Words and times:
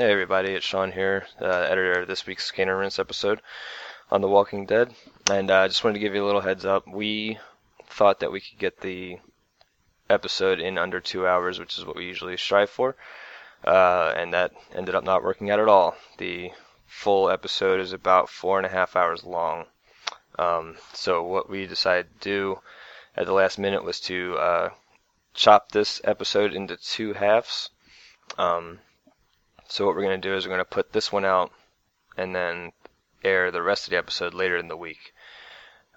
Hey 0.00 0.12
everybody, 0.12 0.52
it's 0.52 0.64
Sean 0.64 0.92
here, 0.92 1.26
uh, 1.42 1.44
editor 1.44 2.00
of 2.00 2.08
this 2.08 2.26
week's 2.26 2.50
and 2.56 2.70
Rinse 2.70 2.98
episode 2.98 3.42
on 4.10 4.22
The 4.22 4.28
Walking 4.28 4.64
Dead, 4.64 4.94
and 5.30 5.50
I 5.50 5.66
uh, 5.66 5.68
just 5.68 5.84
wanted 5.84 5.98
to 5.98 6.00
give 6.00 6.14
you 6.14 6.24
a 6.24 6.26
little 6.26 6.40
heads 6.40 6.64
up. 6.64 6.88
We 6.88 7.38
thought 7.86 8.20
that 8.20 8.32
we 8.32 8.40
could 8.40 8.58
get 8.58 8.80
the 8.80 9.18
episode 10.08 10.58
in 10.58 10.78
under 10.78 11.00
two 11.00 11.26
hours, 11.26 11.58
which 11.58 11.76
is 11.76 11.84
what 11.84 11.96
we 11.96 12.06
usually 12.06 12.38
strive 12.38 12.70
for, 12.70 12.96
uh, 13.66 14.14
and 14.16 14.32
that 14.32 14.52
ended 14.74 14.94
up 14.94 15.04
not 15.04 15.22
working 15.22 15.50
out 15.50 15.60
at 15.60 15.68
all. 15.68 15.94
The 16.16 16.50
full 16.86 17.28
episode 17.28 17.78
is 17.78 17.92
about 17.92 18.30
four 18.30 18.56
and 18.56 18.64
a 18.64 18.70
half 18.70 18.96
hours 18.96 19.22
long. 19.22 19.66
Um, 20.38 20.78
so 20.94 21.22
what 21.22 21.50
we 21.50 21.66
decided 21.66 22.06
to 22.22 22.26
do 22.26 22.60
at 23.18 23.26
the 23.26 23.34
last 23.34 23.58
minute 23.58 23.84
was 23.84 24.00
to 24.00 24.38
uh, 24.38 24.70
chop 25.34 25.72
this 25.72 26.00
episode 26.04 26.54
into 26.54 26.78
two 26.78 27.12
halves. 27.12 27.68
Um, 28.38 28.78
so 29.70 29.86
what 29.86 29.94
we're 29.94 30.02
going 30.02 30.20
to 30.20 30.28
do 30.28 30.34
is 30.34 30.44
we're 30.44 30.54
going 30.54 30.58
to 30.58 30.64
put 30.64 30.92
this 30.92 31.12
one 31.12 31.24
out 31.24 31.52
and 32.16 32.34
then 32.34 32.72
air 33.22 33.50
the 33.50 33.62
rest 33.62 33.86
of 33.86 33.90
the 33.90 33.98
episode 33.98 34.34
later 34.34 34.56
in 34.56 34.68
the 34.68 34.76
week. 34.76 35.14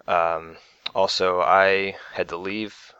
Um, 0.06 0.56
also, 0.94 1.40
I 1.40 1.96
had 2.12 2.28
to 2.28 2.36
leave 2.36 2.92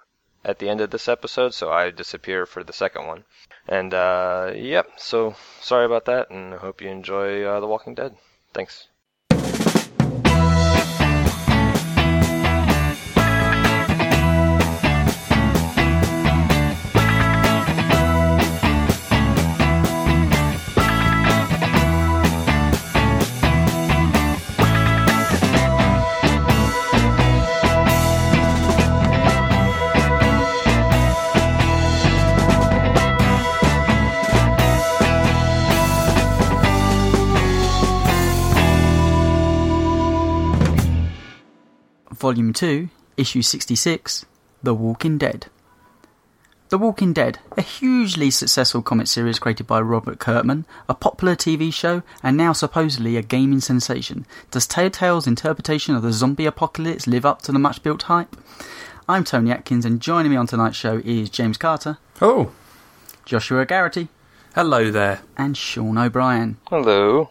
at 0.45 0.59
the 0.59 0.69
end 0.69 0.81
of 0.81 0.91
this 0.91 1.09
episode, 1.09 1.55
so 1.55 1.71
I 1.71 1.91
disappear 1.91 2.45
for 2.45 2.65
the 2.65 2.73
second 2.73 3.07
one. 3.07 3.25
And 3.69 3.95
uh, 3.95 4.53
yep, 4.55 4.89
so 4.97 5.37
sorry 5.61 5.87
about 5.87 6.05
that, 6.07 6.31
and 6.31 6.55
I 6.55 6.59
hope 6.59 6.83
you 6.83 6.89
enjoy 6.89 7.45
uh, 7.45 7.61
The 7.61 7.67
Walking 7.67 7.95
Dead. 7.95 8.17
Thanks. 8.53 8.89
Volume 42.25 42.55
2, 42.55 42.89
Issue 43.19 43.43
66 43.43 44.25
The 44.63 44.73
Walking 44.73 45.19
Dead. 45.19 45.49
The 46.71 46.79
Walking 46.79 47.13
Dead, 47.13 47.39
a 47.55 47.61
hugely 47.61 48.31
successful 48.31 48.81
comic 48.81 49.09
series 49.09 49.39
created 49.39 49.67
by 49.67 49.83
Robert 49.83 50.19
Kirkman, 50.19 50.65
a 50.89 50.95
popular 50.95 51.37
TV 51.37 51.71
show, 51.71 52.03
and 52.23 52.35
now 52.35 52.55
supposedly 52.55 53.19
a 53.19 53.23
gaming 53.23 53.61
sensation. 53.61 54.25
Does 54.51 54.67
Telltale's 54.67 55.27
interpretation 55.27 55.95
of 55.95 56.01
the 56.01 56.15
zombie 56.15 56.47
apocalypse 56.47 57.07
live 57.07 57.27
up 57.27 57.43
to 57.43 57.53
the 57.53 57.59
much 57.59 57.83
built 57.83 58.05
hype? 58.05 58.35
I'm 59.07 59.25
Tony 59.25 59.51
Atkins, 59.51 59.85
and 59.85 60.01
joining 60.01 60.31
me 60.31 60.39
on 60.39 60.47
tonight's 60.47 60.79
show 60.79 61.03
is 61.05 61.29
James 61.29 61.59
Carter. 61.59 61.99
Oh. 62.23 62.53
Joshua 63.27 63.67
Garrity. 63.67 64.09
Hello 64.55 64.91
there. 64.91 65.21
And 65.37 65.59
Sean 65.59 65.99
O'Brien. 65.99 66.57
Hello. 66.71 67.29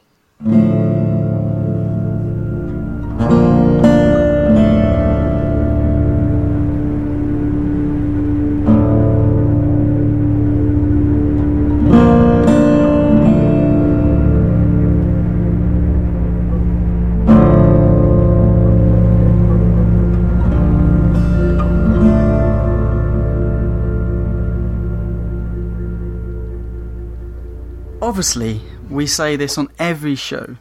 Obviously, 28.23 28.61
we 28.89 29.05
say 29.05 29.35
this 29.35 29.57
on 29.57 29.67
every 29.77 30.15
show, 30.15 30.55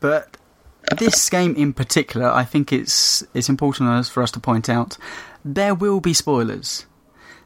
but 0.00 0.36
this 0.98 1.30
game 1.30 1.54
in 1.56 1.72
particular, 1.72 2.28
I 2.28 2.44
think 2.44 2.74
it's 2.74 3.24
it's 3.32 3.48
important 3.48 4.06
for 4.08 4.22
us 4.22 4.30
to 4.32 4.40
point 4.40 4.68
out 4.68 4.98
there 5.42 5.74
will 5.74 6.00
be 6.00 6.12
spoilers. 6.12 6.84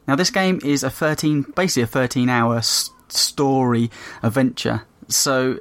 Now, 0.09 0.17
this 0.17 0.29
game 0.29 0.59
is 0.61 0.83
a 0.83 0.89
thirteen, 0.89 1.43
basically 1.55 1.83
a 1.83 1.87
thirteen-hour 1.87 2.57
s- 2.57 2.89
story 3.07 3.89
adventure, 4.21 4.81
so 5.07 5.57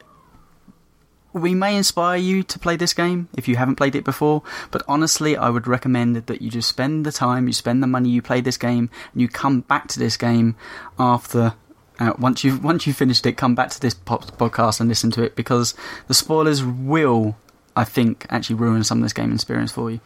we 1.32 1.54
may 1.54 1.76
inspire 1.76 2.18
you 2.18 2.42
to 2.42 2.58
play 2.58 2.74
this 2.74 2.92
game 2.92 3.28
if 3.36 3.46
you 3.46 3.54
haven't 3.54 3.76
played 3.76 3.94
it 3.94 4.02
before, 4.02 4.42
but 4.72 4.82
honestly, 4.88 5.36
I 5.36 5.50
would 5.50 5.68
recommend 5.68 6.16
that 6.16 6.42
you 6.42 6.50
just 6.50 6.68
spend 6.68 7.06
the 7.06 7.12
time, 7.12 7.46
you 7.46 7.52
spend 7.52 7.80
the 7.80 7.86
money, 7.86 8.08
you 8.08 8.22
play 8.22 8.40
this 8.40 8.58
game, 8.58 8.90
and 9.12 9.22
you 9.22 9.28
come 9.28 9.60
back 9.60 9.86
to 9.86 10.00
this 10.00 10.16
game 10.16 10.56
after 10.98 11.54
uh, 12.00 12.14
once 12.18 12.42
you've 12.42 12.64
once 12.64 12.86
you've 12.86 12.96
finished 12.96 13.26
it, 13.26 13.32
come 13.36 13.54
back 13.54 13.70
to 13.70 13.80
this 13.80 13.94
podcast 13.94 14.80
and 14.80 14.88
listen 14.88 15.10
to 15.12 15.22
it 15.22 15.36
because 15.36 15.74
the 16.08 16.14
spoilers 16.14 16.64
will, 16.64 17.36
I 17.76 17.84
think, 17.84 18.26
actually 18.30 18.56
ruin 18.56 18.82
some 18.82 18.98
of 18.98 19.02
this 19.02 19.12
game 19.12 19.32
experience 19.32 19.70
for 19.70 19.90
you. 19.90 20.00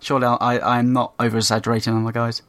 Surely, 0.00 0.26
I 0.26 0.78
I'm 0.78 0.92
not 0.92 1.12
over 1.20 1.36
exaggerating 1.36 1.92
on 1.92 2.02
my 2.02 2.12
guys. 2.12 2.42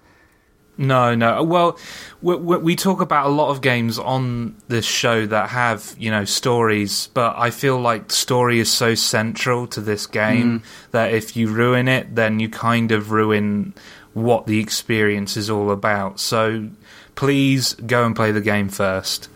No, 0.78 1.16
no. 1.16 1.42
Well, 1.44 1.80
we, 2.22 2.36
we, 2.36 2.76
talk 2.76 3.00
about 3.00 3.28
a 3.28 3.30
lot 3.30 3.50
of 3.50 3.62
games 3.62 3.98
on 3.98 4.58
this 4.68 4.86
show 4.86 5.26
that 5.26 5.50
have, 5.52 5.96
you 5.98 6.12
know, 6.12 6.26
stories, 6.26 7.08
but 7.14 7.34
I 7.38 7.50
feel 7.52 7.80
like 7.80 8.12
story 8.12 8.60
is 8.60 8.70
so 8.70 8.94
central 8.94 9.68
to 9.68 9.80
this 9.80 10.06
game 10.06 10.60
mm. 10.60 10.92
that 10.92 11.14
if 11.14 11.38
you 11.38 11.48
ruin 11.48 11.88
it, 11.88 12.16
then 12.16 12.42
you 12.42 12.50
kind 12.50 12.92
of 12.92 13.12
ruin 13.12 13.74
what 14.14 14.48
the 14.48 14.60
experience 14.60 15.38
is 15.38 15.50
all 15.50 15.72
about. 15.72 16.20
So 16.20 16.68
please 17.16 17.74
go 17.76 18.06
and 18.06 18.16
play 18.16 18.32
the 18.32 18.42
game 18.42 18.70
first. 18.70 19.30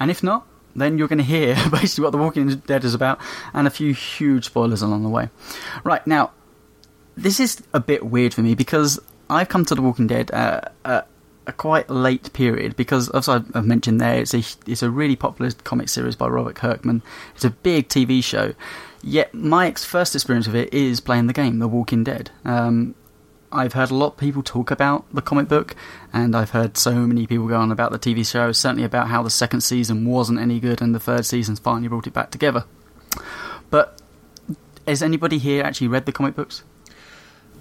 And 0.00 0.10
if 0.10 0.22
not, 0.22 0.46
then 0.74 0.98
you're 0.98 1.08
going 1.08 1.18
to 1.18 1.24
hear 1.24 1.54
basically 1.70 2.04
what 2.04 2.10
The 2.10 2.18
Walking 2.18 2.48
Dead 2.48 2.84
is 2.84 2.94
about 2.94 3.18
and 3.52 3.66
a 3.66 3.70
few 3.70 3.92
huge 3.94 4.46
spoilers 4.46 4.82
along 4.82 5.02
the 5.02 5.08
way. 5.08 5.28
Right, 5.84 6.04
now, 6.06 6.32
this 7.16 7.40
is 7.40 7.62
a 7.72 7.80
bit 7.80 8.06
weird 8.06 8.34
for 8.34 8.42
me 8.42 8.54
because 8.54 8.98
I've 9.28 9.48
come 9.48 9.64
to 9.66 9.74
The 9.74 9.82
Walking 9.82 10.06
Dead 10.06 10.30
at 10.30 10.72
a, 10.84 11.04
a 11.46 11.52
quite 11.52 11.90
late 11.90 12.32
period 12.32 12.76
because, 12.76 13.10
as 13.10 13.28
I've 13.28 13.64
mentioned 13.64 14.00
there, 14.00 14.20
it's 14.20 14.34
a, 14.34 14.42
it's 14.66 14.82
a 14.82 14.90
really 14.90 15.16
popular 15.16 15.52
comic 15.64 15.88
series 15.88 16.16
by 16.16 16.28
Robert 16.28 16.54
Kirkman. 16.54 17.02
It's 17.34 17.44
a 17.44 17.50
big 17.50 17.88
TV 17.88 18.24
show. 18.24 18.54
Yet 19.02 19.34
my 19.34 19.72
first 19.72 20.14
experience 20.14 20.46
of 20.46 20.54
it 20.54 20.72
is 20.72 21.00
playing 21.00 21.26
the 21.26 21.32
game, 21.32 21.58
The 21.58 21.68
Walking 21.68 22.04
Dead. 22.04 22.30
Um, 22.44 22.94
I've 23.52 23.74
heard 23.74 23.90
a 23.90 23.94
lot 23.94 24.12
of 24.12 24.16
people 24.16 24.42
talk 24.42 24.70
about 24.70 25.04
the 25.12 25.22
comic 25.22 25.48
book, 25.48 25.76
and 26.12 26.34
I've 26.34 26.50
heard 26.50 26.76
so 26.76 26.94
many 26.94 27.26
people 27.26 27.46
go 27.48 27.60
on 27.60 27.70
about 27.70 27.92
the 27.92 27.98
TV 27.98 28.26
show, 28.26 28.52
certainly 28.52 28.84
about 28.84 29.08
how 29.08 29.22
the 29.22 29.30
second 29.30 29.60
season 29.60 30.06
wasn't 30.06 30.38
any 30.38 30.58
good 30.60 30.80
and 30.80 30.94
the 30.94 31.00
third 31.00 31.26
season's 31.26 31.58
finally 31.58 31.88
brought 31.88 32.06
it 32.06 32.12
back 32.12 32.30
together. 32.30 32.64
But 33.70 34.00
has 34.86 35.02
anybody 35.02 35.38
here 35.38 35.64
actually 35.64 35.88
read 35.88 36.06
the 36.06 36.12
comic 36.12 36.34
books? 36.34 36.64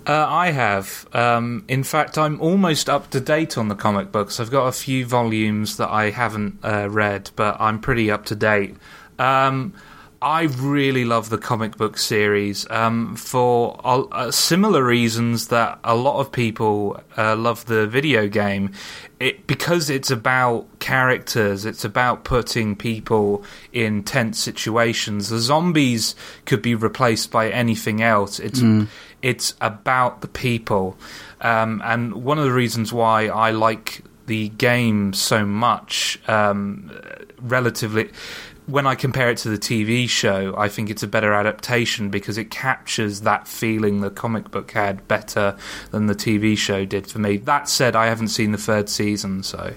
Uh, 0.06 0.26
I 0.28 0.52
have. 0.52 1.08
Um, 1.14 1.64
in 1.68 1.84
fact, 1.84 2.18
I'm 2.18 2.42
almost 2.42 2.90
up 2.90 3.12
to 3.12 3.20
date 3.20 3.58
on 3.58 3.68
the 3.68 3.76
comic 3.76 4.12
books. 4.12 4.40
I've 4.40 4.50
got 4.50 4.66
a 4.66 4.72
few 4.72 5.06
volumes 5.06 5.78
that 5.78 5.90
I 5.90 6.10
haven't 6.10 6.60
uh, 6.64 6.90
read, 6.90 7.30
but 7.36 7.58
I'm 7.60 7.80
pretty 7.80 8.10
up 8.10 8.26
to 8.26 8.36
date. 8.36 8.76
Um, 9.20 9.74
I 10.22 10.44
really 10.44 11.04
love 11.04 11.30
the 11.30 11.40
comic 11.40 11.78
book 11.78 11.98
series 11.98 12.70
um, 12.70 13.16
for 13.16 13.82
uh, 13.84 14.30
similar 14.30 14.84
reasons 14.84 15.48
that 15.48 15.80
a 15.84 15.96
lot 15.96 16.20
of 16.20 16.32
people 16.32 17.02
uh, 17.18 17.36
love 17.36 17.66
the 17.66 17.88
video 17.88 18.28
game. 18.28 18.72
It, 19.20 19.48
because 19.48 19.90
it's 19.90 20.12
about 20.12 20.68
characters, 20.80 21.66
it's 21.66 21.84
about 21.84 22.24
putting 22.24 22.76
people 22.76 23.44
in 23.74 24.04
tense 24.04 24.38
situations. 24.38 25.30
The 25.30 25.40
zombies 25.40 26.14
could 26.46 26.62
be 26.62 26.76
replaced 26.76 27.32
by 27.32 27.50
anything 27.50 28.04
else. 28.04 28.40
It's 28.40 28.62
mm. 28.62 28.88
it's 29.24 29.56
about 29.60 30.22
the 30.22 30.28
people, 30.28 30.98
um, 31.42 31.82
and 31.84 32.24
one 32.24 32.38
of 32.38 32.46
the 32.46 32.52
reasons 32.52 32.94
why 32.94 33.28
I 33.28 33.52
like 33.52 34.04
the 34.26 34.50
game 34.50 35.14
so 35.14 35.46
much, 35.46 36.20
um, 36.28 36.92
relatively 37.40 38.10
when 38.72 38.88
I 38.88 38.96
compare 38.96 39.30
it 39.30 39.38
to 39.40 39.50
the 39.50 39.58
TV 39.58 40.08
show, 40.10 40.56
I 40.58 40.70
think 40.70 40.90
it's 40.90 41.04
a 41.04 41.08
better 41.08 41.34
adaptation 41.34 42.10
because 42.10 42.38
it 42.38 42.50
captures 42.50 43.22
that 43.22 43.48
feeling 43.48 44.00
the 44.02 44.10
comic 44.10 44.50
book 44.50 44.72
had 44.72 45.08
better 45.08 45.58
than 45.92 46.08
the 46.08 46.16
TV 46.16 46.58
show 46.58 46.86
did 46.86 47.08
for 47.08 47.20
me. 47.20 47.38
That 47.38 47.68
said, 47.68 47.96
I 47.96 48.08
haven't 48.08 48.30
seen 48.30 48.52
the 48.52 48.58
third 48.58 48.90
season, 48.90 49.44
so. 49.44 49.74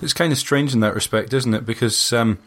It's 0.00 0.12
kind 0.12 0.32
of 0.32 0.38
strange 0.38 0.74
in 0.74 0.80
that 0.80 0.94
respect, 0.94 1.32
isn't 1.32 1.54
it? 1.54 1.64
Because 1.64 2.12
um, 2.12 2.38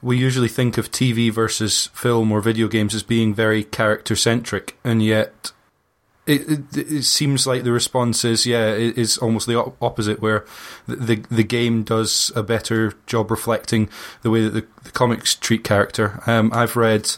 we 0.00 0.16
usually 0.16 0.48
think 0.48 0.78
of 0.78 0.90
TV 0.90 1.30
versus 1.30 1.88
film 1.88 2.32
or 2.32 2.40
video 2.40 2.66
games 2.66 2.94
as 2.94 3.02
being 3.02 3.34
very 3.34 3.64
character 3.64 4.16
centric, 4.16 4.78
and 4.82 5.02
yet 5.02 5.51
it, 6.26 6.48
it, 6.48 6.76
it 6.76 7.02
seems 7.02 7.46
like 7.46 7.64
the 7.64 7.72
response 7.72 8.24
is 8.24 8.46
yeah 8.46 8.68
it 8.68 8.96
is 8.96 9.18
almost 9.18 9.46
the 9.46 9.56
op- 9.56 9.82
opposite 9.82 10.20
where 10.20 10.44
the, 10.86 10.96
the, 10.96 11.16
the 11.30 11.44
game 11.44 11.82
does 11.82 12.30
a 12.36 12.42
better 12.42 12.92
job 13.06 13.30
reflecting 13.30 13.88
the 14.22 14.30
way 14.30 14.42
that 14.42 14.50
the, 14.50 14.66
the 14.84 14.90
comics 14.90 15.34
treat 15.34 15.64
character. 15.64 16.22
Um, 16.26 16.52
I've 16.54 16.76
read 16.76 17.16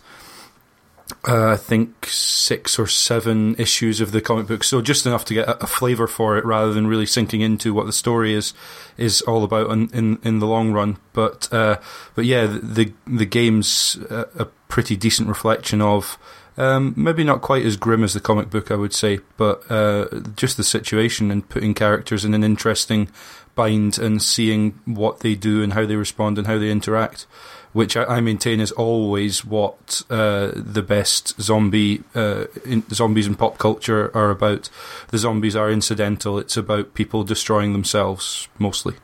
uh, 1.26 1.52
I 1.52 1.56
think 1.56 2.06
six 2.06 2.78
or 2.78 2.86
seven 2.86 3.54
issues 3.56 4.00
of 4.00 4.12
the 4.12 4.20
comic 4.20 4.46
book, 4.46 4.64
so 4.64 4.80
just 4.80 5.06
enough 5.06 5.24
to 5.26 5.34
get 5.34 5.48
a, 5.48 5.64
a 5.64 5.66
flavour 5.66 6.06
for 6.06 6.36
it, 6.36 6.44
rather 6.44 6.72
than 6.72 6.86
really 6.86 7.06
sinking 7.06 7.40
into 7.40 7.72
what 7.72 7.86
the 7.86 7.92
story 7.92 8.34
is 8.34 8.52
is 8.96 9.20
all 9.22 9.44
about 9.44 9.70
in 9.70 9.88
in, 9.90 10.18
in 10.22 10.38
the 10.38 10.46
long 10.46 10.72
run. 10.72 10.98
But 11.12 11.52
uh, 11.52 11.78
but 12.14 12.24
yeah, 12.24 12.46
the 12.46 12.92
the 13.06 13.26
game's 13.26 13.96
a, 14.10 14.26
a 14.38 14.44
pretty 14.68 14.96
decent 14.96 15.28
reflection 15.28 15.80
of. 15.80 16.18
Um, 16.56 16.94
maybe 16.96 17.24
not 17.24 17.42
quite 17.42 17.66
as 17.66 17.76
grim 17.76 18.04
as 18.04 18.14
the 18.14 18.20
comic 18.20 18.48
book, 18.48 18.70
I 18.70 18.76
would 18.76 18.92
say, 18.94 19.18
but 19.36 19.68
uh, 19.68 20.06
just 20.36 20.56
the 20.56 20.62
situation 20.62 21.32
and 21.32 21.48
putting 21.48 21.74
characters 21.74 22.24
in 22.24 22.32
an 22.32 22.44
interesting 22.44 23.08
bind 23.56 23.98
and 23.98 24.22
seeing 24.22 24.78
what 24.84 25.18
they 25.18 25.34
do 25.34 25.64
and 25.64 25.72
how 25.72 25.84
they 25.84 25.96
respond 25.96 26.38
and 26.38 26.46
how 26.46 26.56
they 26.56 26.70
interact 26.70 27.26
which 27.74 27.96
I, 27.96 28.04
I 28.04 28.20
maintain 28.20 28.60
is 28.60 28.72
always 28.72 29.44
what 29.44 30.02
uh, 30.08 30.52
the 30.54 30.82
best 30.82 31.38
zombie 31.40 32.02
uh, 32.14 32.44
in, 32.64 32.88
zombies 32.90 33.26
in 33.26 33.34
pop 33.34 33.58
culture 33.58 34.10
are 34.16 34.30
about. 34.30 34.70
The 35.08 35.18
zombies 35.18 35.54
are 35.54 35.70
incidental. 35.70 36.38
It's 36.38 36.56
about 36.56 36.94
people 36.94 37.24
destroying 37.24 37.72
themselves 37.72 38.48
mostly. 38.58 38.94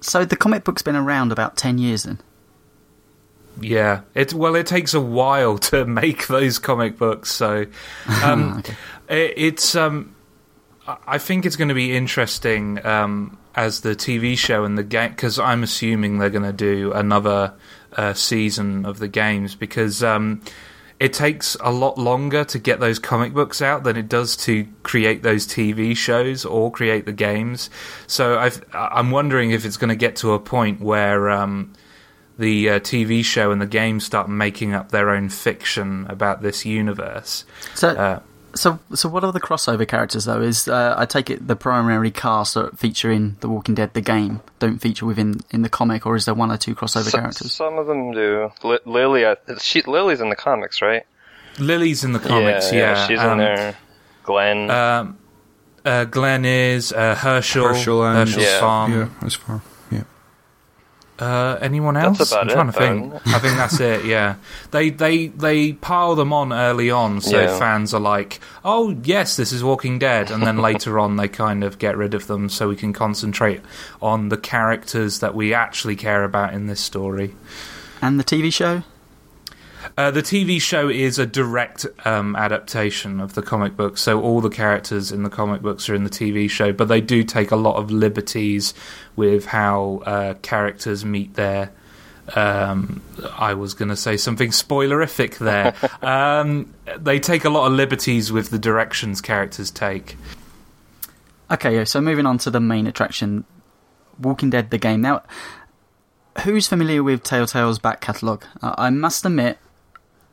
So 0.00 0.24
the 0.24 0.36
comic 0.36 0.64
book's 0.64 0.82
been 0.82 0.96
around 0.96 1.30
about 1.30 1.56
ten 1.56 1.78
years 1.78 2.02
then. 2.02 2.20
Yeah, 3.60 4.00
it 4.14 4.32
well, 4.32 4.56
it 4.56 4.66
takes 4.66 4.94
a 4.94 5.00
while 5.00 5.58
to 5.58 5.84
make 5.86 6.26
those 6.26 6.58
comic 6.58 6.98
books, 6.98 7.30
so 7.30 7.66
um, 8.24 8.58
okay. 8.58 8.74
it, 9.08 9.34
it's. 9.36 9.76
Um, 9.76 10.16
I 11.06 11.16
think 11.16 11.46
it's 11.46 11.56
going 11.56 11.68
to 11.68 11.74
be 11.74 11.96
interesting 11.96 12.84
um, 12.84 13.38
as 13.56 13.80
the 13.80 13.94
TV 13.94 14.36
show 14.36 14.64
and 14.64 14.76
the 14.76 14.82
game 14.82 15.10
because 15.10 15.38
I'm 15.38 15.62
assuming 15.62 16.18
they're 16.18 16.30
going 16.30 16.42
to 16.42 16.52
do 16.52 16.92
another 16.92 17.54
uh, 17.92 18.14
season 18.14 18.84
of 18.84 18.98
the 18.98 19.08
games 19.08 19.54
because 19.54 20.02
um, 20.02 20.40
it 20.98 21.12
takes 21.12 21.56
a 21.60 21.70
lot 21.70 21.98
longer 21.98 22.44
to 22.44 22.58
get 22.58 22.80
those 22.80 22.98
comic 22.98 23.32
books 23.32 23.60
out 23.60 23.84
than 23.84 23.96
it 23.96 24.08
does 24.08 24.36
to 24.38 24.66
create 24.82 25.22
those 25.22 25.46
TV 25.46 25.96
shows 25.96 26.44
or 26.44 26.70
create 26.70 27.06
the 27.06 27.12
games. 27.12 27.70
So 28.06 28.38
i 28.38 28.50
am 28.72 29.10
wondering 29.10 29.50
if 29.50 29.64
it's 29.64 29.76
going 29.76 29.90
to 29.90 29.96
get 29.96 30.16
to 30.16 30.32
a 30.32 30.38
point 30.38 30.80
where 30.80 31.30
um, 31.30 31.72
the 32.38 32.70
uh, 32.70 32.80
TV 32.80 33.24
show 33.24 33.50
and 33.50 33.60
the 33.60 33.66
game 33.66 34.00
start 34.00 34.28
making 34.28 34.72
up 34.72 34.90
their 34.90 35.10
own 35.10 35.28
fiction 35.28 36.06
about 36.08 36.42
this 36.42 36.64
universe. 36.64 37.44
So. 37.74 37.90
Uh, 37.90 38.20
so, 38.54 38.78
so 38.94 39.08
what 39.08 39.24
are 39.24 39.32
the 39.32 39.40
crossover 39.40 39.86
characters 39.86 40.24
though? 40.24 40.40
Is 40.40 40.68
uh, 40.68 40.94
I 40.96 41.06
take 41.06 41.30
it 41.30 41.46
the 41.46 41.56
primary 41.56 42.10
cast 42.10 42.54
that 42.54 42.78
feature 42.78 43.10
in 43.10 43.36
The 43.40 43.48
Walking 43.48 43.74
Dead, 43.74 43.94
the 43.94 44.00
game, 44.00 44.40
don't 44.58 44.78
feature 44.78 45.06
within 45.06 45.40
in 45.50 45.62
the 45.62 45.68
comic, 45.68 46.06
or 46.06 46.16
is 46.16 46.24
there 46.24 46.34
one 46.34 46.50
or 46.50 46.56
two 46.56 46.74
crossover 46.74 47.10
some, 47.10 47.20
characters? 47.20 47.52
Some 47.52 47.78
of 47.78 47.86
them 47.86 48.12
do. 48.12 48.50
L- 48.62 48.78
Lily, 48.84 49.24
uh, 49.24 49.36
she, 49.60 49.82
Lily's 49.82 50.20
in 50.20 50.30
the 50.30 50.36
comics, 50.36 50.82
right? 50.82 51.04
Lily's 51.58 52.04
in 52.04 52.12
the 52.12 52.18
comics, 52.18 52.72
yeah. 52.72 52.78
yeah. 52.78 53.06
she's 53.06 53.20
um, 53.20 53.32
in 53.32 53.38
there. 53.38 53.76
Glenn. 54.24 54.70
Um, 54.70 55.18
uh, 55.84 56.04
Glenn 56.04 56.44
is 56.44 56.92
uh, 56.92 57.14
Herschel 57.14 57.68
Hershel 57.68 58.04
and 58.04 58.28
Hershel's 58.28 58.44
yeah. 58.44 58.60
farm. 58.60 58.92
Yeah, 58.92 59.08
that's 59.20 59.34
far. 59.34 59.62
Uh, 61.16 61.56
anyone 61.60 61.96
else? 61.96 62.18
That's 62.18 62.32
about 62.32 62.50
I'm 62.50 62.68
trying 62.68 62.68
it, 62.68 62.72
to 62.72 62.78
think. 63.20 63.26
I 63.34 63.38
think 63.38 63.56
that's 63.56 63.78
it. 63.78 64.04
Yeah, 64.04 64.34
they 64.72 64.90
they 64.90 65.28
they 65.28 65.72
pile 65.74 66.16
them 66.16 66.32
on 66.32 66.52
early 66.52 66.90
on, 66.90 67.20
so 67.20 67.40
Yeah. 67.40 67.56
fans 67.56 67.94
are 67.94 68.00
like, 68.00 68.40
"Oh 68.64 68.96
yes, 69.04 69.36
this 69.36 69.52
is 69.52 69.62
Walking 69.62 70.00
Dead," 70.00 70.32
and 70.32 70.44
then 70.44 70.58
later 70.58 70.98
on 70.98 71.16
they 71.16 71.28
kind 71.28 71.62
of 71.62 71.78
get 71.78 71.96
rid 71.96 72.14
of 72.14 72.26
them, 72.26 72.48
so 72.48 72.68
we 72.68 72.74
can 72.76 72.92
concentrate 72.92 73.60
on 74.02 74.28
the 74.28 74.36
characters 74.36 75.20
that 75.20 75.36
we 75.36 75.54
actually 75.54 75.94
care 75.94 76.24
about 76.24 76.52
in 76.52 76.66
this 76.66 76.80
story. 76.80 77.36
And 78.02 78.18
the 78.18 78.24
TV 78.24 78.52
show? 78.52 78.82
Uh, 79.96 80.10
the 80.10 80.22
TV 80.22 80.60
show 80.60 80.88
is 80.88 81.20
a 81.20 81.26
direct 81.26 81.86
um, 82.04 82.34
adaptation 82.34 83.20
of 83.20 83.34
the 83.34 83.42
comic 83.42 83.76
book, 83.76 83.96
so 83.96 84.20
all 84.20 84.40
the 84.40 84.50
characters 84.50 85.12
in 85.12 85.22
the 85.22 85.30
comic 85.30 85.62
books 85.62 85.88
are 85.88 85.94
in 85.94 86.02
the 86.02 86.10
TV 86.10 86.50
show, 86.50 86.72
but 86.72 86.88
they 86.88 87.00
do 87.00 87.22
take 87.22 87.52
a 87.52 87.56
lot 87.56 87.76
of 87.76 87.92
liberties 87.92 88.74
with 89.14 89.46
how 89.46 90.02
uh, 90.04 90.34
characters 90.42 91.04
meet 91.04 91.34
their. 91.34 91.70
Um, 92.34 93.02
I 93.36 93.54
was 93.54 93.74
going 93.74 93.90
to 93.90 93.96
say 93.96 94.16
something 94.16 94.48
spoilerific 94.48 95.38
there. 95.38 95.74
um, 96.02 96.74
they 96.98 97.20
take 97.20 97.44
a 97.44 97.50
lot 97.50 97.66
of 97.66 97.74
liberties 97.74 98.32
with 98.32 98.50
the 98.50 98.58
directions 98.58 99.20
characters 99.20 99.70
take. 99.70 100.16
Okay, 101.50 101.84
so 101.84 102.00
moving 102.00 102.26
on 102.26 102.38
to 102.38 102.50
the 102.50 102.60
main 102.60 102.86
attraction, 102.86 103.44
Walking 104.18 104.50
Dead, 104.50 104.70
the 104.70 104.78
game. 104.78 105.02
Now, 105.02 105.22
who's 106.42 106.66
familiar 106.66 107.02
with 107.02 107.22
Telltale's 107.22 107.78
back 107.78 108.00
catalogue? 108.00 108.44
I 108.62 108.90
must 108.90 109.24
admit, 109.26 109.58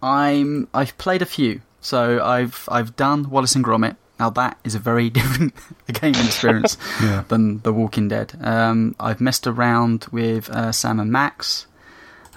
I'm 0.02 0.68
I've 0.74 0.98
played 0.98 1.22
a 1.22 1.26
few. 1.26 1.62
So 1.80 2.24
I've 2.24 2.68
I've 2.72 2.96
done 2.96 3.30
Wallace 3.30 3.56
and 3.56 3.64
Gromit. 3.64 3.96
Now 4.20 4.30
that 4.32 4.58
is 4.64 4.76
a 4.76 4.80
very 4.80 5.10
different 5.18 5.54
gaming 5.92 6.26
experience 6.26 6.78
yeah. 7.02 7.24
than 7.28 7.60
The 7.60 7.74
Walking 7.74 8.08
Dead. 8.08 8.34
Um, 8.42 8.96
I've 9.00 9.22
messed 9.22 9.48
around 9.48 10.06
with 10.12 10.50
uh, 10.50 10.72
Sam 10.72 11.00
and 11.00 11.12
Max. 11.12 11.68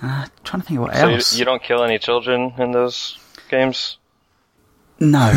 Uh, 0.03 0.27
trying 0.43 0.61
to 0.61 0.67
think 0.67 0.79
of 0.81 0.87
what 0.87 0.97
so 0.97 1.09
else. 1.09 1.33
You, 1.33 1.41
you, 1.41 1.45
don't 1.45 1.63
kill 1.63 1.83
any 1.83 1.99
children 1.99 2.53
in 2.59 2.73
those 2.73 3.19
games? 3.49 3.97
No. 4.99 5.33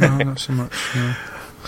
no, 0.00 0.16
not 0.18 0.38
so 0.38 0.52
much. 0.52 0.72
No. 0.94 1.14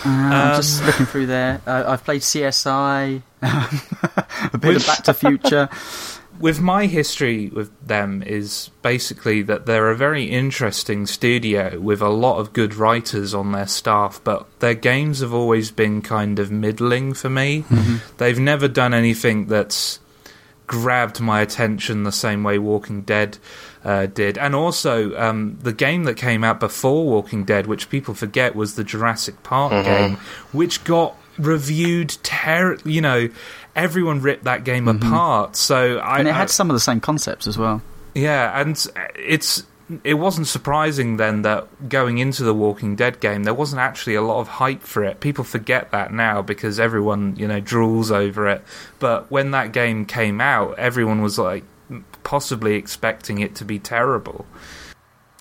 Uh, 0.04 0.08
um, 0.08 0.32
I'm 0.32 0.56
just 0.56 0.84
looking 0.84 1.06
through 1.06 1.26
there. 1.26 1.60
Uh, 1.66 1.84
I've 1.86 2.04
played 2.04 2.22
CSI, 2.22 3.22
a 3.42 4.58
bit 4.58 4.76
of 4.76 4.86
Back 4.86 5.02
to 5.04 5.14
Future 5.14 5.68
with 6.40 6.60
my 6.60 6.86
history 6.86 7.48
with 7.48 7.70
them 7.86 8.22
is 8.22 8.70
basically 8.82 9.42
that 9.42 9.66
they're 9.66 9.90
a 9.90 9.96
very 9.96 10.24
interesting 10.24 11.06
studio 11.06 11.78
with 11.78 12.00
a 12.00 12.08
lot 12.08 12.38
of 12.38 12.52
good 12.52 12.74
writers 12.74 13.34
on 13.34 13.52
their 13.52 13.66
staff, 13.66 14.20
but 14.24 14.46
their 14.60 14.74
games 14.74 15.20
have 15.20 15.34
always 15.34 15.70
been 15.70 16.00
kind 16.00 16.38
of 16.38 16.50
middling 16.50 17.12
for 17.12 17.28
me. 17.28 17.62
Mm-hmm. 17.68 17.96
They've 18.16 18.38
never 18.38 18.68
done 18.68 18.94
anything 18.94 19.46
that's 19.46 20.00
grabbed 20.66 21.20
my 21.20 21.40
attention 21.40 22.04
the 22.04 22.12
same 22.12 22.42
way 22.42 22.56
Walking 22.56 23.02
Dead 23.02 23.36
uh, 23.84 24.06
did. 24.06 24.38
And 24.38 24.54
also, 24.54 25.14
um, 25.18 25.58
the 25.60 25.72
game 25.72 26.04
that 26.04 26.16
came 26.16 26.42
out 26.42 26.60
before 26.60 27.04
Walking 27.06 27.44
Dead, 27.44 27.66
which 27.66 27.90
people 27.90 28.14
forget, 28.14 28.54
was 28.54 28.76
the 28.76 28.84
Jurassic 28.84 29.42
Park 29.42 29.72
mm-hmm. 29.72 29.84
game, 29.84 30.16
which 30.52 30.84
got 30.84 31.16
reviewed 31.38 32.16
terribly. 32.22 32.92
You 32.92 33.00
know, 33.00 33.28
everyone 33.74 34.20
ripped 34.20 34.44
that 34.44 34.64
game 34.64 34.86
mm-hmm. 34.86 35.06
apart. 35.06 35.56
So 35.56 35.98
I, 35.98 36.18
and 36.18 36.28
it 36.28 36.34
had 36.34 36.44
I, 36.44 36.46
some 36.46 36.70
of 36.70 36.74
the 36.74 36.80
same 36.80 37.00
concepts 37.00 37.46
as 37.46 37.56
well. 37.58 37.82
Yeah, 38.14 38.60
and 38.60 38.86
it's 39.16 39.64
it 40.04 40.14
wasn't 40.14 40.46
surprising 40.46 41.16
then 41.16 41.42
that 41.42 41.88
going 41.88 42.18
into 42.18 42.44
the 42.44 42.54
Walking 42.54 42.94
Dead 42.96 43.20
game, 43.20 43.44
there 43.44 43.54
wasn't 43.54 43.80
actually 43.80 44.14
a 44.14 44.22
lot 44.22 44.40
of 44.40 44.48
hype 44.48 44.82
for 44.82 45.02
it. 45.04 45.20
People 45.20 45.44
forget 45.44 45.90
that 45.90 46.12
now 46.12 46.42
because 46.42 46.78
everyone 46.78 47.36
you 47.36 47.48
know 47.48 47.60
drools 47.60 48.10
over 48.10 48.48
it. 48.48 48.62
But 48.98 49.30
when 49.30 49.50
that 49.52 49.72
game 49.72 50.06
came 50.06 50.40
out, 50.40 50.78
everyone 50.78 51.22
was 51.22 51.38
like 51.38 51.64
possibly 52.22 52.74
expecting 52.74 53.40
it 53.40 53.54
to 53.56 53.64
be 53.64 53.78
terrible. 53.78 54.46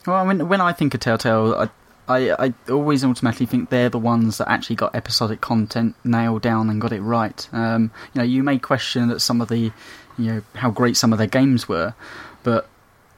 Well, 0.08 0.16
I 0.16 0.34
mean, 0.34 0.48
when 0.48 0.62
I 0.62 0.74
think 0.74 0.94
of 0.94 1.02
Telltale, 1.02 1.54
I, 1.56 1.70
I, 2.10 2.48
I 2.48 2.54
always 2.70 3.06
automatically 3.06 3.46
think 3.46 3.70
they're 3.70 3.90
the 3.90 4.00
ones 4.00 4.40
that 4.40 4.50
actually 4.50 4.76
got 4.76 4.96
episodic 4.96 5.42
content 5.42 5.96
nailed 6.04 6.42
down 6.42 6.70
and 6.70 6.82
got 6.82 6.92
it 6.92 7.02
right. 7.02 7.48
Um, 7.54 7.92
you 8.14 8.20
know, 8.20 8.26
you 8.26 8.44
may 8.44 8.58
question 8.58 9.08
that 9.10 9.20
some 9.20 9.42
of 9.42 9.48
the, 9.48 9.72
you 10.18 10.34
know, 10.34 10.42
how 10.56 10.72
great 10.72 10.98
some 10.98 11.14
of 11.14 11.20
their 11.20 11.28
games 11.28 11.70
were, 11.70 11.94
but 12.44 12.68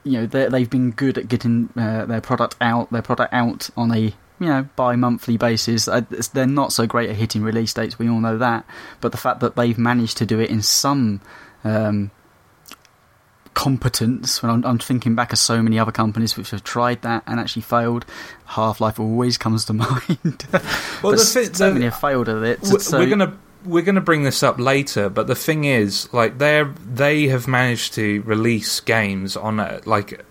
you 0.03 0.13
know 0.13 0.25
they've 0.25 0.69
been 0.69 0.91
good 0.91 1.17
at 1.17 1.27
getting 1.27 1.69
uh, 1.77 2.05
their 2.05 2.21
product 2.21 2.55
out, 2.59 2.91
their 2.91 3.01
product 3.01 3.33
out 3.33 3.69
on 3.77 3.91
a 3.91 3.99
you 3.99 4.13
know 4.39 4.67
bi-monthly 4.75 5.37
basis. 5.37 5.87
Uh, 5.87 6.01
they're 6.33 6.47
not 6.47 6.73
so 6.73 6.87
great 6.87 7.09
at 7.09 7.15
hitting 7.15 7.43
release 7.43 7.73
dates. 7.73 7.99
We 7.99 8.09
all 8.09 8.19
know 8.19 8.37
that, 8.37 8.65
but 8.99 9.11
the 9.11 9.17
fact 9.17 9.39
that 9.41 9.55
they've 9.55 9.77
managed 9.77 10.17
to 10.17 10.25
do 10.25 10.39
it 10.39 10.49
in 10.49 10.61
some 10.61 11.21
um, 11.63 12.11
competence. 13.53 14.41
When 14.41 14.51
I'm, 14.51 14.65
I'm, 14.65 14.79
thinking 14.79 15.15
back 15.15 15.31
of 15.31 15.39
so 15.39 15.61
many 15.61 15.77
other 15.77 15.91
companies 15.91 16.37
which 16.37 16.51
have 16.51 16.63
tried 16.63 17.01
that 17.01 17.23
and 17.27 17.39
actually 17.39 17.63
failed, 17.63 18.05
Half 18.45 18.81
Life 18.81 18.99
always 18.99 19.37
comes 19.37 19.65
to 19.65 19.73
mind. 19.73 20.45
well, 21.03 21.13
the 21.13 21.17
fi- 21.17 21.43
so 21.45 21.67
the, 21.67 21.73
many 21.73 21.85
have 21.85 21.99
failed 21.99 22.29
at 22.29 22.43
it. 22.43 22.59
We're, 22.63 22.79
so, 22.79 22.99
we're 22.99 23.09
gonna 23.09 23.37
we're 23.65 23.83
gonna 23.83 24.01
bring 24.01 24.23
this 24.23 24.43
up 24.43 24.59
later, 24.59 25.09
but 25.09 25.27
the 25.27 25.35
thing 25.35 25.65
is, 25.65 26.11
like 26.13 26.37
they 26.37 26.63
they 26.85 27.27
have 27.27 27.47
managed 27.47 27.93
to 27.95 28.21
release 28.21 28.79
games 28.79 29.35
on 29.35 29.59
a, 29.59 29.81
like 29.85 30.25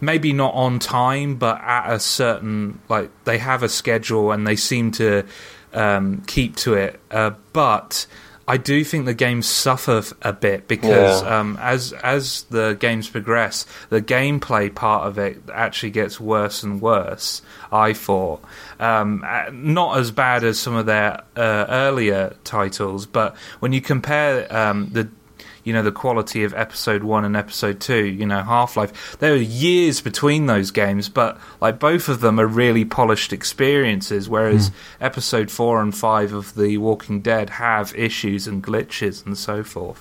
maybe 0.00 0.32
not 0.32 0.54
on 0.54 0.78
time, 0.78 1.36
but 1.36 1.60
at 1.60 1.92
a 1.92 2.00
certain 2.00 2.80
like 2.88 3.10
they 3.24 3.38
have 3.38 3.62
a 3.62 3.68
schedule 3.68 4.32
and 4.32 4.46
they 4.46 4.56
seem 4.56 4.90
to 4.92 5.24
um, 5.72 6.22
keep 6.26 6.56
to 6.56 6.74
it. 6.74 7.00
Uh, 7.10 7.30
but 7.52 8.06
I 8.48 8.58
do 8.58 8.84
think 8.84 9.06
the 9.06 9.14
games 9.14 9.46
suffer 9.48 10.02
a 10.22 10.32
bit 10.32 10.68
because 10.68 11.22
Yeah. 11.22 11.38
um, 11.40 11.58
as 11.60 11.92
as 11.94 12.42
the 12.50 12.76
games 12.78 13.08
progress, 13.08 13.66
the 13.88 14.00
gameplay 14.00 14.72
part 14.72 15.06
of 15.08 15.18
it 15.18 15.42
actually 15.52 15.90
gets 15.90 16.20
worse 16.20 16.62
and 16.62 16.80
worse. 16.80 17.42
I 17.72 17.92
thought 17.92 18.42
um, 18.78 19.24
not 19.52 19.98
as 19.98 20.12
bad 20.12 20.44
as 20.44 20.58
some 20.60 20.76
of 20.76 20.86
their 20.86 21.22
uh, 21.36 21.66
earlier 21.68 22.36
titles, 22.44 23.04
but 23.06 23.36
when 23.58 23.72
you 23.72 23.80
compare 23.80 24.46
um, 24.56 24.90
the 24.92 25.08
you 25.66 25.72
know 25.72 25.82
the 25.82 25.92
quality 25.92 26.44
of 26.44 26.54
episode 26.54 27.02
one 27.02 27.24
and 27.24 27.36
episode 27.36 27.80
two 27.80 28.04
you 28.04 28.24
know 28.24 28.42
half-life 28.42 29.18
there 29.18 29.32
are 29.32 29.36
years 29.36 30.00
between 30.00 30.46
those 30.46 30.70
games 30.70 31.08
but 31.08 31.38
like 31.60 31.80
both 31.80 32.08
of 32.08 32.20
them 32.20 32.38
are 32.38 32.46
really 32.46 32.84
polished 32.84 33.32
experiences 33.32 34.28
whereas 34.28 34.68
hmm. 34.68 34.74
episode 35.00 35.50
four 35.50 35.82
and 35.82 35.96
five 35.96 36.32
of 36.32 36.54
the 36.54 36.78
walking 36.78 37.20
dead 37.20 37.50
have 37.50 37.92
issues 37.96 38.46
and 38.46 38.62
glitches 38.62 39.26
and 39.26 39.36
so 39.36 39.62
forth 39.64 39.98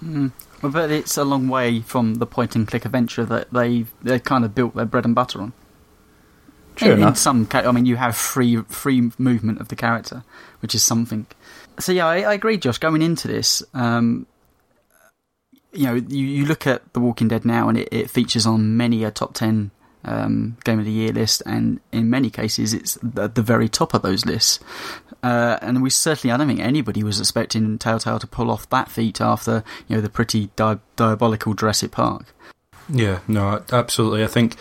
hmm. 0.00 0.28
Well, 0.62 0.72
but 0.72 0.90
it's 0.90 1.18
a 1.18 1.24
long 1.24 1.48
way 1.48 1.80
from 1.80 2.14
the 2.14 2.26
point 2.26 2.56
and 2.56 2.66
click 2.66 2.86
adventure 2.86 3.26
that 3.26 3.52
they 3.52 3.84
they 4.02 4.18
kind 4.18 4.46
of 4.46 4.54
built 4.54 4.74
their 4.74 4.86
bread 4.86 5.04
and 5.04 5.14
butter 5.14 5.42
on. 5.42 5.52
True 6.74 6.88
in, 6.88 6.94
in 6.94 7.02
enough. 7.02 7.18
some, 7.18 7.46
I 7.52 7.70
mean, 7.70 7.84
you 7.84 7.96
have 7.96 8.16
free 8.16 8.56
free 8.62 9.10
movement 9.18 9.60
of 9.60 9.68
the 9.68 9.76
character, 9.76 10.24
which 10.60 10.74
is 10.74 10.82
something. 10.82 11.26
So 11.78 11.92
yeah, 11.92 12.06
I, 12.06 12.20
I 12.20 12.34
agree, 12.34 12.56
Josh. 12.56 12.78
Going 12.78 13.02
into 13.02 13.28
this, 13.28 13.62
um, 13.74 14.26
you 15.72 15.86
know, 15.86 15.94
you, 15.94 16.26
you 16.26 16.46
look 16.46 16.66
at 16.66 16.92
The 16.92 17.00
Walking 17.00 17.28
Dead 17.28 17.44
now, 17.44 17.68
and 17.68 17.78
it, 17.78 17.88
it 17.90 18.10
features 18.10 18.46
on 18.46 18.76
many 18.76 19.04
a 19.04 19.10
top 19.10 19.34
ten 19.34 19.70
um, 20.04 20.56
game 20.64 20.78
of 20.78 20.84
the 20.84 20.92
year 20.92 21.12
list, 21.12 21.42
and 21.46 21.80
in 21.92 22.10
many 22.10 22.30
cases, 22.30 22.74
it's 22.74 22.98
at 23.16 23.34
the 23.34 23.42
very 23.42 23.68
top 23.68 23.94
of 23.94 24.02
those 24.02 24.24
lists. 24.24 24.60
Uh, 25.22 25.58
and 25.62 25.82
we 25.82 25.90
certainly, 25.90 26.32
I 26.32 26.36
don't 26.36 26.46
think 26.46 26.60
anybody 26.60 27.02
was 27.02 27.18
expecting 27.18 27.78
Telltale 27.78 28.18
to 28.18 28.26
pull 28.26 28.50
off 28.50 28.68
that 28.70 28.90
feat 28.90 29.20
after 29.20 29.64
you 29.88 29.96
know 29.96 30.02
the 30.02 30.10
pretty 30.10 30.50
di- 30.56 30.78
diabolical 30.96 31.54
Jurassic 31.54 31.90
Park. 31.90 32.34
Yeah, 32.88 33.20
no, 33.26 33.64
absolutely. 33.72 34.22
I 34.22 34.26
think 34.26 34.56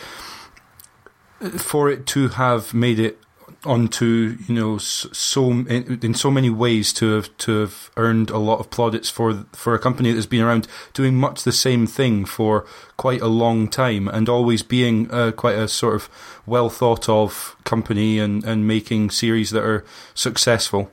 for 1.58 1.90
it 1.90 2.06
to 2.08 2.30
have 2.30 2.74
made 2.74 3.00
it 3.00 3.20
onto 3.66 4.38
you 4.48 4.56
know 4.56 4.78
so 4.78 5.50
in, 5.50 6.00
in 6.02 6.14
so 6.14 6.30
many 6.30 6.50
ways 6.50 6.92
to 6.92 7.16
have 7.16 7.38
to 7.38 7.62
have 7.62 7.90
earned 7.96 8.30
a 8.30 8.38
lot 8.38 8.60
of 8.60 8.70
plaudits 8.70 9.10
for 9.10 9.46
for 9.54 9.74
a 9.74 9.80
company 9.80 10.12
that's 10.12 10.26
been 10.26 10.42
around 10.42 10.68
doing 10.94 11.16
much 11.16 11.44
the 11.44 11.52
same 11.52 11.88
thing 11.88 12.26
for 12.26 12.66
quite 12.98 13.22
a 13.22 13.28
long 13.28 13.68
time 13.70 14.08
and 14.08 14.28
always 14.28 14.64
being 14.64 15.10
uh, 15.12 15.32
quite 15.32 15.56
a 15.56 15.68
sort 15.68 15.96
of 15.96 16.10
well 16.46 16.70
thought 16.70 17.08
of 17.08 17.56
company 17.64 18.20
and 18.20 18.44
and 18.44 18.68
making 18.68 19.10
series 19.10 19.52
that 19.52 19.64
are 19.64 19.86
successful 20.14 20.92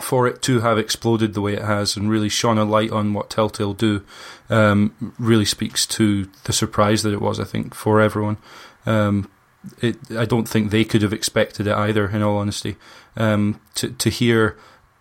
for 0.00 0.26
it 0.26 0.42
to 0.42 0.60
have 0.60 0.78
exploded 0.78 1.34
the 1.34 1.40
way 1.40 1.54
it 1.54 1.62
has 1.62 1.96
and 1.96 2.10
really 2.10 2.28
shone 2.28 2.58
a 2.58 2.64
light 2.64 2.90
on 2.92 3.14
what 3.14 3.30
Telltale 3.30 3.74
do 3.74 4.04
um, 4.48 5.14
really 5.18 5.44
speaks 5.44 5.86
to 5.86 6.28
the 6.44 6.52
surprise 6.52 7.02
that 7.02 7.12
it 7.12 7.20
was, 7.20 7.40
I 7.40 7.44
think, 7.44 7.74
for 7.74 8.00
everyone. 8.00 8.36
Um, 8.86 9.28
it, 9.80 9.96
I 10.16 10.24
don't 10.24 10.48
think 10.48 10.70
they 10.70 10.84
could 10.84 11.02
have 11.02 11.12
expected 11.12 11.66
it 11.66 11.74
either, 11.74 12.08
in 12.08 12.22
all 12.22 12.38
honesty. 12.38 12.76
Um, 13.16 13.60
to 13.74 13.90
to 13.90 14.10
hear 14.10 14.56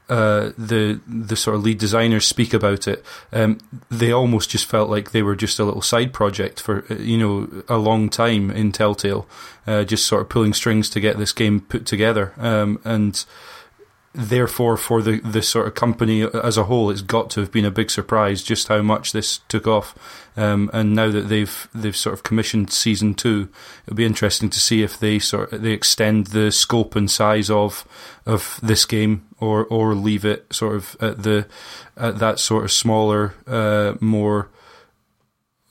uh, 0.09 0.51
the 0.57 1.01
the 1.07 1.35
sort 1.35 1.55
of 1.55 1.63
lead 1.63 1.77
designers 1.77 2.25
speak 2.25 2.53
about 2.53 2.87
it, 2.87 3.03
um, 3.33 3.59
they 3.89 4.11
almost 4.11 4.49
just 4.49 4.65
felt 4.65 4.89
like 4.89 5.11
they 5.11 5.21
were 5.21 5.35
just 5.35 5.59
a 5.59 5.65
little 5.65 5.81
side 5.81 6.13
project 6.13 6.61
for 6.61 6.85
uh, 6.89 6.95
you 6.95 7.17
know 7.17 7.63
a 7.67 7.77
long 7.77 8.09
time 8.09 8.49
in 8.49 8.71
Telltale, 8.71 9.27
uh, 9.65 9.83
just 9.83 10.05
sort 10.05 10.21
of 10.21 10.29
pulling 10.29 10.53
strings 10.53 10.89
to 10.91 10.99
get 10.99 11.17
this 11.17 11.33
game 11.33 11.59
put 11.59 11.85
together, 11.85 12.33
um, 12.37 12.79
and 12.85 13.25
therefore 14.17 14.75
for 14.77 15.03
the 15.03 15.19
the 15.19 15.43
sort 15.43 15.67
of 15.67 15.75
company 15.75 16.23
as 16.23 16.57
a 16.57 16.63
whole 16.63 16.89
it's 16.89 17.03
got 17.03 17.29
to 17.29 17.39
have 17.39 17.51
been 17.51 17.63
a 17.63 17.71
big 17.71 17.91
surprise 17.91 18.41
just 18.41 18.67
how 18.67 18.81
much 18.81 19.11
this 19.11 19.41
took 19.47 19.67
off 19.67 19.95
um, 20.35 20.71
and 20.73 20.95
now 20.95 21.11
that 21.11 21.29
they've 21.29 21.67
they've 21.73 21.95
sort 21.95 22.13
of 22.13 22.23
commissioned 22.23 22.71
season 22.71 23.13
2 23.13 23.47
it'll 23.85 23.95
be 23.95 24.05
interesting 24.05 24.49
to 24.49 24.59
see 24.59 24.81
if 24.81 24.99
they 24.99 25.19
sort 25.19 25.51
they 25.51 25.71
extend 25.71 26.27
the 26.27 26.51
scope 26.51 26.95
and 26.95 27.11
size 27.11 27.51
of 27.51 27.87
of 28.25 28.59
this 28.63 28.85
game 28.85 29.23
or 29.39 29.65
or 29.65 29.93
leave 29.93 30.25
it 30.25 30.51
sort 30.51 30.75
of 30.75 30.97
at 30.99 31.21
the 31.21 31.45
at 31.95 32.17
that 32.17 32.39
sort 32.39 32.63
of 32.63 32.71
smaller 32.71 33.35
uh, 33.45 33.93
more 33.99 34.49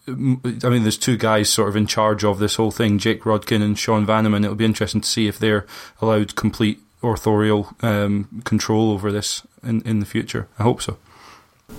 I 0.08 0.12
mean, 0.12 0.82
there's 0.82 0.98
two 0.98 1.16
guys 1.16 1.50
sort 1.50 1.68
of 1.68 1.74
in 1.74 1.88
charge 1.88 2.22
of 2.22 2.38
this 2.38 2.54
whole 2.54 2.70
thing, 2.70 2.98
Jake 2.98 3.22
Rodkin 3.22 3.60
and 3.60 3.76
Sean 3.76 4.06
Vanaman. 4.06 4.44
It'll 4.44 4.54
be 4.54 4.64
interesting 4.64 5.00
to 5.00 5.08
see 5.08 5.26
if 5.26 5.36
they're 5.36 5.66
allowed 6.00 6.36
complete 6.36 6.78
authorial 7.02 7.74
um, 7.82 8.42
control 8.44 8.90
over 8.90 9.12
this 9.12 9.42
in, 9.62 9.82
in 9.82 10.00
the 10.00 10.06
future. 10.06 10.48
I 10.58 10.62
hope 10.62 10.82
so. 10.82 10.98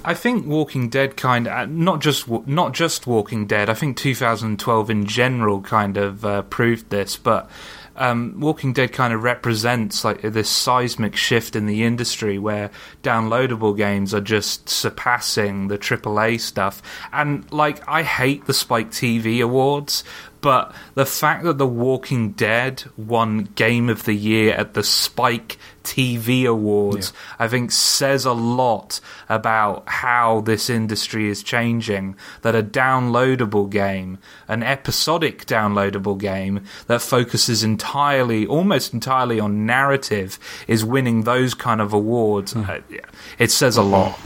I 0.03 0.13
think 0.13 0.45
Walking 0.45 0.89
Dead 0.89 1.15
kind 1.15 1.47
of 1.47 1.69
not 1.69 2.01
just 2.01 2.27
not 2.27 2.73
just 2.73 3.07
Walking 3.07 3.47
Dead. 3.47 3.69
I 3.69 3.73
think 3.73 3.97
2012 3.97 4.89
in 4.89 5.05
general 5.05 5.61
kind 5.61 5.97
of 5.97 6.25
uh, 6.25 6.41
proved 6.43 6.89
this, 6.89 7.15
but 7.15 7.49
um, 7.97 8.39
Walking 8.39 8.73
Dead 8.73 8.93
kind 8.93 9.11
of 9.11 9.23
represents 9.23 10.05
like 10.05 10.21
this 10.21 10.49
seismic 10.49 11.15
shift 11.15 11.55
in 11.55 11.65
the 11.65 11.83
industry 11.83 12.37
where 12.37 12.69
downloadable 13.01 13.75
games 13.75 14.13
are 14.13 14.21
just 14.21 14.69
surpassing 14.69 15.67
the 15.67 15.77
AAA 15.77 16.39
stuff. 16.39 16.81
And 17.11 17.51
like, 17.51 17.85
I 17.87 18.03
hate 18.03 18.45
the 18.45 18.53
Spike 18.53 18.91
TV 18.91 19.43
awards, 19.43 20.03
but 20.41 20.73
the 20.95 21.05
fact 21.05 21.43
that 21.43 21.57
The 21.57 21.67
Walking 21.67 22.31
Dead 22.31 22.83
won 22.95 23.45
Game 23.55 23.89
of 23.89 24.05
the 24.05 24.13
Year 24.13 24.53
at 24.53 24.73
the 24.73 24.83
Spike 24.83 25.57
TV 25.83 26.45
Awards, 26.45 27.13
I 27.39 27.47
think 27.47 27.71
says 27.71 28.25
a 28.25 28.33
lot 28.33 28.99
about 29.29 29.87
how 29.87 30.41
this 30.41 30.69
industry 30.69 31.29
is 31.29 31.43
changing. 31.43 32.15
That 32.41 32.55
a 32.55 32.63
downloadable 32.63 33.69
game, 33.69 34.19
an 34.47 34.63
episodic 34.63 35.45
downloadable 35.45 36.17
game 36.17 36.63
that 36.87 37.01
focuses 37.01 37.63
entirely, 37.63 38.45
almost 38.45 38.93
entirely 38.93 39.39
on 39.39 39.65
narrative, 39.65 40.39
is 40.67 40.83
winning 40.83 41.23
those 41.23 41.53
kind 41.53 41.81
of 41.81 41.93
awards. 41.93 42.55
Uh, 42.55 42.81
yeah, 42.89 42.99
it 43.39 43.51
says 43.51 43.77
a 43.77 43.83
lot. 43.83 44.19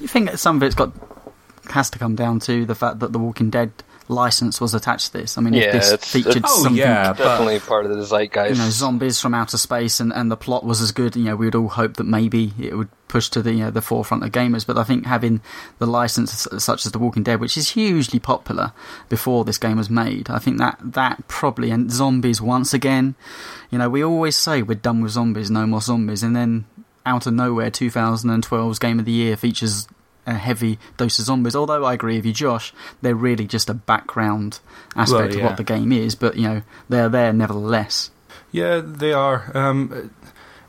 You 0.00 0.08
think 0.08 0.30
that 0.30 0.38
some 0.38 0.56
of 0.56 0.62
it's 0.62 0.74
got 0.74 0.92
has 1.70 1.90
to 1.90 1.98
come 1.98 2.14
down 2.14 2.40
to 2.40 2.64
the 2.66 2.74
fact 2.74 2.98
that 3.00 3.12
the 3.12 3.18
Walking 3.18 3.50
Dead 3.50 3.72
license 4.08 4.60
was 4.60 4.74
attached 4.74 5.06
to 5.12 5.12
this. 5.18 5.38
I 5.38 5.40
mean, 5.40 5.54
Yeah, 5.54 5.62
if 5.64 5.72
this 5.72 5.92
it's- 5.92 6.12
featured 6.12 6.36
it's- 6.36 6.52
Oh, 6.54 6.62
something, 6.64 6.76
yeah. 6.78 7.12
but- 7.12 7.24
Definitely 7.24 7.60
part 7.60 7.86
of 7.86 7.96
the 7.96 8.04
zeitgeist. 8.04 8.50
you 8.58 8.62
know, 8.64 8.70
zombies 8.70 9.20
from 9.20 9.34
outer 9.34 9.56
space, 9.56 10.00
and, 10.00 10.12
and 10.12 10.30
the 10.30 10.36
plot 10.36 10.64
was 10.64 10.80
as 10.82 10.92
good, 10.92 11.16
you 11.16 11.24
know, 11.24 11.36
we 11.36 11.46
would 11.46 11.54
all 11.54 11.68
hope 11.68 11.94
that 11.96 12.04
maybe 12.04 12.52
it 12.60 12.76
would 12.76 12.88
push 13.08 13.28
to 13.30 13.40
the 13.42 13.52
you 13.52 13.60
know, 13.64 13.70
the 13.70 13.80
forefront 13.80 14.24
of 14.24 14.30
gamers. 14.32 14.66
But 14.66 14.76
I 14.76 14.82
think 14.84 15.06
having 15.06 15.40
the 15.78 15.86
license 15.86 16.46
such 16.58 16.84
as 16.84 16.92
The 16.92 16.98
Walking 16.98 17.22
Dead, 17.22 17.40
which 17.40 17.56
is 17.56 17.70
hugely 17.70 18.18
popular 18.18 18.72
before 19.08 19.44
this 19.44 19.56
game 19.58 19.76
was 19.76 19.88
made, 19.88 20.28
I 20.28 20.38
think 20.38 20.58
that 20.58 20.78
that 20.82 21.26
probably 21.28 21.70
and 21.70 21.90
zombies 21.90 22.40
once 22.42 22.74
again. 22.74 23.14
You 23.70 23.78
know, 23.78 23.88
we 23.88 24.02
always 24.04 24.36
say 24.36 24.62
we're 24.62 24.74
done 24.74 25.00
with 25.00 25.12
zombies, 25.12 25.50
no 25.50 25.66
more 25.66 25.80
zombies, 25.80 26.22
and 26.22 26.34
then 26.34 26.64
out 27.06 27.26
of 27.26 27.34
nowhere, 27.34 27.70
2012's 27.70 28.78
Game 28.78 28.98
of 28.98 29.04
the 29.04 29.12
Year 29.12 29.36
features 29.36 29.86
a 30.26 30.34
heavy 30.34 30.78
dose 30.96 31.18
of 31.18 31.26
zombies. 31.26 31.56
Although 31.56 31.84
I 31.84 31.94
agree 31.94 32.16
with 32.16 32.26
you, 32.26 32.32
Josh, 32.32 32.72
they're 33.02 33.14
really 33.14 33.46
just 33.46 33.70
a 33.70 33.74
background 33.74 34.60
aspect 34.96 35.34
Well, 35.34 35.38
of 35.38 35.44
what 35.44 35.56
the 35.56 35.64
game 35.64 35.92
is. 35.92 36.14
But 36.14 36.36
you 36.36 36.48
know, 36.48 36.62
they're 36.88 37.08
there 37.08 37.32
nevertheless. 37.32 38.10
Yeah, 38.52 38.80
they 38.84 39.12
are. 39.12 39.50
Um, 39.56 40.10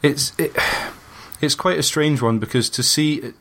it's 0.02 0.34
it, 0.38 0.56
it's 1.42 1.56
quite 1.56 1.80
a 1.80 1.84
strange 1.84 2.22
one 2.22 2.40
because 2.40 2.70
to 2.72 2.84
see 2.84 3.34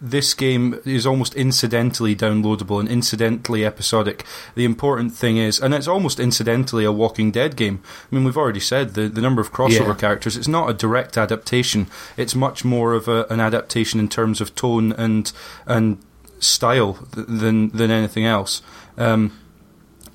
this 0.00 0.32
game 0.34 0.80
is 0.84 1.06
almost 1.06 1.34
incidentally 1.34 2.16
downloadable 2.16 2.80
and 2.80 2.88
incidentally 2.88 3.66
episodic. 3.66 4.24
The 4.54 4.64
important 4.64 5.12
thing 5.14 5.36
is, 5.36 5.60
and 5.60 5.74
it's 5.74 5.86
almost 5.88 6.18
incidentally 6.18 6.84
a 6.84 6.92
Walking 6.92 7.30
Dead 7.30 7.54
game. 7.56 7.82
I 8.10 8.14
mean, 8.14 8.24
we've 8.24 8.36
already 8.38 8.60
said 8.60 8.94
the 8.94 9.08
the 9.08 9.20
number 9.20 9.42
of 9.42 9.52
crossover 9.52 9.88
Yeah. 9.88 9.94
characters. 9.94 10.36
It's 10.36 10.48
not 10.48 10.70
a 10.70 10.74
direct 10.74 11.18
adaptation. 11.18 11.86
It's 12.16 12.34
much 12.34 12.64
more 12.64 12.94
of 12.94 13.08
a, 13.08 13.26
an 13.30 13.40
adaptation 13.40 14.00
in 14.00 14.08
terms 14.08 14.40
of 14.40 14.54
tone 14.54 14.92
and 14.92 15.30
and 15.66 15.98
style 16.38 16.94
th- 17.14 17.26
than 17.28 17.68
than 17.70 17.90
anything 17.90 18.24
else. 18.24 18.62
Um, 18.96 19.32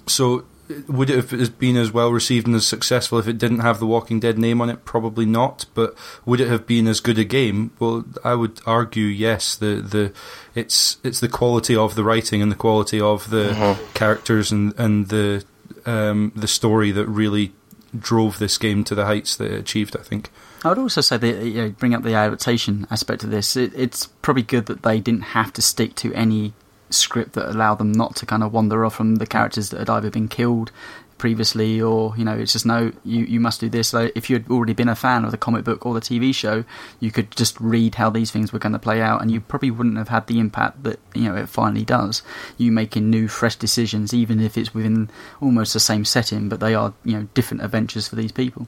so, 0.07 0.45
would 0.87 1.09
it 1.09 1.29
have 1.29 1.59
been 1.59 1.77
as 1.77 1.91
well 1.91 2.11
received 2.11 2.47
and 2.47 2.55
as 2.55 2.65
successful 2.65 3.19
if 3.19 3.27
it 3.27 3.37
didn't 3.37 3.59
have 3.59 3.79
the 3.79 3.85
Walking 3.85 4.19
Dead 4.19 4.37
name 4.37 4.61
on 4.61 4.69
it? 4.69 4.85
Probably 4.85 5.25
not. 5.25 5.65
But 5.73 5.95
would 6.25 6.41
it 6.41 6.47
have 6.47 6.65
been 6.65 6.87
as 6.87 6.99
good 6.99 7.19
a 7.19 7.23
game? 7.23 7.71
Well, 7.79 8.05
I 8.23 8.35
would 8.35 8.59
argue 8.65 9.05
yes. 9.05 9.55
The 9.55 9.75
the 9.75 10.13
it's 10.55 10.97
it's 11.03 11.19
the 11.19 11.29
quality 11.29 11.75
of 11.75 11.95
the 11.95 12.03
writing 12.03 12.41
and 12.41 12.51
the 12.51 12.55
quality 12.55 12.99
of 12.99 13.29
the 13.29 13.77
characters 13.93 14.51
and 14.51 14.73
and 14.79 15.09
the 15.09 15.45
um, 15.85 16.31
the 16.35 16.47
story 16.47 16.91
that 16.91 17.05
really 17.07 17.53
drove 17.97 18.39
this 18.39 18.57
game 18.57 18.83
to 18.85 18.95
the 18.95 19.05
heights 19.05 19.35
that 19.37 19.51
it 19.51 19.59
achieved. 19.59 19.95
I 19.95 20.03
think. 20.03 20.31
I 20.63 20.69
would 20.69 20.79
also 20.79 21.01
say 21.01 21.17
that 21.17 21.45
you 21.45 21.61
know, 21.61 21.69
bring 21.69 21.93
up 21.93 22.01
the 22.01 22.15
adaptation 22.15 22.87
aspect 22.89 23.23
of 23.23 23.29
this. 23.29 23.55
It, 23.55 23.71
it's 23.75 24.07
probably 24.23 24.41
good 24.41 24.65
that 24.65 24.81
they 24.81 24.99
didn't 24.99 25.21
have 25.21 25.53
to 25.53 25.61
stick 25.61 25.93
to 25.97 26.11
any 26.13 26.53
script 26.95 27.33
that 27.33 27.49
allowed 27.49 27.75
them 27.75 27.91
not 27.91 28.15
to 28.17 28.25
kind 28.25 28.43
of 28.43 28.53
wander 28.53 28.85
off 28.85 28.95
from 28.95 29.15
the 29.15 29.27
characters 29.27 29.69
that 29.69 29.79
had 29.79 29.89
either 29.89 30.09
been 30.09 30.27
killed 30.27 30.71
previously, 31.17 31.81
or 31.81 32.13
you 32.17 32.25
know, 32.25 32.37
it's 32.37 32.53
just 32.53 32.65
no, 32.65 32.91
you 33.03 33.25
you 33.25 33.39
must 33.39 33.59
do 33.59 33.69
this. 33.69 33.93
If 33.93 34.29
you 34.29 34.37
had 34.37 34.49
already 34.49 34.73
been 34.73 34.89
a 34.89 34.95
fan 34.95 35.23
of 35.23 35.31
the 35.31 35.37
comic 35.37 35.63
book 35.63 35.85
or 35.85 35.93
the 35.93 36.01
TV 36.01 36.33
show, 36.33 36.65
you 36.99 37.11
could 37.11 37.31
just 37.31 37.59
read 37.59 37.95
how 37.95 38.09
these 38.09 38.31
things 38.31 38.51
were 38.51 38.59
going 38.59 38.73
to 38.73 38.79
play 38.79 39.01
out, 39.01 39.21
and 39.21 39.31
you 39.31 39.41
probably 39.41 39.71
wouldn't 39.71 39.97
have 39.97 40.09
had 40.09 40.27
the 40.27 40.39
impact 40.39 40.83
that 40.83 40.99
you 41.13 41.23
know 41.23 41.35
it 41.35 41.49
finally 41.49 41.85
does. 41.85 42.21
You 42.57 42.71
making 42.71 43.09
new, 43.09 43.27
fresh 43.27 43.55
decisions, 43.55 44.13
even 44.13 44.39
if 44.39 44.57
it's 44.57 44.73
within 44.73 45.09
almost 45.41 45.73
the 45.73 45.79
same 45.79 46.05
setting, 46.05 46.49
but 46.49 46.59
they 46.59 46.75
are 46.75 46.93
you 47.03 47.17
know 47.17 47.27
different 47.33 47.63
adventures 47.63 48.07
for 48.07 48.15
these 48.15 48.31
people. 48.31 48.67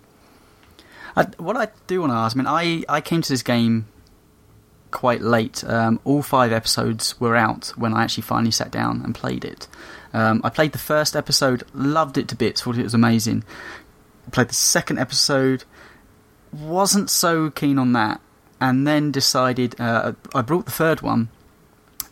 I, 1.16 1.24
what 1.38 1.58
I 1.58 1.70
do 1.88 2.02
want 2.02 2.12
to 2.12 2.16
ask, 2.16 2.36
I 2.36 2.38
mean, 2.38 2.48
I 2.48 2.84
I 2.88 3.02
came 3.02 3.22
to 3.22 3.30
this 3.30 3.44
game 3.44 3.88
quite 4.92 5.22
late. 5.22 5.64
Um, 5.64 6.00
all 6.04 6.22
five 6.22 6.52
episodes 6.52 7.20
were 7.20 7.36
out 7.36 7.74
when 7.76 7.94
I 7.94 8.04
actually 8.04 8.24
finally 8.24 8.52
sat 8.52 8.72
down 8.72 9.02
and 9.04 9.14
played 9.14 9.46
it. 9.46 9.68
Um, 10.14 10.42
I 10.44 10.50
played 10.50 10.72
the 10.72 10.78
first 10.78 11.16
episode, 11.16 11.64
loved 11.74 12.18
it 12.18 12.28
to 12.30 12.36
bits, 12.36 12.62
thought 12.62 12.78
it 12.78 12.84
was 12.84 12.94
amazing. 12.94 13.44
Played 14.32 14.50
the 14.50 14.56
second 14.56 15.00
episode, 15.00 15.64
wasn't 16.52 17.10
so 17.10 17.50
keen 17.50 17.78
on 17.78 17.94
that, 17.94 18.20
and 18.60 18.88
then 18.88 19.12
decided 19.12 19.80
uh, 19.80 20.14
I 20.34 20.42
brought 20.42 20.66
the 20.66 20.72
third 20.72 21.02
one, 21.02 21.30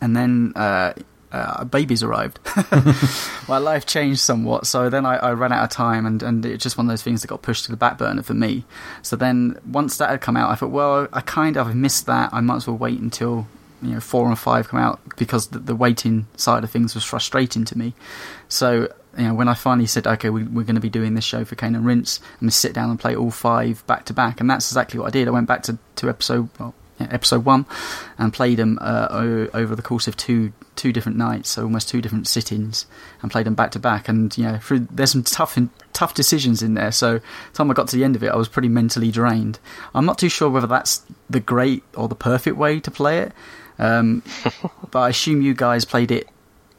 and 0.00 0.16
then 0.16 0.52
uh, 0.54 0.92
uh, 1.32 1.64
babies 1.64 2.02
arrived. 2.02 2.38
My 3.48 3.58
life 3.58 3.86
changed 3.86 4.20
somewhat, 4.20 4.66
so 4.66 4.88
then 4.88 5.04
I, 5.04 5.16
I, 5.16 5.32
ran 5.32 5.52
out 5.52 5.64
of 5.64 5.70
time, 5.70 6.06
and, 6.06 6.22
and 6.22 6.44
it's 6.46 6.62
just 6.62 6.76
one 6.76 6.86
of 6.86 6.90
those 6.90 7.02
things 7.02 7.22
that 7.22 7.28
got 7.28 7.42
pushed 7.42 7.64
to 7.64 7.70
the 7.70 7.76
back 7.76 7.98
burner 7.98 8.22
for 8.22 8.34
me. 8.34 8.64
So 9.02 9.16
then, 9.16 9.58
once 9.66 9.96
that 9.98 10.10
had 10.10 10.20
come 10.20 10.36
out, 10.36 10.50
I 10.50 10.54
thought, 10.54 10.70
well, 10.70 11.08
I 11.12 11.20
kind 11.20 11.56
of 11.56 11.74
missed 11.74 12.06
that. 12.06 12.30
I 12.32 12.40
might 12.40 12.56
as 12.56 12.66
well 12.66 12.76
wait 12.76 13.00
until 13.00 13.46
you 13.82 13.90
know 13.90 14.00
four 14.00 14.26
and 14.28 14.38
five 14.38 14.68
come 14.68 14.80
out 14.80 15.00
because 15.16 15.48
the, 15.48 15.58
the 15.58 15.76
waiting 15.76 16.26
side 16.36 16.64
of 16.64 16.70
things 16.70 16.94
was 16.94 17.04
frustrating 17.04 17.64
to 17.66 17.76
me. 17.78 17.94
So 18.48 18.88
you 19.16 19.24
know, 19.24 19.34
when 19.34 19.48
I 19.48 19.54
finally 19.54 19.86
said, 19.86 20.06
okay, 20.06 20.30
we, 20.30 20.42
are 20.42 20.64
going 20.64 20.74
to 20.74 20.80
be 20.80 20.90
doing 20.90 21.14
this 21.14 21.24
show 21.24 21.44
for 21.44 21.54
Cane 21.54 21.74
and 21.74 21.86
Rinse, 21.86 22.20
I'm 22.34 22.40
going 22.40 22.50
to 22.50 22.56
sit 22.56 22.74
down 22.74 22.90
and 22.90 23.00
play 23.00 23.16
all 23.16 23.30
five 23.30 23.86
back 23.86 24.04
to 24.06 24.12
back, 24.12 24.40
and 24.40 24.50
that's 24.50 24.70
exactly 24.70 25.00
what 25.00 25.06
I 25.06 25.10
did. 25.10 25.28
I 25.28 25.30
went 25.30 25.48
back 25.48 25.62
to, 25.64 25.78
to 25.96 26.08
episode 26.08 26.48
well, 26.58 26.74
episode 26.98 27.44
one 27.44 27.66
and 28.18 28.32
played 28.32 28.58
them 28.58 28.78
uh, 28.80 29.08
o- 29.10 29.48
over 29.54 29.74
the 29.74 29.82
course 29.82 30.08
of 30.08 30.16
two 30.16 30.52
two 30.76 30.92
different 30.92 31.16
nights, 31.16 31.48
so 31.50 31.62
almost 31.62 31.88
two 31.88 32.00
different 32.00 32.28
sittings, 32.28 32.86
and 33.22 33.30
played 33.30 33.46
them 33.46 33.54
back 33.54 33.70
to 33.72 33.78
back. 33.78 34.08
And 34.08 34.36
you 34.36 34.44
know, 34.44 34.58
through, 34.58 34.80
there's 34.90 35.12
some 35.12 35.22
tough 35.22 35.58
tough 35.92 36.14
decisions 36.14 36.62
in 36.62 36.74
there. 36.74 36.92
So, 36.92 37.18
the 37.18 37.22
time 37.54 37.70
I 37.70 37.74
got 37.74 37.88
to 37.88 37.96
the 37.96 38.04
end 38.04 38.16
of 38.16 38.22
it, 38.22 38.28
I 38.28 38.36
was 38.36 38.48
pretty 38.48 38.68
mentally 38.68 39.10
drained. 39.10 39.58
I'm 39.94 40.04
not 40.04 40.18
too 40.18 40.28
sure 40.28 40.50
whether 40.50 40.66
that's 40.66 41.02
the 41.28 41.40
great 41.40 41.82
or 41.94 42.08
the 42.08 42.14
perfect 42.14 42.56
way 42.56 42.80
to 42.80 42.90
play 42.90 43.20
it. 43.20 43.32
Um, 43.78 44.22
but 44.90 45.00
I 45.00 45.08
assume 45.10 45.42
you 45.42 45.54
guys 45.54 45.84
played 45.84 46.10
it 46.10 46.28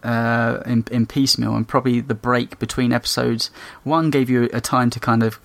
uh, 0.04 0.62
in, 0.66 0.86
in 0.92 1.06
piecemeal, 1.06 1.56
and 1.56 1.68
probably 1.68 2.00
the 2.00 2.16
break 2.16 2.60
between 2.60 2.94
episodes 2.94 3.50
one 3.84 4.10
gave 4.10 4.30
you 4.30 4.50
a 4.54 4.62
time 4.62 4.90
to 4.92 5.00
kind 5.00 5.24
of. 5.24 5.40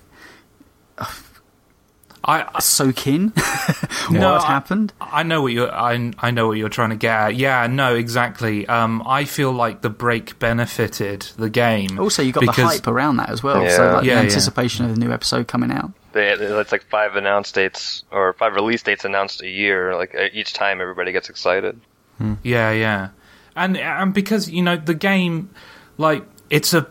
I, 2.23 2.47
I 2.53 2.59
soak 2.59 3.07
in 3.07 3.29
what 3.29 4.11
no, 4.11 4.39
happened. 4.39 4.93
I, 5.01 5.19
I, 5.19 5.23
know 5.23 5.41
what 5.41 5.53
you're. 5.53 5.71
I, 5.71 6.13
I 6.19 6.31
know 6.31 6.47
what 6.47 6.57
you're 6.57 6.69
trying 6.69 6.91
to 6.91 6.95
get 6.95 7.11
at. 7.13 7.35
Yeah, 7.35 7.67
no, 7.67 7.95
exactly. 7.95 8.67
Um, 8.67 9.03
I 9.05 9.25
feel 9.25 9.51
like 9.51 9.81
the 9.81 9.89
break 9.89 10.39
benefited 10.39 11.21
the 11.37 11.49
game. 11.49 11.99
Also, 11.99 12.21
you 12.21 12.31
got 12.31 12.41
because, 12.41 12.55
the 12.55 12.65
hype 12.65 12.87
around 12.87 13.17
that 13.17 13.29
as 13.29 13.43
well. 13.43 13.63
Yeah. 13.63 13.75
So, 13.75 13.93
like 13.93 14.05
yeah, 14.05 14.15
the 14.15 14.21
anticipation 14.21 14.85
yeah. 14.85 14.91
of 14.91 14.99
the 14.99 15.05
new 15.05 15.11
episode 15.11 15.47
coming 15.47 15.71
out 15.71 15.91
they 16.13 16.31
it's 16.31 16.71
like 16.71 16.85
five 16.85 17.15
announce 17.15 17.51
dates 17.51 18.03
or 18.11 18.33
five 18.33 18.53
release 18.53 18.83
dates 18.83 19.03
announced 19.03 19.41
a 19.41 19.49
year. 19.49 19.95
Like 19.95 20.15
each 20.31 20.53
time, 20.53 20.79
everybody 20.79 21.11
gets 21.11 21.29
excited. 21.29 21.79
Hmm. 22.19 22.35
Yeah, 22.43 22.71
yeah, 22.71 23.09
and 23.55 23.77
and 23.77 24.13
because 24.13 24.49
you 24.49 24.61
know 24.61 24.77
the 24.77 24.93
game, 24.93 25.49
like 25.97 26.23
it's 26.49 26.73
a 26.73 26.83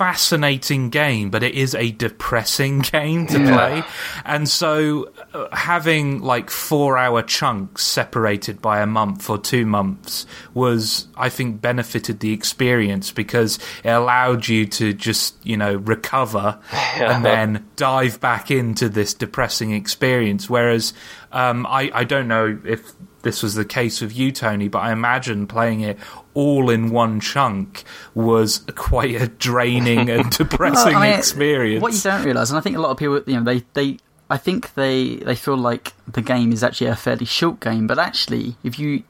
fascinating 0.00 0.88
game, 0.88 1.28
but 1.28 1.42
it 1.42 1.54
is 1.54 1.74
a 1.74 1.90
depressing 1.90 2.78
game 2.92 3.26
to 3.26 3.38
yeah. 3.38 3.54
play. 3.54 3.82
And 4.24 4.48
so 4.48 5.12
uh, 5.34 5.54
having 5.54 6.22
like 6.22 6.48
four 6.48 6.96
hour 6.96 7.22
chunks 7.22 7.84
separated 7.84 8.62
by 8.62 8.80
a 8.80 8.86
month 8.86 9.28
or 9.28 9.36
two 9.36 9.66
months 9.66 10.24
was, 10.54 11.06
I 11.18 11.28
think, 11.28 11.60
benefited 11.60 12.20
the 12.20 12.32
experience 12.32 13.12
because 13.12 13.58
it 13.84 13.90
allowed 13.90 14.48
you 14.48 14.64
to 14.68 14.94
just, 14.94 15.36
you 15.44 15.58
know, 15.58 15.74
recover 15.74 16.58
yeah. 16.72 17.12
and 17.16 17.22
then 17.22 17.68
dive 17.76 18.20
back 18.20 18.50
into 18.50 18.88
this 18.88 19.12
depressing 19.12 19.72
experience. 19.72 20.48
Whereas 20.48 20.94
um, 21.30 21.66
I, 21.66 21.90
I 21.92 22.04
don't 22.04 22.26
know 22.26 22.58
if 22.64 22.94
this 23.22 23.42
was 23.42 23.54
the 23.54 23.64
case 23.64 24.00
with 24.00 24.16
you, 24.16 24.32
Tony, 24.32 24.68
but 24.68 24.78
I 24.78 24.92
imagine 24.92 25.46
playing 25.46 25.82
it 25.82 25.98
all 26.34 26.70
in 26.70 26.90
one 26.90 27.20
chunk 27.20 27.84
was 28.14 28.64
quite 28.74 29.20
a 29.20 29.28
draining 29.28 30.10
and 30.10 30.30
depressing 30.36 30.92
well, 30.92 31.02
I 31.02 31.10
mean, 31.10 31.18
experience. 31.18 31.82
What 31.82 31.92
you 31.92 32.00
don't 32.00 32.24
realise, 32.24 32.50
and 32.50 32.58
I 32.58 32.60
think 32.60 32.76
a 32.76 32.80
lot 32.80 32.90
of 32.90 32.96
people, 32.96 33.22
you 33.26 33.40
know, 33.40 33.44
they, 33.44 33.64
they 33.74 33.98
I 34.30 34.36
think 34.36 34.74
they, 34.74 35.16
they 35.16 35.34
feel 35.34 35.56
like 35.56 35.92
the 36.06 36.22
game 36.22 36.52
is 36.52 36.62
actually 36.62 36.86
a 36.86 36.96
fairly 36.96 37.26
short 37.26 37.58
game, 37.58 37.88
but 37.88 37.98
actually, 37.98 38.56
if 38.62 38.78
you 38.78 39.02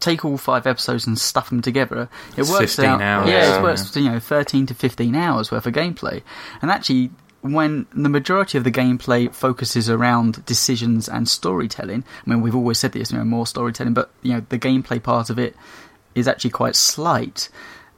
take 0.00 0.24
all 0.24 0.36
five 0.36 0.66
episodes 0.66 1.06
and 1.06 1.16
stuff 1.16 1.48
them 1.48 1.62
together, 1.62 2.08
it 2.36 2.40
it's 2.40 2.50
works 2.50 2.78
out. 2.80 3.00
Hours. 3.00 3.28
Yeah, 3.28 3.58
it 3.58 3.62
works. 3.62 3.94
You 3.94 4.10
know, 4.10 4.18
thirteen 4.18 4.66
to 4.66 4.74
fifteen 4.74 5.14
hours 5.14 5.52
worth 5.52 5.66
of 5.66 5.72
gameplay, 5.72 6.22
and 6.60 6.72
actually, 6.72 7.10
when 7.40 7.86
the 7.92 8.08
majority 8.08 8.58
of 8.58 8.64
the 8.64 8.72
gameplay 8.72 9.32
focuses 9.32 9.88
around 9.88 10.44
decisions 10.44 11.08
and 11.08 11.28
storytelling, 11.28 12.02
I 12.26 12.30
mean, 12.30 12.40
we've 12.40 12.56
always 12.56 12.78
said 12.78 12.92
this, 12.92 13.12
you 13.12 13.18
know, 13.18 13.24
more 13.24 13.46
storytelling, 13.46 13.94
but 13.94 14.10
you 14.22 14.32
know, 14.32 14.44
the 14.48 14.58
gameplay 14.58 15.00
part 15.00 15.30
of 15.30 15.38
it 15.38 15.54
is 16.14 16.28
actually 16.28 16.50
quite 16.50 16.76
slight. 16.76 17.48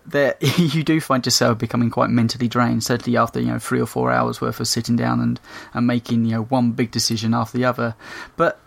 That 0.07 0.39
you 0.59 0.85
do 0.85 1.01
find 1.01 1.25
yourself 1.27 1.59
becoming 1.59 1.91
quite 1.91 2.11
mentally 2.11 2.49
drained, 2.49 2.85
certainly 2.85 3.17
after 3.17 3.41
you 3.41 3.47
know 3.47 3.59
three 3.59 3.81
or 3.81 3.87
four 3.87 4.13
hours 4.13 4.41
worth 4.41 4.61
of 4.61 4.69
sitting 4.69 4.97
down 4.97 5.21
and, 5.21 5.41
and 5.75 5.87
making 5.87 6.25
you 6.25 6.33
know 6.33 6.43
one 6.45 6.73
big 6.73 6.91
decision 6.91 7.35
after 7.35 7.59
the 7.59 7.65
other. 7.65 7.95
But 8.37 8.61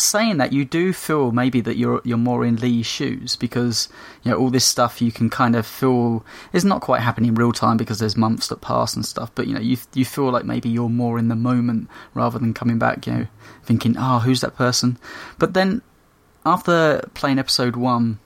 saying 0.00 0.36
that, 0.38 0.52
you 0.52 0.64
do 0.64 0.92
feel 0.92 1.32
maybe 1.32 1.60
that 1.60 1.76
you're 1.76 2.00
you're 2.04 2.16
more 2.16 2.44
in 2.44 2.56
Lee's 2.56 2.86
shoes 2.86 3.36
because 3.36 3.88
you 4.22 4.30
know 4.30 4.36
all 4.36 4.50
this 4.50 4.64
stuff 4.64 5.02
you 5.02 5.12
can 5.12 5.28
kind 5.28 5.56
of 5.56 5.66
feel 5.66 6.24
is 6.52 6.64
not 6.64 6.80
quite 6.80 7.00
happening 7.00 7.28
in 7.28 7.34
real 7.34 7.52
time 7.52 7.76
because 7.76 7.98
there's 7.98 8.16
months 8.16 8.48
that 8.48 8.60
pass 8.60 8.94
and 8.94 9.04
stuff. 9.04 9.30
But 9.34 9.46
you 9.46 9.54
know 9.54 9.60
you 9.60 9.76
you 9.94 10.04
feel 10.04 10.30
like 10.30 10.44
maybe 10.44 10.68
you're 10.68 10.88
more 10.88 11.18
in 11.18 11.28
the 11.28 11.36
moment 11.36 11.88
rather 12.14 12.38
than 12.38 12.54
coming 12.54 12.78
back, 12.78 13.06
you 13.06 13.12
know, 13.12 13.26
thinking, 13.62 13.96
oh, 13.98 14.20
who's 14.20 14.40
that 14.40 14.56
person? 14.56 14.98
But 15.38 15.54
then 15.54 15.82
after 16.46 17.08
playing 17.14 17.38
episode 17.38 17.76
one. 17.76 18.20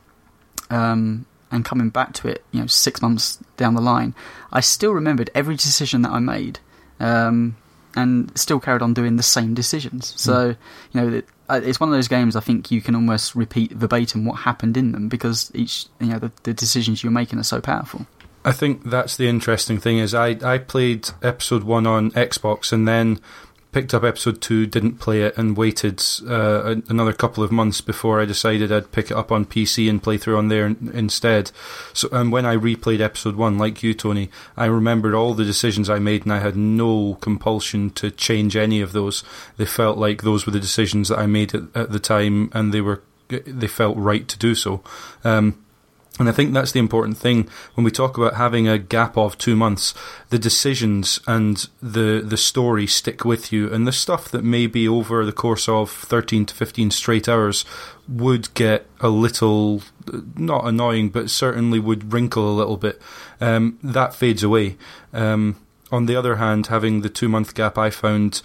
Um, 0.73 1.27
and 1.51 1.65
coming 1.65 1.91
back 1.91 2.15
to 2.15 2.29
it, 2.29 2.43
you 2.51 2.61
know, 2.61 2.67
six 2.67 3.03
months 3.03 3.39
down 3.59 3.75
the 3.75 3.83
line, 3.83 4.15
I 4.51 4.61
still 4.61 4.93
remembered 4.93 5.31
every 5.35 5.55
decision 5.55 6.01
that 6.03 6.11
I 6.11 6.19
made, 6.19 6.61
um, 6.99 7.57
and 7.95 8.37
still 8.39 8.59
carried 8.59 8.81
on 8.81 8.95
doing 8.95 9.17
the 9.17 9.23
same 9.23 9.53
decisions. 9.53 10.15
So, 10.17 10.57
you 10.93 11.01
know, 11.01 11.23
it's 11.51 11.79
one 11.79 11.91
of 11.91 11.95
those 11.95 12.09
games 12.09 12.37
I 12.37 12.41
think 12.41 12.71
you 12.71 12.81
can 12.81 12.95
almost 12.95 13.35
repeat 13.35 13.73
verbatim 13.73 14.25
what 14.25 14.41
happened 14.41 14.77
in 14.77 14.93
them 14.93 15.09
because 15.09 15.51
each 15.55 15.87
you 16.01 16.09
know 16.09 16.19
the, 16.19 16.33
the 16.45 16.55
decisions 16.55 17.03
you're 17.03 17.13
making 17.13 17.39
are 17.39 17.45
so 17.45 17.61
powerful. 17.61 18.07
I 18.45 18.53
think 18.53 18.85
that's 18.85 19.17
the 19.17 19.29
interesting 19.29 19.79
thing 19.79 19.99
is 19.99 20.15
I, 20.15 20.37
I 20.43 20.59
played 20.59 21.11
episode 21.23 21.63
one 21.63 21.87
on 21.87 22.11
Xbox 22.13 22.73
and 22.73 22.89
then 22.89 23.21
picked 23.73 23.95
up 23.95 24.05
episode 24.05 24.41
two, 24.41 24.67
didn't 24.67 24.99
play 24.99 25.23
it, 25.23 25.37
and 25.37 25.57
waited 25.57 26.03
uh, 26.29 26.77
another 26.89 27.13
couple 27.13 27.43
of 27.43 27.51
months 27.51 27.81
before 27.81 28.21
I 28.21 28.27
decided 28.27 28.71
I'd 28.71 28.93
pick 28.93 29.11
it 29.11 29.17
up 29.17 29.33
on 29.33 29.47
PC 29.47 29.89
and 29.89 30.03
play 30.03 30.19
through 30.19 30.37
on 30.37 30.49
there 30.49 30.67
instead. 30.67 31.51
So, 31.95 32.09
and 32.13 32.31
when 32.31 32.45
I 32.45 32.55
replayed 32.55 33.01
episode 33.01 33.35
one, 33.35 33.59
like 33.59 33.83
you, 33.83 33.95
Tony, 33.95 34.31
I 34.57 34.67
remembered 34.67 35.15
all 35.15 35.35
the 35.35 35.45
decisions 35.45 35.89
I 35.89 35.99
made, 35.99 36.25
and 36.25 36.33
I 36.33 36.41
had 36.41 36.57
no 36.57 37.17
compulsion 37.21 37.91
to 37.91 38.11
change 38.11 38.57
any 38.57 38.83
of 38.83 38.93
those. 38.93 39.25
They 39.57 39.67
felt 39.67 39.97
like 39.97 40.23
those 40.23 40.47
were 40.47 40.53
the 40.53 40.61
decisions 40.61 41.09
that 41.09 41.19
I 41.19 41.27
made 41.27 41.55
at, 41.55 41.63
at 41.75 41.91
the 41.93 42.01
time, 42.01 42.51
and 42.53 42.73
they 42.73 42.83
were 42.83 43.03
they 43.29 43.67
felt 43.67 43.97
right 43.97 44.29
to 44.29 44.39
do 44.39 44.55
so. 44.55 44.83
Um, 45.25 45.65
and 46.19 46.29
I 46.29 46.33
think 46.33 46.53
that's 46.53 46.73
the 46.73 46.79
important 46.79 47.17
thing 47.17 47.49
when 47.75 47.85
we 47.85 47.91
talk 47.91 48.19
about 48.19 48.35
having 48.35 48.69
a 48.69 48.79
gap 48.79 49.17
of 49.17 49.39
two 49.39 49.57
months. 49.57 49.95
The 50.29 50.39
decisions 50.39 51.21
and 51.27 51.67
the 51.81 52.23
the 52.25 52.37
story 52.37 52.87
stick 52.87 53.25
with 53.25 53.53
you, 53.53 53.73
and 53.73 53.87
the 53.87 53.93
stuff 53.93 54.29
that 54.31 54.45
may 54.45 54.67
be 54.67 54.87
over 54.87 55.25
the 55.25 55.33
course 55.33 55.69
of 55.69 55.91
thirteen 55.91 56.45
to 56.47 56.55
fifteen 56.55 56.91
straight 56.91 57.29
hours 57.29 57.65
would 58.07 58.53
get 58.55 58.87
a 59.01 59.09
little 59.09 59.83
not 60.37 60.67
annoying, 60.67 61.09
but 61.09 61.31
certainly 61.31 61.79
would 61.79 62.13
wrinkle 62.13 62.51
a 62.51 62.59
little 62.59 62.77
bit. 62.77 63.01
Um, 63.41 63.79
that 63.83 64.15
fades 64.15 64.43
away. 64.43 64.77
Um, 65.15 65.57
on 65.91 66.07
the 66.07 66.17
other 66.17 66.37
hand, 66.37 66.69
having 66.69 67.03
the 67.03 67.11
two 67.11 67.29
month 67.29 67.55
gap, 67.55 67.79
I 67.79 67.91
found 67.91 68.43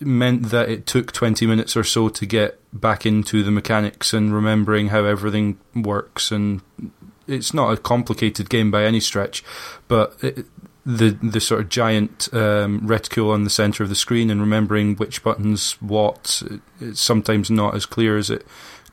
meant 0.00 0.50
that 0.50 0.68
it 0.68 0.86
took 0.86 1.12
20 1.12 1.46
minutes 1.46 1.76
or 1.76 1.84
so 1.84 2.08
to 2.08 2.26
get 2.26 2.58
back 2.72 3.06
into 3.06 3.42
the 3.42 3.50
mechanics 3.50 4.12
and 4.12 4.34
remembering 4.34 4.88
how 4.88 5.04
everything 5.04 5.58
works. 5.74 6.30
And 6.30 6.60
it's 7.26 7.54
not 7.54 7.72
a 7.72 7.76
complicated 7.76 8.50
game 8.50 8.70
by 8.70 8.84
any 8.84 9.00
stretch, 9.00 9.44
but 9.88 10.16
it, 10.22 10.46
the 10.86 11.10
the 11.22 11.40
sort 11.40 11.62
of 11.62 11.68
giant 11.68 12.28
um, 12.32 12.86
reticule 12.86 13.30
on 13.30 13.44
the 13.44 13.50
center 13.50 13.82
of 13.82 13.88
the 13.88 13.94
screen 13.94 14.30
and 14.30 14.40
remembering 14.40 14.96
which 14.96 15.22
buttons 15.22 15.72
what 15.80 16.42
it's 16.80 17.00
sometimes 17.00 17.50
not 17.50 17.74
as 17.74 17.86
clear 17.86 18.18
as 18.18 18.28
it 18.28 18.46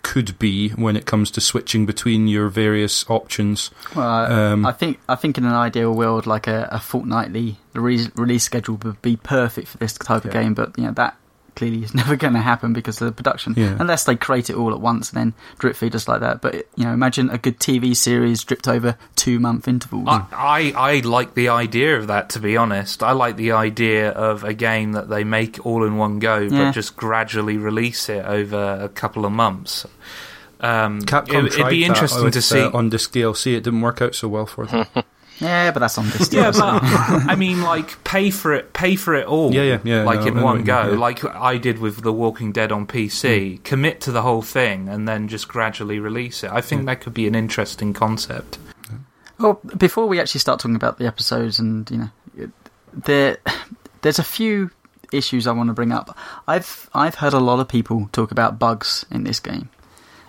could 0.04 0.38
be 0.40 0.70
when 0.70 0.96
it 0.96 1.06
comes 1.06 1.32
to 1.32 1.42
switching 1.42 1.86
between 1.86 2.28
your 2.28 2.50
various 2.50 3.10
options. 3.10 3.72
Well, 3.96 4.08
I- 4.08 4.26
Um, 4.52 4.66
I 4.66 4.72
think 4.72 5.00
I 5.08 5.16
think 5.16 5.38
in 5.38 5.46
an 5.46 5.54
ideal 5.54 5.94
world, 5.94 6.26
like 6.26 6.48
a, 6.48 6.68
a 6.72 6.80
fortnightly 6.80 7.58
re- 7.74 8.08
release 8.16 8.44
schedule 8.44 8.78
would 8.84 9.02
be 9.02 9.16
perfect 9.18 9.68
for 9.70 9.78
this 9.78 9.94
type 9.94 10.26
of 10.26 10.32
game. 10.32 10.54
But 10.54 10.78
you 10.78 10.86
know 10.86 10.92
that 10.94 11.16
clearly 11.56 11.84
is 11.84 11.94
never 11.96 12.16
going 12.16 12.34
to 12.34 12.40
happen 12.40 12.74
because 12.74 13.02
of 13.02 13.06
the 13.08 13.12
production, 13.12 13.54
Yeah. 13.58 13.76
unless 13.80 14.04
they 14.06 14.16
create 14.16 14.50
it 14.50 14.56
all 14.56 14.72
at 14.74 14.82
once 14.82 15.12
and 15.12 15.18
then 15.20 15.34
drip 15.60 15.76
feed 15.76 15.96
us 15.96 16.08
like 16.08 16.20
that. 16.22 16.42
But 16.42 16.56
you 16.76 16.86
know, 16.86 16.94
imagine 16.94 17.30
a 17.30 17.38
good 17.38 17.60
TV 17.60 17.96
series 17.96 18.44
dripped 18.44 18.68
over 18.68 18.98
two 19.16 19.40
month 19.40 19.68
intervals. 19.68 20.08
I, 20.08 20.26
I 20.34 20.74
I 20.76 21.00
like 21.02 21.34
the 21.36 21.50
idea 21.50 21.98
of 21.98 22.08
that. 22.08 22.30
To 22.32 22.40
be 22.40 22.58
honest, 22.58 23.04
I 23.04 23.12
like 23.12 23.36
the 23.36 23.52
idea 23.54 24.10
of 24.12 24.44
a 24.44 24.54
game 24.54 24.94
that 24.94 25.10
they 25.10 25.24
make 25.24 25.66
all 25.66 25.84
in 25.84 25.98
one 25.98 26.20
go, 26.20 26.38
Yeah. 26.40 26.50
but 26.66 26.72
just 26.72 26.96
gradually 26.96 27.58
release 27.58 28.10
it 28.10 28.26
over 28.26 28.80
a 28.82 28.90
couple 28.90 29.26
of 29.26 29.32
months. 29.32 29.86
Um, 30.60 31.02
Capcom 31.02 31.48
it, 31.48 31.54
tried 31.54 31.64
would 31.64 31.70
be 31.72 31.82
that 31.82 31.88
interesting 31.88 32.24
with, 32.24 32.34
to 32.34 32.42
see. 32.42 32.62
uh, 32.62 32.70
on 32.72 32.90
disc 32.90 33.12
DLC. 33.14 33.56
It 33.58 33.64
didn't 33.64 33.82
work 33.82 34.00
out 34.02 34.14
so 34.14 34.28
well 34.28 34.46
for 34.46 34.66
them. 34.68 34.86
yeah, 35.42 35.72
but 35.72 35.80
that's 35.82 35.98
on 35.98 36.10
this. 36.12 36.32
yeah, 36.32 36.52
but 36.52 36.60
I 37.30 37.36
mean, 37.36 37.62
like 37.62 38.02
pay 38.04 38.30
for 38.32 38.54
it, 38.54 38.72
pay 38.74 38.96
for 38.96 39.14
it 39.16 39.26
all. 39.28 39.54
Yeah, 39.54 39.64
yeah, 39.64 39.80
yeah, 39.84 40.04
Like 40.04 40.22
no, 40.22 40.28
in 40.28 40.38
I 40.38 40.44
one 40.44 40.58
what 40.58 40.66
go, 40.66 40.92
yeah. 40.92 40.98
like 40.98 41.26
I 41.26 41.58
did 41.58 41.80
with 41.80 42.04
The 42.04 42.14
Walking 42.14 42.52
Dead 42.52 42.72
on 42.72 42.86
PC. 42.88 43.58
Hmm. 43.58 43.64
Commit 43.64 44.00
to 44.02 44.12
the 44.12 44.22
whole 44.22 44.42
thing 44.42 44.88
and 44.88 45.08
then 45.08 45.28
just 45.28 45.48
gradually 45.48 46.00
release 46.00 46.44
it. 46.44 46.52
I 46.52 46.62
think 46.62 46.86
that 46.86 47.02
could 47.02 47.14
be 47.14 47.28
an 47.28 47.36
interesting 47.36 47.94
concept. 47.94 48.58
Well, 49.40 49.60
before 49.76 50.08
we 50.08 50.20
actually 50.20 50.40
start 50.40 50.60
talking 50.60 50.76
about 50.76 51.00
the 51.00 51.08
episodes, 51.08 51.58
and 51.58 51.90
you 51.90 51.98
know, 51.98 52.52
there, 52.94 53.38
there's 54.04 54.20
a 54.20 54.24
few 54.24 54.70
issues 55.12 55.48
I 55.48 55.52
want 55.52 55.68
to 55.70 55.74
bring 55.74 55.92
up. 55.92 56.16
I've 56.48 56.90
I've 56.94 57.16
heard 57.16 57.34
a 57.34 57.40
lot 57.40 57.60
of 57.60 57.68
people 57.68 58.08
talk 58.12 58.32
about 58.32 58.60
bugs 58.60 59.04
in 59.10 59.24
this 59.24 59.40
game. 59.40 59.70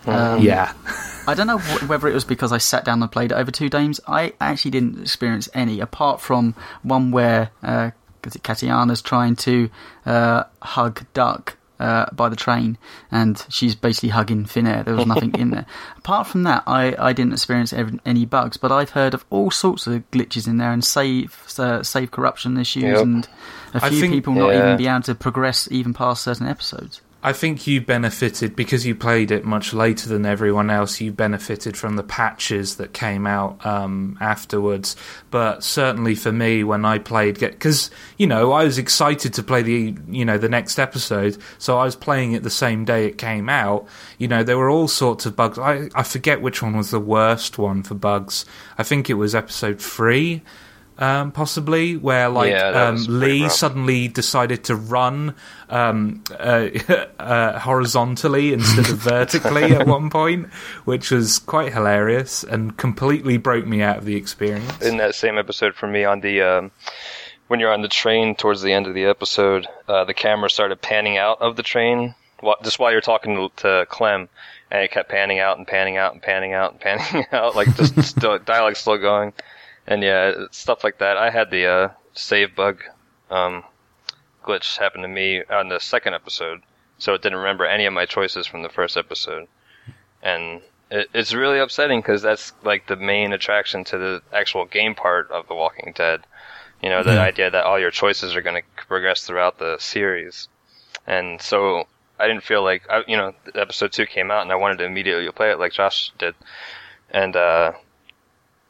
Um, 0.05 0.41
yeah, 0.41 0.73
I 1.27 1.33
don't 1.33 1.47
know 1.47 1.57
wh- 1.59 1.89
whether 1.89 2.07
it 2.07 2.13
was 2.13 2.25
because 2.25 2.51
I 2.51 2.57
sat 2.57 2.83
down 2.85 3.01
and 3.01 3.11
played 3.11 3.31
it 3.31 3.35
over 3.35 3.51
two 3.51 3.69
games. 3.69 3.99
I 4.07 4.33
actually 4.41 4.71
didn't 4.71 5.01
experience 5.01 5.47
any, 5.53 5.79
apart 5.79 6.19
from 6.21 6.55
one 6.83 7.11
where 7.11 7.51
uh, 7.63 7.91
Katjaa's 8.21 9.01
trying 9.01 9.35
to 9.37 9.69
uh, 10.05 10.43
hug 10.61 11.05
Duck 11.13 11.57
uh, 11.79 12.05
by 12.13 12.29
the 12.29 12.35
train, 12.35 12.77
and 13.11 13.45
she's 13.49 13.75
basically 13.75 14.09
hugging 14.09 14.45
thin 14.45 14.67
air. 14.67 14.83
There 14.83 14.95
was 14.95 15.05
nothing 15.05 15.33
in 15.35 15.49
there. 15.51 15.65
Apart 15.97 16.27
from 16.27 16.43
that, 16.43 16.63
I, 16.67 16.95
I 16.97 17.11
didn't 17.13 17.33
experience 17.33 17.73
ev- 17.73 17.99
any 18.05 18.25
bugs, 18.25 18.55
but 18.57 18.71
I've 18.71 18.91
heard 18.91 19.13
of 19.13 19.25
all 19.29 19.51
sorts 19.51 19.87
of 19.87 20.09
glitches 20.11 20.47
in 20.47 20.57
there 20.57 20.71
and 20.71 20.83
save 20.83 21.45
uh, 21.57 21.83
save 21.83 22.11
corruption 22.11 22.57
issues, 22.57 22.83
Yep. 22.83 23.01
and 23.01 23.27
a 23.73 23.89
few 23.89 23.99
think- 24.01 24.13
people 24.13 24.33
not 24.33 24.49
Yeah. 24.51 24.59
even 24.65 24.77
be 24.77 24.87
able 24.87 25.01
to 25.01 25.15
progress 25.15 25.67
even 25.71 25.93
past 25.93 26.23
certain 26.23 26.47
episodes. 26.47 27.01
I 27.25 27.31
think 27.31 27.65
you 27.65 27.79
benefited 27.79 28.53
because 28.53 28.85
you 28.85 28.95
played 28.95 29.31
it 29.31 29.45
much 29.45 29.73
later 29.73 30.09
than 30.09 30.25
everyone 30.25 30.69
else. 30.69 30.99
You 30.99 31.13
benefited 31.13 31.77
from 31.77 31.95
the 31.95 32.03
patches 32.03 32.75
that 32.75 32.91
came 32.91 33.25
out 33.25 33.65
um, 33.65 34.17
afterwards. 34.19 34.97
But 35.31 35.63
certainly 35.63 36.15
for 36.15 36.33
me, 36.33 36.65
when 36.65 36.83
I 36.83 36.99
played, 36.99 37.39
because 37.39 37.89
you 38.17 38.27
know 38.27 38.51
I 38.51 38.65
was 38.65 38.77
excited 38.77 39.33
to 39.35 39.43
play 39.43 39.61
the 39.61 39.95
you 40.09 40.25
know 40.25 40.37
the 40.37 40.49
next 40.49 40.77
episode, 40.77 41.37
so 41.57 41.77
I 41.77 41.85
was 41.85 41.95
playing 41.95 42.33
it 42.33 42.43
the 42.43 42.49
same 42.49 42.83
day 42.83 43.05
it 43.07 43.17
came 43.17 43.47
out. 43.47 43.87
You 44.17 44.27
know 44.27 44.43
there 44.43 44.57
were 44.57 44.69
all 44.69 44.89
sorts 44.89 45.25
of 45.25 45.33
bugs. 45.33 45.57
I 45.57 45.87
I 45.95 46.03
forget 46.03 46.41
which 46.41 46.61
one 46.61 46.75
was 46.75 46.91
the 46.91 46.99
worst 46.99 47.57
one 47.57 47.83
for 47.83 47.95
bugs. 47.95 48.43
I 48.77 48.83
think 48.83 49.09
it 49.09 49.13
was 49.13 49.33
episode 49.33 49.79
three. 49.81 50.41
Um, 50.97 51.31
possibly 51.31 51.97
where 51.97 52.29
like 52.29 52.51
Yeah, 52.51 52.67
um, 52.67 53.03
Lee 53.07 53.49
suddenly 53.49 54.07
decided 54.07 54.65
to 54.65 54.75
run 54.75 55.35
um, 55.69 56.23
uh, 56.31 56.69
uh, 57.19 57.59
horizontally 57.59 58.53
instead 58.53 58.89
of 58.89 58.97
vertically 58.99 59.73
at 59.73 59.87
one 59.87 60.09
point, 60.11 60.53
which 60.85 61.09
was 61.09 61.39
quite 61.39 61.73
hilarious 61.73 62.43
and 62.43 62.77
completely 62.77 63.37
broke 63.37 63.65
me 63.65 63.81
out 63.81 63.97
of 63.97 64.05
the 64.05 64.15
experience. 64.15 64.81
in 64.81 64.97
that 64.97 65.15
same 65.15 65.37
episode 65.37 65.73
for 65.73 65.87
me 65.87 66.05
on 66.05 66.21
the 66.21 66.41
um, 66.41 66.71
when 67.47 67.59
you're 67.59 67.73
on 67.73 67.81
the 67.81 67.87
train 67.87 68.35
towards 68.35 68.61
the 68.61 68.73
end 68.73 68.87
of 68.87 68.93
the 68.93 69.05
episode, 69.05 69.67
uh, 69.87 70.05
the 70.05 70.13
camera 70.13 70.49
started 70.49 70.81
panning 70.81 71.17
out 71.17 71.41
of 71.41 71.55
the 71.55 71.63
train 71.63 72.15
just 72.63 72.79
while 72.79 72.91
you're 72.91 73.01
talking 73.01 73.35
to, 73.35 73.49
to 73.57 73.85
Clem, 73.89 74.29
and 74.71 74.83
it 74.83 74.91
kept 74.91 75.09
panning 75.09 75.39
out 75.39 75.57
and 75.57 75.67
panning 75.67 75.97
out 75.97 76.13
and 76.13 76.21
panning 76.21 76.53
out 76.53 76.71
and 76.71 76.81
panning 76.81 77.25
out, 77.31 77.55
like 77.55 77.73
just 77.75 78.01
still, 78.03 78.37
dialogue 78.39 78.75
still 78.75 78.97
going, 78.97 79.33
and 79.87 80.03
yeah, 80.03 80.45
stuff 80.51 80.83
like 80.83 80.99
that. 80.99 81.17
I 81.17 81.29
had 81.29 81.51
the 81.51 81.65
uh, 81.65 81.89
save 82.13 82.55
bug 82.55 82.83
um, 83.29 83.63
glitch 84.43 84.77
happen 84.77 85.01
to 85.01 85.07
me 85.07 85.43
on 85.49 85.69
the 85.69 85.79
second 85.79 86.13
episode, 86.13 86.61
so 86.97 87.13
it 87.13 87.21
didn't 87.21 87.39
remember 87.39 87.65
any 87.65 87.85
of 87.85 87.93
my 87.93 88.05
choices 88.05 88.47
from 88.47 88.63
the 88.63 88.69
first 88.69 88.97
episode, 88.97 89.47
and 90.21 90.61
it, 90.89 91.09
it's 91.13 91.33
really 91.33 91.59
upsetting 91.59 92.01
because 92.01 92.21
that's 92.21 92.53
like 92.63 92.87
the 92.87 92.95
main 92.95 93.33
attraction 93.33 93.83
to 93.85 93.97
the 93.97 94.21
actual 94.31 94.65
game 94.65 94.95
part 94.95 95.29
of 95.31 95.47
The 95.47 95.55
Walking 95.55 95.93
Dead. 95.95 96.21
You 96.81 96.89
know, 96.89 97.01
the 97.01 97.17
idea 97.17 97.49
that 97.49 97.63
all 97.63 97.79
your 97.79 97.91
choices 97.91 98.35
are 98.35 98.41
going 98.41 98.61
to 98.61 98.83
progress 98.87 99.25
throughout 99.25 99.57
the 99.57 99.77
series, 99.79 100.49
and 101.07 101.41
so 101.41 101.87
I 102.19 102.27
didn't 102.27 102.43
feel 102.43 102.63
like 102.63 102.83
I, 102.89 103.03
you 103.07 103.17
know, 103.17 103.33
episode 103.55 103.93
two 103.93 104.05
came 104.05 104.31
out 104.31 104.41
and 104.41 104.51
I 104.51 104.55
wanted 104.55 104.79
to 104.79 104.85
immediately 104.85 105.29
play 105.31 105.51
it 105.51 105.59
like 105.59 105.71
Josh 105.71 106.11
did, 106.17 106.35
and 107.09 107.35
uh, 107.35 107.71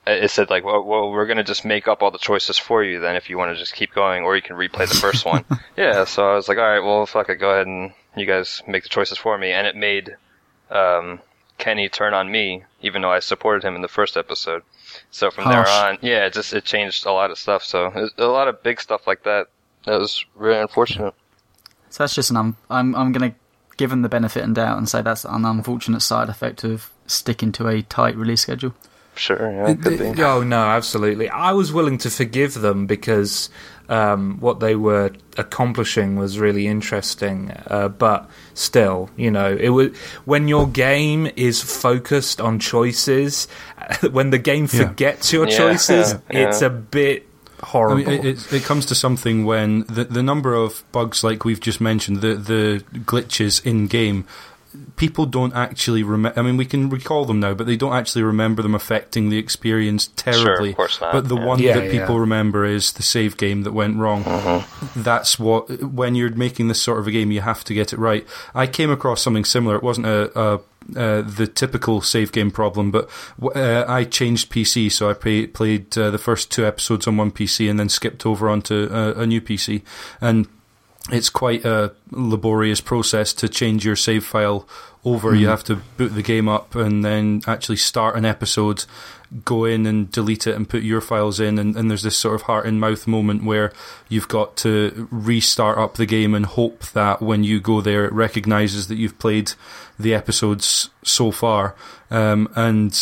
it 0.06 0.32
said 0.32 0.50
like, 0.50 0.64
well, 0.64 0.84
well, 0.84 1.12
we're 1.12 1.26
gonna 1.26 1.44
just 1.44 1.66
make 1.66 1.88
up 1.88 2.02
all 2.02 2.12
the 2.12 2.18
choices 2.18 2.58
for 2.58 2.84
you 2.84 3.00
then 3.00 3.16
if 3.16 3.30
you 3.30 3.38
want 3.38 3.54
to 3.54 3.60
just 3.60 3.74
keep 3.74 3.94
going, 3.94 4.24
or 4.24 4.36
you 4.36 4.42
can 4.42 4.56
replay 4.56 4.88
the 4.88 4.96
first 4.96 5.26
one. 5.26 5.46
yeah, 5.78 6.06
so 6.06 6.30
I 6.30 6.36
was 6.36 6.48
like, 6.48 6.58
all 6.58 6.64
right, 6.64 6.80
well, 6.80 7.06
fuck 7.06 7.30
it, 7.30 7.36
go 7.36 7.52
ahead 7.52 7.68
and 7.68 7.94
you 8.16 8.26
guys 8.26 8.62
make 8.68 8.84
the 8.84 8.90
choices 8.90 9.18
for 9.18 9.38
me, 9.38 9.52
and 9.52 9.66
it 9.66 9.76
made 9.76 10.16
um, 10.70 11.20
Kenny 11.58 11.90
turn 11.90 12.14
on 12.14 12.32
me, 12.32 12.64
even 12.82 13.02
though 13.02 13.12
I 13.12 13.20
supported 13.20 13.64
him 13.64 13.76
in 13.76 13.82
the 13.82 13.88
first 13.88 14.18
episode. 14.18 14.64
So 15.12 15.32
from 15.32 15.48
there 15.50 15.68
on, 15.68 15.98
yeah, 16.02 16.26
it 16.26 16.34
just 16.34 16.54
it 16.54 16.66
changed 16.66 17.06
a 17.06 17.12
lot 17.12 17.32
of 17.32 17.38
stuff. 17.38 17.64
So 17.64 17.90
was 17.90 18.12
a 18.18 18.26
lot 18.26 18.48
of 18.48 18.62
big 18.64 18.82
stuff 18.82 19.08
like 19.08 19.24
that. 19.24 19.48
That 19.86 20.00
was 20.00 20.26
really 20.36 20.60
unfortunate. 20.60 21.14
So 21.90 22.04
that's 22.04 22.16
just 22.16 22.30
an. 22.30 22.38
Um, 22.38 22.58
I'm 22.70 22.96
I'm 22.96 23.12
going 23.12 23.32
to 23.32 23.38
give 23.78 23.90
them 23.90 24.02
the 24.02 24.10
benefit 24.10 24.44
and 24.44 24.56
doubt 24.56 24.78
and 24.78 24.88
say 24.88 25.02
that's 25.02 25.26
an 25.26 25.46
unfortunate 25.46 26.02
side 26.02 26.30
effect 26.30 26.64
of 26.64 26.92
sticking 27.08 27.52
to 27.54 27.68
a 27.68 27.82
tight 27.82 28.16
release 28.16 28.42
schedule. 28.42 28.74
Sure, 29.16 29.52
yeah, 29.52 29.74
could 29.76 30.00
be. 30.00 30.24
Oh 30.24 30.44
no, 30.44 30.58
absolutely. 30.60 31.30
I 31.30 31.52
was 31.52 31.72
willing 31.72 31.98
to 32.00 32.10
forgive 32.10 32.56
them 32.56 32.88
because 32.88 33.50
um, 33.90 34.40
what 34.40 34.60
they 34.60 34.76
were 34.76 35.12
accomplishing 35.38 36.16
was 36.16 36.40
really 36.40 36.66
interesting. 36.68 37.52
Uh, 37.68 37.90
but 37.90 38.30
still, 38.56 39.10
you 39.16 39.30
know, 39.30 39.56
it 39.56 39.70
was 39.70 39.96
when 40.26 40.48
your 40.48 40.68
game 40.68 41.30
is 41.36 41.62
focused 41.62 42.42
on 42.42 42.58
choices, 42.60 43.48
when 44.12 44.32
the 44.32 44.40
game 44.40 44.68
Yeah. 44.72 44.88
forgets 44.88 45.32
your 45.32 45.48
Yeah, 45.48 45.58
choices, 45.58 46.16
yeah. 46.32 46.48
it's 46.50 46.62
a 46.64 46.70
bit 46.72 47.28
I 47.62 47.66
horrible. 47.68 47.98
mean, 47.98 48.08
it, 48.10 48.26
it, 48.26 48.54
it 48.54 48.64
comes 48.64 48.86
to 48.88 48.96
something 48.96 49.46
when 49.46 49.82
the 49.88 50.06
the 50.06 50.24
number 50.24 50.56
of 50.56 50.84
bugs, 50.92 51.24
like 51.24 51.46
we've 51.46 51.62
just 51.62 51.80
mentioned, 51.80 52.22
the 52.22 52.34
the 52.36 52.84
glitches 53.02 53.64
in 53.66 53.86
game, 53.88 54.26
people 54.96 55.26
don't 55.26 55.54
actually 55.54 56.04
remember. 56.04 56.40
I 56.40 56.44
mean, 56.44 56.58
we 56.58 56.66
can 56.66 56.90
recall 56.90 57.26
them 57.26 57.40
now, 57.40 57.54
but 57.54 57.68
they 57.68 57.76
don't 57.76 57.94
actually 57.94 58.24
remember 58.24 58.62
them 58.62 58.76
affecting 58.76 59.30
the 59.30 59.38
experience 59.38 60.08
terribly. 60.16 60.74
course 60.74 61.00
not, 61.02 61.14
But 61.14 61.30
the 61.30 61.36
yeah. 61.38 61.46
one 61.46 61.60
Yeah, 61.60 61.74
that 61.76 61.92
people 61.92 62.16
yeah. 62.16 62.22
remember 62.22 62.66
is 62.66 62.94
the 62.94 63.04
save 63.04 63.38
game 63.38 63.64
that 63.64 63.74
went 63.74 63.98
wrong. 63.98 64.24
That's 64.96 65.40
what 65.40 65.84
when 65.84 66.16
you're 66.16 66.32
making 66.32 66.68
this 66.68 66.82
sort 66.82 67.00
of 67.00 67.08
a 67.08 67.12
game, 67.12 67.32
you 67.32 67.42
have 67.42 67.64
to 67.66 67.74
get 67.74 67.94
it 67.94 68.00
right. 68.00 68.26
I 68.54 68.68
came 68.68 68.92
across 68.92 69.22
something 69.22 69.46
similar. 69.46 69.76
It 69.76 69.84
wasn't 69.84 70.08
a. 70.08 70.40
a 70.40 70.60
uh, 70.98 71.22
the 71.22 71.48
typical 71.48 72.02
save 72.02 72.34
game 72.34 72.52
problem, 72.52 72.92
but 72.92 73.10
uh, 73.56 73.86
I 73.88 74.04
changed 74.04 74.52
PC, 74.52 74.92
so 74.92 75.10
I 75.10 75.14
pay, 75.14 75.48
played 75.48 75.98
uh, 75.98 76.12
the 76.12 76.18
first 76.18 76.52
two 76.52 76.66
episodes 76.66 77.08
on 77.08 77.16
one 77.16 77.32
PC 77.32 77.70
and 77.70 77.80
then 77.80 77.88
skipped 77.88 78.26
over 78.26 78.50
onto 78.50 78.90
a, 78.92 79.14
a 79.22 79.26
new 79.26 79.40
PC. 79.40 79.82
And 80.20 80.46
it's 81.12 81.30
quite 81.30 81.66
a 81.66 81.94
laborious 82.12 82.80
process 82.80 83.34
to 83.34 83.50
change 83.50 83.86
your 83.86 83.96
save 83.96 84.26
file 84.26 84.68
over. 85.04 85.36
You 85.36 85.48
have 85.50 85.64
to 85.66 85.76
boot 85.98 86.10
the 86.16 86.22
game 86.22 86.48
up 86.48 86.76
and 86.76 87.04
then 87.04 87.42
actually 87.46 87.76
start 87.76 88.16
an 88.16 88.24
episode, 88.24 88.86
go 89.44 89.66
in 89.66 89.86
and 89.86 90.10
delete 90.10 90.48
it 90.48 90.56
and 90.56 90.70
put 90.70 90.84
your 90.84 91.02
files 91.02 91.42
in. 91.42 91.60
And, 91.60 91.76
and 91.76 91.90
there's 91.90 92.04
this 92.04 92.16
sort 92.16 92.36
of 92.36 92.44
heart 92.44 92.66
and 92.66 92.80
mouth 92.80 93.06
moment 93.06 93.44
where 93.44 93.74
you've 94.08 94.30
got 94.30 94.56
to 94.58 95.10
restart 95.12 95.78
up 95.78 95.96
the 95.96 96.06
game 96.06 96.34
and 96.34 96.46
hope 96.46 96.86
that 96.92 97.22
when 97.22 97.44
you 97.44 97.60
go 97.60 97.82
there, 97.82 98.06
it 98.06 98.14
recognizes 98.14 98.88
that 98.88 98.96
you've 98.96 99.20
played 99.20 99.52
the 100.00 100.14
episodes 100.14 100.90
so 101.04 101.32
far. 101.32 101.76
Um, 102.10 102.50
and 102.56 102.98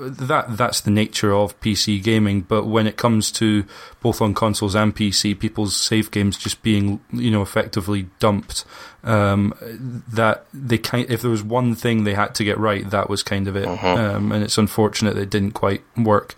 that 0.00 0.56
that's 0.56 0.80
the 0.80 0.90
nature 0.90 1.32
of 1.32 1.58
PC 1.60 2.02
gaming. 2.02 2.42
But 2.42 2.66
when 2.66 2.86
it 2.86 2.96
comes 2.96 3.30
to 3.32 3.64
both 4.00 4.20
on 4.20 4.34
consoles 4.34 4.74
and 4.74 4.94
PC, 4.94 5.38
people's 5.38 5.76
save 5.76 6.10
games 6.10 6.38
just 6.38 6.62
being 6.62 7.00
you 7.12 7.30
know 7.30 7.42
effectively 7.42 8.08
dumped, 8.18 8.64
um, 9.04 9.54
that 9.60 10.46
they 10.52 10.78
kind 10.78 11.10
if 11.10 11.22
there 11.22 11.30
was 11.30 11.42
one 11.42 11.74
thing 11.74 12.04
they 12.04 12.14
had 12.14 12.34
to 12.36 12.44
get 12.44 12.58
right, 12.58 12.88
that 12.90 13.08
was 13.08 13.22
kind 13.22 13.48
of 13.48 13.56
it. 13.56 13.66
Um, 13.66 14.32
and 14.32 14.42
it's 14.44 14.58
unfortunate 14.58 15.14
that 15.14 15.22
it 15.22 15.30
didn't 15.30 15.52
quite 15.52 15.82
work. 15.96 16.34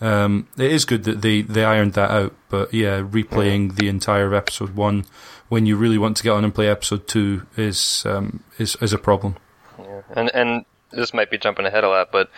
Um, 0.00 0.48
it 0.58 0.72
is 0.72 0.84
good 0.84 1.04
that 1.04 1.22
they 1.22 1.42
they 1.42 1.64
ironed 1.64 1.92
that 1.94 2.10
out, 2.10 2.34
but 2.48 2.74
yeah, 2.74 3.00
replaying 3.00 3.76
the 3.76 3.88
entire 3.88 4.34
episode 4.34 4.74
one 4.74 5.04
when 5.52 5.66
you 5.66 5.76
really 5.76 5.98
want 5.98 6.16
to 6.16 6.22
get 6.22 6.30
on 6.30 6.44
and 6.44 6.54
play 6.54 6.66
episode 6.66 7.06
two 7.06 7.46
is 7.58 8.04
um, 8.06 8.42
is 8.58 8.74
is 8.76 8.94
a 8.94 8.98
problem. 8.98 9.36
And 10.16 10.30
and 10.34 10.64
this 10.92 11.12
might 11.12 11.30
be 11.30 11.38
jumping 11.38 11.66
ahead 11.66 11.84
a 11.84 11.88
lot, 11.88 12.10
but 12.10 12.30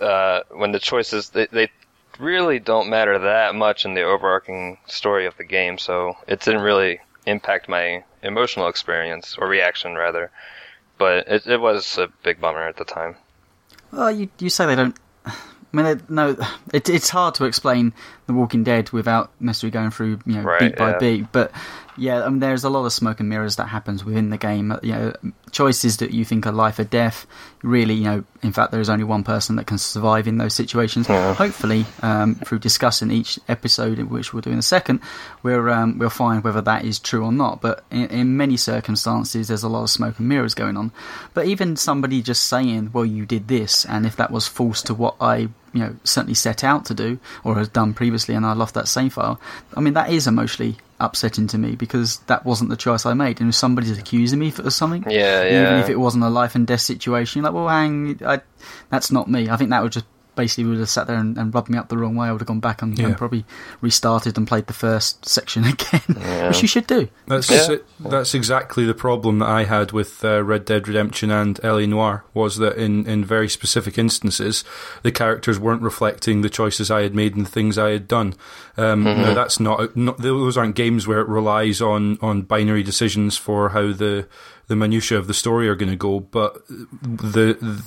uh, 0.00 0.40
when 0.50 0.72
the 0.72 0.78
choices 0.78 1.30
they, 1.30 1.46
they 1.46 1.70
really 2.18 2.58
don't 2.58 2.88
matter 2.88 3.18
that 3.18 3.54
much 3.54 3.84
in 3.84 3.94
the 3.94 4.02
overarching 4.02 4.78
story 4.86 5.26
of 5.26 5.36
the 5.36 5.44
game, 5.44 5.78
so 5.78 6.16
it 6.26 6.40
didn't 6.40 6.62
really 6.62 7.00
impact 7.26 7.68
my 7.68 8.04
emotional 8.22 8.68
experience 8.68 9.36
or 9.38 9.48
reaction 9.48 9.94
rather. 9.94 10.30
But 10.98 11.28
it, 11.28 11.46
it 11.46 11.60
was 11.60 11.98
a 11.98 12.08
big 12.22 12.40
bummer 12.40 12.62
at 12.66 12.76
the 12.76 12.84
time. 12.84 13.16
Well, 13.92 14.10
you 14.10 14.28
you 14.38 14.50
say 14.50 14.66
they 14.66 14.76
don't. 14.76 14.96
I 15.26 15.34
mean, 15.72 16.02
no, 16.08 16.36
it, 16.72 16.88
it's 16.88 17.10
hard 17.10 17.34
to 17.34 17.44
explain 17.44 17.92
The 18.26 18.32
Walking 18.32 18.64
Dead 18.64 18.90
without 18.92 19.30
necessarily 19.40 19.72
going 19.72 19.90
through 19.90 20.20
you 20.24 20.36
know 20.36 20.42
Right, 20.42 20.60
beat 20.60 20.76
by 20.76 20.92
yeah. 20.92 20.98
beat. 20.98 21.32
But 21.32 21.52
yeah, 21.98 22.24
I 22.24 22.28
mean, 22.28 22.40
there's 22.40 22.64
a 22.64 22.70
lot 22.70 22.84
of 22.84 22.92
smoke 22.92 23.20
and 23.20 23.28
mirrors 23.28 23.56
that 23.56 23.66
happens 23.66 24.04
within 24.04 24.30
the 24.30 24.36
game. 24.36 24.78
You 24.82 24.92
know, 24.92 25.12
choices 25.50 25.98
that 25.98 26.10
you 26.10 26.24
think 26.24 26.46
are 26.46 26.52
life 26.52 26.78
or 26.78 26.84
death. 26.84 27.26
Really, 27.62 27.94
you 27.94 28.04
know, 28.04 28.24
in 28.42 28.52
fact, 28.52 28.70
there 28.70 28.80
is 28.80 28.90
only 28.90 29.04
one 29.04 29.24
person 29.24 29.56
that 29.56 29.66
can 29.66 29.78
survive 29.78 30.28
in 30.28 30.38
those 30.38 30.54
situations. 30.54 31.08
Yeah. 31.08 31.34
Hopefully, 31.34 31.86
um, 32.02 32.34
through 32.36 32.58
discussing 32.58 33.10
each 33.10 33.38
episode, 33.48 33.98
which 33.98 34.32
we'll 34.32 34.42
do 34.42 34.50
in 34.50 34.58
a 34.58 34.62
second, 34.62 35.00
we'll 35.42 35.70
um, 35.70 35.98
we'll 35.98 36.10
find 36.10 36.44
whether 36.44 36.60
that 36.62 36.84
is 36.84 36.98
true 36.98 37.24
or 37.24 37.32
not. 37.32 37.60
But 37.60 37.84
in, 37.90 38.06
in 38.06 38.36
many 38.36 38.56
circumstances, 38.56 39.48
there's 39.48 39.62
a 39.62 39.68
lot 39.68 39.84
of 39.84 39.90
smoke 39.90 40.18
and 40.18 40.28
mirrors 40.28 40.54
going 40.54 40.76
on. 40.76 40.92
But 41.32 41.46
even 41.46 41.76
somebody 41.76 42.20
just 42.20 42.44
saying, 42.44 42.90
"Well, 42.92 43.06
you 43.06 43.24
did 43.24 43.48
this," 43.48 43.84
and 43.86 44.04
if 44.04 44.16
that 44.16 44.30
was 44.30 44.46
false 44.46 44.82
to 44.82 44.94
what 44.94 45.16
I 45.20 45.48
you 45.72 45.82
know 45.82 45.96
certainly 46.04 46.34
set 46.34 46.64
out 46.64 46.86
to 46.86 46.94
do 46.94 47.18
or 47.42 47.54
has 47.56 47.68
done 47.68 47.94
previously, 47.94 48.34
and 48.34 48.44
I 48.44 48.52
lost 48.52 48.74
that 48.74 48.88
save 48.88 49.14
file. 49.14 49.40
I 49.74 49.80
mean, 49.80 49.94
that 49.94 50.10
is 50.10 50.26
emotionally 50.26 50.76
upsetting 50.98 51.46
to 51.48 51.58
me 51.58 51.76
because 51.76 52.18
that 52.26 52.44
wasn't 52.44 52.70
the 52.70 52.76
choice 52.76 53.04
I 53.04 53.14
made. 53.14 53.40
And 53.40 53.50
if 53.50 53.54
somebody's 53.54 53.98
accusing 53.98 54.38
me 54.38 54.52
of 54.58 54.72
something, 54.72 55.04
Yeah, 55.08 55.44
even 55.44 55.80
if 55.80 55.88
it 55.90 55.96
wasn't 56.00 56.24
a 56.24 56.30
life 56.30 56.54
and 56.54 56.66
death 56.66 56.80
situation, 56.80 57.40
you're 57.42 57.50
like, 57.50 57.54
well, 57.54 57.68
hang, 57.68 58.18
I, 58.24 58.40
that's 58.90 59.10
not 59.10 59.28
me. 59.28 59.50
I 59.50 59.56
think 59.56 59.70
that 59.70 59.82
would 59.82 59.92
just 59.92 60.06
basically 60.36 60.64
would 60.64 60.78
have 60.78 60.88
sat 60.88 61.06
there 61.08 61.16
and, 61.16 61.36
and 61.36 61.52
rubbed 61.54 61.68
me 61.68 61.76
up 61.78 61.88
the 61.88 61.96
wrong 61.98 62.14
way. 62.14 62.28
I 62.28 62.32
would 62.32 62.40
have 62.42 62.46
gone 62.48 62.60
back 62.60 62.82
and, 62.82 62.96
Yeah. 62.98 63.06
and 63.06 63.16
probably 63.16 63.44
restarted 63.80 64.36
and 64.36 64.46
played 64.46 64.66
the 64.68 64.72
first 64.72 65.26
section 65.28 65.64
again, 65.72 66.02
which 66.46 66.62
you 66.62 66.68
should 66.68 66.86
do. 66.86 67.08
That's 67.26 67.50
Yeah. 67.50 67.76
that's 67.98 68.34
exactly 68.34 68.84
the 68.84 68.94
problem 68.94 69.38
that 69.40 69.48
I 69.48 69.64
had 69.64 69.92
with 69.92 70.24
uh, 70.24 70.42
Red 70.44 70.64
Dead 70.64 70.86
Redemption 70.86 71.30
and 71.30 71.58
L.A. 71.64 71.86
Noire 71.86 72.24
was 72.34 72.58
that 72.58 72.76
in, 72.76 73.06
in 73.06 73.24
very 73.24 73.48
specific 73.48 73.98
instances 73.98 74.62
the 75.02 75.10
characters 75.12 75.58
weren't 75.58 75.82
reflecting 75.82 76.42
the 76.42 76.50
choices 76.50 76.90
I 76.90 77.02
had 77.02 77.14
made 77.14 77.34
and 77.36 77.44
the 77.46 77.50
things 77.50 77.78
I 77.78 77.90
had 77.90 78.06
done. 78.06 78.34
Um, 78.76 79.04
Now 79.04 79.32
that's 79.34 79.58
not, 79.58 79.96
not 79.96 80.18
those 80.18 80.56
aren't 80.56 80.76
games 80.76 81.06
where 81.06 81.20
it 81.20 81.28
relies 81.28 81.80
on 81.80 82.18
on 82.20 82.42
binary 82.42 82.82
decisions 82.82 83.36
for 83.36 83.70
how 83.70 83.92
the 83.92 84.26
the 84.68 84.76
minutia 84.76 85.16
of 85.16 85.28
the 85.28 85.34
story 85.34 85.68
are 85.68 85.74
going 85.76 85.90
to 85.92 85.96
go, 85.96 86.20
but 86.20 86.66
the 86.68 87.56
the 87.60 87.82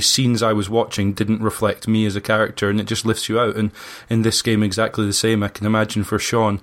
scenes 0.00 0.42
I 0.42 0.52
was 0.52 0.68
watching 0.68 1.12
didn't 1.12 1.42
reflect 1.42 1.88
me 1.88 2.06
as 2.06 2.16
a 2.16 2.20
character, 2.20 2.68
and 2.68 2.80
it 2.80 2.86
just 2.86 3.06
lifts 3.06 3.28
you 3.28 3.40
out. 3.40 3.56
And 3.56 3.70
in 4.08 4.22
this 4.22 4.42
game, 4.42 4.62
exactly 4.62 5.06
the 5.06 5.12
same. 5.12 5.42
I 5.42 5.48
can 5.48 5.66
imagine 5.66 6.04
for 6.04 6.18
Sean 6.18 6.60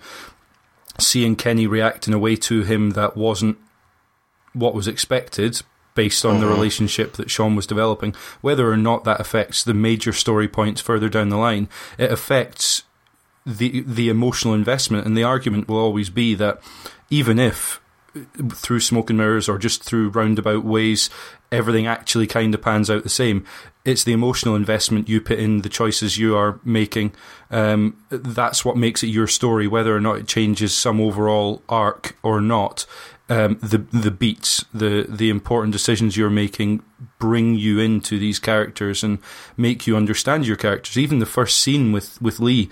seeing 0.99 1.35
Kenny 1.35 1.67
react 1.67 2.07
in 2.07 2.13
a 2.13 2.19
way 2.19 2.35
to 2.35 2.63
him 2.63 2.91
that 2.91 3.17
wasn't 3.17 3.57
what 4.53 4.73
was 4.73 4.87
expected 4.87 5.61
based 5.95 6.23
on 6.23 6.39
the 6.39 6.45
mm-hmm. 6.45 6.53
relationship 6.53 7.13
that 7.13 7.29
Sean 7.29 7.55
was 7.55 7.65
developing, 7.65 8.15
whether 8.41 8.71
or 8.71 8.77
not 8.77 9.03
that 9.03 9.19
affects 9.19 9.63
the 9.63 9.73
major 9.73 10.13
story 10.13 10.47
points 10.47 10.79
further 10.79 11.09
down 11.09 11.29
the 11.29 11.37
line, 11.37 11.67
it 11.97 12.11
affects 12.11 12.83
the 13.47 13.81
the 13.81 14.09
emotional 14.09 14.53
investment 14.53 15.05
and 15.07 15.17
the 15.17 15.23
argument 15.23 15.69
will 15.69 15.77
always 15.77 16.09
be 16.09 16.35
that 16.35 16.61
even 17.09 17.39
if 17.39 17.79
through 18.53 18.79
smoke 18.79 19.09
and 19.09 19.17
mirrors 19.17 19.47
or 19.47 19.57
just 19.57 19.83
through 19.83 20.09
roundabout 20.09 20.65
ways 20.65 21.09
everything 21.51 21.87
actually 21.87 22.27
kind 22.27 22.53
of 22.53 22.61
pans 22.61 22.89
out 22.89 23.03
the 23.03 23.09
same. 23.09 23.45
It's 23.85 24.03
the 24.03 24.13
emotional 24.13 24.55
investment 24.55 25.07
you 25.07 25.21
put 25.21 25.39
in 25.39 25.61
the 25.61 25.69
choices 25.69 26.17
you 26.17 26.35
are 26.35 26.59
making. 26.63 27.13
Um, 27.49 28.03
that's 28.09 28.65
what 28.65 28.75
makes 28.75 29.01
it 29.03 29.07
your 29.07 29.27
story 29.27 29.67
whether 29.67 29.95
or 29.95 30.01
not 30.01 30.17
it 30.17 30.27
changes 30.27 30.73
some 30.73 30.99
overall 30.99 31.61
arc 31.69 32.17
or 32.23 32.41
not. 32.41 32.85
Um, 33.29 33.59
the 33.61 33.79
the 33.91 34.11
beats, 34.11 34.63
the 34.73 35.05
the 35.07 35.29
important 35.29 35.73
decisions 35.73 36.15
you're 36.15 36.29
making 36.29 36.81
bring 37.19 37.55
you 37.55 37.77
into 37.79 38.17
these 38.17 38.39
characters 38.39 39.03
and 39.03 39.19
make 39.57 39.85
you 39.85 39.97
understand 39.97 40.47
your 40.47 40.55
characters. 40.55 40.97
Even 40.97 41.19
the 41.19 41.25
first 41.25 41.57
scene 41.57 41.91
with 41.91 42.21
with 42.21 42.39
Lee, 42.39 42.69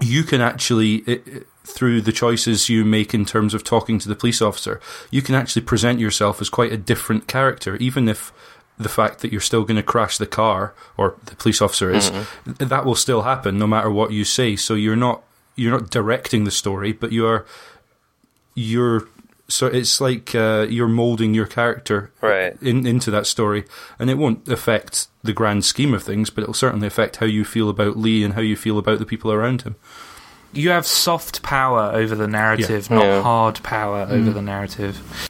you 0.00 0.22
can 0.24 0.40
actually. 0.40 1.04
i 1.06 1.12
i- 1.12 1.42
through 1.64 2.00
the 2.00 2.10
choices 2.10 2.68
you 2.68 2.84
make 2.84 3.14
in 3.14 3.24
terms 3.24 3.54
of 3.54 3.62
talking 3.62 3.96
to 3.96 4.08
the 4.08 4.16
police 4.16 4.42
officer, 4.42 4.80
you 5.12 5.22
can 5.22 5.36
actually 5.36 5.62
present 5.62 6.00
yourself 6.00 6.40
as 6.40 6.50
quite 6.50 6.72
a 6.72 6.76
different 6.76 7.28
character, 7.28 7.76
even 7.76 8.08
if 8.08 8.32
the 8.76 8.88
fact 8.88 9.20
that 9.20 9.30
you're 9.30 9.40
still 9.40 9.62
going 9.62 9.76
to 9.76 9.82
crash 9.82 10.18
the 10.18 10.26
car 10.26 10.74
or 10.96 11.14
the 11.26 11.36
police 11.36 11.62
officer 11.62 11.90
is 11.90 12.10
mm-hmm. 12.10 12.68
that 12.68 12.84
will 12.84 12.96
still 12.96 13.22
happen 13.22 13.58
no 13.58 13.66
matter 13.66 13.90
what 13.90 14.10
you 14.10 14.24
say. 14.24 14.56
So 14.56 14.74
you're 14.74 14.96
not 14.96 15.22
you're 15.54 15.70
not 15.70 15.90
directing 15.90 16.44
the 16.44 16.50
story, 16.50 16.92
but 16.92 17.12
you're 17.12 17.46
you're 18.54 19.08
so 19.52 19.66
it's 19.66 20.00
like 20.00 20.34
uh, 20.34 20.66
you're 20.68 20.88
molding 20.88 21.34
your 21.34 21.46
character 21.46 22.10
Right. 22.20 22.56
in, 22.62 22.86
into 22.86 23.10
that 23.10 23.26
story, 23.26 23.64
and 23.98 24.10
it 24.10 24.18
won't 24.18 24.48
affect 24.48 25.08
the 25.22 25.32
grand 25.32 25.64
scheme 25.64 25.94
of 25.94 26.02
things, 26.02 26.30
but 26.30 26.42
it'll 26.42 26.54
certainly 26.54 26.86
affect 26.86 27.16
how 27.16 27.26
you 27.26 27.44
feel 27.44 27.68
about 27.68 27.96
Lee 27.96 28.24
and 28.24 28.34
how 28.34 28.40
you 28.40 28.56
feel 28.56 28.78
about 28.78 28.98
the 28.98 29.06
people 29.06 29.30
around 29.32 29.62
him. 29.62 29.76
You 30.52 30.70
have 30.70 30.86
soft 30.86 31.42
power 31.42 31.90
over 31.94 32.14
the 32.14 32.26
narrative, 32.28 32.88
Yeah. 32.90 32.96
not 32.96 33.04
Yeah. 33.06 33.22
hard 33.22 33.62
power 33.62 34.06
over 34.10 34.30
the 34.30 34.42
narrative. 34.42 35.28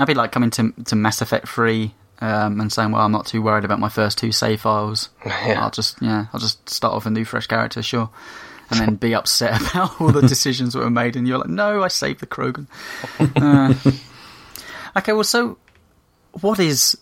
I'd 0.00 0.06
be 0.06 0.14
like 0.14 0.32
coming 0.32 0.50
to 0.50 0.72
to 0.86 0.96
Mass 0.96 1.20
Effect 1.20 1.48
Three 1.48 1.94
um, 2.20 2.60
and 2.60 2.72
saying, 2.72 2.90
"Well, 2.92 3.02
I'm 3.04 3.12
not 3.12 3.26
too 3.26 3.40
worried 3.42 3.64
about 3.64 3.78
my 3.80 3.88
first 3.88 4.18
two 4.18 4.32
save 4.32 4.60
files. 4.62 5.10
Yeah. 5.26 5.62
I'll 5.62 5.70
just 5.70 6.00
yeah, 6.00 6.26
I'll 6.32 6.40
just 6.40 6.68
start 6.70 6.94
off 6.94 7.06
a 7.06 7.10
new 7.10 7.24
fresh 7.24 7.46
character, 7.46 7.82
sure." 7.82 8.10
And 8.70 8.80
then 8.80 8.94
be 8.96 9.14
upset 9.14 9.60
about 9.70 10.00
all 10.00 10.12
the 10.12 10.20
decisions 10.20 10.74
that 10.74 10.80
were 10.80 10.90
made, 10.90 11.16
and 11.16 11.26
you're 11.26 11.38
like, 11.38 11.48
"No, 11.48 11.82
I 11.82 11.88
saved 11.88 12.20
the 12.20 12.26
Krogan." 12.26 12.66
Uh, 13.18 13.74
okay, 14.98 15.12
well, 15.12 15.24
so 15.24 15.58
what 16.40 16.58
is 16.58 16.98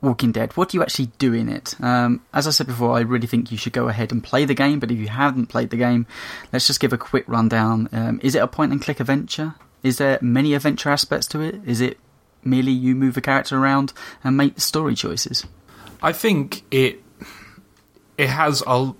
Walking 0.00 0.32
Dead? 0.32 0.56
What 0.56 0.70
do 0.70 0.78
you 0.78 0.82
actually 0.82 1.10
do 1.18 1.32
in 1.32 1.48
it? 1.48 1.74
Um, 1.80 2.22
as 2.32 2.46
I 2.46 2.50
said 2.50 2.66
before, 2.66 2.96
I 2.96 3.00
really 3.00 3.26
think 3.26 3.50
you 3.50 3.58
should 3.58 3.72
go 3.72 3.88
ahead 3.88 4.12
and 4.12 4.22
play 4.22 4.44
the 4.44 4.54
game. 4.54 4.80
But 4.80 4.90
if 4.90 4.98
you 4.98 5.08
haven't 5.08 5.46
played 5.46 5.70
the 5.70 5.76
game, 5.76 6.06
let's 6.52 6.66
just 6.66 6.80
give 6.80 6.92
a 6.92 6.98
quick 6.98 7.24
rundown. 7.26 7.88
Um, 7.92 8.20
is 8.22 8.34
it 8.34 8.42
a 8.42 8.46
point 8.46 8.72
and 8.72 8.80
click 8.80 9.00
adventure? 9.00 9.54
Is 9.82 9.98
there 9.98 10.18
many 10.20 10.54
adventure 10.54 10.90
aspects 10.90 11.26
to 11.28 11.40
it? 11.40 11.60
Is 11.66 11.80
it 11.80 11.98
merely 12.44 12.72
you 12.72 12.94
move 12.94 13.16
a 13.16 13.20
character 13.20 13.58
around 13.58 13.92
and 14.24 14.36
make 14.36 14.60
story 14.60 14.94
choices? 14.94 15.46
I 16.02 16.12
think 16.12 16.62
it 16.70 17.02
it 18.16 18.28
has 18.28 18.62
a 18.66 18.94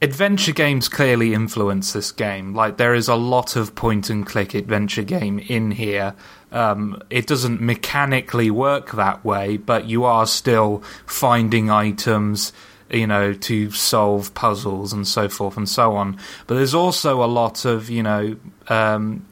adventure 0.00 0.52
games 0.52 0.88
clearly 0.88 1.34
influence 1.34 1.92
this 1.92 2.12
game. 2.12 2.54
Like 2.54 2.76
there 2.76 2.94
is 2.94 3.08
a 3.08 3.16
lot 3.16 3.56
of 3.56 3.74
point 3.74 4.10
and 4.10 4.26
click 4.26 4.54
adventure 4.54 5.02
game 5.02 5.38
in 5.38 5.72
here. 5.72 6.14
Um, 6.52 7.02
it 7.10 7.26
doesn't 7.26 7.60
mechanically 7.60 8.50
work 8.50 8.92
that 8.92 9.24
way, 9.24 9.56
but 9.56 9.86
you 9.86 10.04
are 10.04 10.26
still 10.26 10.82
finding 11.06 11.68
items, 11.70 12.52
you 12.90 13.06
know, 13.06 13.32
to 13.34 13.70
solve 13.72 14.32
puzzles 14.34 14.92
and 14.92 15.06
so 15.06 15.28
forth 15.28 15.56
and 15.56 15.68
so 15.68 15.96
on. 15.96 16.18
But 16.46 16.54
there's 16.54 16.74
also 16.74 17.22
a 17.22 17.26
lot 17.26 17.64
of 17.64 17.90
you 17.90 18.02
know 18.02 18.36
um, 18.68 19.26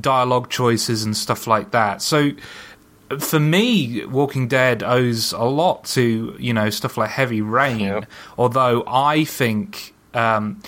dialogue 0.00 0.48
choices 0.48 1.04
and 1.04 1.16
stuff 1.16 1.46
like 1.46 1.72
that. 1.72 2.00
So 2.00 2.30
for 3.18 3.40
me, 3.40 4.04
Walking 4.06 4.48
Dead 4.48 4.82
owes 4.82 5.32
a 5.32 5.44
lot 5.44 5.84
to 5.84 6.34
you 6.38 6.54
know 6.54 6.70
stuff 6.70 6.96
like 6.96 7.10
Heavy 7.10 7.42
Rain. 7.42 7.80
Yep. 7.80 8.06
Although 8.38 8.84
I 8.86 9.24
think 9.24 9.94
um, 10.14 10.60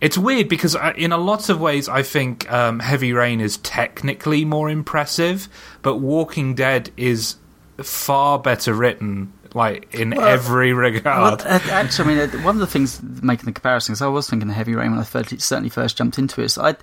it's 0.00 0.16
weird 0.16 0.48
because 0.48 0.74
I- 0.76 0.92
in 0.92 1.12
a 1.12 1.18
lot 1.18 1.48
of 1.48 1.60
ways 1.60 1.88
I 1.88 2.02
think 2.02 2.50
um, 2.50 2.78
Heavy 2.80 3.12
Rain 3.12 3.40
is 3.40 3.58
technically 3.58 4.44
more 4.44 4.70
impressive, 4.70 5.48
but 5.82 5.96
Walking 5.98 6.54
Dead 6.54 6.90
is 6.96 7.36
far 7.82 8.38
better 8.38 8.72
written, 8.74 9.32
like 9.54 9.94
in 9.94 10.12
every 10.18 10.72
regard. 10.72 11.40
Well, 11.44 11.54
uh, 11.54 11.60
actually, 11.70 12.14
I 12.14 12.26
mean, 12.26 12.40
uh, 12.40 12.42
one 12.42 12.56
of 12.56 12.60
the 12.60 12.66
things 12.66 13.02
making 13.02 13.46
the 13.46 13.52
comparison, 13.52 13.92
because 13.92 14.02
I 14.02 14.06
was 14.08 14.28
thinking 14.28 14.48
of 14.48 14.54
Heavy 14.54 14.74
Rain 14.74 14.90
when 14.92 15.00
I 15.00 15.04
first, 15.04 15.38
certainly 15.40 15.70
first 15.70 15.96
jumped 15.96 16.18
into 16.18 16.40
it. 16.42 16.48
So 16.50 16.62
I, 16.62 16.76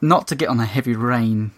not 0.00 0.28
to 0.28 0.36
get 0.36 0.48
on 0.48 0.60
a 0.60 0.66
Heavy 0.66 0.94
Rain, 0.94 1.50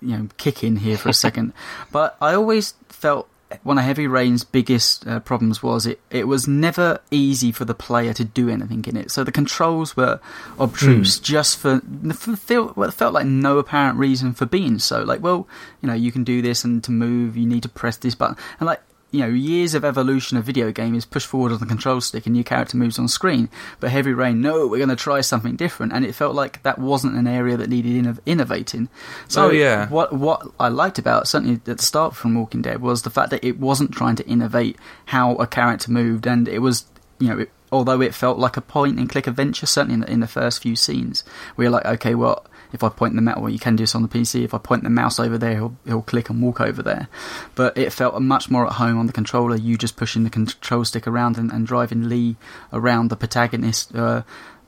you 0.00 0.16
know, 0.16 0.28
kick 0.36 0.62
in 0.62 0.76
here 0.76 0.98
for 0.98 1.08
a 1.08 1.14
second, 1.14 1.52
but 1.92 2.16
I 2.20 2.34
always 2.34 2.74
felt 2.88 3.28
one 3.62 3.78
of 3.78 3.84
Heavy 3.84 4.06
Rain's 4.06 4.44
biggest 4.44 5.06
uh, 5.06 5.20
problems 5.20 5.62
was 5.62 5.86
it, 5.86 6.00
it 6.10 6.26
was 6.26 6.48
never 6.48 7.00
easy 7.10 7.52
for 7.52 7.64
the 7.64 7.74
player 7.74 8.12
to 8.14 8.24
do 8.24 8.48
anything 8.48 8.84
in 8.86 8.96
it. 8.96 9.10
So 9.10 9.24
the 9.24 9.32
controls 9.32 9.96
were 9.96 10.20
obtruse 10.58 11.18
just 11.18 11.58
for, 11.58 11.80
for 12.12 12.36
feel, 12.36 12.72
well, 12.76 12.88
it 12.88 12.94
felt 12.94 13.14
like 13.14 13.26
no 13.26 13.58
apparent 13.58 13.98
reason 13.98 14.32
for 14.32 14.46
being 14.46 14.78
so. 14.78 15.02
Like, 15.02 15.22
well, 15.22 15.48
you 15.80 15.86
know, 15.86 15.94
you 15.94 16.12
can 16.12 16.24
do 16.24 16.42
this 16.42 16.64
and 16.64 16.82
to 16.84 16.90
move, 16.90 17.36
you 17.36 17.46
need 17.46 17.62
to 17.62 17.68
press 17.68 17.96
this 17.96 18.14
button. 18.14 18.36
And 18.58 18.66
like, 18.66 18.80
you 19.14 19.20
know, 19.20 19.28
years 19.28 19.74
of 19.74 19.84
evolution 19.84 20.36
of 20.36 20.42
video 20.44 20.72
game 20.72 20.96
is 20.96 21.04
push 21.04 21.24
forward 21.24 21.52
on 21.52 21.60
the 21.60 21.66
control 21.66 22.00
stick 22.00 22.26
and 22.26 22.36
your 22.36 22.42
character 22.42 22.76
moves 22.76 22.98
on 22.98 23.06
screen. 23.06 23.48
But 23.78 23.90
Heavy 23.90 24.12
Rain, 24.12 24.40
no, 24.40 24.66
we're 24.66 24.78
going 24.78 24.88
to 24.88 24.96
try 24.96 25.20
something 25.20 25.54
different, 25.54 25.92
and 25.92 26.04
it 26.04 26.16
felt 26.16 26.34
like 26.34 26.60
that 26.64 26.80
wasn't 26.80 27.14
an 27.14 27.28
area 27.28 27.56
that 27.56 27.70
needed 27.70 28.04
inno- 28.04 28.18
innovating. 28.26 28.88
So 29.28 29.46
Oh, 29.46 29.50
yeah. 29.50 29.88
what 29.88 30.12
what 30.12 30.42
I 30.58 30.66
liked 30.68 30.98
about 30.98 31.28
certainly 31.28 31.54
at 31.54 31.64
the 31.64 31.78
start 31.78 32.16
from 32.16 32.34
Walking 32.34 32.60
Dead 32.62 32.80
was 32.80 33.02
the 33.02 33.10
fact 33.10 33.30
that 33.30 33.44
it 33.44 33.60
wasn't 33.60 33.92
trying 33.92 34.16
to 34.16 34.26
innovate 34.26 34.76
how 35.06 35.36
a 35.36 35.46
character 35.46 35.92
moved, 35.92 36.26
and 36.26 36.48
it 36.48 36.58
was 36.58 36.86
you 37.20 37.28
know. 37.28 37.38
It, 37.38 37.50
Although 37.72 38.02
it 38.02 38.14
felt 38.14 38.38
like 38.38 38.56
a 38.56 38.60
point 38.60 39.00
and 39.00 39.10
click 39.10 39.26
adventure, 39.26 39.66
certainly 39.66 39.94
in 39.94 40.00
the, 40.02 40.10
in 40.12 40.20
the 40.20 40.28
first 40.28 40.62
few 40.62 40.76
scenes, 40.76 41.24
we 41.56 41.64
you're 41.64 41.72
like, 41.72 41.84
okay, 41.84 42.14
well, 42.14 42.46
if 42.74 42.82
I 42.82 42.88
point 42.88 43.14
the 43.14 43.22
mouse, 43.22 43.38
well, 43.38 43.50
you 43.50 43.60
can 43.60 43.76
do 43.76 43.84
this 43.84 43.94
on 43.94 44.02
the 44.02 44.08
PC. 44.08 44.44
If 44.44 44.52
I 44.52 44.58
point 44.58 44.82
the 44.82 44.90
mouse 44.90 45.20
over 45.20 45.38
there, 45.38 45.54
he'll, 45.54 45.76
he'll 45.86 46.02
click 46.02 46.28
and 46.28 46.42
walk 46.42 46.60
over 46.60 46.82
there. 46.82 47.08
But 47.54 47.78
it 47.78 47.92
felt 47.92 48.20
much 48.20 48.50
more 48.50 48.66
at 48.66 48.74
home 48.74 48.98
on 48.98 49.06
the 49.06 49.12
controller. 49.12 49.54
You 49.54 49.78
just 49.78 49.96
pushing 49.96 50.24
the 50.24 50.30
control 50.30 50.84
stick 50.84 51.06
around 51.06 51.38
and, 51.38 51.52
and 51.52 51.66
driving 51.66 52.08
Lee 52.08 52.36
around 52.72 53.08
the 53.08 53.16
protagonist. 53.16 53.94
Uh, 53.94 54.22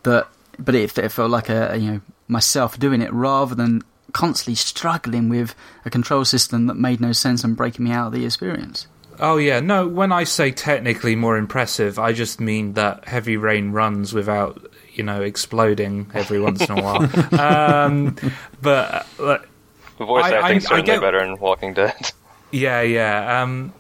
that, 0.05 0.29
but 0.57 0.77
it, 0.77 0.97
it 0.97 1.09
felt 1.11 1.31
like 1.31 1.49
a, 1.49 1.73
a 1.73 1.77
you 1.77 1.91
know 1.91 2.01
myself 2.29 2.79
doing 2.79 3.03
it 3.03 3.13
rather 3.13 3.55
than 3.55 3.83
constantly 4.13 4.55
struggling 4.55 5.29
with 5.29 5.55
a 5.85 5.91
control 5.91 6.25
system 6.25 6.69
that 6.69 6.75
made 6.75 7.01
no 7.01 7.13
sense 7.13 7.43
and 7.43 7.57
breaking 7.57 7.85
me 7.85 7.91
out 7.91 8.07
of 8.07 8.13
the 8.13 8.25
experience. 8.25 8.87
Oh 9.19 9.37
yeah, 9.37 9.61
no. 9.61 9.89
When 9.89 10.13
I 10.13 10.25
say 10.25 10.53
technically 10.53 11.17
more 11.17 11.37
impressive, 11.37 11.99
I 11.99 12.13
just 12.13 12.41
mean 12.41 12.75
that 12.75 13.09
Heavy 13.09 13.37
Rain 13.37 13.73
runs 13.73 14.13
without 14.13 14.71
you 14.97 15.05
know 15.05 15.23
exploding 15.23 16.11
every 16.15 16.41
once 16.41 16.63
in 16.69 16.79
a 16.79 16.83
while. 16.83 17.41
um, 17.41 18.17
but 18.63 19.07
uh, 19.21 19.39
The 19.99 20.05
voice 20.05 20.25
I- 20.25 20.33
I- 20.35 20.39
acting's 20.43 20.67
I 20.67 20.69
certainly 20.69 20.87
get- 20.87 21.01
better 21.01 21.23
in 21.23 21.37
Walking 21.39 21.75
Dead. 21.75 21.95
yeah, 22.51 22.81
yeah. 22.83 23.43
Um, 23.43 23.73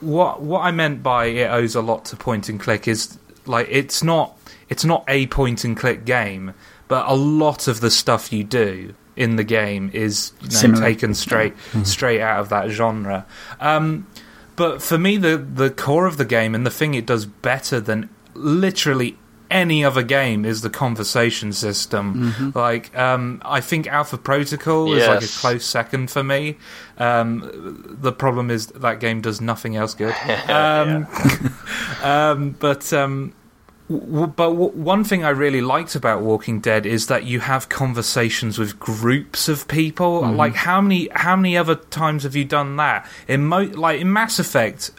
what 0.00 0.42
what 0.42 0.60
I 0.60 0.70
meant 0.70 1.02
by 1.02 1.26
it 1.26 1.50
owes 1.50 1.74
a 1.74 1.80
lot 1.82 2.04
to 2.06 2.16
point 2.16 2.48
and 2.48 2.58
click 2.60 2.88
is 2.88 3.18
like 3.46 3.68
it's 3.70 4.02
not 4.02 4.36
it's 4.68 4.84
not 4.84 5.04
a 5.08 5.26
point 5.28 5.64
and 5.64 5.76
click 5.76 6.04
game, 6.04 6.54
but 6.88 7.06
a 7.08 7.14
lot 7.14 7.68
of 7.68 7.80
the 7.80 7.90
stuff 7.90 8.32
you 8.32 8.44
do 8.44 8.94
in 9.14 9.36
the 9.36 9.44
game 9.44 9.90
is 9.92 10.32
you 10.40 10.68
know, 10.68 10.80
taken 10.80 11.12
straight 11.14 11.54
straight 11.84 12.20
out 12.20 12.40
of 12.40 12.48
that 12.48 12.70
genre. 12.70 13.26
Um, 13.60 14.06
but 14.56 14.82
for 14.82 14.96
me, 14.98 15.16
the 15.18 15.36
the 15.36 15.70
core 15.70 16.06
of 16.06 16.16
the 16.16 16.24
game 16.24 16.54
and 16.54 16.64
the 16.66 16.70
thing 16.70 16.94
it 16.94 17.06
does 17.06 17.26
better 17.26 17.78
than 17.80 18.08
literally 18.34 19.16
any 19.52 19.84
other 19.84 20.02
game 20.02 20.44
is 20.44 20.62
the 20.62 20.70
conversation 20.70 21.52
system. 21.52 22.52
Like, 22.54 22.96
um, 22.96 23.40
I 23.44 23.60
think 23.60 23.86
Alpha 23.86 24.16
Protocol 24.18 24.92
is 24.94 25.06
like 25.06 25.22
a 25.22 25.40
close 25.40 25.64
second 25.64 26.10
for 26.10 26.24
me. 26.24 26.56
Um, 26.98 27.96
the 28.00 28.12
problem 28.12 28.50
is 28.50 28.66
that 28.68 29.00
game 29.00 29.20
does 29.20 29.40
nothing 29.40 29.76
else 29.76 29.94
good. 29.94 30.14
Um, 30.48 31.06
um, 32.02 32.56
but 32.58 32.92
um, 32.92 33.32
w- 33.88 34.26
but 34.26 34.50
w- 34.50 34.70
one 34.72 35.04
thing 35.04 35.24
I 35.24 35.30
really 35.30 35.60
liked 35.60 35.94
about 35.94 36.22
Walking 36.22 36.60
Dead 36.60 36.86
is 36.86 37.06
that 37.06 37.24
you 37.24 37.40
have 37.40 37.68
conversations 37.68 38.58
with 38.58 38.78
groups 38.78 39.48
of 39.48 39.68
people. 39.68 40.22
Like 40.32 40.54
how 40.54 40.80
many 40.80 41.08
how 41.14 41.36
many 41.36 41.56
other 41.56 41.74
times 41.76 42.22
have 42.24 42.34
you 42.36 42.44
done 42.44 42.76
that? 42.76 43.06
In 43.28 43.44
mo- 43.46 43.70
like 43.74 44.00
in 44.00 44.12
Mass 44.12 44.38
Effect, 44.38 44.90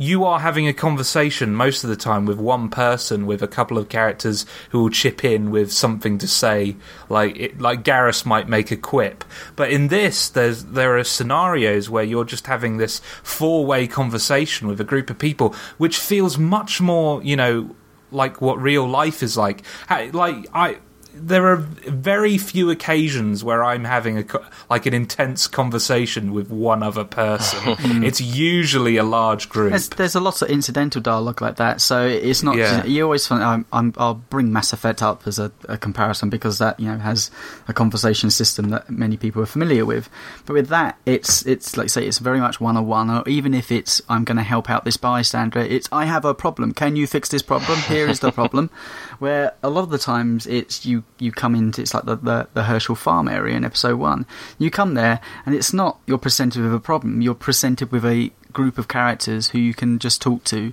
you 0.00 0.24
are 0.24 0.40
having 0.40 0.66
a 0.66 0.72
conversation 0.72 1.54
most 1.54 1.84
of 1.84 1.90
the 1.90 1.96
time 1.96 2.24
with 2.24 2.38
one 2.38 2.70
person, 2.70 3.26
with 3.26 3.42
a 3.42 3.46
couple 3.46 3.76
of 3.76 3.90
characters 3.90 4.46
who 4.70 4.80
will 4.80 4.88
chip 4.88 5.22
in 5.22 5.50
with 5.50 5.70
something 5.70 6.16
to 6.16 6.26
say. 6.26 6.74
Like 7.10 7.36
it, 7.36 7.60
like 7.60 7.84
Garrus 7.84 8.24
might 8.24 8.48
make 8.48 8.70
a 8.70 8.78
quip, 8.78 9.24
but 9.56 9.70
in 9.70 9.88
this, 9.88 10.30
there's 10.30 10.64
there 10.64 10.96
are 10.96 11.04
scenarios 11.04 11.90
where 11.90 12.02
you're 12.02 12.24
just 12.24 12.46
having 12.46 12.78
this 12.78 13.00
four 13.22 13.66
way 13.66 13.86
conversation 13.86 14.68
with 14.68 14.80
a 14.80 14.84
group 14.84 15.10
of 15.10 15.18
people, 15.18 15.54
which 15.76 15.98
feels 15.98 16.38
much 16.38 16.80
more, 16.80 17.22
you 17.22 17.36
know, 17.36 17.76
like 18.10 18.40
what 18.40 18.60
real 18.60 18.88
life 18.88 19.22
is 19.22 19.36
like. 19.36 19.62
Like 19.90 20.46
I. 20.54 20.78
There 21.20 21.46
are 21.46 21.56
very 21.56 22.38
few 22.38 22.70
occasions 22.70 23.44
where 23.44 23.62
I'm 23.64 23.84
having 23.84 24.18
a 24.18 24.24
like 24.68 24.86
an 24.86 24.94
intense 24.94 25.46
conversation 25.46 26.32
with 26.32 26.50
one 26.50 26.82
other 26.82 27.04
person. 27.04 27.60
Mm. 27.80 28.04
it's 28.04 28.20
usually 28.20 28.98
a 28.98 29.04
large 29.04 29.48
group. 29.48 29.70
There's, 29.70 29.88
there's 29.90 30.14
a 30.14 30.20
lot 30.20 30.42
of 30.42 30.50
incidental 30.50 31.00
dialogue 31.00 31.40
like 31.40 31.56
that, 31.56 31.80
so 31.80 32.06
it's 32.06 32.42
not. 32.42 32.56
Yeah. 32.56 32.84
You 32.84 33.04
always 33.04 33.26
find. 33.26 33.42
I'm, 33.42 33.64
I'm, 33.72 33.94
I'll 33.96 34.14
bring 34.14 34.52
Mass 34.52 34.72
Effect 34.72 35.02
up 35.02 35.26
as 35.26 35.38
a, 35.38 35.50
a 35.68 35.78
comparison 35.78 36.30
because 36.30 36.58
that 36.58 36.78
you 36.78 36.86
know 36.86 36.98
has 36.98 37.30
a 37.68 37.72
conversation 37.72 38.30
system 38.30 38.70
that 38.70 38.90
many 38.90 39.16
people 39.16 39.42
are 39.42 39.46
familiar 39.46 39.86
with. 39.86 40.08
But 40.46 40.54
with 40.54 40.68
that, 40.68 40.98
it's 41.06 41.46
it's 41.46 41.76
like 41.76 41.90
say 41.90 42.06
it's 42.06 42.18
very 42.18 42.40
much 42.40 42.60
one 42.60 42.76
on 42.76 42.86
one, 42.86 43.10
or 43.10 43.28
even 43.28 43.54
if 43.54 43.72
it's 43.72 44.02
I'm 44.08 44.24
going 44.24 44.36
to 44.36 44.42
help 44.42 44.68
out 44.68 44.84
this 44.84 44.96
bystander, 44.96 45.60
it's 45.60 45.88
I 45.90 46.04
have 46.04 46.24
a 46.24 46.34
problem. 46.34 46.72
Can 46.72 46.96
you 46.96 47.06
fix 47.06 47.28
this 47.28 47.42
problem? 47.42 47.78
Here 47.80 48.08
is 48.08 48.20
the 48.20 48.32
problem. 48.32 48.70
Where 49.18 49.54
a 49.62 49.70
lot 49.70 49.82
of 49.82 49.90
the 49.90 49.98
times 49.98 50.46
it's 50.46 50.86
you 50.86 51.04
you 51.18 51.32
come 51.32 51.54
into 51.54 51.82
it's 51.82 51.94
like 51.94 52.04
the, 52.04 52.16
the 52.16 52.48
the 52.54 52.62
Hershel 52.64 52.96
Farm 52.96 53.28
area 53.28 53.56
in 53.56 53.64
episode 53.64 53.98
one. 53.98 54.26
You 54.58 54.70
come 54.70 54.94
there 54.94 55.20
and 55.44 55.54
it's 55.54 55.72
not 55.72 55.98
you're 56.06 56.18
presented 56.18 56.62
with 56.62 56.74
a 56.74 56.80
problem. 56.80 57.20
You're 57.20 57.34
presented 57.34 57.92
with 57.92 58.04
a 58.04 58.30
group 58.52 58.78
of 58.78 58.88
characters 58.88 59.48
who 59.50 59.58
you 59.58 59.74
can 59.74 59.98
just 59.98 60.22
talk 60.22 60.44
to. 60.44 60.72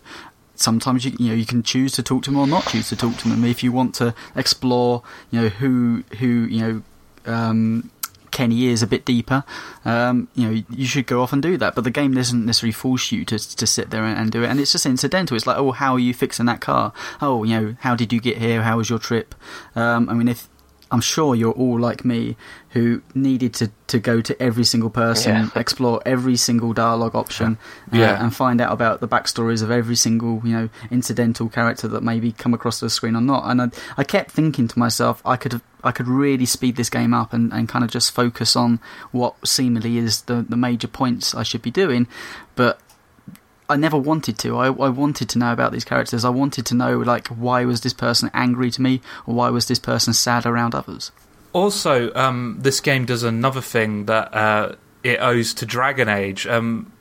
Sometimes 0.55 1.05
you 1.05 1.15
you 1.19 1.29
know 1.29 1.35
you 1.35 1.45
can 1.45 1.63
choose 1.63 1.91
to 1.93 2.03
talk 2.03 2.23
to 2.23 2.31
them 2.31 2.39
or 2.39 2.47
not 2.47 2.65
choose 2.67 2.89
to 2.89 2.95
talk 2.95 3.17
to 3.17 3.29
them. 3.29 3.43
If 3.43 3.63
you 3.63 3.71
want 3.71 3.95
to 3.95 4.13
explore, 4.35 5.03
you 5.31 5.41
know 5.41 5.49
who 5.49 6.03
who 6.19 6.27
you 6.27 6.61
know 6.61 6.81
um, 7.27 7.91
Kenny 8.37 8.67
is 8.67 8.83
a 8.83 8.87
bit 8.87 9.03
deeper, 9.03 9.43
um, 9.83 10.27
you 10.35 10.47
know 10.47 10.63
you 10.69 10.85
should 10.85 11.07
go 11.07 11.23
off 11.23 11.33
and 11.33 11.41
do 11.41 11.57
that. 11.57 11.73
But 11.73 11.85
the 11.85 11.89
game 11.89 12.13
doesn't 12.13 12.45
necessarily 12.45 12.71
force 12.71 13.11
you 13.11 13.25
to 13.25 13.39
to 13.39 13.65
sit 13.65 13.89
there 13.89 14.05
and, 14.05 14.31
do 14.31 14.43
it, 14.43 14.47
and 14.47 14.59
it's 14.59 14.73
just 14.73 14.85
incidental. 14.85 15.35
It's 15.35 15.47
like, 15.47 15.57
oh, 15.57 15.71
how 15.71 15.93
are 15.93 15.99
you 15.99 16.13
fixing 16.13 16.45
that 16.45 16.61
car? 16.61 16.93
Oh, 17.19 17.43
you 17.43 17.59
know, 17.59 17.75
how 17.79 17.95
did 17.95 18.13
you 18.13 18.19
get 18.21 18.37
here? 18.37 18.61
How 18.61 18.77
was 18.77 18.91
your 18.91 18.99
trip? 18.99 19.33
Um, 19.75 20.07
I 20.07 20.13
mean, 20.13 20.27
if 20.27 20.47
I'm 20.91 21.01
sure 21.01 21.35
you're 21.35 21.51
all 21.53 21.79
like 21.79 22.05
me 22.05 22.37
who 22.69 23.01
needed 23.13 23.53
to, 23.55 23.71
to 23.87 23.99
go 23.99 24.21
to 24.21 24.41
every 24.41 24.63
single 24.63 24.89
person, 24.89 25.35
Yeah. 25.35 25.49
explore 25.55 26.01
every 26.05 26.35
single 26.37 26.73
dialogue 26.73 27.15
option, 27.15 27.57
uh, 27.91 27.97
Yeah. 27.97 28.23
and 28.23 28.33
find 28.35 28.61
out 28.61 28.71
about 28.71 28.99
the 29.01 29.07
backstories 29.07 29.61
of 29.63 29.69
every 29.71 29.95
single 29.95 30.41
you 30.43 30.53
know 30.53 30.69
incidental 30.91 31.49
character 31.49 31.87
that 31.89 32.03
maybe 32.03 32.31
come 32.31 32.53
across 32.53 32.79
the 32.79 32.89
screen 32.89 33.15
or 33.15 33.21
not. 33.21 33.43
And 33.49 33.61
I, 33.61 33.69
I 33.97 34.03
kept 34.03 34.31
thinking 34.31 34.67
to 34.69 34.79
myself, 34.79 35.21
I 35.25 35.35
could 35.37 35.61
I 35.83 35.91
could 35.91 36.07
really 36.07 36.45
speed 36.45 36.75
this 36.75 36.89
game 36.89 37.13
up 37.13 37.33
and, 37.33 37.51
and 37.53 37.69
kind 37.69 37.83
of 37.85 37.91
just 37.91 38.11
focus 38.11 38.55
on 38.55 38.79
what 39.11 39.35
seemingly 39.47 39.97
is 39.97 40.21
the 40.23 40.45
the 40.47 40.57
major 40.57 40.87
points 40.87 41.35
I 41.35 41.43
should 41.43 41.61
be 41.61 41.71
doing, 41.71 42.07
but 42.55 42.79
I 43.69 43.75
never 43.75 43.97
wanted 43.97 44.37
to. 44.39 44.57
I, 44.57 44.67
I 44.67 44.89
wanted 44.89 45.29
to 45.29 45.39
know 45.39 45.51
about 45.51 45.71
these 45.71 45.85
characters. 45.85 46.23
I 46.23 46.29
wanted 46.29 46.65
to 46.67 46.75
know, 46.75 46.97
like, 46.99 47.27
why 47.27 47.65
was 47.65 47.81
this 47.81 47.93
person 47.93 48.31
angry 48.33 48.71
to 48.71 48.81
me, 48.81 49.01
or 49.25 49.35
why 49.35 49.49
was 49.49 49.67
this 49.67 49.79
person 49.79 50.13
sad 50.13 50.45
around 50.45 50.73
others? 50.73 51.11
Also, 51.53 52.13
um, 52.13 52.57
this 52.61 52.79
game 52.79 53.05
does 53.05 53.23
another 53.23 53.61
thing 53.61 54.05
that 54.05 54.33
uh, 54.33 54.75
it 55.03 55.19
owes 55.19 55.53
to 55.55 55.65
Dragon 55.65 56.07
Age. 56.07 56.47
Um, 56.47 56.91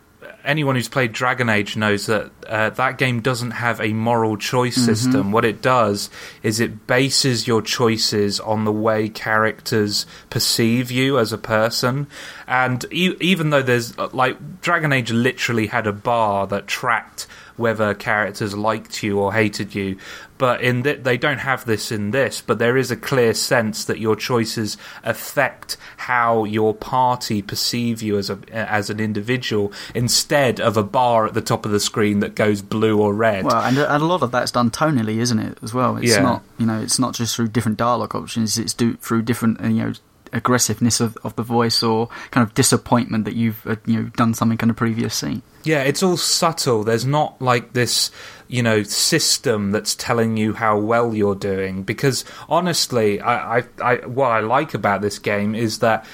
anyone 0.47 0.77
who's 0.77 0.89
played 0.89 1.13
Dragon 1.13 1.49
Age 1.49 1.77
knows 1.77 2.07
that 2.07 2.31
uh, 2.47 2.71
that 2.71 2.97
game 2.97 3.21
doesn't 3.21 3.51
have 3.51 3.81
a 3.81 3.93
moral 3.93 4.37
choice 4.37 4.77
system. 4.77 5.33
What 5.33 5.45
it 5.45 5.61
does 5.61 6.09
is 6.43 6.61
it 6.61 6.87
bases 6.87 7.47
your 7.47 7.61
choices 7.61 8.41
on 8.41 8.65
the 8.65 8.73
way 8.73 9.09
characters 9.09 10.07
perceive 10.31 10.91
you 10.91 11.19
as 11.19 11.33
a 11.33 11.39
person. 11.39 12.07
And 12.47 12.85
e- 12.91 13.17
even 13.21 13.51
though 13.51 13.63
there's 13.63 13.99
uh, 13.99 14.09
like 14.13 14.63
Dragon 14.63 14.93
Age 14.93 15.11
literally 15.11 15.67
had 15.67 15.87
a 15.87 15.93
bar 15.93 16.47
that 16.47 16.67
tracked 16.67 17.27
whether 17.57 17.95
characters 17.95 18.55
liked 18.55 19.03
you 19.03 19.19
or 19.19 19.33
hated 19.33 19.75
you. 19.75 19.97
But 20.39 20.61
in 20.61 20.83
th- 20.83 21.03
they 21.03 21.17
don't 21.17 21.39
have 21.39 21.65
this 21.65 21.91
in 21.91 22.11
this. 22.11 22.41
But 22.41 22.59
there 22.59 22.77
is 22.77 22.91
a 22.91 22.97
clear 22.97 23.33
sense 23.35 23.85
that 23.87 23.99
your 23.99 24.17
choices 24.17 24.77
affect 25.03 25.77
how 25.97 26.45
your 26.45 26.75
party 26.75 27.41
perceive 27.43 28.03
you 28.03 28.19
as 28.19 28.29
a 28.31 28.39
as 28.53 28.91
an 28.91 29.01
individual, 29.01 29.73
instead 29.95 30.61
of 30.61 30.77
a 30.77 30.83
bar 30.83 31.27
at 31.27 31.35
the 31.35 31.41
top 31.41 31.65
of 31.65 31.73
the 31.73 31.81
screen 31.81 32.21
that 32.21 32.35
goes 32.35 32.61
blue 32.63 32.99
or 33.01 33.15
red. 33.15 33.45
Well, 33.45 33.57
and, 33.63 33.79
a- 33.79 33.93
and 33.95 34.03
a 34.03 34.07
lot 34.07 34.23
of 34.23 34.31
that's 34.31 34.51
done 34.51 34.71
tonally, 34.71 35.19
isn't 35.19 35.39
it? 35.39 35.59
As 35.63 35.73
well, 35.73 35.97
it's 35.97 36.11
Yeah. 36.17 36.23
not 36.23 36.43
you 36.59 36.67
know, 36.67 36.81
it's 36.81 36.99
not 36.99 37.15
just 37.15 37.35
through 37.37 37.49
different 37.49 37.79
dialogue 37.79 38.15
options. 38.15 38.59
It's 38.59 38.75
do, 38.75 38.95
through 38.95 39.23
different 39.23 39.61
uh, 39.63 39.69
you 39.69 39.83
know 39.85 39.93
aggressiveness 40.33 41.01
of, 41.01 41.17
of 41.23 41.35
the 41.37 41.43
voice 41.43 41.83
or 41.83 42.09
kind 42.31 42.47
of 42.47 42.53
disappointment 42.53 43.25
that 43.25 43.35
you've 43.35 43.65
uh, 43.67 43.77
you 43.87 43.97
know 44.03 44.11
done 44.17 44.35
something 44.35 44.59
in 44.63 44.71
a 44.71 44.75
previous 44.75 45.15
scene. 45.15 45.43
Yeah, 45.65 45.83
it's 45.83 46.03
all 46.03 46.17
subtle. 46.17 46.85
There's 46.85 47.05
not 47.07 47.41
like 47.43 47.73
this, 47.73 48.11
you 48.49 48.63
know, 48.63 48.83
system 48.83 49.73
that's 49.73 49.95
telling 49.95 50.37
you 50.37 50.55
how 50.55 50.79
well 50.79 51.15
you're 51.15 51.35
doing. 51.35 51.83
Because 51.83 52.25
honestly, 52.49 53.21
I, 53.21 53.59
I, 53.59 53.65
I 53.83 53.95
what 54.07 54.29
I 54.29 54.41
like 54.41 54.75
about 54.75 55.01
this 55.01 55.19
game 55.19 55.55
is 55.55 55.81
that 55.81 56.07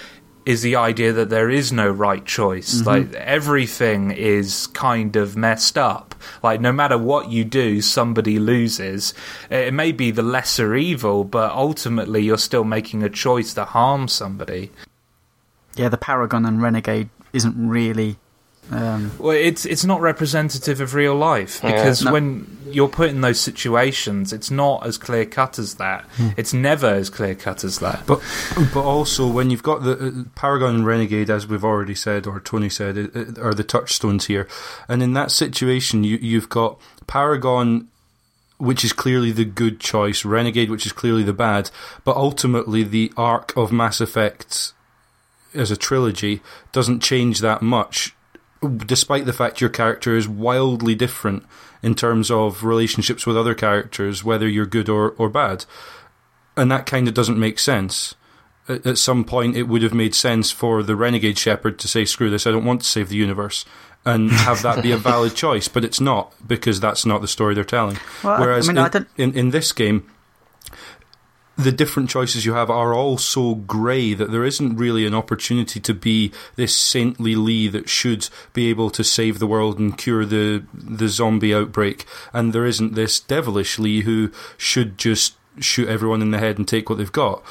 is 0.45 0.63
the 0.63 0.77
idea 0.77 1.13
that 1.13 1.31
there 1.31 1.51
is 1.51 1.73
no 1.73 1.89
right 1.89 2.25
choice. 2.25 2.75
Mm-hmm. 2.75 2.89
Like 2.89 3.13
everything 3.15 4.11
is 4.11 4.67
kind 4.69 5.15
of 5.17 5.37
messed 5.37 5.79
up. 5.79 6.15
Like 6.43 6.61
no 6.61 6.73
matter 6.73 6.99
what 6.99 7.31
you 7.31 7.45
do, 7.45 7.81
somebody 7.81 8.39
loses. 8.39 9.15
It 9.51 9.73
may 9.73 9.93
be 9.93 10.11
the 10.11 10.23
lesser 10.23 10.75
evil, 10.75 11.25
but 11.25 11.53
ultimately 11.53 12.23
you're 12.23 12.39
still 12.39 12.65
making 12.65 13.03
a 13.03 13.09
choice 13.09 13.55
that 13.55 13.67
harms 13.67 14.13
somebody. 14.13 14.71
Yeah, 15.77 15.89
the 15.89 15.97
Paragon 15.97 16.45
and 16.45 16.61
Renegade 16.61 17.09
isn't 17.33 17.55
really 17.57 18.19
Um, 18.71 19.11
Well, 19.19 19.37
it's 19.37 19.67
it's 19.67 19.85
not 19.85 20.01
representative 20.01 20.81
of 20.81 20.95
real 20.95 21.15
life 21.15 21.61
Yeah. 21.63 21.73
because 21.73 22.05
No. 22.05 22.13
when 22.13 22.59
you're 22.71 22.89
put 22.89 23.11
in 23.11 23.21
those 23.21 23.41
situations, 23.41 24.33
it's 24.33 24.51
not 24.51 24.87
as 24.87 24.97
clear 24.97 25.27
cut 25.27 25.59
as 25.59 25.75
that. 25.75 26.05
It's 26.37 26.53
never 26.55 26.87
as 26.87 27.11
clear 27.11 27.35
cut 27.35 27.65
as 27.65 27.81
that. 27.81 28.05
But 28.07 28.21
but 28.73 28.83
also 28.85 29.27
when 29.27 29.51
you've 29.51 29.63
got 29.65 29.83
the 29.83 29.93
uh, 29.99 30.11
Paragon 30.37 30.77
and 30.77 30.87
Renegade, 30.87 31.29
as 31.29 31.47
we've 31.47 31.65
already 31.65 31.95
said, 31.95 32.27
or 32.27 32.41
Tony 32.41 32.69
said, 32.71 32.97
uh, 32.97 33.19
uh, 33.19 33.45
are 33.49 33.53
the 33.55 33.65
touchstones 33.65 34.27
here, 34.27 34.47
and 34.89 35.03
in 35.03 35.13
that 35.15 35.31
situation, 35.33 36.05
you 36.05 36.19
you've 36.21 36.49
got 36.49 36.79
Paragon. 37.07 37.89
Which 38.59 38.85
is 38.85 38.93
clearly 38.93 39.33
the 39.33 39.45
good 39.45 39.81
choice, 39.81 40.25
Renegade, 40.25 40.71
which 40.71 40.87
is 40.87 40.93
clearly 40.93 41.25
the 41.25 41.33
bad, 41.33 41.69
but 42.05 42.15
ultimately 42.17 42.85
the 42.85 43.13
arc 43.17 43.53
of 43.57 43.73
Mass 43.73 44.01
Effect 44.01 44.73
as 45.53 45.73
a 45.73 45.77
trilogy 45.77 46.43
doesn't 46.71 47.01
change 47.01 47.41
that 47.41 47.61
much, 47.61 48.15
despite 48.63 49.27
the 49.27 49.33
fact 49.33 49.61
your 49.61 49.71
character 49.71 50.17
is 50.17 50.29
wildly 50.29 50.95
different 50.95 51.45
in 51.83 51.95
terms 51.95 52.31
of 52.31 52.65
relationships 52.65 53.27
with 53.27 53.37
other 53.37 53.55
characters, 53.55 54.23
whether 54.23 54.49
you're 54.49 54.67
good 54.67 54.89
or, 54.89 55.11
or 55.19 55.29
bad. 55.29 55.65
And 56.57 56.71
that 56.71 56.87
kind 56.87 57.09
of 57.09 57.15
doesn't 57.15 57.39
make 57.39 57.59
sense. 57.59 58.15
At, 58.69 58.87
at 58.87 58.99
some 58.99 59.25
point, 59.25 59.57
it 59.57 59.65
would 59.65 59.83
have 59.83 59.95
made 59.95 60.15
sense 60.15 60.51
for 60.51 60.83
the 60.83 60.95
Renegade 60.95 61.39
Shepard 61.39 61.79
to 61.81 61.89
say, 61.89 62.05
screw 62.05 62.31
this, 62.31 62.47
I 62.47 62.53
don't 62.53 62.65
want 62.65 62.83
to 62.83 62.89
save 62.89 63.09
the 63.09 63.17
universe. 63.17 63.65
And 64.05 64.33
have 64.33 64.63
that 64.63 64.83
be 64.83 64.91
a 64.91 64.97
valid 64.99 65.37
choice, 65.37 65.69
but 65.69 65.85
it's 65.85 66.01
not 66.01 66.35
because 66.47 66.81
that's 66.81 67.07
not 67.07 67.21
the 67.21 67.29
story 67.29 67.55
they're 67.55 67.63
telling. 67.63 67.99
Well, 68.25 68.41
Whereas 68.41 68.69
I 68.69 68.73
mean, 68.73 68.79
I 68.79 69.07
in, 69.17 69.33
in 69.35 69.51
this 69.51 69.71
game, 69.71 70.11
the 71.57 71.73
different 71.73 72.11
choices 72.11 72.45
you 72.45 72.55
have 72.55 72.71
are 72.71 72.95
all 72.95 73.19
so 73.19 73.55
grey 73.55 74.15
that 74.15 74.31
there 74.31 74.45
isn't 74.45 74.77
really 74.77 75.07
an 75.07 75.15
opportunity 75.15 75.81
to 75.81 75.95
be 75.95 76.33
this 76.57 76.77
saintly 76.77 77.35
Lee 77.35 77.69
that 77.69 77.89
should 77.89 78.29
be 78.53 78.71
able 78.71 78.91
to 78.91 79.05
save 79.05 79.39
the 79.39 79.47
world 79.47 79.79
and 79.79 79.97
cure 79.97 80.25
the 80.25 80.65
the 80.73 81.09
zombie 81.09 81.55
outbreak, 81.55 82.07
and 82.33 82.53
there 82.53 82.67
isn't 82.67 82.95
this 82.95 83.21
devilish 83.21 83.79
Lee 83.79 84.03
who 84.03 84.31
should 84.57 84.99
just 84.99 85.37
shoot 85.61 85.89
everyone 85.89 86.23
in 86.23 86.31
the 86.31 86.39
head 86.39 86.57
and 86.57 86.67
take 86.67 86.89
what 86.89 86.97
they've 86.97 87.13
got. 87.13 87.43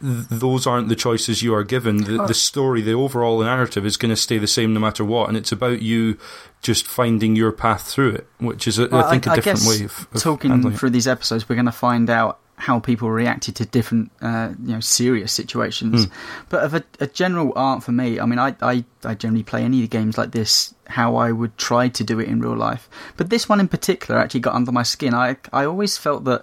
Those 0.00 0.66
aren't 0.66 0.88
the 0.88 0.96
choices 0.96 1.42
you 1.42 1.54
are 1.54 1.62
given. 1.62 1.98
The, 1.98 2.22
oh. 2.22 2.26
the 2.26 2.34
story, 2.34 2.82
the 2.82 2.94
overall 2.94 3.40
narrative 3.40 3.86
is 3.86 3.96
going 3.96 4.10
to 4.10 4.16
stay 4.16 4.38
the 4.38 4.46
same 4.46 4.74
no 4.74 4.80
matter 4.80 5.04
what, 5.04 5.28
and 5.28 5.36
it's 5.36 5.52
about 5.52 5.80
you 5.80 6.18
just 6.62 6.86
finding 6.86 7.36
your 7.36 7.52
path 7.52 7.86
through 7.86 8.10
it, 8.10 8.26
which 8.38 8.66
is, 8.66 8.78
a, 8.78 8.88
Well, 8.88 9.04
I 9.04 9.10
think, 9.10 9.26
a 9.26 9.36
different 9.36 9.66
way 9.66 9.84
of, 9.84 10.08
of 10.12 10.20
talking 10.20 10.50
handling 10.50 10.74
it. 10.74 10.78
through 10.78 10.90
these 10.90 11.06
episodes, 11.06 11.48
we're 11.48 11.54
going 11.54 11.66
to 11.66 11.72
find 11.72 12.10
out 12.10 12.40
how 12.64 12.80
people 12.80 13.10
reacted 13.10 13.54
to 13.56 13.66
different, 13.66 14.10
uh, 14.22 14.48
you 14.62 14.72
know, 14.72 14.80
serious 14.80 15.32
situations. 15.32 16.06
Hmm. 16.06 16.12
But 16.48 16.64
of 16.64 16.72
a, 16.72 16.82
a 16.98 17.06
general 17.06 17.52
art 17.54 17.82
for 17.82 17.92
me, 17.92 18.18
I 18.18 18.24
mean, 18.24 18.38
I, 18.38 18.56
I, 18.62 18.84
I 19.04 19.14
generally 19.14 19.42
play 19.42 19.62
any 19.64 19.84
of 19.84 19.90
the 19.90 19.98
games 19.98 20.16
like 20.16 20.32
this 20.32 20.74
how 20.86 21.16
I 21.16 21.30
would 21.30 21.58
try 21.58 21.88
to 21.88 22.02
do 22.02 22.18
it 22.20 22.28
in 22.28 22.40
real 22.40 22.56
life. 22.56 22.88
But 23.18 23.28
this 23.28 23.50
one 23.50 23.60
in 23.60 23.68
particular 23.68 24.18
actually 24.18 24.40
got 24.40 24.54
under 24.54 24.72
my 24.72 24.82
skin. 24.82 25.12
I, 25.12 25.36
I 25.52 25.66
always 25.66 25.98
felt 25.98 26.24
that 26.24 26.40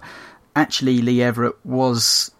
actually 0.54 1.02
Lee 1.02 1.22
Everett 1.22 1.56
was 1.64 2.30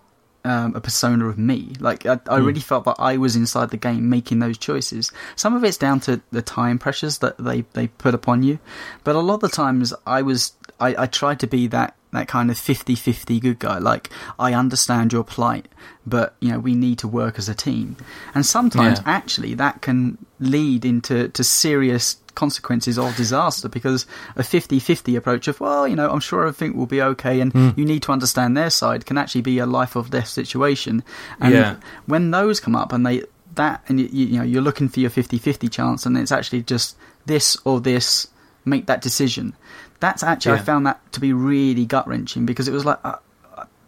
um, 0.44 0.76
a 0.76 0.80
persona 0.80 1.26
of 1.26 1.36
me. 1.36 1.72
Like 1.80 2.06
I, 2.06 2.20
I 2.28 2.36
really 2.36 2.60
felt 2.60 2.84
that 2.84 2.96
I 3.00 3.16
was 3.16 3.34
inside 3.34 3.70
the 3.70 3.76
game 3.76 4.08
making 4.08 4.38
those 4.38 4.58
choices. 4.58 5.10
Some 5.34 5.56
of 5.56 5.64
it's 5.64 5.76
down 5.76 5.98
to 6.00 6.20
the 6.30 6.42
time 6.42 6.78
pressures 6.78 7.18
that 7.18 7.36
they, 7.36 7.62
they 7.72 7.88
put 7.88 8.14
upon 8.14 8.44
you, 8.44 8.60
but 9.02 9.16
a 9.16 9.20
lot 9.20 9.34
of 9.34 9.40
the 9.40 9.48
times 9.48 9.92
I 10.06 10.22
was 10.22 10.52
I, 10.78 11.02
I 11.02 11.06
tried 11.06 11.40
to 11.40 11.48
be 11.48 11.66
that 11.68 11.96
that 12.12 12.28
kind 12.28 12.50
of 12.50 12.56
50-50 12.56 13.40
good 13.40 13.58
guy. 13.58 13.78
Like 13.78 14.10
I 14.38 14.52
understand 14.54 15.12
your 15.12 15.24
plight, 15.24 15.68
but 16.06 16.34
you 16.40 16.50
know 16.50 16.58
we 16.58 16.74
need 16.74 16.98
to 16.98 17.08
work 17.08 17.38
as 17.38 17.48
a 17.48 17.54
team. 17.54 17.96
And 18.34 18.44
sometimes 18.46 18.98
Yeah. 18.98 19.04
actually 19.06 19.54
that 19.54 19.82
can 19.82 20.18
lead 20.38 20.84
into 20.84 21.28
to 21.28 21.44
serious 21.44 22.16
consequences 22.34 22.98
of 22.98 23.14
disaster 23.16 23.68
because 23.68 24.06
a 24.36 24.42
50-50 24.42 25.18
approach 25.18 25.48
of 25.48 25.60
well 25.60 25.86
you 25.86 25.94
know 25.94 26.10
i'm 26.10 26.18
sure 26.18 26.40
everything 26.46 26.74
will 26.74 26.86
be 26.86 27.02
okay 27.02 27.40
and 27.40 27.52
hmm. 27.52 27.68
you 27.76 27.84
need 27.84 28.02
to 28.02 28.10
understand 28.10 28.56
their 28.56 28.70
side 28.70 29.04
can 29.04 29.18
actually 29.18 29.42
be 29.42 29.58
a 29.58 29.66
life 29.66 29.94
or 29.94 30.02
death 30.04 30.28
situation 30.28 31.04
and 31.40 31.52
Yeah. 31.52 31.76
when 32.06 32.30
those 32.30 32.58
come 32.58 32.74
up 32.74 32.90
and 32.90 33.04
they 33.04 33.24
that 33.56 33.84
and 33.86 34.00
you, 34.00 34.08
you 34.10 34.38
know 34.38 34.44
you're 34.44 34.62
looking 34.62 34.88
for 34.88 35.00
your 35.00 35.10
50-50 35.10 35.70
chance 35.70 36.06
and 36.06 36.16
it's 36.16 36.32
actually 36.32 36.62
just 36.62 36.96
this 37.26 37.54
or 37.66 37.82
this 37.82 38.28
make 38.64 38.86
that 38.86 39.02
decision 39.02 39.54
that's 40.02 40.22
actually 40.22 40.52
i 40.52 40.58
found 40.58 40.84
that 40.86 41.00
to 41.12 41.20
be 41.20 41.32
really 41.32 41.86
gut 41.86 42.06
wrenching 42.06 42.44
because 42.44 42.66
it 42.66 42.72
was 42.72 42.84
like 42.84 42.98
uh, 43.04 43.16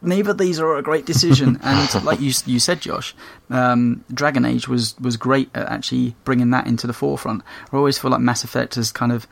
neither 0.00 0.30
of 0.30 0.38
these 0.38 0.60
are 0.60 0.76
a 0.76 0.82
great 0.82 1.06
decision. 1.06 1.58
And 1.62 2.04
like 2.04 2.20
you 2.20 2.32
you 2.46 2.60
said 2.60 2.80
josh 2.80 3.14
um, 3.50 4.04
dragon 4.12 4.44
age 4.44 4.68
was 4.68 4.98
was 5.00 5.16
great 5.16 5.48
at 5.54 5.66
actually 5.66 6.14
bringing 6.24 6.50
that 6.50 6.66
into 6.66 6.86
the 6.86 6.92
forefront. 6.92 7.42
I 7.72 7.76
always 7.76 7.98
feel 7.98 8.10
like 8.10 8.20
mass 8.20 8.44
effect 8.44 8.76
has 8.76 8.92
kind 8.92 9.12
of 9.12 9.26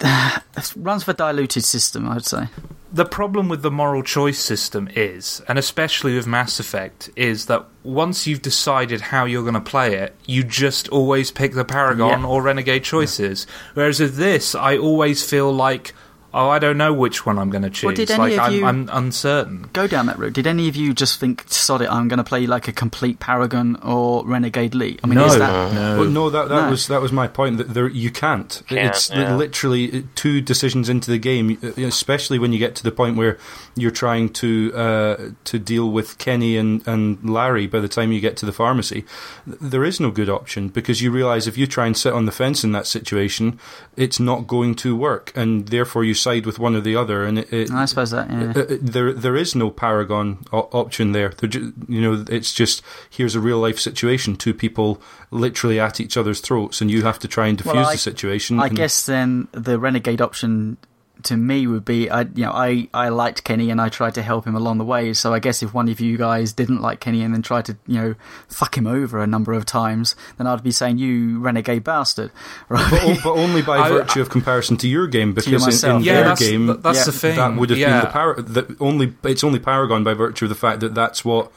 runs 0.76 1.04
for 1.04 1.10
a 1.10 1.14
diluted 1.14 1.62
system 1.62 2.08
i'd 2.08 2.24
say 2.24 2.46
the 2.94 3.04
problem 3.04 3.48
with 3.48 3.62
the 3.62 3.72
moral 3.72 4.04
choice 4.04 4.38
system 4.38 4.88
is, 4.94 5.42
and 5.48 5.58
especially 5.58 6.14
with 6.14 6.28
Mass 6.28 6.60
Effect, 6.60 7.10
is 7.16 7.46
that 7.46 7.66
once 7.82 8.24
you've 8.26 8.40
decided 8.40 9.00
how 9.00 9.24
you're 9.24 9.42
going 9.42 9.54
to 9.54 9.60
play 9.60 9.96
it, 9.96 10.14
you 10.26 10.44
just 10.44 10.88
always 10.90 11.32
pick 11.32 11.54
the 11.54 11.64
Paragon 11.64 12.20
Yeah. 12.20 12.26
or 12.28 12.40
Renegade 12.40 12.84
choices. 12.84 13.48
Whereas 13.74 13.98
with 13.98 14.14
this, 14.14 14.54
I 14.54 14.78
always 14.78 15.28
feel 15.28 15.52
like, 15.52 15.92
oh, 16.34 16.48
I 16.50 16.58
don't 16.58 16.76
know 16.76 16.92
which 16.92 17.24
one 17.24 17.38
I'm 17.38 17.48
going 17.48 17.62
to 17.62 17.70
choose. 17.70 17.84
Well, 17.86 17.94
did 17.94 18.10
any 18.10 18.18
like 18.18 18.32
of 18.34 18.38
I'm, 18.40 18.52
you- 18.52 18.66
I'm 18.66 18.90
uncertain. 18.92 19.68
go 19.72 19.86
down 19.86 20.06
that 20.06 20.18
route. 20.18 20.32
Did 20.34 20.46
any 20.46 20.68
of 20.68 20.76
you 20.76 20.92
just 20.92 21.18
think, 21.20 21.44
sod 21.46 21.80
it, 21.80 21.88
I'm 21.88 22.08
going 22.08 22.18
to 22.18 22.24
play 22.24 22.46
like 22.46 22.68
a 22.68 22.72
complete 22.72 23.20
Paragon 23.20 23.76
or 23.82 24.26
Renegade 24.26 24.74
Lee? 24.74 24.98
I 25.02 25.06
mean, 25.06 25.18
no, 25.18 25.26
is 25.26 25.38
that. 25.38 25.72
no. 25.72 26.00
Well, 26.00 26.10
no, 26.10 26.30
that 26.30 26.48
that 26.48 26.64
No. 26.64 26.70
was 26.70 26.88
that 26.88 27.00
was 27.00 27.12
my 27.12 27.28
point. 27.28 27.58
That 27.58 27.68
there 27.72 27.88
you 27.88 28.10
can't. 28.10 28.62
Can't, 28.66 28.86
it's 28.94 29.10
yeah. 29.10 29.34
literally 29.36 29.98
uh, 29.98 30.02
two 30.14 30.40
decisions 30.40 30.88
into 30.88 31.10
the 31.10 31.18
game, 31.18 31.58
uh, 31.62 31.68
especially 31.82 32.38
when 32.38 32.52
you 32.52 32.58
get 32.58 32.74
to 32.76 32.82
the 32.82 32.92
point 32.92 33.16
where 33.16 33.38
you're 33.76 33.90
trying 33.90 34.28
to 34.34 34.72
uh, 34.74 35.30
to 35.44 35.58
deal 35.58 35.90
with 35.90 36.18
Kenny 36.18 36.56
and, 36.56 36.86
and 36.86 37.28
Larry. 37.28 37.66
By 37.66 37.80
the 37.80 37.88
time 37.88 38.12
you 38.12 38.20
get 38.20 38.36
to 38.38 38.46
the 38.46 38.52
pharmacy, 38.52 39.04
there 39.46 39.84
is 39.84 40.00
no 40.00 40.10
good 40.10 40.28
option 40.28 40.68
because 40.68 41.02
you 41.02 41.10
realise 41.10 41.46
if 41.46 41.58
you 41.58 41.66
try 41.66 41.86
and 41.86 41.96
sit 41.96 42.12
on 42.12 42.26
the 42.26 42.32
fence 42.32 42.64
in 42.64 42.72
that 42.72 42.86
situation, 42.86 43.58
it's 43.96 44.20
not 44.20 44.46
going 44.46 44.74
to 44.76 44.96
work, 44.96 45.32
and 45.34 45.68
therefore 45.68 46.04
you 46.04 46.14
side 46.14 46.46
with 46.46 46.58
one 46.58 46.74
or 46.76 46.80
the 46.80 46.96
other. 46.96 47.24
And 47.24 47.38
it, 47.40 47.52
it, 47.52 47.70
I 47.70 47.84
suppose 47.86 48.10
that, 48.10 48.30
yeah. 48.30 48.52
uh, 48.56 48.60
uh, 48.60 48.76
there 48.80 49.12
there 49.12 49.36
is 49.36 49.54
no 49.54 49.70
paragon 49.70 50.44
o- 50.52 50.68
option 50.72 51.12
there. 51.12 51.30
Ju- 51.30 51.72
you 51.88 52.00
know, 52.00 52.24
it's 52.28 52.54
just 52.54 52.82
here's 53.10 53.34
a 53.34 53.40
real 53.40 53.58
life 53.58 53.78
situation, 53.78 54.36
two 54.36 54.54
people 54.54 55.00
literally 55.30 55.80
at 55.80 56.00
each 56.00 56.16
other's 56.16 56.40
throats, 56.40 56.80
and 56.80 56.90
you 56.90 57.02
have 57.02 57.18
to 57.18 57.28
try 57.28 57.48
and 57.48 57.58
defuse 57.58 57.74
Well, 57.74 57.86
I- 57.86 57.92
the 57.92 57.98
situation. 57.98 58.60
I 58.60 58.68
guess 58.68 59.06
then 59.06 59.48
the 59.52 59.78
renegade 59.78 60.20
option 60.20 60.76
to 61.22 61.36
me 61.36 61.66
would 61.66 61.84
be 61.84 62.10
I 62.10 62.22
you 62.22 62.44
know 62.44 62.52
I 62.52 62.88
I 62.92 63.08
liked 63.08 63.44
Kenny 63.44 63.70
and 63.70 63.80
I 63.80 63.88
tried 63.88 64.14
to 64.14 64.22
help 64.22 64.46
him 64.46 64.54
along 64.54 64.78
the 64.78 64.84
way. 64.84 65.12
So 65.12 65.32
I 65.32 65.38
guess 65.38 65.62
if 65.62 65.72
one 65.72 65.88
of 65.88 66.00
you 66.00 66.16
guys 66.16 66.52
didn't 66.52 66.80
like 66.80 67.00
Kenny 67.00 67.22
and 67.22 67.32
then 67.32 67.42
tried 67.42 67.64
to 67.66 67.76
you 67.86 68.00
know 68.00 68.14
fuck 68.48 68.76
him 68.76 68.86
over 68.86 69.22
a 69.22 69.26
number 69.26 69.52
of 69.52 69.64
times, 69.64 70.16
then 70.36 70.46
I'd 70.46 70.62
be 70.62 70.70
saying 70.70 70.98
you 70.98 71.38
renegade 71.40 71.84
bastard, 71.84 72.30
right? 72.68 72.90
but, 72.90 73.22
but 73.22 73.32
only 73.32 73.62
by 73.62 73.78
I- 73.78 73.88
virtue 73.88 74.20
of 74.20 74.30
comparison 74.30 74.76
to 74.78 74.88
your 74.88 75.06
game, 75.06 75.32
because 75.32 75.84
in, 75.84 75.90
in 75.90 76.02
yeah, 76.02 76.14
their 76.14 76.24
that's, 76.24 76.40
game 76.40 76.66
that's 76.66 76.98
yeah, 76.98 77.04
the 77.04 77.12
thing. 77.12 77.36
that 77.36 77.56
would 77.56 77.70
have 77.70 77.78
yeah. 77.78 78.00
been 78.00 78.06
the 78.06 78.12
power. 78.12 78.40
That 78.40 78.80
only 78.80 79.14
it's 79.22 79.44
only 79.44 79.58
Paragon 79.58 80.04
by 80.04 80.14
virtue 80.14 80.46
of 80.46 80.48
the 80.50 80.54
fact 80.54 80.80
that 80.80 80.94
that's 80.94 81.24
what 81.24 81.50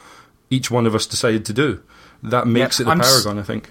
each 0.50 0.70
one 0.70 0.86
of 0.86 0.94
us 0.94 1.06
decided 1.06 1.44
to 1.46 1.52
do. 1.52 1.82
That 2.22 2.46
makes 2.46 2.80
it 2.80 2.84
the 2.84 2.90
I'm 2.90 3.00
Paragon, 3.00 3.38
I 3.38 3.42
think. 3.42 3.70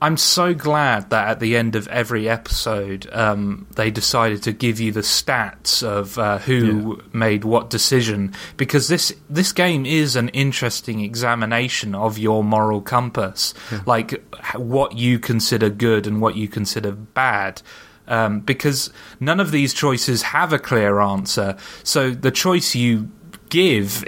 I'm 0.00 0.16
so 0.18 0.52
glad 0.52 1.10
that 1.10 1.28
at 1.28 1.40
the 1.40 1.56
end 1.56 1.74
of 1.74 1.88
every 1.88 2.28
episode, 2.28 3.08
um, 3.12 3.66
they 3.76 3.90
decided 3.90 4.42
to 4.42 4.52
give 4.52 4.78
you 4.78 4.92
the 4.92 5.00
stats 5.00 5.82
of 5.82 6.18
uh, 6.18 6.38
who 6.38 7.02
made 7.12 7.44
what 7.44 7.70
decision 7.70 8.34
because 8.56 8.88
this 8.88 9.14
this 9.30 9.52
game 9.52 9.86
is 9.86 10.14
an 10.14 10.28
interesting 10.30 11.00
examination 11.00 11.94
of 11.94 12.18
your 12.18 12.44
moral 12.44 12.82
compass, 12.82 13.54
like 13.86 14.22
what 14.54 14.96
you 14.96 15.18
consider 15.18 15.70
good 15.70 16.06
and 16.06 16.20
what 16.20 16.36
you 16.36 16.48
consider 16.48 16.92
bad. 16.92 17.62
Um, 18.08 18.40
because 18.40 18.90
none 19.18 19.40
of 19.40 19.50
these 19.50 19.74
choices 19.74 20.22
have 20.22 20.52
a 20.52 20.60
clear 20.60 21.00
answer, 21.00 21.56
so 21.82 22.10
the 22.10 22.30
choice 22.30 22.74
you 22.74 23.10
give 23.48 24.04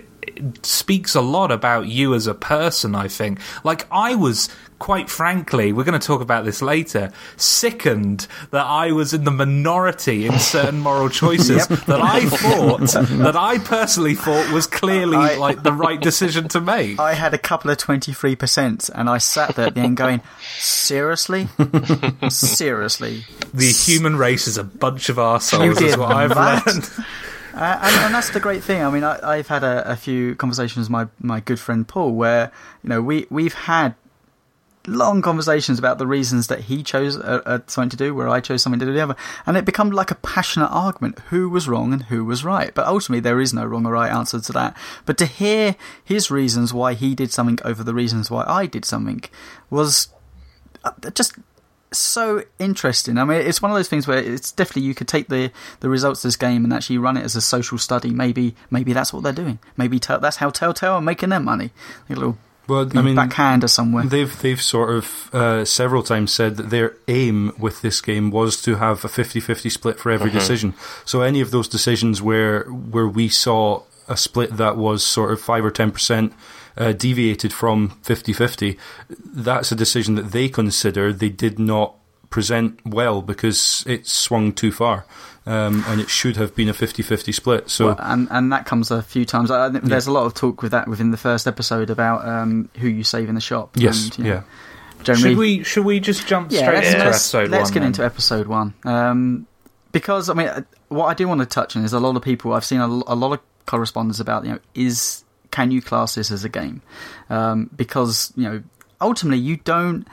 speaks 0.62 1.14
a 1.14 1.20
lot 1.20 1.51
about 1.53 1.86
you 1.89 2.14
as 2.14 2.26
a 2.26 2.34
person, 2.34 2.95
I 2.95 3.09
think. 3.09 3.41
Like, 3.64 3.86
I 3.91 4.14
was, 4.14 4.49
quite 4.78 5.09
frankly, 5.11 5.72
we're 5.72 5.84
going 5.84 5.99
to 5.99 6.07
talk 6.07 6.20
about 6.20 6.45
this 6.45 6.62
later, 6.62 7.12
sickened 7.36 8.26
that 8.51 8.64
I 8.66 8.93
was 8.93 9.12
in 9.14 9.24
the 9.24 9.30
minority 9.30 10.26
in 10.26 10.39
certain 10.39 10.80
moral 10.80 11.09
choices 11.09 11.66
that 11.68 12.01
I 12.01 12.26
thought, 12.26 12.80
that 13.18 13.36
I 13.36 13.59
personally 13.59 14.14
thought 14.14 14.53
was 14.53 14.66
clearly, 14.66 15.16
I- 15.16 15.36
like, 15.36 15.62
the 15.62 15.72
right 15.72 16.01
decision 16.01 16.49
to 16.49 16.61
make. 16.61 16.99
I 16.99 17.14
had 17.14 17.34
a 17.34 17.39
couple 17.39 17.70
of 17.70 17.78
twenty 17.78 18.12
three 18.12 18.36
percent, 18.36 18.89
and 18.95 19.09
I 19.09 19.18
sat 19.18 19.57
there 19.57 19.66
at 19.66 19.74
the 19.74 19.80
end 19.80 19.97
going, 19.97 20.20
seriously, 20.59 21.49
seriously. 22.28 23.24
The 23.55 23.66
human 23.72 24.16
race 24.16 24.47
is 24.47 24.57
a 24.59 24.64
bunch 24.64 25.09
of 25.09 25.16
arseholes, 25.16 25.80
is 25.82 25.97
what 25.97 26.12
I've 26.12 26.34
learned. 26.66 26.89
Uh, 27.59 27.76
and, 27.82 27.96
and 28.04 28.14
that's 28.14 28.30
the 28.30 28.38
great 28.38 28.62
thing. 28.62 28.84
I 28.84 28.90
mean, 28.90 29.02
I, 29.02 29.18
I've 29.22 29.48
had 29.48 29.64
a, 29.64 29.90
a 29.90 29.96
few 29.96 30.36
conversations 30.36 30.86
with 30.86 30.90
my, 30.90 31.09
my 31.18 31.40
good 31.40 31.59
friend 31.59 31.86
Paul, 31.86 32.12
where 32.12 32.52
you 32.84 32.88
know 32.88 33.02
we 33.02 33.26
we've 33.30 33.54
had 33.54 33.96
long 34.86 35.20
conversations 35.22 35.76
about 35.76 35.98
the 35.98 36.06
reasons 36.06 36.46
that 36.46 36.61
he 36.61 36.84
chose 36.84 37.16
uh, 37.16 37.42
uh, 37.44 37.59
something 37.66 37.90
to 37.90 37.96
do, 37.96 38.14
where 38.14 38.28
I 38.28 38.40
chose 38.40 38.62
something 38.62 38.78
to 38.78 38.86
do 38.86 38.92
the 38.92 39.00
other, 39.00 39.16
and 39.44 39.56
it 39.56 39.64
became 39.64 39.90
like 39.90 40.12
a 40.12 40.14
passionate 40.16 40.68
argument 40.68 41.18
who 41.30 41.48
was 41.48 41.68
wrong 41.68 41.92
and 41.92 42.04
who 42.04 42.24
was 42.24 42.44
right. 42.44 42.72
But 42.72 42.86
ultimately, 42.86 43.20
there 43.20 43.40
is 43.40 43.52
no 43.52 43.64
wrong 43.64 43.84
or 43.86 43.92
right 43.92 44.12
answer 44.12 44.40
to 44.40 44.52
that. 44.52 44.76
But 45.04 45.18
to 45.18 45.26
hear 45.26 45.74
his 46.04 46.30
reasons 46.30 46.72
why 46.72 46.94
he 46.94 47.16
did 47.16 47.32
something 47.32 47.59
over 47.64 47.82
the 47.82 47.94
reasons 47.94 48.30
why 48.30 48.44
I 48.46 48.66
did 48.66 48.84
something 48.84 49.24
was 49.68 50.09
uh, 50.84 50.92
just 51.12 51.34
so 51.93 52.43
interesting. 52.59 53.18
I 53.18 53.24
mean, 53.24 53.41
it's 53.41 53.62
one 53.62 53.70
of 53.70 53.76
those 53.76 53.89
things 53.89 54.07
where 54.07 54.18
it's 54.18 54.53
definitely 54.53 54.82
you 54.82 54.95
could 54.95 55.09
take 55.09 55.28
the, 55.28 55.51
the 55.80 55.89
results 55.89 56.24
of 56.24 56.28
this 56.28 56.36
game 56.36 56.64
and 56.64 56.72
actually 56.72 56.99
run 56.99 57.16
it 57.16 57.24
as 57.24 57.36
a 57.36 57.41
social 57.41 57.78
study. 57.78 58.11
Maybe 58.11 58.55
maybe 58.70 58.93
that's 58.93 59.12
what 59.12 59.22
they're 59.22 59.32
doing. 59.32 59.59
Maybe 59.76 59.99
that's 59.99 60.36
how 60.36 60.51
Telltale 60.51 60.95
are 60.95 61.01
making 61.01 61.30
their 61.30 61.41
money. 61.41 61.70
A 62.09 62.14
little 62.14 62.39
well, 62.68 62.89
I 62.95 63.01
mean, 63.01 63.16
backhand 63.16 63.64
or 63.64 63.68
somewhere. 63.68 64.05
They've 64.05 64.41
they've 64.41 64.61
sort 64.61 64.91
of 64.91 65.34
uh, 65.34 65.64
several 65.64 66.03
times 66.03 66.32
said 66.32 66.57
that 66.59 66.70
their 66.70 66.97
aim 67.09 67.55
with 67.59 67.80
this 67.80 68.01
game 68.01 68.30
was 68.30 68.61
to 68.62 68.76
have 68.76 69.05
a 69.05 69.09
50-50 69.09 69.70
split 69.72 69.99
for 69.99 70.11
every 70.11 70.28
mm-hmm. 70.28 70.39
decision. 70.39 70.74
So 71.07 71.22
any 71.22 71.41
of 71.41 71.51
those 71.51 71.66
decisions 71.66 72.20
where 72.20 72.64
where 72.64 73.09
we 73.09 73.30
saw 73.30 73.82
a 74.07 74.16
split 74.16 74.57
that 74.59 74.76
was 74.76 75.03
sort 75.03 75.32
of 75.32 75.41
five 75.41 75.64
or 75.64 75.70
ten 75.70 75.91
percent 75.91 76.34
uh, 76.79 76.93
deviated 76.93 77.53
from 77.53 77.91
50-50, 78.03 78.79
that's 79.09 79.70
a 79.70 79.74
decision 79.74 80.14
that 80.14 80.33
they 80.33 80.49
consider 80.49 81.12
they 81.12 81.29
did 81.29 81.59
not 81.59 81.97
present 82.31 82.79
well 82.87 83.20
because 83.20 83.85
it 83.87 84.07
swung 84.07 84.53
too 84.53 84.72
far. 84.72 85.05
Um, 85.45 85.83
and 85.89 85.99
it 85.99 86.11
should 86.11 86.37
have 86.37 86.55
been 86.55 86.68
a 86.68 86.74
50-50 86.74 87.35
split. 87.35 87.70
So, 87.70 87.87
well, 87.87 87.97
and 88.01 88.29
and 88.31 88.53
that 88.53 88.66
comes 88.66 88.91
a 88.91 89.01
few 89.01 89.24
times. 89.24 89.51
I 89.51 89.70
think 89.70 89.85
there's 89.85 90.07
yeah. 90.07 90.12
a 90.12 90.14
lot 90.14 90.26
of 90.26 90.35
talk 90.35 90.61
with 90.61 90.72
that 90.72 90.87
within 90.89 91.11
the 91.11 91.16
first 91.16 91.47
episode 91.47 91.89
about 91.89 92.29
um, 92.29 92.68
who 92.76 92.87
you 92.87 93.03
save 93.03 93.31
in 93.31 93.35
the 93.35 93.41
shop. 93.41 93.70
Yes, 93.74 94.18
and, 94.18 94.26
yeah. 94.26 94.43
Generally, 95.05 95.31
should 95.31 95.39
we 95.39 95.64
should 95.64 95.85
we 95.87 96.01
just 96.01 96.26
jump 96.26 96.53
yeah, 96.53 96.61
straight 96.61 96.85
into 96.85 97.07
episode 97.07 97.43
one? 97.43 97.51
let's 97.53 97.64
one? 97.64 97.72
get 97.72 97.81
then? 97.81 97.87
into 97.87 98.05
episode 98.05 98.47
one. 98.47 98.74
Um, 98.85 99.47
because 99.91 100.29
I 100.29 100.35
mean, 100.35 100.49
uh, 100.49 100.62
what 100.89 101.07
I 101.07 101.14
do 101.14 101.26
want 101.26 101.41
to 101.41 101.47
touch 101.47 101.76
on 101.76 101.85
is 101.85 101.95
a 101.95 102.01
lot 102.01 102.14
of 102.14 102.20
people. 102.20 102.53
I've 102.53 102.64
seen 102.64 102.81
a, 102.81 102.87
a 102.87 103.16
lot 103.16 103.33
of 103.33 103.41
correspondence 103.64 104.20
about 104.20 104.45
you 104.45 104.53
know 104.53 104.59
is 104.74 105.24
can 105.51 105.70
you 105.70 105.80
class 105.80 106.14
this 106.14 106.30
as 106.30 106.44
a 106.44 106.49
game? 106.49 106.82
Um, 107.30 107.70
because 107.74 108.32
you 108.36 108.44
know 108.44 108.62
ultimately 109.01 109.38
you 109.38 109.57
don't 109.59 110.07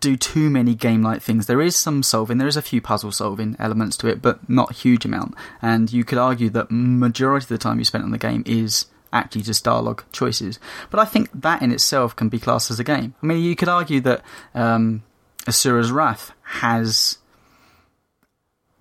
do 0.00 0.16
too 0.16 0.50
many 0.50 0.74
game-like 0.74 1.22
things. 1.22 1.46
There 1.46 1.62
is 1.62 1.76
some 1.76 2.02
solving, 2.02 2.38
there 2.38 2.48
is 2.48 2.56
a 2.56 2.62
few 2.62 2.80
puzzle 2.80 3.12
solving 3.12 3.54
elements 3.58 3.96
to 3.98 4.08
it, 4.08 4.20
but 4.20 4.48
not 4.48 4.72
huge 4.72 5.04
amount. 5.04 5.34
And 5.62 5.92
you 5.92 6.04
could 6.04 6.18
argue 6.18 6.50
that 6.50 6.70
majority 6.70 7.44
of 7.44 7.48
the 7.48 7.58
time 7.58 7.78
you 7.78 7.84
spent 7.84 8.02
on 8.02 8.10
the 8.10 8.18
game 8.18 8.42
is 8.46 8.86
actually 9.12 9.42
just 9.42 9.64
dialogue 9.64 10.02
choices. 10.10 10.58
But 10.90 11.00
I 11.00 11.04
think 11.04 11.30
that 11.32 11.62
in 11.62 11.70
itself 11.70 12.16
can 12.16 12.28
be 12.28 12.40
classed 12.40 12.70
as 12.70 12.80
a 12.80 12.84
game. 12.84 13.14
I 13.22 13.26
mean, 13.26 13.42
you 13.42 13.54
could 13.54 13.68
argue 13.68 14.00
that 14.00 14.22
um, 14.54 15.04
Asura's 15.46 15.92
Wrath 15.92 16.32
has 16.42 17.18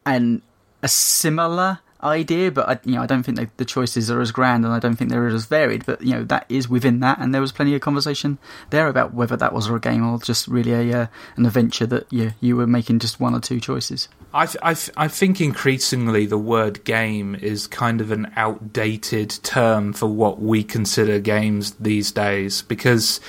an 0.05 0.41
a 0.81 0.87
similar 0.87 1.79
idea, 2.05 2.51
but 2.51 2.69
I, 2.69 2.79
you 2.85 2.95
know, 2.95 3.01
I 3.01 3.05
don't 3.05 3.23
think 3.23 3.37
they, 3.37 3.49
the 3.57 3.65
choices 3.65 4.09
are 4.11 4.21
as 4.21 4.31
grand, 4.31 4.63
and 4.65 4.73
I 4.73 4.79
don't 4.79 4.95
think 4.95 5.09
they're 5.09 5.27
as 5.27 5.45
varied. 5.45 5.85
But 5.85 6.01
you 6.01 6.13
know, 6.13 6.23
that 6.25 6.45
is 6.49 6.69
within 6.69 6.99
that, 7.01 7.19
and 7.19 7.33
there 7.33 7.41
was 7.41 7.51
plenty 7.51 7.75
of 7.75 7.81
conversation 7.81 8.37
there 8.69 8.87
about 8.87 9.13
whether 9.13 9.35
that 9.35 9.53
was 9.53 9.69
a 9.69 9.79
game 9.79 10.07
or 10.07 10.19
just 10.19 10.47
really 10.47 10.71
a 10.71 11.01
uh, 11.03 11.07
an 11.35 11.45
adventure 11.45 11.85
that 11.87 12.11
you 12.11 12.31
you 12.39 12.55
were 12.55 12.67
making 12.67 12.99
just 12.99 13.19
one 13.19 13.33
or 13.33 13.39
two 13.39 13.59
choices. 13.59 14.07
I, 14.33 14.47
I, 14.61 14.75
I 14.97 15.07
think 15.07 15.39
increasingly 15.39 16.25
the 16.25 16.37
word 16.37 16.83
game 16.83 17.35
is 17.35 17.67
kind 17.67 18.01
of 18.01 18.11
an 18.11 18.33
outdated 18.35 19.29
term 19.43 19.93
for 19.93 20.07
what 20.07 20.41
we 20.41 20.61
consider 20.61 21.19
games 21.19 21.71
these 21.75 22.11
days 22.11 22.61
because 22.61 23.21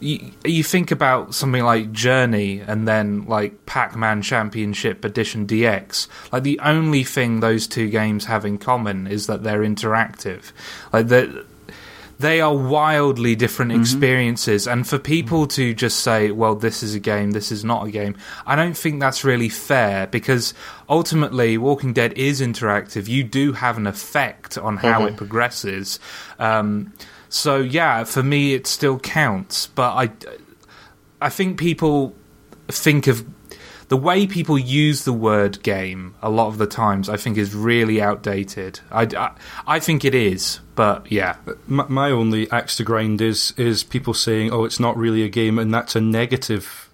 you, 0.00 0.32
you 0.44 0.64
think 0.64 0.90
about 0.90 1.34
something 1.34 1.62
like 1.62 1.92
Journey 1.92 2.60
and 2.60 2.88
then 2.88 3.26
like 3.26 3.66
Pac 3.66 3.96
Man 3.96 4.22
Championship 4.22 5.04
Edition 5.04 5.46
DX. 5.46 6.08
Like 6.32 6.42
the 6.42 6.58
only 6.60 7.04
thing 7.04 7.40
those 7.40 7.66
two 7.66 7.88
games 7.88 8.24
have 8.24 8.44
in 8.44 8.58
common 8.58 9.06
is 9.06 9.26
that 9.26 9.42
they're 9.42 9.60
interactive. 9.60 10.52
Like 10.92 11.08
that. 11.08 11.46
They 12.18 12.42
are 12.42 12.54
wildly 12.54 13.34
different 13.34 13.72
mm-hmm. 13.72 13.80
experiences, 13.80 14.68
and 14.68 14.86
for 14.86 14.98
people 14.98 15.46
to 15.46 15.72
just 15.72 16.00
say, 16.00 16.30
"Well, 16.30 16.54
this 16.54 16.82
is 16.82 16.94
a 16.94 17.00
game, 17.00 17.30
this 17.30 17.50
is 17.50 17.64
not 17.64 17.86
a 17.86 17.90
game," 17.90 18.14
I 18.44 18.56
don't 18.56 18.76
think 18.76 19.00
that's 19.00 19.24
really 19.24 19.48
fair 19.48 20.06
because 20.06 20.52
ultimately, 20.86 21.56
Walking 21.56 21.94
Dead 21.94 22.12
is 22.18 22.42
interactive. 22.42 23.08
You 23.08 23.24
do 23.24 23.54
have 23.54 23.78
an 23.78 23.86
effect 23.86 24.58
on 24.58 24.76
how 24.76 24.98
mm-hmm. 24.98 25.14
it 25.14 25.16
progresses. 25.16 25.98
Um, 26.38 26.92
so 27.30 27.56
yeah, 27.58 28.04
for 28.04 28.22
me 28.22 28.54
it 28.54 28.66
still 28.66 28.98
counts, 28.98 29.68
but 29.68 29.92
I 29.94 30.10
I 31.22 31.30
think 31.30 31.58
people 31.58 32.14
think 32.68 33.06
of 33.06 33.24
the 33.88 33.96
way 33.96 34.26
people 34.26 34.58
use 34.58 35.04
the 35.04 35.12
word 35.12 35.62
game 35.62 36.14
a 36.22 36.30
lot 36.30 36.48
of 36.48 36.58
the 36.58 36.66
times 36.66 37.08
I 37.08 37.16
think 37.16 37.36
is 37.36 37.54
really 37.54 38.00
outdated. 38.00 38.80
I, 38.90 39.02
I, 39.02 39.32
I 39.66 39.80
think 39.80 40.04
it 40.04 40.14
is, 40.14 40.60
but 40.74 41.10
yeah. 41.10 41.36
My, 41.66 41.86
my, 41.88 42.10
only 42.10 42.50
axe 42.50 42.76
to 42.76 42.84
grind 42.84 43.20
is 43.20 43.54
is 43.56 43.84
people 43.84 44.14
saying, 44.14 44.52
"Oh, 44.52 44.64
it's 44.64 44.80
not 44.80 44.96
really 44.96 45.22
a 45.22 45.28
game," 45.28 45.58
and 45.58 45.72
that's 45.72 45.94
a 45.96 46.00
negative 46.00 46.89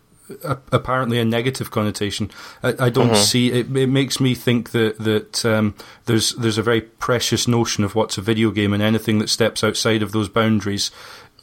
apparently 0.73 1.19
a 1.19 1.25
negative 1.25 1.71
connotation. 1.71 2.31
I, 2.63 2.75
I 2.87 2.91
don't 2.91 3.09
mm-hmm. 3.09 3.15
see 3.15 3.53
it. 3.53 3.75
It 3.77 3.89
makes 3.89 4.21
me 4.21 4.35
think 4.35 4.71
that 4.71 4.99
that 4.99 5.45
um, 5.45 5.75
there's 6.07 6.35
there's 6.35 6.59
a 6.59 6.63
very 6.63 6.81
precious 6.81 7.47
notion 7.47 7.85
of 7.85 7.95
what's 7.95 8.19
a 8.19 8.23
video 8.23 8.51
game, 8.51 8.73
and 8.73 8.83
anything 8.83 9.19
that 9.19 9.29
steps 9.29 9.63
outside 9.63 10.03
of 10.03 10.13
those 10.13 10.29
boundaries. 10.29 10.91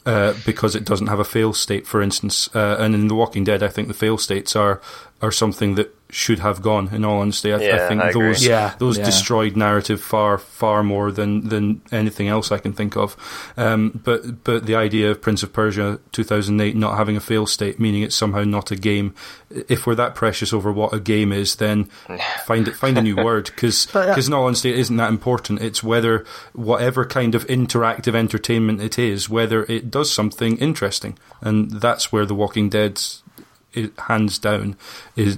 Uh, 0.05 0.33
because 0.45 0.75
it 0.75 0.83
doesn't 0.83 1.07
have 1.07 1.21
a 1.21 1.23
fail 1.23 1.53
state, 1.53 1.87
for 1.87 2.01
instance, 2.01 2.53
uh, 2.53 2.75
and 2.77 2.93
in 2.93 3.07
The 3.07 3.15
Walking 3.15 3.45
Dead, 3.45 3.63
I 3.63 3.69
think 3.69 3.87
the 3.87 3.93
fail 3.93 4.17
states 4.17 4.53
are 4.53 4.81
are 5.21 5.31
something 5.31 5.75
that 5.75 5.95
should 6.13 6.39
have 6.39 6.61
gone. 6.61 6.89
In 6.93 7.03
all 7.03 7.21
honesty, 7.21 7.51
I, 7.51 7.57
yeah, 7.57 7.75
I 7.75 7.87
think 7.87 8.01
I 8.01 8.11
those 8.11 8.45
yeah, 8.45 8.75
those 8.77 8.97
yeah. 8.97 9.05
destroyed 9.05 9.57
narrative 9.57 9.99
far 10.01 10.37
far 10.37 10.83
more 10.83 11.11
than 11.11 11.49
than 11.49 11.81
anything 11.91 12.27
else 12.27 12.51
I 12.51 12.59
can 12.59 12.73
think 12.73 12.95
of. 12.95 13.17
Um, 13.57 13.99
but 14.03 14.43
but 14.43 14.65
the 14.65 14.75
idea 14.75 15.11
of 15.11 15.21
Prince 15.21 15.43
of 15.43 15.51
Persia 15.51 15.99
2008 16.11 16.75
not 16.75 16.97
having 16.97 17.17
a 17.17 17.19
fail 17.19 17.47
state, 17.47 17.79
meaning 17.79 18.03
it's 18.03 18.15
somehow 18.15 18.43
not 18.43 18.71
a 18.71 18.75
game. 18.75 19.15
If 19.49 19.85
we're 19.85 19.95
that 19.95 20.15
precious 20.15 20.53
over 20.53 20.71
what 20.71 20.93
a 20.93 20.99
game 20.99 21.31
is, 21.31 21.55
then 21.55 21.85
find 22.45 22.67
it 22.67 22.75
find 22.75 22.97
a 22.97 23.01
new 23.01 23.15
word 23.15 23.45
because 23.45 23.87
because 23.87 24.27
uh, 24.27 24.29
in 24.29 24.33
all 24.33 24.45
honesty, 24.45 24.69
it 24.69 24.79
isn't 24.79 24.97
that 24.97 25.09
important. 25.09 25.61
It's 25.61 25.83
whether 25.83 26.25
whatever 26.53 27.05
kind 27.05 27.33
of 27.33 27.47
interactive 27.47 28.15
entertainment 28.15 28.81
it 28.81 28.99
is, 28.99 29.29
whether 29.29 29.63
it 29.65 29.89
does 29.89 30.11
something 30.11 30.57
interesting, 30.57 31.17
and 31.41 31.71
that's 31.71 32.11
where 32.11 32.25
The 32.25 32.35
Walking 32.35 32.69
Hands 33.97 34.37
down 34.39 34.75
is 35.15 35.37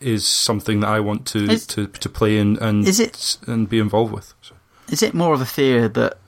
is 0.00 0.26
something 0.26 0.80
that 0.80 0.88
I 0.88 1.00
want 1.00 1.26
to 1.28 1.50
is, 1.50 1.66
to, 1.68 1.86
to 1.86 2.08
play 2.08 2.38
and 2.38 2.56
and 2.58 2.86
is 2.86 3.00
it, 3.00 3.38
and 3.46 3.68
be 3.68 3.78
involved 3.78 4.12
with. 4.12 4.34
So. 4.40 4.54
Is 4.88 5.02
it 5.02 5.14
more 5.14 5.34
of 5.34 5.40
a 5.40 5.46
fear 5.46 5.88
that 5.88 6.18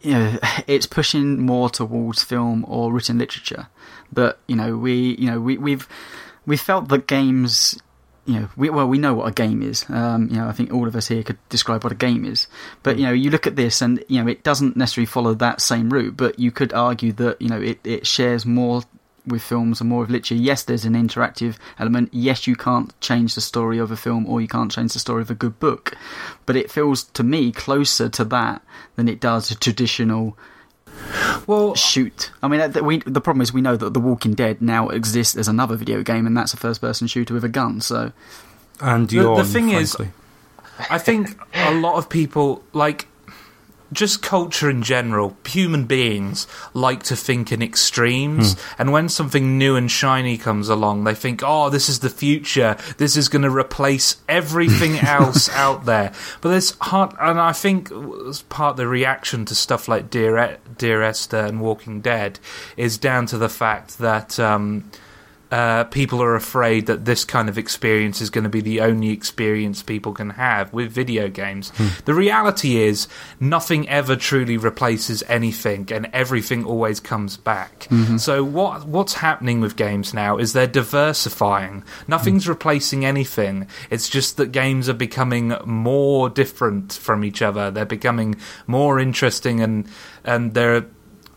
you 0.00 0.12
know 0.12 0.38
it's 0.66 0.86
pushing 0.86 1.40
more 1.40 1.70
towards 1.70 2.22
film 2.22 2.64
or 2.68 2.92
written 2.92 3.18
literature? 3.18 3.68
But 4.12 4.38
you 4.46 4.56
know 4.56 4.76
we 4.76 5.16
you 5.16 5.30
know 5.30 5.40
we 5.40 5.58
we've 5.58 5.88
we 6.46 6.56
felt 6.56 6.88
that 6.88 7.06
games 7.06 7.78
you 8.26 8.40
know, 8.40 8.48
we, 8.56 8.70
well, 8.70 8.88
we 8.88 8.98
know 8.98 9.14
what 9.14 9.28
a 9.28 9.32
game 9.32 9.62
is. 9.62 9.84
Um, 9.88 10.28
you 10.28 10.36
know, 10.36 10.48
I 10.48 10.52
think 10.52 10.72
all 10.72 10.88
of 10.88 10.96
us 10.96 11.06
here 11.06 11.22
could 11.22 11.38
describe 11.48 11.84
what 11.84 11.92
a 11.92 11.96
game 11.96 12.24
is. 12.24 12.48
But 12.82 12.98
you 12.98 13.04
know, 13.04 13.12
you 13.12 13.30
look 13.30 13.46
at 13.46 13.54
this, 13.54 13.80
and 13.80 14.04
you 14.08 14.20
know, 14.20 14.28
it 14.28 14.42
doesn't 14.42 14.76
necessarily 14.76 15.06
follow 15.06 15.34
that 15.34 15.60
same 15.60 15.90
route. 15.90 16.16
But 16.16 16.38
you 16.38 16.50
could 16.50 16.72
argue 16.72 17.12
that 17.12 17.40
you 17.40 17.48
know, 17.48 17.60
it, 17.60 17.78
it 17.84 18.06
shares 18.06 18.44
more 18.44 18.82
with 19.26 19.42
films 19.42 19.80
and 19.80 19.90
more 19.90 20.00
with 20.00 20.10
literature. 20.10 20.34
Yes, 20.34 20.62
there's 20.62 20.84
an 20.84 20.94
interactive 20.94 21.56
element. 21.78 22.10
Yes, 22.12 22.46
you 22.46 22.56
can't 22.56 22.98
change 23.00 23.34
the 23.34 23.40
story 23.40 23.78
of 23.78 23.90
a 23.90 23.96
film 23.96 24.26
or 24.26 24.40
you 24.40 24.48
can't 24.48 24.70
change 24.70 24.92
the 24.92 24.98
story 24.98 25.22
of 25.22 25.30
a 25.30 25.34
good 25.34 25.58
book. 25.58 25.94
But 26.44 26.56
it 26.56 26.70
feels 26.70 27.04
to 27.04 27.22
me 27.22 27.52
closer 27.52 28.08
to 28.08 28.24
that 28.24 28.62
than 28.96 29.08
it 29.08 29.20
does 29.20 29.50
a 29.50 29.56
traditional 29.56 30.36
well 31.46 31.74
shoot. 31.74 32.30
I 32.42 32.48
mean, 32.48 32.72
we, 32.84 32.98
the 32.98 33.20
problem 33.20 33.42
is 33.42 33.52
we 33.52 33.60
know 33.60 33.76
that 33.76 33.94
The 33.94 34.00
Walking 34.00 34.34
Dead 34.34 34.62
now 34.62 34.88
exists 34.88 35.36
as 35.36 35.48
another 35.48 35.76
video 35.76 36.02
game, 36.02 36.26
and 36.26 36.36
that's 36.36 36.54
a 36.54 36.56
first-person 36.56 37.06
shooter 37.06 37.34
with 37.34 37.44
a 37.44 37.48
gun. 37.48 37.80
So, 37.80 38.12
and 38.80 39.08
the, 39.08 39.22
the 39.36 39.44
thing 39.44 39.70
frankly. 39.70 40.06
is, 40.06 40.12
I 40.90 40.98
think 40.98 41.38
a 41.54 41.74
lot 41.74 41.96
of 41.96 42.08
people 42.08 42.64
like 42.72 43.08
just 43.92 44.22
culture 44.22 44.68
in 44.68 44.82
general, 44.82 45.36
human 45.46 45.84
beings 45.84 46.46
like 46.74 47.02
to 47.04 47.16
think 47.16 47.52
in 47.52 47.62
extremes. 47.62 48.54
Mm. 48.54 48.74
And 48.78 48.92
when 48.92 49.08
something 49.08 49.58
new 49.58 49.76
and 49.76 49.90
shiny 49.90 50.38
comes 50.38 50.68
along, 50.68 51.04
they 51.04 51.14
think, 51.14 51.42
oh, 51.44 51.70
this 51.70 51.88
is 51.88 52.00
the 52.00 52.10
future. 52.10 52.76
This 52.98 53.16
is 53.16 53.28
going 53.28 53.42
to 53.42 53.50
replace 53.50 54.16
everything 54.28 54.98
else 55.00 55.48
out 55.50 55.84
there. 55.84 56.12
But 56.40 56.50
there's 56.50 56.76
hard, 56.80 57.14
and 57.20 57.40
I 57.40 57.52
think 57.52 57.90
part 58.48 58.72
of 58.72 58.76
the 58.76 58.88
reaction 58.88 59.44
to 59.46 59.54
stuff 59.54 59.88
like 59.88 60.10
Dear, 60.10 60.58
Dear 60.78 61.02
Esther 61.02 61.38
and 61.38 61.60
Walking 61.60 62.00
Dead 62.00 62.38
is 62.76 62.98
down 62.98 63.26
to 63.26 63.38
the 63.38 63.48
fact 63.48 63.98
that. 63.98 64.38
Um, 64.38 64.90
uh, 65.50 65.84
people 65.84 66.20
are 66.22 66.34
afraid 66.34 66.86
that 66.86 67.04
this 67.04 67.24
kind 67.24 67.48
of 67.48 67.56
experience 67.56 68.20
is 68.20 68.30
going 68.30 68.44
to 68.44 68.50
be 68.50 68.60
the 68.60 68.80
only 68.80 69.10
experience 69.10 69.82
people 69.82 70.12
can 70.12 70.30
have 70.30 70.72
with 70.72 70.90
video 70.90 71.28
games. 71.28 71.70
Hmm. 71.76 71.88
The 72.04 72.14
reality 72.14 72.78
is, 72.78 73.06
nothing 73.38 73.88
ever 73.88 74.16
truly 74.16 74.56
replaces 74.56 75.22
anything, 75.28 75.88
and 75.92 76.08
everything 76.12 76.64
always 76.64 76.98
comes 76.98 77.36
back. 77.36 77.86
Mm-hmm. 77.90 78.16
So, 78.16 78.42
what 78.42 78.86
what's 78.86 79.14
happening 79.14 79.60
with 79.60 79.76
games 79.76 80.12
now 80.12 80.36
is 80.36 80.52
they're 80.52 80.66
diversifying. 80.66 81.84
Nothing's 82.08 82.44
hmm. 82.44 82.50
replacing 82.50 83.04
anything. 83.04 83.68
It's 83.88 84.08
just 84.08 84.36
that 84.38 84.50
games 84.50 84.88
are 84.88 84.94
becoming 84.94 85.54
more 85.64 86.28
different 86.28 86.92
from 86.92 87.24
each 87.24 87.40
other. 87.40 87.70
They're 87.70 87.84
becoming 87.84 88.36
more 88.66 88.98
interesting, 88.98 89.60
and 89.60 89.88
and 90.24 90.54
they're 90.54 90.86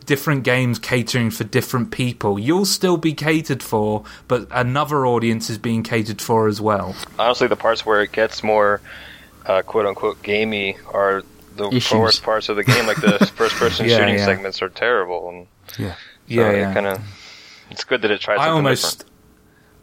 different 0.09 0.43
games 0.43 0.79
catering 0.79 1.29
for 1.29 1.43
different 1.43 1.91
people. 1.91 2.39
You'll 2.39 2.65
still 2.65 2.97
be 2.97 3.13
catered 3.13 3.61
for, 3.61 4.03
but 4.27 4.47
another 4.51 5.05
audience 5.05 5.51
is 5.51 5.59
being 5.59 5.83
catered 5.83 6.19
for 6.19 6.47
as 6.47 6.59
well. 6.59 6.95
Honestly, 7.19 7.47
the 7.47 7.55
parts 7.55 7.85
where 7.85 8.01
it 8.01 8.11
gets 8.11 8.41
more 8.43 8.81
uh, 9.45 9.61
"quote 9.61 9.85
unquote" 9.85 10.21
gamey 10.23 10.77
are 10.91 11.21
the 11.55 11.69
Issues. 11.69 11.99
worst 11.99 12.23
parts 12.23 12.49
of 12.49 12.55
the 12.55 12.63
game. 12.63 12.87
Like 12.87 12.99
the 13.01 13.19
first-person 13.35 13.87
Yeah, 13.87 13.97
shooting 13.99 14.15
yeah. 14.15 14.25
segments 14.25 14.61
are 14.63 14.69
terrible, 14.69 15.29
and 15.29 15.47
Yeah. 15.77 15.93
so 15.93 15.97
Yeah, 16.27 16.51
yeah. 16.53 16.73
kind 16.73 16.87
of. 16.87 16.99
It's 17.69 17.83
good 17.83 18.01
that 18.01 18.09
it 18.09 18.19
tries. 18.19 18.39
I 18.39 18.49
almost, 18.49 19.05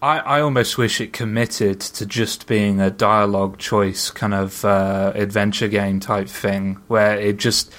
I, 0.03 0.19
I 0.19 0.41
almost 0.41 0.77
wish 0.77 1.01
it 1.01 1.13
committed 1.13 1.79
to 1.81 2.05
just 2.05 2.49
being 2.49 2.81
a 2.81 2.91
dialogue 2.91 3.59
choice 3.59 4.11
kind 4.11 4.35
of 4.35 4.65
uh, 4.65 5.13
adventure 5.15 5.69
game 5.69 6.01
type 6.01 6.29
thing, 6.29 6.79
where 6.89 7.17
it 7.17 7.37
just 7.37 7.73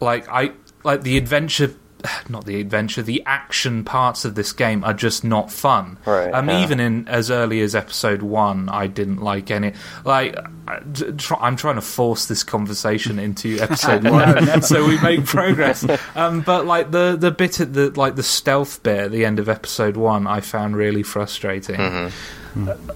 like 0.00 0.28
I 0.28 0.50
like 0.84 1.02
the 1.02 1.16
adventure. 1.16 1.74
Not 2.28 2.44
the 2.44 2.60
adventure, 2.60 3.02
the 3.02 3.24
action 3.26 3.82
parts 3.82 4.24
of 4.24 4.36
this 4.36 4.52
game 4.52 4.84
are 4.84 4.92
just 4.94 5.24
not 5.24 5.50
fun. 5.50 5.98
Right, 6.06 6.32
Um, 6.32 6.48
yeah. 6.48 6.62
Even 6.62 6.78
in 6.78 7.08
as 7.08 7.28
early 7.28 7.60
as 7.60 7.74
episode 7.74 8.22
one, 8.22 8.68
I 8.68 8.86
didn't 8.86 9.20
like 9.20 9.50
any. 9.50 9.72
Like, 10.04 10.36
I- 10.68 10.78
d- 10.78 11.10
try- 11.18 11.38
I'm 11.40 11.56
trying 11.56 11.74
to 11.74 11.80
force 11.80 12.26
this 12.26 12.44
conversation 12.44 13.18
into 13.18 13.58
episode 13.60 14.04
one, 14.04 14.62
so 14.62 14.86
we 14.86 15.00
make 15.00 15.24
progress. 15.26 15.84
Um, 16.14 16.42
but 16.42 16.66
like 16.66 16.92
the 16.92 17.16
the 17.18 17.32
bit 17.32 17.58
at 17.58 17.72
the 17.74 17.90
like 17.90 18.14
the 18.14 18.22
stealth 18.22 18.80
bit 18.84 18.98
at 19.06 19.10
the 19.10 19.24
end 19.24 19.40
of 19.40 19.48
episode 19.48 19.96
one, 19.96 20.28
I 20.28 20.40
found 20.40 20.76
really 20.76 21.02
frustrating. 21.02 22.12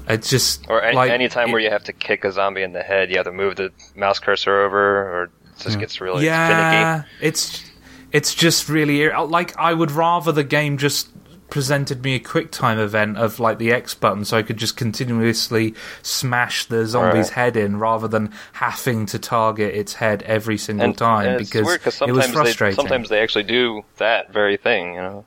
It's 0.08 0.30
just 0.30 0.62
Mm-hmm. 0.62 0.72
Or 0.72 0.80
any, 0.82 0.96
like, 0.96 1.10
any 1.10 1.28
time 1.28 1.48
it- 1.48 1.52
where 1.52 1.60
you 1.60 1.70
have 1.70 1.84
to 1.84 1.92
kick 1.92 2.24
a 2.24 2.30
zombie 2.30 2.62
in 2.62 2.72
the 2.72 2.82
head, 2.84 3.10
you 3.10 3.16
have 3.16 3.26
to 3.26 3.32
move 3.32 3.56
the 3.56 3.72
mouse 3.96 4.20
cursor 4.20 4.60
over, 4.62 4.78
or 4.78 5.22
it 5.24 5.30
just 5.58 5.80
gets 5.80 6.00
really 6.00 6.24
yeah, 6.24 7.02
finicky. 7.02 7.08
it's 7.20 7.71
it's 8.12 8.34
just 8.34 8.68
really 8.68 9.08
like 9.10 9.56
I 9.58 9.72
would 9.72 9.90
rather 9.90 10.32
the 10.32 10.44
game 10.44 10.76
just 10.78 11.08
presented 11.50 12.02
me 12.02 12.14
a 12.14 12.18
quick 12.18 12.50
time 12.50 12.78
event 12.78 13.18
of 13.18 13.38
like 13.38 13.58
the 13.58 13.72
X 13.72 13.92
button 13.94 14.24
so 14.24 14.38
I 14.38 14.42
could 14.42 14.56
just 14.56 14.74
continuously 14.78 15.74
smash 16.00 16.64
the 16.64 16.86
zombie's 16.86 17.26
Right. 17.28 17.34
head 17.34 17.56
in 17.58 17.78
rather 17.78 18.08
than 18.08 18.32
having 18.52 19.04
to 19.06 19.18
target 19.18 19.74
its 19.74 19.92
head 19.94 20.22
every 20.22 20.56
single 20.56 20.86
And, 20.86 20.96
time 20.96 21.26
and 21.28 21.38
because 21.38 21.66
weird 21.66 21.80
because 21.80 22.00
it 22.00 22.10
was 22.10 22.24
sometimes 22.24 22.26
they 22.26 22.32
frustrating. 22.32 22.76
sometimes 22.76 23.08
they 23.10 23.20
actually 23.20 23.44
do 23.44 23.82
that 23.98 24.32
very 24.32 24.56
thing. 24.56 24.94
You 24.94 25.02
know, 25.02 25.24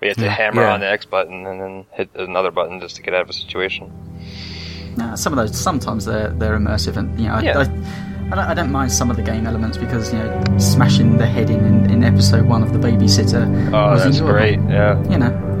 we 0.00 0.08
have 0.08 0.16
to 0.16 0.30
hammer 0.30 0.62
Yeah. 0.62 0.72
on 0.72 0.80
the 0.80 0.88
X 0.90 1.04
button 1.04 1.46
and 1.46 1.60
then 1.60 1.84
hit 1.92 2.08
another 2.14 2.50
button 2.50 2.80
just 2.80 2.96
to 2.96 3.02
get 3.02 3.12
out 3.12 3.20
of 3.22 3.28
a 3.28 3.34
situation. 3.34 3.92
Nah, 4.96 5.16
some 5.16 5.32
of 5.32 5.36
those 5.36 5.58
sometimes 5.58 6.06
they're 6.06 6.30
they're 6.30 6.56
immersive, 6.58 6.96
and 6.96 7.20
you 7.20 7.28
know, 7.28 7.38
Yeah. 7.40 7.58
I, 7.58 7.62
I, 7.64 7.68
don't, 8.36 8.44
I 8.50 8.54
don't 8.54 8.70
mind 8.72 8.92
some 8.92 9.10
of 9.10 9.16
the 9.16 9.22
game 9.22 9.46
elements 9.46 9.76
because 9.78 10.12
you 10.12 10.18
know, 10.18 10.58
smashing 10.58 11.18
the 11.18 11.26
head 11.26 11.50
in 11.50 11.64
in, 11.64 11.90
in 11.90 12.04
episode 12.04 12.46
one 12.46 12.62
of 12.62 12.72
the 12.72 12.78
babysitter. 12.78 13.44
Oh, 13.72 13.90
was 13.92 14.04
that's 14.04 14.16
enjoyable. 14.18 14.32
great! 14.38 14.58
Yeah. 14.68 15.02
You 15.10 15.18
know, 15.18 15.58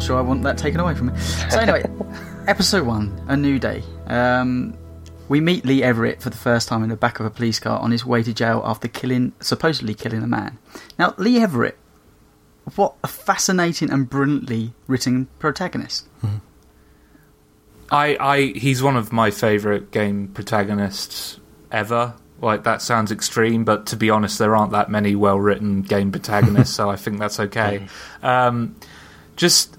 not 0.00 0.06
sure 0.06 0.18
I 0.18 0.22
want 0.22 0.42
that 0.44 0.56
taken 0.56 0.80
away 0.80 0.94
from 0.94 1.08
me. 1.08 1.18
So 1.18 1.58
anyway, 1.58 1.84
episode 2.46 2.86
one, 2.86 3.22
a 3.28 3.36
new 3.36 3.58
day. 3.58 3.82
Um, 4.06 4.74
we 5.28 5.42
meet 5.42 5.66
Lee 5.66 5.82
Everett 5.82 6.22
for 6.22 6.30
the 6.30 6.38
first 6.38 6.68
time 6.68 6.82
in 6.82 6.88
the 6.88 6.96
back 6.96 7.20
of 7.20 7.26
a 7.26 7.30
police 7.30 7.60
car 7.60 7.78
on 7.78 7.90
his 7.90 8.06
way 8.06 8.22
to 8.22 8.32
jail 8.32 8.62
after 8.64 8.88
killing, 8.88 9.34
supposedly 9.40 9.92
killing 9.92 10.22
a 10.22 10.26
man. 10.26 10.56
Now, 10.98 11.12
Lee 11.18 11.38
Everett, 11.38 11.76
what 12.76 12.94
a 13.04 13.08
fascinating 13.08 13.90
and 13.90 14.08
brilliantly 14.08 14.72
written 14.86 15.28
protagonist. 15.38 16.08
I, 17.92 18.16
I 18.18 18.58
he's 18.58 18.82
one 18.82 18.96
of 18.96 19.12
my 19.12 19.30
favorite 19.30 19.90
game 19.90 20.28
protagonists 20.28 21.38
ever. 21.70 22.14
Like 22.40 22.64
that 22.64 22.80
sounds 22.80 23.12
extreme, 23.12 23.64
but 23.64 23.84
to 23.88 23.96
be 23.96 24.08
honest, 24.08 24.38
there 24.38 24.56
aren't 24.56 24.72
that 24.72 24.90
many 24.90 25.14
well 25.14 25.38
written 25.38 25.82
game 25.82 26.10
protagonists, 26.12 26.74
so 26.74 26.88
I 26.88 26.96
think 26.96 27.18
that's 27.18 27.38
okay. 27.38 27.86
Um, 28.22 28.76
just 29.36 29.76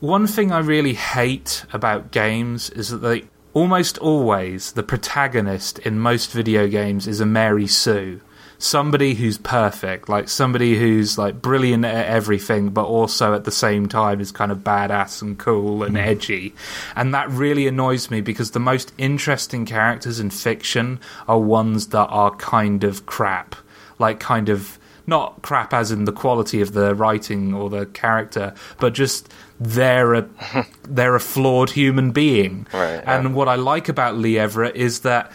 one 0.00 0.26
thing 0.26 0.52
I 0.52 0.60
really 0.60 0.94
hate 0.94 1.64
about 1.72 2.10
games 2.10 2.70
is 2.70 2.90
that 2.90 2.98
they 2.98 3.24
almost 3.52 3.98
always 3.98 4.72
the 4.72 4.82
protagonist 4.82 5.78
in 5.80 5.98
most 5.98 6.30
video 6.30 6.68
games 6.68 7.08
is 7.08 7.20
a 7.20 7.26
Mary 7.26 7.66
Sue. 7.66 8.20
Somebody 8.60 9.14
who's 9.14 9.38
perfect, 9.38 10.08
like 10.08 10.28
somebody 10.28 10.76
who's 10.76 11.16
like 11.16 11.40
brilliant 11.40 11.84
at 11.84 12.06
everything, 12.06 12.70
but 12.70 12.86
also 12.86 13.34
at 13.34 13.44
the 13.44 13.52
same 13.52 13.88
time 13.88 14.20
is 14.20 14.32
kind 14.32 14.50
of 14.50 14.58
badass 14.58 15.22
and 15.22 15.38
cool 15.38 15.84
and 15.84 15.96
hmm. 15.96 16.02
edgy. 16.04 16.54
And 16.96 17.14
that 17.14 17.30
really 17.30 17.66
annoys 17.68 18.10
me 18.10 18.20
because 18.20 18.50
the 18.50 18.60
most 18.60 18.92
interesting 18.98 19.64
characters 19.64 20.18
in 20.18 20.30
fiction 20.30 21.00
are 21.28 21.38
ones 21.38 21.88
that 21.88 22.06
are 22.06 22.34
kind 22.36 22.82
of 22.82 23.06
crap, 23.06 23.54
like 23.98 24.18
kind 24.18 24.48
of 24.48 24.78
not 25.08 25.40
crap 25.42 25.72
as 25.72 25.90
in 25.90 26.04
the 26.04 26.12
quality 26.12 26.60
of 26.60 26.72
the 26.72 26.94
writing 26.94 27.54
or 27.54 27.70
the 27.70 27.86
character, 27.86 28.54
but 28.78 28.92
just 28.92 29.32
they're 29.60 30.14
a 30.14 30.28
they're 30.88 31.14
a 31.14 31.20
flawed 31.20 31.70
human 31.70 32.10
being. 32.10 32.66
Right, 32.72 33.02
And 33.06 33.34
what 33.34 33.48
I 33.48 33.56
like 33.56 33.88
about 33.88 34.16
Lee 34.16 34.38
Everett 34.38 34.76
is 34.76 35.00
that 35.00 35.30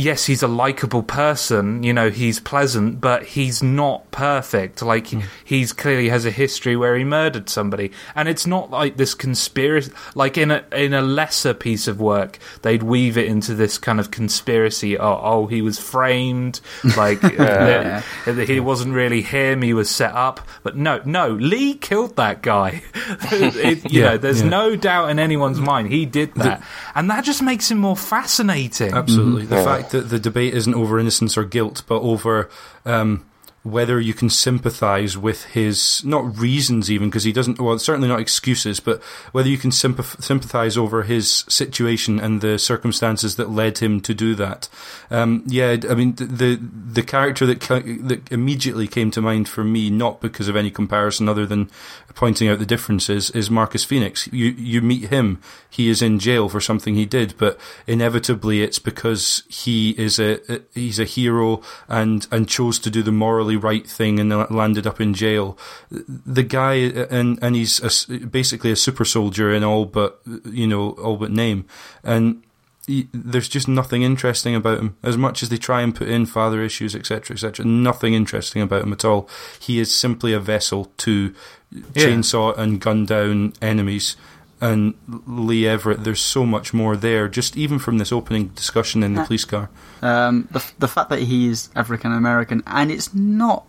yes, 0.00 0.24
he's 0.26 0.42
a 0.42 0.48
likable 0.48 1.02
person. 1.02 1.82
You 1.82 1.92
know, 1.92 2.10
he's 2.10 2.40
pleasant, 2.40 3.00
but 3.00 3.24
he's 3.24 3.62
not 3.62 4.10
perfect. 4.10 4.82
Like 4.82 5.08
he 5.08 5.22
he's 5.44 5.72
clearly 5.72 6.08
has 6.08 6.24
a 6.24 6.30
history 6.30 6.76
where 6.76 6.96
he 6.96 7.04
murdered 7.04 7.48
somebody, 7.48 7.92
and 8.14 8.28
it's 8.28 8.46
not 8.46 8.70
like 8.70 8.96
this 8.96 9.14
conspiracy. 9.14 9.92
Like 10.14 10.38
in 10.38 10.50
a 10.50 10.64
in 10.72 10.94
a 10.94 11.02
lesser 11.02 11.54
piece 11.54 11.86
of 11.88 12.00
work, 12.00 12.38
they'd 12.62 12.82
weave 12.82 13.18
it 13.18 13.26
into 13.26 13.54
this 13.54 13.78
kind 13.78 14.00
of 14.00 14.10
conspiracy. 14.10 14.98
Oh, 14.98 15.20
oh 15.22 15.46
he 15.46 15.62
was 15.62 15.78
framed. 15.78 16.60
Like 16.96 17.22
uh, 17.38 18.00
that 18.26 18.46
he 18.48 18.60
wasn't 18.60 18.94
really 18.94 19.22
him. 19.22 19.62
He 19.62 19.74
was 19.74 19.90
set 19.90 20.12
up. 20.14 20.40
But 20.62 20.76
no, 20.76 21.00
no, 21.04 21.28
Lee 21.34 21.74
killed 21.74 22.16
that 22.16 22.42
guy. 22.42 22.82
It- 23.32 23.90
you 23.92 24.00
Yeah, 24.02 24.10
know, 24.10 24.18
there's 24.18 24.42
yeah. 24.42 24.48
no 24.48 24.76
doubt 24.76 25.10
in 25.10 25.18
anyone's 25.18 25.60
mind 25.60 25.88
he 25.90 26.06
did 26.06 26.34
that, 26.36 26.62
and 26.94 27.10
that 27.10 27.24
just 27.24 27.42
makes 27.42 27.70
him 27.70 27.78
more 27.78 27.96
fascinating. 27.96 28.92
Absolutely. 28.94 29.46
The 29.46 29.56
Yeah. 29.56 29.64
fact 29.64 29.89
the 29.98 30.18
debate 30.18 30.54
isn't 30.54 30.74
over 30.74 30.98
innocence 30.98 31.36
or 31.36 31.44
guilt, 31.44 31.82
but 31.86 32.00
over 32.02 32.48
um, 32.84 33.24
whether 33.62 34.00
you 34.00 34.14
can 34.14 34.30
sympathise 34.30 35.18
with 35.18 35.44
his 35.44 36.02
not 36.02 36.38
reasons 36.38 36.90
even 36.90 37.10
because 37.10 37.24
he 37.24 37.32
doesn't. 37.32 37.60
Well, 37.60 37.78
certainly 37.78 38.08
not 38.08 38.20
excuses, 38.20 38.80
but 38.80 39.02
whether 39.32 39.50
you 39.50 39.58
can 39.58 39.70
sympathise 39.70 40.78
over 40.78 41.02
his 41.02 41.44
situation 41.48 42.18
and 42.18 42.40
the 42.40 42.58
circumstances 42.58 43.36
that 43.36 43.50
led 43.50 43.78
him 43.78 44.00
to 44.00 44.14
do 44.14 44.34
that. 44.36 44.68
Um, 45.10 45.42
yeah, 45.46 45.76
I 45.88 45.94
mean 45.94 46.14
the 46.14 46.56
the, 46.56 47.02
character 47.02 47.44
that 47.46 47.60
that 47.60 48.32
immediately 48.32 48.86
came 48.86 49.10
to 49.10 49.20
mind 49.20 49.48
for 49.48 49.62
me, 49.62 49.90
not 49.90 50.22
because 50.22 50.48
of 50.48 50.56
any 50.56 50.70
comparison 50.70 51.28
other 51.28 51.44
than 51.44 51.70
pointing 52.14 52.48
out 52.48 52.60
the 52.60 52.66
differences, 52.66 53.30
is 53.30 53.50
Marcus 53.50 53.84
Phoenix. 53.84 54.26
You 54.32 54.46
you 54.46 54.80
meet 54.80 55.10
him, 55.10 55.38
he 55.68 55.90
is 55.90 56.00
in 56.00 56.18
jail 56.18 56.48
for 56.48 56.62
something 56.62 56.94
he 56.94 57.06
did, 57.06 57.34
but 57.36 57.58
inevitably 57.86 58.62
it's 58.62 58.78
because 58.78 59.42
he 59.48 59.90
is 59.98 60.18
a 60.18 60.40
he's 60.72 60.98
a 60.98 61.04
hero 61.04 61.60
and 61.88 62.26
and 62.32 62.48
chose 62.48 62.78
to 62.78 62.90
do 62.90 63.02
the 63.02 63.12
morally 63.12 63.49
right 63.56 63.86
thing 63.86 64.18
and 64.20 64.30
landed 64.50 64.86
up 64.86 65.00
in 65.00 65.14
jail. 65.14 65.56
The 65.90 66.42
guy 66.42 66.74
and 67.10 67.38
and 67.42 67.56
he's 67.56 67.80
a 68.10 68.18
basically 68.26 68.70
a 68.70 68.76
super 68.76 69.04
soldier 69.04 69.52
in 69.52 69.64
all 69.64 69.84
but 69.86 70.20
you 70.44 70.66
know 70.66 70.90
all 70.92 71.16
but 71.16 71.30
name 71.30 71.64
and. 72.04 72.42
he- 72.86 73.08
There's 73.12 73.48
just 73.48 73.68
nothing 73.68 74.02
interesting 74.02 74.54
about 74.56 74.78
him. 74.78 74.96
As 75.02 75.16
much 75.16 75.42
as 75.44 75.48
they 75.48 75.58
try 75.58 75.82
and 75.82 75.94
put 75.94 76.08
in 76.08 76.26
father 76.26 76.60
issues, 76.62 76.94
etc., 76.96 77.34
etc., 77.34 77.64
nothing 77.64 78.14
interesting 78.14 78.62
about 78.62 78.82
him 78.82 78.92
at 78.92 79.04
all. 79.04 79.28
He 79.60 79.78
is 79.78 79.94
simply 79.94 80.32
a 80.32 80.40
vessel 80.40 80.90
to 81.04 81.32
Yeah. 81.70 81.82
chainsaw 82.06 82.56
and 82.58 82.80
gun 82.80 83.04
down 83.06 83.52
enemies. 83.62 84.16
And 84.60 84.94
Lee 85.26 85.66
Everett, 85.66 86.04
there's 86.04 86.20
so 86.20 86.44
much 86.44 86.74
more 86.74 86.96
there. 86.96 87.28
Just 87.28 87.56
even 87.56 87.78
from 87.78 87.98
this 87.98 88.12
opening 88.12 88.48
discussion 88.48 89.02
in 89.02 89.14
the 89.14 89.24
police 89.24 89.44
car. 89.44 89.70
Um, 90.02 90.48
the 90.50 90.64
the 90.78 90.88
fact 90.88 91.08
that 91.10 91.20
he 91.20 91.48
is 91.48 91.70
African 91.74 92.12
American 92.12 92.62
and 92.66 92.90
it's 92.90 93.14
not 93.14 93.64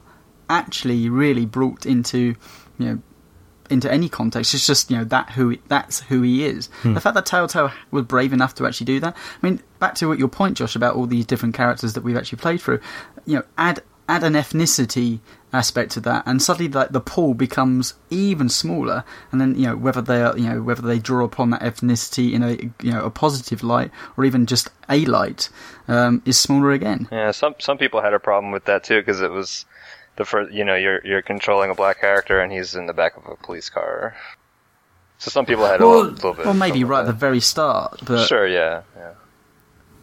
actually 0.49 1.07
really 1.07 1.45
brought 1.45 1.85
into 1.85 2.35
you 2.77 2.85
know 2.85 3.01
into 3.69 3.91
any 3.91 4.09
context. 4.09 4.53
It's 4.53 4.67
just 4.67 4.91
you 4.91 4.97
know 4.97 5.05
that 5.05 5.31
who 5.31 5.57
that's 5.67 6.01
who 6.01 6.21
he 6.21 6.45
is. 6.45 6.69
The 6.83 6.99
fact 6.99 7.15
that 7.15 7.25
Telltale 7.25 7.71
was 7.89 8.03
brave 8.03 8.33
enough 8.33 8.53
to 8.55 8.67
actually 8.67 8.85
do 8.85 8.99
that. 8.99 9.15
I 9.15 9.47
mean, 9.47 9.61
back 9.79 9.95
to 9.95 10.07
what 10.07 10.19
your 10.19 10.27
point, 10.27 10.57
Josh, 10.57 10.75
about 10.75 10.95
all 10.95 11.05
these 11.05 11.25
different 11.25 11.55
characters 11.55 11.93
that 11.93 12.03
we've 12.03 12.17
actually 12.17 12.39
played 12.39 12.61
through. 12.61 12.81
You 13.25 13.37
know, 13.37 13.43
add 13.57 13.81
add 14.09 14.23
an 14.23 14.33
ethnicity 14.33 15.21
aspect 15.53 15.91
to 15.91 15.99
that, 16.01 16.23
and 16.25 16.41
suddenly 16.41 16.71
like 16.71 16.89
the 16.91 17.01
pool 17.01 17.33
becomes 17.33 17.93
even 18.09 18.47
smaller. 18.49 19.03
And 19.31 19.39
then 19.41 19.55
you 19.55 19.67
know 19.67 19.75
whether 19.77 20.01
they 20.01 20.21
are 20.21 20.37
you 20.37 20.49
know 20.49 20.61
whether 20.61 20.81
they 20.81 20.99
draw 20.99 21.23
upon 21.25 21.49
that 21.51 21.61
ethnicity 21.61 22.33
in 22.33 22.43
a 22.43 22.51
you 22.83 22.91
know 22.93 23.03
a 23.05 23.09
positive 23.09 23.63
light 23.63 23.91
or 24.17 24.25
even 24.25 24.45
just 24.45 24.69
a 24.89 25.05
light 25.05 25.49
um, 25.87 26.21
is 26.25 26.39
smaller 26.39 26.71
again. 26.71 27.07
Yeah, 27.11 27.31
some 27.31 27.55
some 27.59 27.77
people 27.77 28.01
had 28.01 28.13
a 28.13 28.19
problem 28.19 28.51
with 28.51 28.65
that 28.65 28.83
too 28.83 28.99
because 29.01 29.21
it 29.21 29.31
was 29.31 29.65
the 30.15 30.25
first. 30.25 30.51
You 30.53 30.63
know, 30.63 30.75
you're 30.75 31.05
you're 31.05 31.21
controlling 31.21 31.71
a 31.71 31.75
black 31.75 32.01
character 32.01 32.39
and 32.39 32.51
he's 32.51 32.75
in 32.75 32.85
the 32.85 32.93
back 32.93 33.17
of 33.17 33.25
a 33.27 33.35
police 33.35 33.69
car. 33.69 34.15
So 35.17 35.29
some 35.29 35.45
people 35.45 35.65
had 35.65 35.81
a 35.81 35.85
Well, 35.85 35.97
little, 35.97 36.11
little 36.13 36.33
bit. 36.33 36.45
well, 36.45 36.53
maybe 36.55 36.83
right 36.83 37.01
at 37.01 37.05
the 37.05 37.13
very 37.13 37.41
start, 37.41 37.99
but 38.05 38.25
Sure, 38.25 38.47
yeah, 38.47 38.81
yeah. 38.97 39.11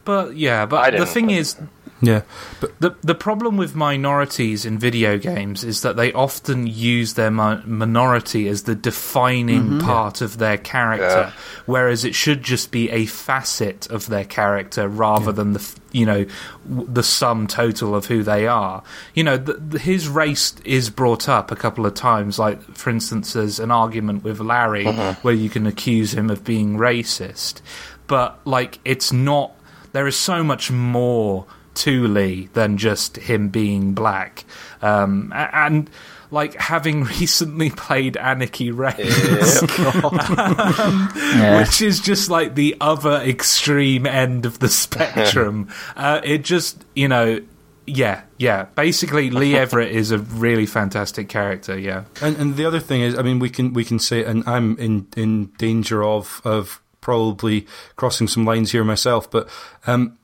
But 0.04 0.36
yeah, 0.36 0.62
I 0.62 0.66
but 0.66 0.96
the 0.96 1.06
thing 1.06 1.26
but- 1.26 1.34
is, 1.34 1.56
Yeah, 2.00 2.22
but 2.60 2.78
the 2.80 2.94
the 3.02 3.14
problem 3.14 3.56
with 3.56 3.74
minorities 3.74 4.64
in 4.64 4.78
video 4.78 5.18
games 5.18 5.64
is 5.64 5.82
that 5.82 5.96
they 5.96 6.12
often 6.12 6.66
use 6.68 7.14
their 7.14 7.30
mi- 7.30 7.62
minority 7.64 8.46
as 8.46 8.62
the 8.62 8.76
defining 8.76 9.64
mm-hmm. 9.64 9.80
part 9.80 10.20
of 10.20 10.38
their 10.38 10.58
character, 10.58 11.04
Yeah. 11.04 11.32
whereas 11.66 12.04
it 12.04 12.14
should 12.14 12.44
just 12.44 12.70
be 12.70 12.88
a 12.90 13.06
facet 13.06 13.90
of 13.90 14.06
their 14.06 14.24
character 14.24 14.86
rather 14.86 15.32
than 15.32 15.54
the 15.54 15.74
you 15.90 16.06
know 16.06 16.24
w- 16.68 16.88
the 16.88 17.02
sum 17.02 17.48
total 17.48 17.96
of 17.96 18.06
who 18.06 18.22
they 18.22 18.46
are. 18.46 18.84
You 19.14 19.24
know, 19.24 19.36
the, 19.36 19.54
the, 19.54 19.78
his 19.80 20.08
race 20.08 20.54
is 20.64 20.90
brought 20.90 21.28
up 21.28 21.50
a 21.50 21.56
couple 21.56 21.84
of 21.84 21.94
times, 21.94 22.38
like 22.38 22.62
for 22.76 22.90
instance, 22.90 23.32
there's 23.32 23.58
an 23.58 23.72
argument 23.72 24.22
with 24.22 24.38
Larry 24.38 24.84
mm-hmm. 24.84 25.20
where 25.22 25.34
you 25.34 25.50
can 25.50 25.66
accuse 25.66 26.14
him 26.14 26.30
of 26.30 26.44
being 26.44 26.76
racist, 26.78 27.60
but 28.06 28.38
like 28.44 28.78
it's 28.84 29.12
not. 29.12 29.52
There 29.90 30.06
is 30.06 30.16
so 30.16 30.44
much 30.44 30.70
more 30.70 31.46
to 31.78 32.08
Lee 32.08 32.48
than 32.52 32.76
just 32.76 33.16
him 33.16 33.48
being 33.48 33.94
black. 33.94 34.44
Um, 34.82 35.32
and 35.34 35.88
like 36.30 36.54
having 36.54 37.04
recently 37.20 37.70
played 37.70 38.16
Anarchy 38.16 38.70
Reigns, 38.70 38.98
yeah. 39.78 41.58
which 41.58 41.80
is 41.82 42.00
just 42.00 42.30
like 42.30 42.54
the 42.54 42.76
other 42.80 43.16
extreme 43.22 44.06
end 44.06 44.46
of 44.46 44.58
the 44.58 44.68
spectrum. 44.68 45.68
uh, 45.96 46.20
it 46.24 46.44
just, 46.44 46.84
you 46.94 47.08
know, 47.08 47.40
yeah, 47.86 48.22
yeah. 48.36 48.64
Basically, 48.74 49.30
Lee 49.30 49.56
Everett 49.56 49.90
is 49.90 50.10
a 50.10 50.18
really 50.18 50.66
fantastic 50.66 51.30
character. 51.30 51.78
Yeah, 51.78 52.04
And, 52.20 52.36
and 52.36 52.56
the 52.56 52.66
other 52.66 52.80
thing 52.80 53.00
is, 53.00 53.18
I 53.18 53.22
mean, 53.22 53.38
we 53.38 53.48
can 53.48 53.72
we 53.72 53.82
can 53.82 53.98
say, 53.98 54.24
and 54.24 54.46
I'm 54.46 54.76
in 54.76 55.06
in 55.16 55.46
danger 55.56 56.04
of 56.04 56.42
of 56.44 56.82
probably 57.00 57.66
crossing 57.96 58.28
some 58.28 58.44
lines 58.44 58.72
here 58.72 58.84
myself, 58.84 59.30
but 59.30 59.48
um, 59.86 60.18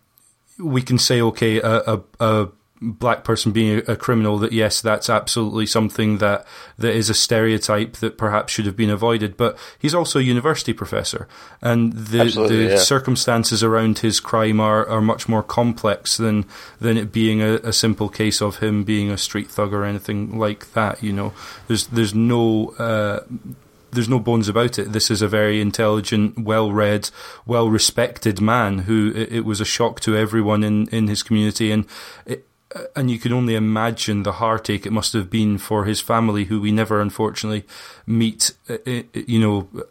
we 0.58 0.82
can 0.82 0.98
say, 0.98 1.20
okay, 1.20 1.60
a, 1.60 1.94
a, 1.94 2.00
a 2.20 2.48
black 2.80 3.24
person 3.24 3.52
being 3.52 3.82
a, 3.88 3.96
criminal, 3.96 4.38
that 4.38 4.52
yes, 4.52 4.80
that's 4.80 5.08
absolutely 5.08 5.66
something 5.66 6.18
that 6.18 6.46
that 6.78 6.94
is 6.94 7.08
a 7.08 7.14
stereotype 7.14 7.94
that 7.96 8.18
perhaps 8.18 8.52
should 8.52 8.66
have 8.66 8.76
been 8.76 8.90
avoided. 8.90 9.36
But 9.36 9.58
he's 9.78 9.94
also 9.94 10.18
a 10.18 10.22
university 10.22 10.72
professor, 10.72 11.26
and 11.62 11.92
the 11.92 12.20
Absolutely, 12.20 12.56
the 12.66 12.72
yeah. 12.72 12.78
circumstances 12.78 13.62
around 13.62 14.00
his 14.00 14.20
crime 14.20 14.60
are, 14.60 14.86
are 14.86 15.00
much 15.00 15.28
more 15.28 15.42
complex 15.42 16.16
than 16.16 16.44
than 16.80 16.96
it 16.96 17.12
being 17.12 17.40
a, 17.40 17.54
a 17.56 17.72
simple 17.72 18.08
case 18.08 18.42
of 18.42 18.58
him 18.58 18.84
being 18.84 19.10
a 19.10 19.18
street 19.18 19.50
thug 19.50 19.72
or 19.72 19.84
anything 19.84 20.38
like 20.38 20.72
that. 20.72 21.02
You 21.02 21.12
know, 21.12 21.32
there's 21.68 21.86
there's 21.88 22.14
no. 22.14 22.70
Uh, 22.78 23.20
there's 23.94 24.08
no 24.08 24.20
bones 24.20 24.48
about 24.48 24.78
it. 24.78 24.92
This 24.92 25.10
is 25.10 25.22
a 25.22 25.28
very 25.28 25.60
intelligent, 25.60 26.38
well-read, 26.38 27.10
well-respected 27.46 28.40
man 28.40 28.80
who 28.80 29.12
it, 29.14 29.32
it 29.32 29.44
was 29.44 29.60
a 29.60 29.64
shock 29.64 30.00
to 30.00 30.16
everyone 30.16 30.64
in, 30.64 30.88
in 30.88 31.08
his 31.08 31.22
community, 31.22 31.72
and 31.72 31.86
it, 32.26 32.46
and 32.96 33.10
you 33.10 33.18
can 33.18 33.32
only 33.32 33.54
imagine 33.54 34.22
the 34.22 34.32
heartache 34.32 34.84
it 34.84 34.92
must 34.92 35.12
have 35.12 35.30
been 35.30 35.58
for 35.58 35.84
his 35.84 36.00
family, 36.00 36.46
who 36.46 36.60
we 36.60 36.72
never 36.72 37.00
unfortunately 37.00 37.64
meet. 38.06 38.52
uh, 38.68 38.78
uh, 38.86 39.02
You 39.14 39.40
know, 39.40 39.84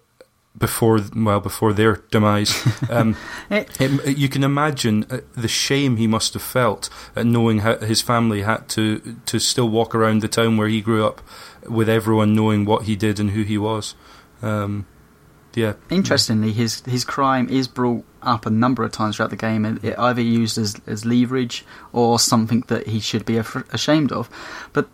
before 0.58 1.00
well 1.16 1.40
before 1.40 1.74
their 1.74 1.96
demise. 2.12 2.54
Um, 2.90 3.16
It- 3.50 4.18
you 4.18 4.30
can 4.30 4.44
imagine 4.44 5.06
uh, 5.10 5.18
the 5.36 5.48
shame 5.48 5.98
he 5.98 6.08
must 6.08 6.34
have 6.34 6.44
felt 6.44 6.90
at 7.16 7.26
knowing 7.26 7.60
how 7.60 7.78
his 7.78 8.02
family 8.02 8.42
had 8.44 8.68
to 8.70 9.00
to 9.26 9.40
still 9.40 9.70
walk 9.70 9.96
around 9.96 10.22
the 10.22 10.28
town 10.28 10.58
where 10.58 10.68
he 10.70 10.82
grew 10.82 11.06
up 11.06 11.22
with 11.68 11.90
everyone 11.90 12.34
knowing 12.36 12.66
what 12.66 12.84
he 12.84 12.96
did 12.96 13.20
and 13.20 13.32
who 13.32 13.44
he 13.44 13.58
was. 13.58 13.96
Um, 14.42 14.86
yeah, 15.56 15.74
Interestingly, 15.90 16.52
his 16.52 16.82
his 16.86 17.06
crime 17.06 17.48
is 17.50 17.68
brought 17.68 18.04
up 18.24 18.46
a 18.46 18.50
number 18.50 18.84
of 18.84 18.92
times 18.92 19.16
throughout 19.18 19.30
the 19.30 19.36
game, 19.36 19.66
and 19.66 19.84
it 19.84 19.98
either 20.00 20.22
used 20.22 20.58
as 20.58 20.76
as 20.88 21.06
leverage 21.06 21.64
or 21.92 22.18
something 22.20 22.64
that 22.68 22.88
he 22.88 23.00
should 23.00 23.24
be 23.26 23.38
af- 23.38 23.64
ashamed 23.74 24.12
of. 24.12 24.30
But 24.74 24.88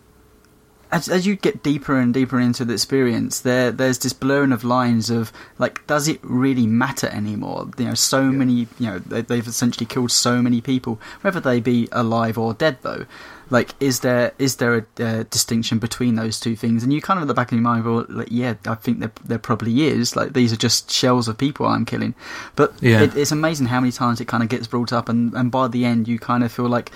as 0.92 1.08
as 1.08 1.26
you 1.26 1.36
get 1.36 1.62
deeper 1.62 1.98
and 1.98 2.12
deeper 2.12 2.38
into 2.40 2.64
the 2.64 2.72
experience, 2.74 3.40
there 3.40 3.70
there's 3.70 3.98
this 3.98 4.12
blurring 4.12 4.52
of 4.52 4.64
lines 4.64 5.10
of 5.10 5.32
like, 5.58 5.86
does 5.86 6.08
it 6.08 6.18
really 6.22 6.66
matter 6.66 7.06
anymore? 7.08 7.70
You 7.78 7.86
know, 7.86 7.94
so 7.94 8.24
many, 8.24 8.52
you 8.78 8.86
know, 8.86 8.98
they, 8.98 9.22
they've 9.22 9.46
essentially 9.46 9.86
killed 9.86 10.10
so 10.12 10.42
many 10.42 10.60
people, 10.60 11.00
whether 11.22 11.40
they 11.40 11.60
be 11.60 11.88
alive 11.92 12.36
or 12.38 12.54
dead, 12.54 12.78
though. 12.82 13.06
Like, 13.52 13.74
is 13.80 14.00
there 14.00 14.32
is 14.38 14.56
there 14.56 14.86
a 14.96 15.02
uh, 15.04 15.24
distinction 15.24 15.78
between 15.80 16.14
those 16.14 16.38
two 16.38 16.54
things? 16.54 16.84
And 16.84 16.92
you 16.92 17.00
kind 17.00 17.18
of 17.18 17.22
at 17.22 17.28
the 17.28 17.34
back 17.34 17.48
of 17.48 17.52
your 17.58 17.62
mind 17.62 17.82
go, 17.82 18.06
like, 18.08 18.28
yeah, 18.30 18.54
I 18.66 18.76
think 18.76 19.00
there 19.00 19.10
there 19.24 19.38
probably 19.40 19.86
is. 19.88 20.14
Like, 20.14 20.34
these 20.34 20.52
are 20.52 20.56
just 20.56 20.90
shells 20.90 21.26
of 21.26 21.36
people 21.36 21.66
I'm 21.66 21.84
killing. 21.84 22.14
But 22.54 22.74
Yeah. 22.80 23.02
it, 23.02 23.16
it's 23.16 23.32
amazing 23.32 23.66
how 23.66 23.80
many 23.80 23.90
times 23.92 24.20
it 24.20 24.28
kind 24.28 24.42
of 24.44 24.48
gets 24.48 24.68
brought 24.68 24.92
up, 24.92 25.08
and 25.08 25.34
and 25.34 25.50
by 25.50 25.66
the 25.66 25.84
end, 25.84 26.06
you 26.06 26.18
kind 26.18 26.44
of 26.44 26.52
feel 26.52 26.68
like, 26.68 26.92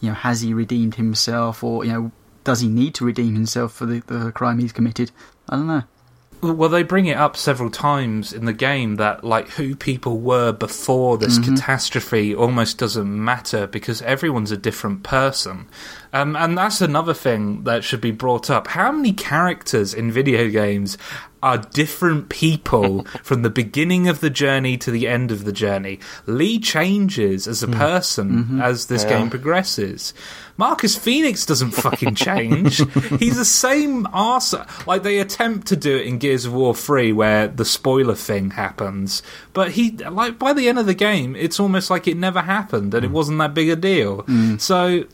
you 0.00 0.08
know, 0.10 0.14
has 0.14 0.42
he 0.42 0.54
redeemed 0.54 0.94
himself, 0.94 1.64
or 1.64 1.84
you 1.84 1.92
know, 1.92 2.12
does 2.46 2.60
he 2.60 2.68
need 2.68 2.94
to 2.94 3.04
redeem 3.04 3.34
himself 3.34 3.72
for 3.74 3.84
the, 3.84 4.00
the 4.06 4.32
crime 4.32 4.58
he's 4.60 4.72
committed? 4.72 5.10
I 5.48 5.56
don't 5.56 5.66
know. 5.66 5.82
Well, 6.42 6.68
they 6.68 6.82
bring 6.82 7.06
it 7.06 7.16
up 7.16 7.36
several 7.36 7.70
times 7.70 8.32
in 8.32 8.44
the 8.44 8.52
game 8.52 8.96
that 8.96 9.24
like 9.24 9.48
who 9.50 9.74
people 9.74 10.18
were 10.20 10.52
before 10.52 11.16
this 11.18 11.38
Mm-hmm. 11.38 11.54
catastrophe 11.56 12.34
almost 12.34 12.78
doesn't 12.78 13.24
matter 13.24 13.66
because 13.66 14.00
everyone's 14.02 14.52
a 14.52 14.56
different 14.56 15.02
person. 15.02 15.66
Um, 16.16 16.34
and 16.34 16.56
that's 16.56 16.80
another 16.80 17.12
thing 17.12 17.64
that 17.64 17.84
should 17.84 18.00
be 18.00 18.10
brought 18.10 18.48
up. 18.48 18.68
How 18.68 18.90
many 18.90 19.12
characters 19.12 19.92
in 19.92 20.10
video 20.10 20.48
games 20.48 20.96
are 21.42 21.58
different 21.58 22.30
people 22.30 23.04
from 23.22 23.42
the 23.42 23.50
beginning 23.50 24.08
of 24.08 24.20
the 24.20 24.30
journey 24.30 24.78
to 24.78 24.90
the 24.90 25.06
end 25.06 25.30
of 25.30 25.44
the 25.44 25.52
journey? 25.52 26.00
Lee 26.24 26.58
changes 26.58 27.46
as 27.46 27.62
a 27.62 27.66
hmm. 27.66 27.74
person 27.74 28.30
mm-hmm. 28.30 28.60
as 28.62 28.86
this 28.86 29.04
game 29.04 29.28
progresses. 29.28 30.14
Marcus 30.56 30.96
Phoenix 30.96 31.44
doesn't 31.44 31.72
fucking 31.72 32.14
change. 32.28 32.78
He's 33.20 33.36
the 33.36 33.44
same 33.44 34.06
arse. 34.10 34.54
Like 34.86 35.02
they 35.02 35.18
attempt 35.18 35.66
to 35.66 35.76
do 35.76 35.98
it 35.98 36.06
in 36.06 36.16
Gears 36.16 36.46
of 36.46 36.54
War 36.54 36.74
3 36.74 37.12
where 37.12 37.46
the 37.46 37.66
spoiler 37.66 38.14
thing 38.14 38.52
happens. 38.52 39.22
But 39.52 39.72
he, 39.72 39.90
like, 39.90 40.38
by 40.38 40.54
the 40.54 40.66
end 40.70 40.78
of 40.78 40.86
the 40.86 40.94
game, 40.94 41.36
it's 41.36 41.60
almost 41.60 41.90
like 41.90 42.08
it 42.08 42.16
never 42.16 42.40
happened 42.40 42.94
and 42.94 43.04
it 43.04 43.08
hmm. 43.08 43.14
wasn't 43.14 43.38
that 43.40 43.52
big 43.52 43.68
a 43.68 43.76
deal. 43.76 44.22
Hmm. 44.22 44.56
So, 44.56 45.04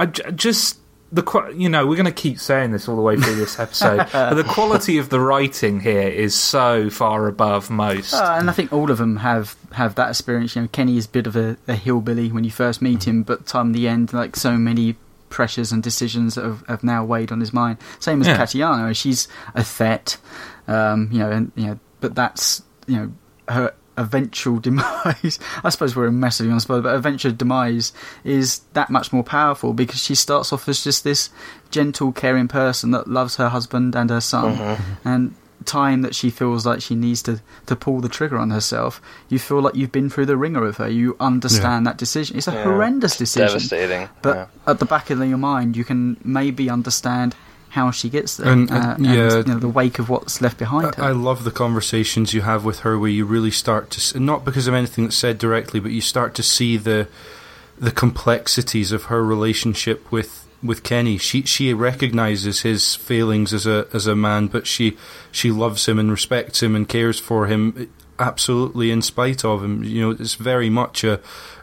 I 0.00 0.06
j- 0.06 0.30
just. 0.34 0.78
The 1.12 1.52
you 1.56 1.68
know 1.68 1.88
we're 1.88 1.96
going 1.96 2.06
to 2.06 2.12
keep 2.12 2.38
saying 2.38 2.70
this 2.70 2.88
all 2.88 2.94
the 2.94 3.02
way 3.02 3.16
through 3.16 3.34
this 3.34 3.58
episode, 3.58 4.06
but 4.12 4.34
the 4.34 4.44
quality 4.44 4.96
of 4.98 5.08
the 5.08 5.18
writing 5.18 5.80
here 5.80 6.06
is 6.06 6.36
so 6.36 6.88
far 6.88 7.26
above 7.26 7.68
most. 7.68 8.14
Uh, 8.14 8.36
and 8.38 8.48
I 8.48 8.52
think 8.52 8.72
all 8.72 8.92
of 8.92 8.98
them 8.98 9.16
have, 9.16 9.56
have 9.72 9.96
that 9.96 10.10
experience. 10.10 10.54
You 10.54 10.62
know, 10.62 10.68
Kenny 10.68 10.96
is 10.98 11.06
a 11.06 11.08
bit 11.08 11.26
of 11.26 11.34
a, 11.34 11.56
a 11.66 11.74
hillbilly 11.74 12.30
when 12.30 12.44
you 12.44 12.52
first 12.52 12.80
meet 12.80 13.08
him, 13.08 13.24
but 13.24 13.44
time 13.44 13.72
the 13.72 13.88
end, 13.88 14.12
like 14.12 14.36
so 14.36 14.52
many 14.52 14.94
pressures 15.30 15.72
and 15.72 15.82
decisions 15.82 16.36
that 16.36 16.44
have, 16.44 16.64
have 16.68 16.84
now 16.84 17.04
weighed 17.04 17.32
on 17.32 17.40
his 17.40 17.52
mind. 17.52 17.78
Same 17.98 18.20
as 18.20 18.28
Yeah. 18.28 18.36
Katjaa, 18.36 18.94
she's 18.94 19.26
a 19.56 19.64
Thet, 19.64 20.16
um, 20.68 21.08
you 21.10 21.18
know, 21.18 21.30
and 21.32 21.50
you 21.56 21.66
know, 21.66 21.80
but 22.00 22.14
that's 22.14 22.62
you 22.86 22.94
know 22.96 23.12
her 23.48 23.74
eventual 24.00 24.58
demise. 24.60 25.38
I 25.62 25.68
suppose 25.68 25.94
we're 25.94 26.10
massively 26.10 26.52
on 26.52 26.60
spot, 26.60 26.82
but 26.82 26.94
eventual 26.94 27.32
demise 27.32 27.92
is 28.24 28.60
that 28.72 28.90
much 28.90 29.12
more 29.12 29.24
powerful 29.24 29.72
because 29.72 30.02
she 30.02 30.14
starts 30.14 30.52
off 30.52 30.68
as 30.68 30.82
just 30.82 31.04
this 31.04 31.30
gentle, 31.70 32.12
caring 32.12 32.48
person 32.48 32.90
that 32.92 33.08
loves 33.08 33.36
her 33.36 33.48
husband 33.50 33.94
and 33.94 34.10
her 34.10 34.20
son, 34.20 34.56
mm-hmm. 34.56 35.08
and 35.08 35.34
time 35.64 36.02
that 36.02 36.14
she 36.14 36.30
feels 36.30 36.64
like 36.64 36.80
she 36.80 36.94
needs 36.94 37.22
to, 37.22 37.40
to 37.66 37.76
pull 37.76 38.00
the 38.00 38.08
trigger 38.08 38.38
on 38.38 38.50
herself, 38.50 39.00
you 39.28 39.38
feel 39.38 39.60
like 39.60 39.74
you've 39.74 39.92
been 39.92 40.08
through 40.08 40.26
the 40.26 40.36
ringer 40.36 40.62
with 40.62 40.78
her. 40.78 40.88
You 40.88 41.16
understand 41.20 41.86
that 41.86 41.98
decision. 41.98 42.38
It's 42.38 42.48
a 42.48 42.52
Yeah. 42.52 42.64
horrendous 42.64 43.16
decision. 43.16 43.48
Devastating. 43.48 44.08
But 44.22 44.36
yeah. 44.36 44.46
at 44.66 44.78
the 44.78 44.86
back 44.86 45.10
of 45.10 45.18
your 45.18 45.38
mind, 45.38 45.76
you 45.76 45.84
can 45.84 46.16
maybe 46.24 46.70
understand 46.70 47.36
how 47.70 47.90
she 47.90 48.08
gets 48.10 48.36
there, 48.36 48.50
And, 48.52 48.70
uh, 48.70 48.94
and 48.96 49.06
yeah. 49.06 49.12
you 49.38 49.42
know, 49.44 49.58
the 49.58 49.68
wake 49.68 49.98
of 49.98 50.08
what's 50.08 50.40
left 50.40 50.58
behind 50.58 50.94
her. 50.94 51.02
I 51.04 51.12
love 51.12 51.44
the 51.44 51.50
conversations 51.50 52.34
you 52.34 52.42
have 52.42 52.64
with 52.64 52.80
her 52.80 52.98
where 52.98 53.10
you 53.10 53.24
really 53.24 53.50
start 53.52 53.90
to, 53.92 53.98
s- 53.98 54.14
not 54.14 54.44
because 54.44 54.66
of 54.66 54.74
anything 54.74 55.04
that's 55.04 55.16
said 55.16 55.38
directly, 55.38 55.80
but 55.80 55.92
you 55.92 56.00
start 56.00 56.34
to 56.34 56.42
see 56.42 56.76
the 56.76 57.08
the 57.78 57.90
complexities 57.92 58.92
of 58.92 59.04
her 59.04 59.24
relationship 59.24 60.12
with 60.12 60.46
with 60.62 60.82
Kenny. 60.82 61.16
She 61.16 61.42
she 61.42 61.72
recognizes 61.72 62.60
his 62.60 62.94
failings 62.94 63.54
as 63.54 63.66
a 63.66 63.86
as 63.94 64.06
a 64.06 64.14
man, 64.14 64.48
but 64.48 64.66
she 64.66 64.96
she 65.32 65.50
loves 65.50 65.86
him 65.88 65.98
and 65.98 66.10
respects 66.10 66.62
him 66.62 66.76
and 66.76 66.86
cares 66.88 67.18
for 67.18 67.46
him 67.46 67.88
absolutely 68.18 68.90
in 68.90 69.00
spite 69.00 69.44
of 69.46 69.64
him. 69.64 69.82
You 69.82 70.00
know, 70.02 70.10
it's 70.10 70.34
very 70.34 70.68
much 70.68 71.04
a 71.04 71.20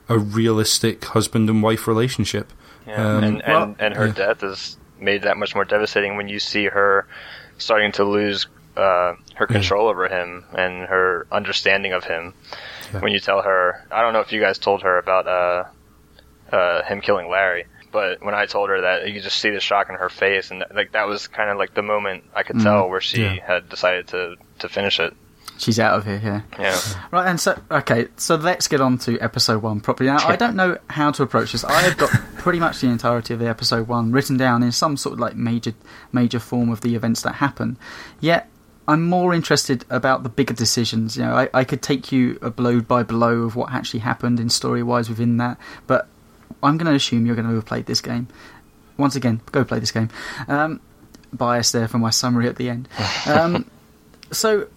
a 0.10 0.18
realistic 0.18 1.06
husband 1.06 1.50
and 1.50 1.62
wife 1.62 1.88
relationship. 1.88 2.52
Yeah, 2.88 3.18
Um, 3.18 3.24
and 3.24 3.44
well- 3.46 3.64
and, 3.64 3.76
and 3.80 3.94
her 3.96 4.08
yeah. 4.08 4.14
death 4.14 4.42
is 4.42 4.78
made 5.00 5.24
that 5.24 5.38
much 5.38 5.56
more 5.56 5.66
devastating 5.66 6.18
when 6.18 6.28
you 6.28 6.40
see 6.40 6.66
her 6.66 7.08
starting 7.58 7.92
to 7.94 8.04
lose 8.04 8.48
uh, 8.76 9.16
her 9.36 9.48
control 9.48 9.88
over 9.88 10.08
him 10.08 10.46
and 10.54 10.86
her 10.88 11.26
understanding 11.32 11.94
of 11.94 12.04
him. 12.04 12.34
Yeah. 12.94 13.00
When 13.02 13.12
you 13.12 13.20
tell 13.20 13.42
her, 13.42 13.86
I 13.92 14.02
don't 14.02 14.14
know 14.14 14.20
if 14.22 14.32
you 14.32 14.40
guys 14.40 14.58
told 14.60 14.84
her 14.84 14.98
about 15.00 15.28
uh, 15.28 16.56
uh, 16.56 16.84
him 16.84 17.02
killing 17.02 17.30
Larry, 17.30 17.66
but 17.92 18.24
when 18.24 18.36
I 18.36 18.46
told 18.46 18.70
her 18.70 18.82
that, 18.82 19.08
you 19.08 19.14
could 19.16 19.24
just 19.24 19.40
see 19.40 19.50
the 19.50 19.60
shock 19.60 19.90
in 19.90 19.96
her 19.96 20.10
face, 20.10 20.52
and 20.52 20.64
like 20.74 20.92
that 20.92 21.08
was 21.08 21.28
kind 21.28 21.50
of 21.50 21.58
like 21.58 21.74
the 21.74 21.82
moment 21.82 22.24
I 22.36 22.44
could 22.44 22.60
tell 22.60 22.88
where 22.90 23.02
she 23.02 23.24
Yeah. 23.24 23.46
had 23.46 23.70
decided 23.70 24.08
to 24.10 24.36
to 24.60 24.70
finish 24.70 25.00
it. 25.00 25.14
She's 25.58 25.80
out 25.80 25.98
of 25.98 26.06
here, 26.06 26.22
yeah. 26.24 26.42
Yeah, 26.60 26.80
Right, 27.12 27.28
and 27.28 27.40
so 27.40 27.60
okay, 27.72 28.08
so 28.18 28.36
let's 28.36 28.68
get 28.68 28.80
on 28.80 28.98
to 29.00 29.20
episode 29.20 29.62
one 29.62 29.80
properly. 29.80 30.10
Now, 30.10 30.20
I 30.28 30.36
don't 30.36 30.56
know 30.56 30.78
how 30.90 31.12
to 31.12 31.24
approach 31.24 31.52
this. 31.52 31.64
I 31.64 31.82
have 31.82 31.98
got 31.98 32.10
pretty 32.38 32.60
much 32.60 32.82
the 32.82 32.88
entirety 32.88 33.34
of 33.34 33.40
the 33.40 33.48
episode 33.48 33.88
one 33.88 34.12
written 34.12 34.38
down 34.38 34.64
in 34.64 34.72
some 34.72 34.98
sort 34.98 35.14
of 35.14 35.20
like 35.20 35.36
major, 35.36 35.74
major 36.12 36.40
form 36.40 36.70
of 36.70 36.82
the 36.82 36.96
events 36.96 37.24
that 37.24 37.36
happen. 37.36 37.78
Yet, 38.20 38.50
I'm 38.88 39.04
more 39.04 39.34
interested 39.34 39.84
about 39.90 40.24
the 40.24 40.30
bigger 40.30 40.54
decisions. 40.54 41.18
You 41.18 41.24
know, 41.24 41.34
I, 41.34 41.50
I 41.54 41.64
could 41.64 41.82
take 41.82 42.12
you 42.12 42.38
a 42.42 42.50
blow 42.50 42.80
by 42.80 43.04
blow 43.04 43.42
of 43.42 43.56
what 43.56 43.72
actually 43.72 44.00
happened 44.02 44.40
in 44.40 44.50
story 44.50 44.84
wise 44.84 45.10
within 45.10 45.38
that, 45.38 45.58
but 45.88 46.08
I'm 46.64 46.78
going 46.78 46.90
to 46.90 46.96
assume 46.96 47.26
you're 47.26 47.36
going 47.36 47.48
to 47.48 47.56
have 47.56 47.66
played 47.66 47.86
this 47.86 48.02
game. 48.02 48.28
Once 48.98 49.16
again, 49.16 49.42
go 49.52 49.64
play 49.64 49.80
this 49.80 49.92
game. 49.92 50.10
Um, 50.48 50.80
bias 51.34 51.72
there 51.72 51.88
for 51.88 51.98
my 51.98 52.10
summary 52.10 52.48
at 52.48 52.56
the 52.56 52.70
end. 52.70 52.88
Um, 53.28 53.70
so 54.32 54.68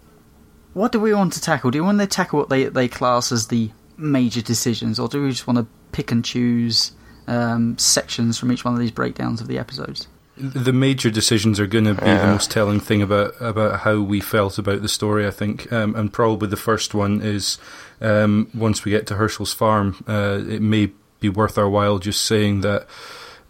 what 0.75 0.93
do 0.93 1.01
we 1.01 1.15
want 1.15 1.33
to 1.35 1.41
tackle? 1.41 1.71
Do 1.71 1.79
we 1.79 1.87
want 1.87 2.01
to 2.01 2.07
tackle 2.07 2.39
what 2.39 2.49
they, 2.49 2.65
they 2.65 2.89
class 2.89 3.33
as 3.33 3.49
the 3.49 3.71
major 3.97 4.43
decisions, 4.43 4.99
or 4.99 5.09
do 5.09 5.23
we 5.23 5.31
just 5.31 5.47
want 5.47 5.59
to 5.59 5.67
pick 5.93 6.11
and 6.13 6.25
choose 6.25 6.93
um, 7.27 7.77
sections 7.79 8.39
from 8.39 8.53
each 8.53 8.65
one 8.65 8.75
of 8.75 8.81
these 8.81 8.91
breakdowns 8.91 9.41
of 9.41 9.49
the 9.49 9.59
episodes? 9.59 10.07
the 10.41 10.73
major 10.73 11.11
decisions 11.11 11.61
are 11.61 11.67
going 11.67 11.85
to 11.85 11.95
be 11.95 12.07
the 12.07 12.27
most 12.27 12.51
telling 12.51 12.81
thing 12.81 13.03
about 13.03 13.35
about 13.41 13.81
how 13.81 14.01
we 14.01 14.21
felt 14.21 14.59
about 14.59 14.81
the 14.83 14.89
story. 14.89 15.27
I 15.27 15.31
think, 15.31 15.71
um, 15.73 15.95
and 15.95 16.13
probably 16.13 16.49
the 16.49 16.57
first 16.57 16.95
one 16.95 17.21
is 17.21 17.59
um, 18.01 18.51
once 18.55 18.85
we 18.85 18.91
get 18.91 19.07
to 19.09 19.17
Hershel's 19.17 19.53
farm. 19.53 20.03
Uh, 20.09 20.41
it 20.49 20.63
may 20.63 20.93
be 21.21 21.29
worth 21.29 21.59
our 21.59 21.69
while 21.69 21.99
just 21.99 22.25
saying 22.25 22.63
that 22.63 22.87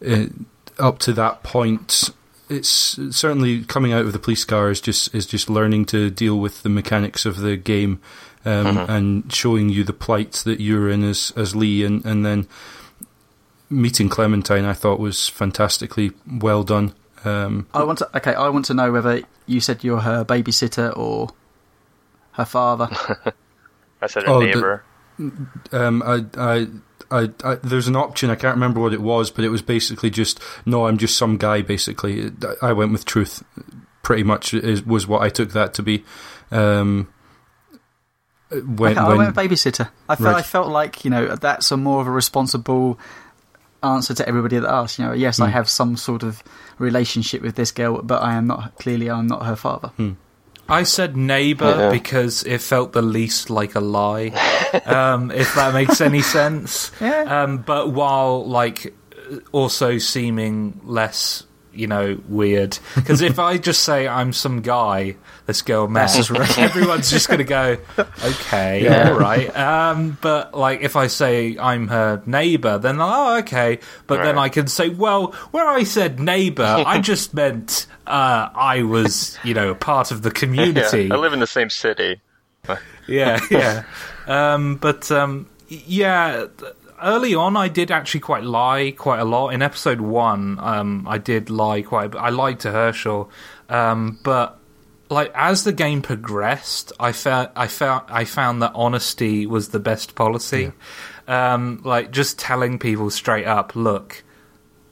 uh, 0.07 0.27
up 0.79 0.99
to 1.01 1.12
that 1.12 1.43
point. 1.43 2.11
It's 2.51 2.98
certainly 3.16 3.62
coming 3.64 3.92
out 3.92 4.05
of 4.05 4.12
the 4.12 4.18
police 4.18 4.44
car 4.44 4.70
is 4.70 4.80
just 4.80 5.14
is 5.14 5.24
just 5.26 5.48
learning 5.48 5.86
to 5.86 6.11
deal 6.11 6.38
with 6.38 6.62
the 6.62 6.68
mechanics 6.68 7.24
of 7.24 7.38
the 7.38 7.57
game, 7.57 8.01
um, 8.44 8.76
and 8.76 9.32
showing 9.32 9.68
you 9.68 9.84
the 9.84 9.92
plight 9.92 10.32
that 10.44 10.61
you're 10.61 10.90
in 10.90 11.05
as 11.05 11.32
as 11.36 11.55
Lee, 11.55 11.84
and, 11.84 12.05
and 12.05 12.26
then 12.26 12.48
meeting 13.68 14.09
Clementine. 14.09 14.64
I 14.64 14.72
thought 14.72 14.98
was 14.98 15.28
fantastically 15.28 16.12
well 16.28 16.62
done. 16.64 16.92
Um, 17.24 17.66
I 17.72 17.84
want 17.84 17.98
to. 17.98 18.16
Okay, 18.16 18.34
I 18.34 18.48
want 18.48 18.64
to 18.66 18.74
know 18.74 18.90
whether 18.90 19.22
you 19.46 19.61
said 19.61 19.84
you're 19.84 20.01
her 20.01 20.24
babysitter 20.24 20.96
or 20.96 21.28
her 22.32 22.44
father. 22.44 22.88
I 24.03 24.07
said 24.07 24.24
her 24.24 24.30
Oh, 24.30 24.40
the- 24.40 24.46
neighbor. 24.46 24.84
Um, 25.73 26.03
I, 26.05 26.25
I, 26.37 26.66
I, 27.11 27.31
I, 27.45 27.55
there's 27.57 27.89
an 27.89 27.97
option. 27.97 28.31
I 28.31 28.35
can't 28.37 28.55
remember 28.55 28.81
what 28.81 28.93
it 28.93 29.03
was, 29.03 29.31
but 29.31 29.45
it 29.45 29.49
was 29.51 29.62
basically 29.62 30.11
just 30.11 30.41
no. 30.64 30.87
I'm 30.87 30.99
just 30.99 31.16
some 31.18 31.37
guy. 31.37 31.62
Basically, 31.62 32.31
I 32.62 32.73
went 32.73 32.93
with 32.93 33.05
truth. 33.05 33.43
Pretty 34.03 34.23
much 34.23 34.55
is, 34.55 34.83
was 34.85 35.07
what 35.07 35.23
I 35.23 35.29
took 35.29 35.51
that 35.53 35.75
to 35.75 35.83
be. 35.83 36.05
Um, 36.51 37.09
when, 38.51 38.93
okay, 38.93 39.01
I 39.01 39.09
when- 39.09 39.18
went 39.18 39.37
babysitter. 39.37 39.89
I 40.09 40.16
felt 40.16 40.27
Right. 40.35 40.37
I 40.37 40.43
felt 40.43 40.68
like 40.68 41.05
you 41.05 41.11
know 41.11 41.37
that's 41.37 41.71
a 41.71 41.77
more 41.77 42.01
of 42.01 42.07
a 42.07 42.11
responsible 42.11 42.99
answer 43.83 44.12
to 44.14 44.29
everybody 44.29 44.59
that 44.59 44.68
asks. 44.71 44.99
You 44.99 45.07
know, 45.07 45.12
yes, 45.12 45.39
I 45.41 45.47
Hmm. 45.47 45.53
have 45.53 45.68
some 45.68 45.97
sort 45.97 46.23
of 46.23 46.43
relationship 46.79 47.43
with 47.43 47.55
this 47.57 47.71
girl, 47.73 48.03
but 48.03 48.23
I 48.23 48.35
am 48.35 48.47
not 48.47 48.77
clearly 48.79 49.11
I'm 49.11 49.27
not 49.27 49.47
her 49.47 49.57
father. 49.57 49.89
Hmm. 49.97 50.12
I 50.71 50.85
said 50.85 51.16
neighbour 51.16 51.75
Yeah. 51.79 51.91
because 51.91 52.43
it 52.45 52.61
felt 52.61 52.93
the 52.93 53.03
least 53.03 53.51
like 53.51 53.75
a 53.75 53.81
lie, 53.81 54.29
um, 54.87 55.31
if 55.31 55.55
that 55.57 55.75
makes 55.75 56.01
any 56.01 56.23
sense. 56.23 56.91
Yeah. 57.01 57.43
Um, 57.43 57.59
but 57.59 57.91
while 57.91 58.47
like 58.49 58.95
also 59.53 59.99
seeming 59.99 60.81
less, 60.85 61.43
you 61.73 61.87
know, 61.87 62.18
weird. 62.29 62.79
Because 62.95 63.21
if 63.21 63.39
I 63.39 63.59
just 63.59 63.83
say 63.83 64.07
I'm 64.09 64.33
some 64.33 64.61
guy, 64.61 65.16
this 65.47 65.62
girl 65.62 65.89
messes 65.89 66.31
around, 66.31 66.59
everyone's 66.59 67.11
just 67.11 67.29
going 67.29 67.39
to 67.39 67.45
go, 67.45 67.77
okay, 67.99 68.85
Yeah. 68.85 69.11
all 69.11 69.18
right. 69.18 69.55
Um, 69.57 70.18
but 70.21 70.55
like 70.55 70.81
if 70.83 70.97
I 70.97 71.07
say 71.07 71.57
I'm 71.59 71.89
her 71.89 72.23
neighbour, 72.27 72.79
then 72.79 72.99
oh, 73.01 73.39
okay. 73.39 73.79
But 74.07 74.23
then 74.23 74.39
I 74.39 74.49
can 74.49 74.66
say, 74.66 74.89
well, 74.89 75.29
where 75.51 75.68
I 75.68 75.85
said 75.85 76.21
neighbour, 76.21 76.85
I 76.87 77.01
just 77.03 77.35
meant 77.35 77.87
uh, 78.07 78.49
I 78.55 78.83
was, 78.83 79.39
you 79.45 79.55
know, 79.55 79.75
part 79.75 80.11
of 80.11 80.23
the 80.23 80.31
community. 80.31 81.05
Yeah, 81.05 81.14
I 81.14 81.18
live 81.18 81.33
in 81.33 81.41
the 81.41 81.47
same 81.47 81.71
city. 81.71 82.21
yeah, 83.09 83.41
yeah. 83.51 83.85
Um, 84.27 84.77
but 84.77 85.11
um, 85.11 85.49
yeah, 85.68 86.47
th- 86.59 86.73
early 87.03 87.34
on, 87.34 87.57
I 87.57 87.68
did 87.68 87.90
actually 87.90 88.20
quite 88.20 88.44
lie 88.44 88.92
quite 88.96 89.20
a 89.20 89.24
lot. 89.24 89.51
In 89.51 89.62
episode 89.62 90.01
one, 90.01 90.59
um, 90.61 91.07
I 91.09 91.18
did 91.18 91.51
lie 91.51 91.82
quite. 91.82 92.07
a 92.07 92.09
bit. 92.11 92.18
I 92.20 92.30
lied 92.30 92.61
to 92.61 92.70
Hershel, 92.70 93.30
um, 93.68 94.18
but 94.22 94.59
like 95.09 95.32
as 95.34 95.64
the 95.64 95.72
game 95.72 96.03
progressed, 96.03 96.92
I 97.01 97.12
felt 97.12 97.51
I 97.57 97.66
found 97.66 98.05
I 98.09 98.24
found 98.24 98.62
that 98.62 98.72
honesty 98.74 99.46
was 99.46 99.68
the 99.70 99.80
best 99.80 100.14
policy. 100.14 100.72
Um, 101.28 101.80
like 101.84 102.11
just 102.11 102.38
telling 102.38 102.78
people 102.78 103.11
straight 103.11 103.46
up, 103.46 103.76
look. 103.76 104.22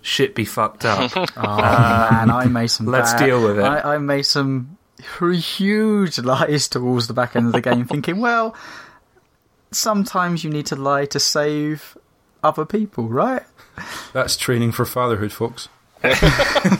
shit 0.03 0.35
be 0.35 0.45
fucked 0.45 0.85
up. 0.85 1.11
Oh 1.37 1.57
man, 1.57 2.31
I 2.31 2.47
made 2.47 2.69
some. 2.69 2.87
let's 2.87 3.13
bad- 3.13 3.27
deal 3.27 3.43
with 3.43 3.59
it. 3.59 3.65
I, 3.65 3.95
I 3.95 3.99
made 3.99 4.23
some 4.27 4.79
huge 5.21 6.19
lies 6.19 6.69
towards 6.69 7.07
the 7.07 7.15
back 7.15 7.37
end 7.37 7.47
of 7.47 7.53
the 7.53 7.61
game, 7.61 7.85
thinking, 7.85 8.21
well, 8.21 8.55
sometimes 9.71 10.45
you 10.45 10.51
need 10.51 10.67
to 10.67 10.77
lie 10.77 11.07
to 11.07 11.21
save 11.21 11.97
other 12.43 12.65
people, 12.65 13.09
right? 13.09 13.43
That's 14.13 14.37
training 14.37 14.73
for 14.73 14.85
fatherhood, 14.85 15.33
folks. 15.33 15.69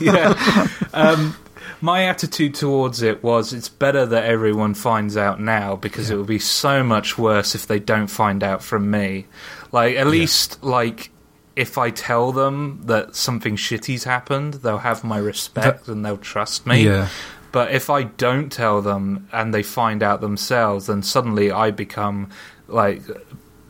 yeah. 0.01 0.67
Um, 0.93 1.35
my 1.81 2.05
attitude 2.05 2.55
towards 2.55 3.01
it 3.01 3.23
was 3.23 3.53
it's 3.53 3.69
better 3.69 4.05
that 4.05 4.25
everyone 4.25 4.73
finds 4.73 5.15
out 5.15 5.39
now 5.39 5.75
because 5.75 6.09
it 6.09 6.17
would 6.17 6.27
be 6.27 6.39
so 6.39 6.83
much 6.83 7.17
worse 7.17 7.55
if 7.55 7.67
they 7.67 7.79
don't 7.79 8.07
find 8.07 8.43
out 8.43 8.63
from 8.63 8.91
me. 8.91 9.27
Like, 9.71 9.95
at 9.95 10.07
least, 10.07 10.63
like, 10.63 11.11
if 11.55 11.77
I 11.77 11.89
tell 11.89 12.31
them 12.31 12.81
that 12.85 13.15
something 13.15 13.55
shitty's 13.55 14.03
happened, 14.03 14.55
they'll 14.55 14.79
have 14.79 15.03
my 15.03 15.17
respect 15.17 15.87
and 15.87 16.05
they'll 16.05 16.17
trust 16.17 16.65
me. 16.65 16.85
Yeah. 16.85 17.09
But 17.51 17.71
if 17.71 17.89
I 17.89 18.03
don't 18.03 18.51
tell 18.51 18.81
them 18.81 19.27
and 19.31 19.53
they 19.53 19.63
find 19.63 20.03
out 20.03 20.21
themselves, 20.21 20.87
then 20.87 21.01
suddenly 21.01 21.51
I 21.51 21.71
become 21.71 22.29
like 22.71 23.01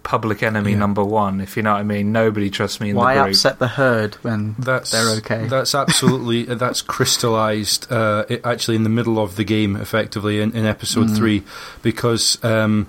public 0.04 0.42
enemy 0.42 0.72
Yeah. 0.72 0.78
number 0.80 1.04
one. 1.04 1.40
If 1.42 1.56
you 1.56 1.62
know 1.64 1.74
what 1.74 1.80
I 1.80 1.84
mean, 1.84 2.12
nobody 2.12 2.50
trusts 2.50 2.80
me 2.82 2.90
in 2.92 2.96
Why 2.96 3.16
the 3.16 3.22
group. 3.24 3.34
upset 3.34 3.60
the 3.60 3.68
herd 3.68 4.16
when 4.24 4.56
That's 4.58 4.92
they're 4.92 5.10
okay? 5.18 5.46
That's 5.48 5.76
absolutely 5.76 6.44
that's 6.56 6.82
crystallized 6.82 7.92
uh, 7.92 8.26
it- 8.30 8.42
actually 8.46 8.76
in 8.78 8.84
the 8.84 8.90
middle 8.90 9.20
of 9.20 9.36
the 9.36 9.44
game, 9.44 9.76
effectively 9.76 10.42
in, 10.42 10.52
in 10.56 10.66
episode 10.66 11.08
Mm. 11.10 11.18
three, 11.18 11.44
because 11.84 12.44
um, 12.44 12.88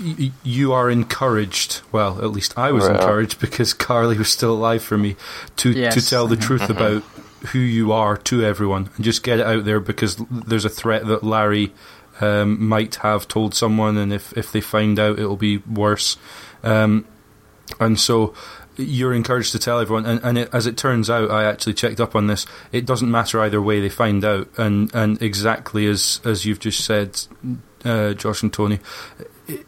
y- 0.00 0.14
y- 0.18 0.32
you 0.42 0.72
are 0.72 0.90
encouraged. 0.90 1.80
Well, 1.92 2.18
at 2.24 2.30
least 2.30 2.56
I 2.58 2.72
was 2.72 2.84
Well. 2.84 2.94
encouraged 2.94 3.38
because 3.40 3.74
Carly 3.74 4.16
was 4.16 4.30
still 4.30 4.52
alive 4.54 4.82
for 4.82 4.96
me 4.96 5.16
to 5.56 5.90
to 5.90 6.00
tell 6.06 6.26
the 6.26 6.36
truth 6.36 6.70
about 6.70 7.02
who 7.52 7.58
you 7.58 7.92
are 7.92 8.16
to 8.16 8.44
everyone 8.44 8.90
and 8.96 9.04
just 9.04 9.22
get 9.22 9.40
it 9.40 9.46
out 9.46 9.64
there 9.64 9.80
because 9.80 10.16
there's 10.30 10.64
a 10.64 10.70
threat 10.70 11.06
that 11.06 11.22
Larry. 11.24 11.72
Um, 12.20 12.62
might 12.66 12.96
have 12.96 13.26
told 13.28 13.54
someone, 13.54 13.96
and 13.96 14.12
if, 14.12 14.36
if 14.36 14.52
they 14.52 14.60
find 14.60 14.98
out, 14.98 15.18
it'll 15.18 15.36
be 15.36 15.58
worse. 15.58 16.16
Um, 16.62 17.06
and 17.78 17.98
so 17.98 18.34
you're 18.76 19.14
encouraged 19.14 19.52
to 19.52 19.58
tell 19.58 19.78
everyone. 19.78 20.06
And, 20.06 20.20
and 20.22 20.38
it, 20.38 20.48
as 20.52 20.66
it 20.66 20.76
turns 20.76 21.10
out, 21.10 21.30
I 21.30 21.44
actually 21.44 21.74
checked 21.74 22.00
up 22.00 22.16
on 22.16 22.26
this. 22.26 22.46
It 22.72 22.86
doesn't 22.86 23.10
matter 23.10 23.40
either 23.40 23.60
way 23.60 23.80
they 23.80 23.88
find 23.88 24.24
out. 24.24 24.48
And 24.58 24.94
and 24.94 25.20
exactly 25.22 25.86
as 25.86 26.20
as 26.24 26.44
you've 26.44 26.60
just 26.60 26.84
said, 26.84 27.20
uh, 27.84 28.14
Josh 28.14 28.42
and 28.42 28.52
Tony, 28.52 28.80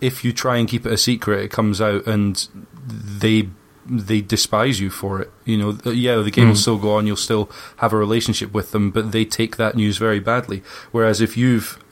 if 0.00 0.24
you 0.24 0.32
try 0.32 0.56
and 0.56 0.68
keep 0.68 0.86
it 0.86 0.92
a 0.92 0.98
secret, 0.98 1.44
it 1.44 1.50
comes 1.50 1.80
out, 1.80 2.06
and 2.06 2.48
they 2.86 3.48
they 3.86 4.20
despise 4.20 4.80
you 4.80 4.90
for 4.90 5.20
it. 5.20 5.30
You 5.44 5.58
know, 5.58 5.92
yeah, 5.92 6.16
the 6.16 6.30
game 6.30 6.48
will 6.48 6.56
still 6.56 6.78
go 6.78 6.96
on. 6.96 7.06
You'll 7.06 7.16
still 7.16 7.50
have 7.78 7.92
a 7.92 7.96
relationship 7.96 8.52
with 8.52 8.70
them, 8.72 8.90
but 8.90 9.12
they 9.12 9.24
take 9.24 9.56
that 9.56 9.74
news 9.74 9.98
very 9.98 10.20
badly. 10.20 10.62
Whereas 10.92 11.20
if 11.20 11.36
you've 11.36 11.82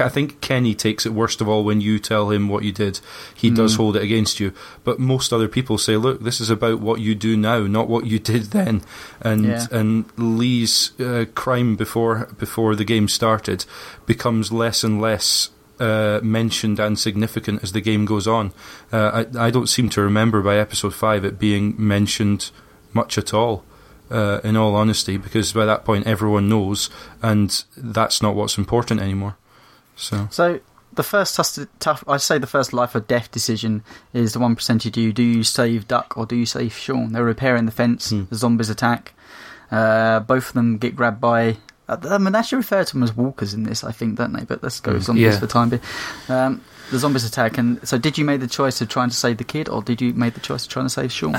I 0.00 0.08
think 0.08 0.40
Kenny 0.40 0.74
takes 0.74 1.04
it 1.06 1.12
worst 1.12 1.40
of 1.40 1.48
all 1.48 1.64
when 1.64 1.80
you 1.80 1.98
tell 1.98 2.30
him 2.30 2.48
what 2.48 2.64
you 2.64 2.72
did. 2.72 3.00
He 3.34 3.50
does 3.50 3.76
hold 3.76 3.96
it 3.96 4.02
against 4.02 4.40
you. 4.40 4.52
But 4.82 4.98
most 4.98 5.32
other 5.32 5.48
people 5.48 5.78
say, 5.78 5.96
"Look, 5.96 6.22
this 6.22 6.40
is 6.40 6.50
about 6.50 6.80
what 6.80 7.00
you 7.00 7.14
do 7.14 7.36
now, 7.36 7.60
not 7.66 7.88
what 7.88 8.06
you 8.06 8.18
did 8.18 8.44
then." 8.44 8.82
And 9.20 9.44
Yeah. 9.44 9.66
and 9.70 10.04
Lee's 10.16 10.92
uh, 11.00 11.26
crime 11.34 11.76
before 11.76 12.28
before 12.38 12.74
the 12.76 12.84
game 12.84 13.08
started 13.08 13.64
becomes 14.06 14.52
less 14.52 14.84
and 14.84 15.00
less 15.00 15.50
uh, 15.80 16.20
mentioned 16.22 16.78
and 16.78 16.98
significant 16.98 17.62
as 17.62 17.72
the 17.72 17.80
game 17.80 18.04
goes 18.04 18.26
on. 18.26 18.52
Uh, 18.92 19.24
I 19.36 19.46
I 19.46 19.50
don't 19.50 19.68
seem 19.68 19.88
to 19.90 20.00
remember 20.02 20.40
by 20.42 20.56
episode 20.58 20.94
five 20.94 21.24
it 21.24 21.38
being 21.38 21.74
mentioned 21.76 22.50
much 22.92 23.18
at 23.18 23.34
all 23.34 23.64
uh, 24.10 24.40
in 24.44 24.56
all 24.56 24.74
honesty, 24.74 25.16
because 25.16 25.52
by 25.52 25.64
that 25.64 25.84
point 25.84 26.06
everyone 26.06 26.48
knows, 26.48 26.90
and 27.22 27.64
that's 27.76 28.22
not 28.22 28.34
what's 28.34 28.58
important 28.58 29.00
anymore. 29.00 29.36
So 29.96 30.28
So 30.30 30.60
the 30.92 31.02
first 31.02 31.34
tough, 31.36 31.58
tough, 31.80 32.04
I 32.06 32.16
say 32.18 32.38
the 32.38 32.46
first 32.46 32.72
life 32.72 32.94
or 32.94 33.00
death 33.00 33.30
decision 33.30 33.82
is 34.12 34.32
the 34.32 34.38
one 34.38 34.54
percent 34.56 34.84
you 34.84 34.90
do. 34.90 35.12
Do 35.12 35.22
you 35.22 35.42
save 35.42 35.88
Duck 35.88 36.16
or 36.16 36.26
do 36.26 36.36
you 36.36 36.46
save 36.46 36.72
Sean? 36.74 37.12
They're 37.12 37.24
repairing 37.24 37.66
the 37.66 37.72
fence. 37.72 38.10
Hmm. 38.10 38.24
The 38.30 38.36
zombies 38.36 38.70
attack. 38.70 39.12
Uh, 39.70 40.20
both 40.20 40.48
of 40.48 40.52
them 40.54 40.78
get 40.78 40.94
grabbed 40.94 41.20
by. 41.20 41.56
uh, 41.88 41.96
I 42.04 42.18
mean, 42.18 42.32
they 42.32 42.38
actually 42.38 42.58
refer 42.58 42.84
to 42.84 42.92
them 42.92 43.02
as 43.02 43.16
walkers 43.16 43.54
in 43.54 43.64
this, 43.64 43.82
I 43.82 43.90
think, 43.92 44.16
don't 44.18 44.32
they? 44.32 44.44
But 44.44 44.62
let's 44.62 44.78
go 44.80 44.92
Hmm. 44.92 45.00
zombies 45.00 45.22
Yeah. 45.24 45.34
for 45.38 45.46
the 45.46 45.52
time 45.52 45.68
being. 45.70 45.82
Um, 46.28 46.60
the 46.90 46.98
zombies 46.98 47.24
attack, 47.24 47.56
and 47.58 47.80
so 47.88 47.96
did 47.98 48.18
you 48.18 48.24
make 48.24 48.40
the 48.40 48.46
choice 48.46 48.80
of 48.80 48.88
trying 48.88 49.08
to 49.08 49.16
save 49.16 49.38
the 49.38 49.44
kid, 49.44 49.68
or 49.68 49.82
did 49.82 50.00
you 50.02 50.12
make 50.12 50.34
the 50.34 50.40
choice 50.40 50.64
of 50.64 50.68
trying 50.70 50.84
to 50.86 50.90
save 50.90 51.10
Sean? 51.10 51.34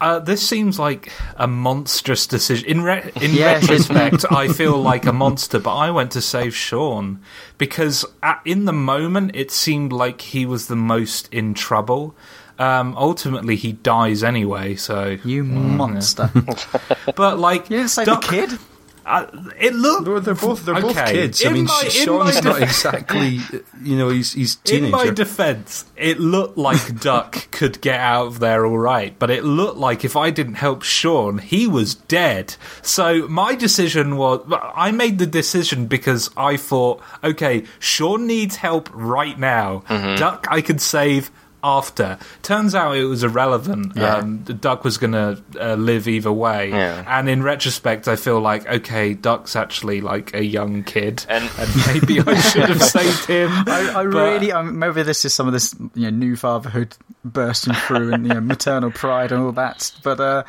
Uh, 0.00 0.18
this 0.18 0.46
seems 0.46 0.78
like 0.78 1.12
a 1.36 1.46
monstrous 1.46 2.26
decision. 2.26 2.66
In 2.68 2.82
re- 2.82 3.10
in 3.20 3.32
Yes, 3.34 3.68
retrospect, 3.68 4.24
I 4.30 4.48
feel 4.48 4.78
like 4.80 5.04
a 5.06 5.12
monster, 5.12 5.58
but 5.58 5.74
I 5.76 5.90
went 5.90 6.10
to 6.12 6.22
save 6.22 6.54
Sean 6.54 7.20
because 7.58 8.04
at, 8.22 8.40
in 8.44 8.64
the 8.64 8.72
moment 8.72 9.32
it 9.34 9.50
seemed 9.50 9.92
like 9.92 10.20
he 10.22 10.46
was 10.46 10.68
the 10.68 10.76
most 10.76 11.28
in 11.32 11.52
trouble. 11.54 12.14
Um, 12.58 12.94
ultimately, 12.96 13.56
he 13.56 13.72
dies 13.72 14.22
anyway. 14.22 14.74
So, 14.76 15.16
You 15.24 15.44
monster! 15.44 16.30
but 17.16 17.38
like, 17.38 17.70
You 17.70 17.78
didn't 17.78 17.90
save 17.90 18.06
Duck- 18.06 18.22
the 18.22 18.28
kid. 18.28 18.58
Uh, 19.06 19.26
it 19.58 19.74
looked. 19.74 20.04
they're, 20.04 20.20
they're 20.20 20.34
both 20.34 20.64
they're 20.64 20.80
both 20.80 20.94
kids. 21.06 21.44
I 21.44 21.48
In 21.48 21.54
mean, 21.54 21.64
my- 21.64 21.88
Sean's 21.88 22.42
not 22.42 22.58
def- 22.60 22.62
exactly 22.62 23.40
you 23.82 23.96
know 23.96 24.08
he's 24.10 24.32
he's 24.32 24.56
teenager. 24.56 24.84
In 24.86 24.90
my 24.92 25.10
defense, 25.10 25.84
it 25.96 26.20
looked 26.20 26.58
like 26.58 27.00
Duck 27.00 27.50
could 27.50 27.80
get 27.80 27.98
out 27.98 28.26
of 28.26 28.38
there 28.40 28.66
all 28.66 28.78
right, 28.78 29.18
but 29.18 29.30
it 29.30 29.44
looked 29.44 29.78
like 29.78 30.04
if 30.04 30.16
I 30.16 30.30
didn't 30.30 30.54
help 30.54 30.82
Sean, 30.82 31.38
he 31.38 31.66
was 31.66 31.94
dead. 31.94 32.56
So 32.82 33.26
my 33.28 33.54
decision 33.54 34.16
was 34.16 34.40
I 34.74 34.90
made 34.92 35.18
the 35.18 35.26
decision 35.26 35.86
because 35.86 36.30
I 36.36 36.56
thought, 36.56 37.02
okay, 37.24 37.64
Sean 37.78 38.26
needs 38.26 38.56
help 38.56 38.88
right 38.92 39.38
now. 39.38 39.82
Duck 39.88 40.46
I 40.50 40.60
could 40.62 40.80
save 40.80 41.30
after. 41.62 42.18
Turns 42.42 42.74
out 42.74 42.96
it 42.96 43.04
was 43.04 43.22
irrelevant. 43.24 43.92
Yeah. 43.96 44.16
Um, 44.16 44.44
the 44.44 44.54
Duck 44.54 44.84
was 44.84 44.98
going 44.98 45.12
to 45.12 45.42
uh, 45.60 45.74
live 45.74 46.08
either 46.08 46.32
way. 46.32 46.70
Yeah. 46.70 47.04
And 47.06 47.28
in 47.28 47.42
retrospect, 47.42 48.08
I 48.08 48.16
feel 48.16 48.40
like, 48.40 48.66
okay, 48.66 49.14
Duck's 49.14 49.56
actually 49.56 50.00
like 50.00 50.34
a 50.34 50.44
young 50.44 50.84
kid. 50.84 51.24
And- 51.28 51.50
and 51.58 51.70
maybe 51.86 52.20
I 52.20 52.38
should 52.40 52.68
have 52.68 52.82
saved 52.98 53.26
him. 53.26 53.50
I, 53.50 53.92
I 53.96 54.02
really, 54.02 54.52
um, 54.52 54.78
maybe 54.78 55.02
this 55.02 55.24
is 55.24 55.34
some 55.34 55.46
of 55.46 55.52
this 55.52 55.74
you 55.94 56.10
know, 56.10 56.16
new 56.16 56.36
fatherhood 56.36 56.96
bursting 57.24 57.74
through 57.74 58.12
and 58.14 58.26
you 58.26 58.34
know, 58.34 58.40
maternal 58.40 58.90
pride 58.90 59.32
and 59.32 59.42
all 59.42 59.52
that. 59.52 59.92
But 60.02 60.20
uh, 60.20 60.44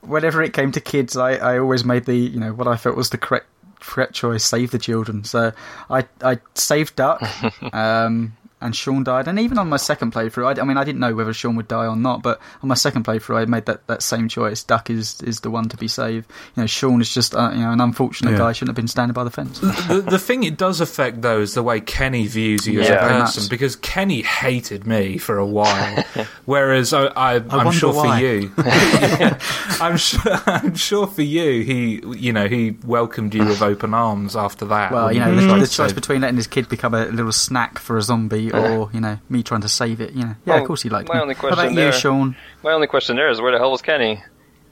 whenever 0.00 0.42
it 0.42 0.52
came 0.52 0.72
to 0.72 0.80
kids, 0.80 1.16
I, 1.16 1.32
I 1.34 1.58
always 1.58 1.84
made 1.84 2.04
the 2.04 2.14
you 2.16 2.40
know 2.40 2.52
what 2.52 2.68
I 2.68 2.76
felt 2.76 2.96
was 2.96 3.10
the 3.10 3.18
correct 3.18 3.46
correct 3.80 4.14
choice: 4.14 4.42
save 4.44 4.70
the 4.70 4.78
children. 4.78 5.24
So 5.24 5.52
I 5.90 6.06
I 6.22 6.38
saved 6.54 6.96
Duck, 6.96 7.22
um, 7.74 8.34
and 8.64 8.74
Sean 8.74 9.04
died. 9.04 9.28
And 9.28 9.38
even 9.38 9.58
on 9.58 9.68
my 9.68 9.76
second 9.76 10.12
playthrough, 10.12 10.56
I, 10.58 10.60
I 10.60 10.64
mean, 10.64 10.76
I 10.76 10.82
didn't 10.82 11.00
know 11.00 11.14
whether 11.14 11.32
Sean 11.32 11.54
would 11.56 11.68
die 11.68 11.86
or 11.86 11.94
not. 11.94 12.22
But 12.22 12.40
on 12.62 12.68
my 12.68 12.74
second 12.74 13.04
playthrough, 13.04 13.36
I 13.36 13.44
made 13.44 13.66
that, 13.66 13.86
that 13.86 14.02
same 14.02 14.28
choice. 14.28 14.64
Duck 14.64 14.90
is 14.90 15.20
is 15.22 15.40
the 15.40 15.50
one 15.50 15.68
to 15.68 15.76
be 15.76 15.86
saved. 15.86 16.28
You 16.56 16.62
know, 16.62 16.66
Sean 16.66 17.00
is 17.00 17.12
just 17.14 17.34
uh, 17.36 17.50
you 17.54 17.60
know 17.60 17.70
an 17.70 17.80
unfortunate 17.80 18.32
Yeah. 18.32 18.38
guy. 18.38 18.52
Shouldn't 18.52 18.70
have 18.70 18.76
been 18.76 18.88
standing 18.88 19.12
by 19.12 19.22
the 19.24 19.30
fence. 19.30 19.60
the, 19.60 20.04
the 20.08 20.18
thing 20.18 20.42
it 20.44 20.56
does 20.56 20.80
affect 20.80 21.22
though 21.22 21.40
is 21.40 21.54
the 21.54 21.62
way 21.62 21.80
Kenny 21.80 22.26
views 22.26 22.66
you 22.66 22.80
as 22.80 22.88
a 22.90 22.96
person 22.96 23.42
much. 23.44 23.50
because 23.50 23.76
Kenny 23.76 24.22
hated 24.22 24.86
me 24.86 25.18
for 25.18 25.38
a 25.38 25.46
while, 25.46 26.02
whereas 26.46 26.92
I, 26.92 27.06
I, 27.08 27.34
I'm 27.50 27.70
sure 27.72 27.92
why. 27.94 28.18
for 28.18 28.24
you, 28.24 28.52
Yeah. 28.58 29.38
I'm 29.80 29.96
sure 29.96 30.22
I'm 30.46 30.74
sure 30.74 31.06
for 31.06 31.22
you 31.22 31.62
he 31.62 32.02
you 32.16 32.32
know 32.32 32.46
he 32.48 32.76
welcomed 32.86 33.34
you 33.34 33.44
with 33.44 33.60
open 33.62 33.92
arms 33.94 34.34
after 34.36 34.64
that. 34.66 34.92
Well, 34.92 35.12
you 35.12 35.20
know, 35.20 35.34
the, 35.34 35.60
the 35.60 35.66
choice 35.66 35.92
between 35.92 36.20
letting 36.22 36.36
his 36.36 36.46
kid 36.46 36.68
become 36.68 36.94
a 36.94 37.06
little 37.06 37.32
snack 37.32 37.78
for 37.78 37.96
a 37.96 38.02
zombie 38.02 38.50
or, 38.58 38.90
you 38.92 39.00
know, 39.00 39.18
me 39.28 39.42
trying 39.42 39.60
to 39.62 39.68
save 39.68 40.00
it, 40.00 40.12
you 40.12 40.24
know. 40.24 40.34
Yeah, 40.44 40.58
of 40.58 40.66
course 40.66 40.82
he 40.82 40.88
liked 40.88 41.08
my 41.08 41.16
me. 41.16 41.20
only 41.20 41.34
What 41.34 41.52
about 41.52 41.72
question 41.72 41.78
you, 41.78 41.92
Sean? 41.92 42.36
My 42.62 42.72
only 42.72 42.86
question 42.86 43.16
there 43.16 43.30
is 43.30 43.40
where 43.40 43.52
the 43.52 43.58
hell 43.58 43.70
was 43.70 43.82
Kenny? 43.82 44.22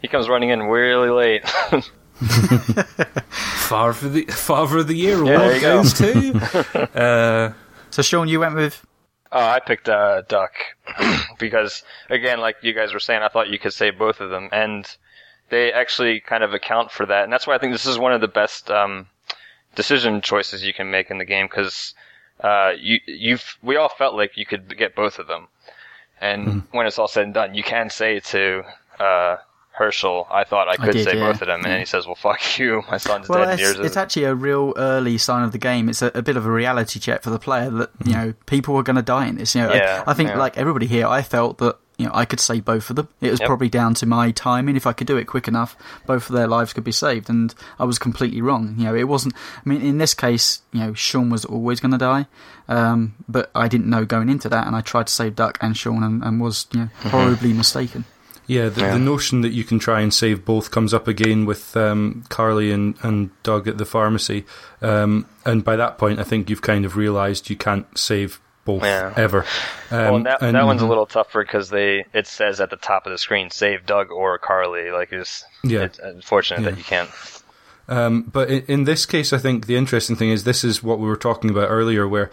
He 0.01 0.09
comes 0.09 0.28
running 0.28 0.51
in 0.51 0.62
really 0.64 1.11
late. 1.11 1.49
Father 2.22 3.91
of 3.91 4.12
the 4.12 4.24
Father 4.26 4.78
of 4.78 4.87
the 4.87 4.95
Year 4.95 5.24
Yeah, 5.24 5.39
award 5.39 5.55
you 5.55 5.61
goes 5.61 5.93
to. 5.95 6.89
uh, 6.99 7.53
So, 7.91 8.03
Sean, 8.03 8.28
you 8.28 8.41
went 8.41 8.55
with. 8.55 8.85
Oh, 9.30 9.45
I 9.45 9.61
picked 9.61 9.89
uh, 9.89 10.22
Duck 10.28 10.53
because, 11.39 11.83
again, 12.11 12.41
like 12.41 12.57
you 12.62 12.74
guys 12.74 12.93
were 12.93 13.01
saying, 13.01 13.22
I 13.22 13.28
thought 13.28 13.49
you 13.49 13.59
could 13.59 13.72
save 13.72 13.99
both 13.99 14.20
of 14.20 14.28
them, 14.30 14.49
and 14.53 14.87
they 15.49 15.72
actually 15.72 16.20
kind 16.20 16.45
of 16.45 16.53
account 16.53 16.91
for 16.91 17.07
that, 17.07 17.24
and 17.24 17.33
that's 17.33 17.47
why 17.47 17.55
I 17.55 17.59
think 17.59 17.72
this 17.72 17.87
is 17.87 17.99
one 17.99 18.12
of 18.12 18.20
the 18.20 18.28
best 18.28 18.70
um, 18.70 19.07
decision 19.74 20.20
choices 20.20 20.62
you 20.62 20.74
can 20.74 20.91
make 20.91 21.11
in 21.11 21.16
the 21.18 21.24
game 21.24 21.47
because 21.47 21.95
uh, 22.43 22.72
you 22.78 22.99
you've 23.07 23.57
we 23.62 23.76
all 23.76 23.88
felt 23.88 24.14
like 24.14 24.36
you 24.36 24.45
could 24.47 24.76
get 24.76 24.95
both 24.95 25.18
of 25.18 25.26
them, 25.26 25.49
and 26.20 26.47
Mm-hmm. 26.47 26.76
when 26.76 26.86
it's 26.86 26.99
all 26.99 27.09
said 27.09 27.24
and 27.24 27.34
done, 27.34 27.55
you 27.55 27.62
can 27.62 27.90
say 27.90 28.20
to 28.20 28.62
uh, 29.01 29.36
Hershel, 29.78 30.26
"I 30.30 30.45
thought 30.45 30.68
I 30.68 30.72
I 30.72 30.76
could 30.76 30.93
did, 30.93 31.05
save 31.05 31.14
yeah, 31.16 31.32
both 31.32 31.40
of 31.40 31.47
them," 31.49 31.61
and 31.64 31.72
yeah. 31.72 31.78
he 31.78 31.84
says, 31.84 32.07
"Well, 32.07 32.14
fuck 32.14 32.59
you, 32.59 32.82
my 32.90 32.99
son's 32.99 33.28
Well, 33.28 33.45
dead." 33.45 33.59
it's, 33.61 33.78
it's 33.78 33.97
actually 33.97 34.24
a 34.24 34.34
real 34.34 34.74
early 34.76 35.18
sign 35.18 35.45
of 35.45 35.53
the 35.53 35.59
game. 35.59 35.88
It's 35.88 36.03
a, 36.03 36.11
a 36.14 36.22
bit 36.22 36.36
of 36.36 36.45
a 36.47 36.51
reality 36.51 36.99
check 37.01 37.22
for 37.22 37.30
the 37.30 37.38
player 37.38 37.70
that, 37.70 37.90
you 38.05 38.12
know, 38.12 38.34
people 38.47 38.76
are 38.76 38.82
going 38.82 38.97
to 38.97 39.03
die 39.03 39.26
in 39.26 39.36
this. 39.36 39.55
You 39.55 39.62
know, 39.62 39.72
Yeah, 39.72 40.05
I, 40.07 40.11
I 40.11 40.14
think, 40.14 40.34
like 40.34 40.59
everybody 40.59 40.86
here, 40.86 41.07
I 41.07 41.22
felt 41.22 41.59
that, 41.59 41.78
you 42.03 42.09
know 42.09 42.15
I 42.15 42.25
could 42.25 42.41
save 42.41 42.65
both 42.65 42.91
of 42.91 42.97
them. 42.97 43.09
It 43.21 43.31
was 43.31 43.41
Yep. 43.41 43.47
probably 43.47 43.69
down 43.69 43.95
to 43.95 44.07
my 44.07 44.31
timing. 44.33 44.77
If 44.77 44.87
I 44.87 44.93
could 44.93 45.07
do 45.07 45.17
it 45.17 45.25
quick 45.27 45.49
enough, 45.49 45.77
both 46.07 46.29
of 46.29 46.35
their 46.37 46.47
lives 46.49 46.73
could 46.73 46.85
be 46.85 46.93
saved. 46.93 47.31
And 47.31 47.55
I 47.79 47.85
was 47.85 47.99
completely 47.99 48.43
wrong. 48.43 48.75
You 48.77 48.85
know, 48.87 48.95
it 48.95 49.09
wasn't. 49.09 49.35
I 49.35 49.69
mean, 49.69 49.81
in 49.83 49.99
this 49.99 50.13
case, 50.15 50.63
you 50.73 50.81
know, 50.81 50.93
Sean 50.95 51.31
was 51.31 51.45
always 51.45 51.81
going 51.81 51.93
to 51.93 51.99
die, 51.99 52.27
um, 52.69 53.15
but 53.29 53.51
I 53.55 53.69
didn't 53.69 53.89
know 53.89 54.05
going 54.05 54.29
into 54.29 54.49
that, 54.49 54.67
and 54.67 54.77
I 54.77 54.81
tried 54.81 55.07
to 55.07 55.13
save 55.13 55.37
Duck 55.37 55.59
and 55.61 55.77
Sean, 55.77 56.03
and, 56.03 56.23
and 56.23 56.41
was 56.41 56.67
you 56.73 56.81
know 56.81 56.89
horribly 57.11 57.53
mistaken. 57.53 58.05
Yeah, 58.49 58.69
the, 58.71 58.81
Yeah. 58.81 58.93
the 58.95 58.99
notion 58.99 59.41
that 59.43 59.53
you 59.53 59.63
can 59.63 59.79
try 59.79 60.01
and 60.01 60.13
save 60.13 60.45
both 60.45 60.73
comes 60.73 60.93
up 60.93 61.07
again 61.07 61.47
with 61.47 61.77
um, 61.77 62.25
Carly 62.29 62.73
and, 62.73 62.97
and 63.01 63.31
Doug 63.45 63.69
at 63.69 63.79
the 63.79 63.85
pharmacy. 63.87 64.45
Um, 64.83 65.27
and 65.47 65.63
by 65.65 65.77
that 65.77 65.97
point, 65.97 66.19
I 66.19 66.25
think 66.25 66.51
you've 66.51 66.61
kind 66.61 66.85
of 66.85 66.97
realised 66.97 67.49
you 67.51 67.57
can't 67.57 67.87
save 67.97 68.41
both 68.65 68.83
Yeah. 68.83 69.13
ever. 69.17 69.41
Um, 69.91 69.99
well, 69.99 70.17
and 70.17 70.27
that, 70.27 70.43
and- 70.43 70.57
that 70.57 70.65
one's 70.67 70.83
a 70.83 70.87
little 70.87 71.07
tougher 71.07 71.43
because 71.45 71.71
they 71.71 72.05
it 72.13 72.27
says 72.27 72.61
at 72.61 72.71
the 72.71 72.77
top 72.77 73.07
of 73.07 73.13
the 73.13 73.19
screen, 73.19 73.51
"Save 73.51 73.87
Doug 73.87 74.11
or 74.11 74.39
Carly." 74.39 74.91
Like 74.91 75.13
it's 75.13 75.45
Yeah. 75.63 75.81
it's 75.81 75.99
unfortunate 75.99 76.61
Yeah. 76.63 76.71
that 76.71 76.79
you 76.79 76.85
can't. 76.85 77.11
Um, 77.89 78.23
but 78.23 78.49
in, 78.49 78.65
in 78.69 78.85
this 78.85 79.07
case, 79.07 79.33
I 79.33 79.39
think 79.39 79.67
the 79.67 79.77
interesting 79.77 80.17
thing 80.17 80.31
is 80.31 80.45
this 80.45 80.63
is 80.65 80.83
what 80.83 80.99
we 81.01 81.07
were 81.09 81.17
talking 81.17 81.51
about 81.51 81.69
earlier, 81.69 82.07
where 82.07 82.31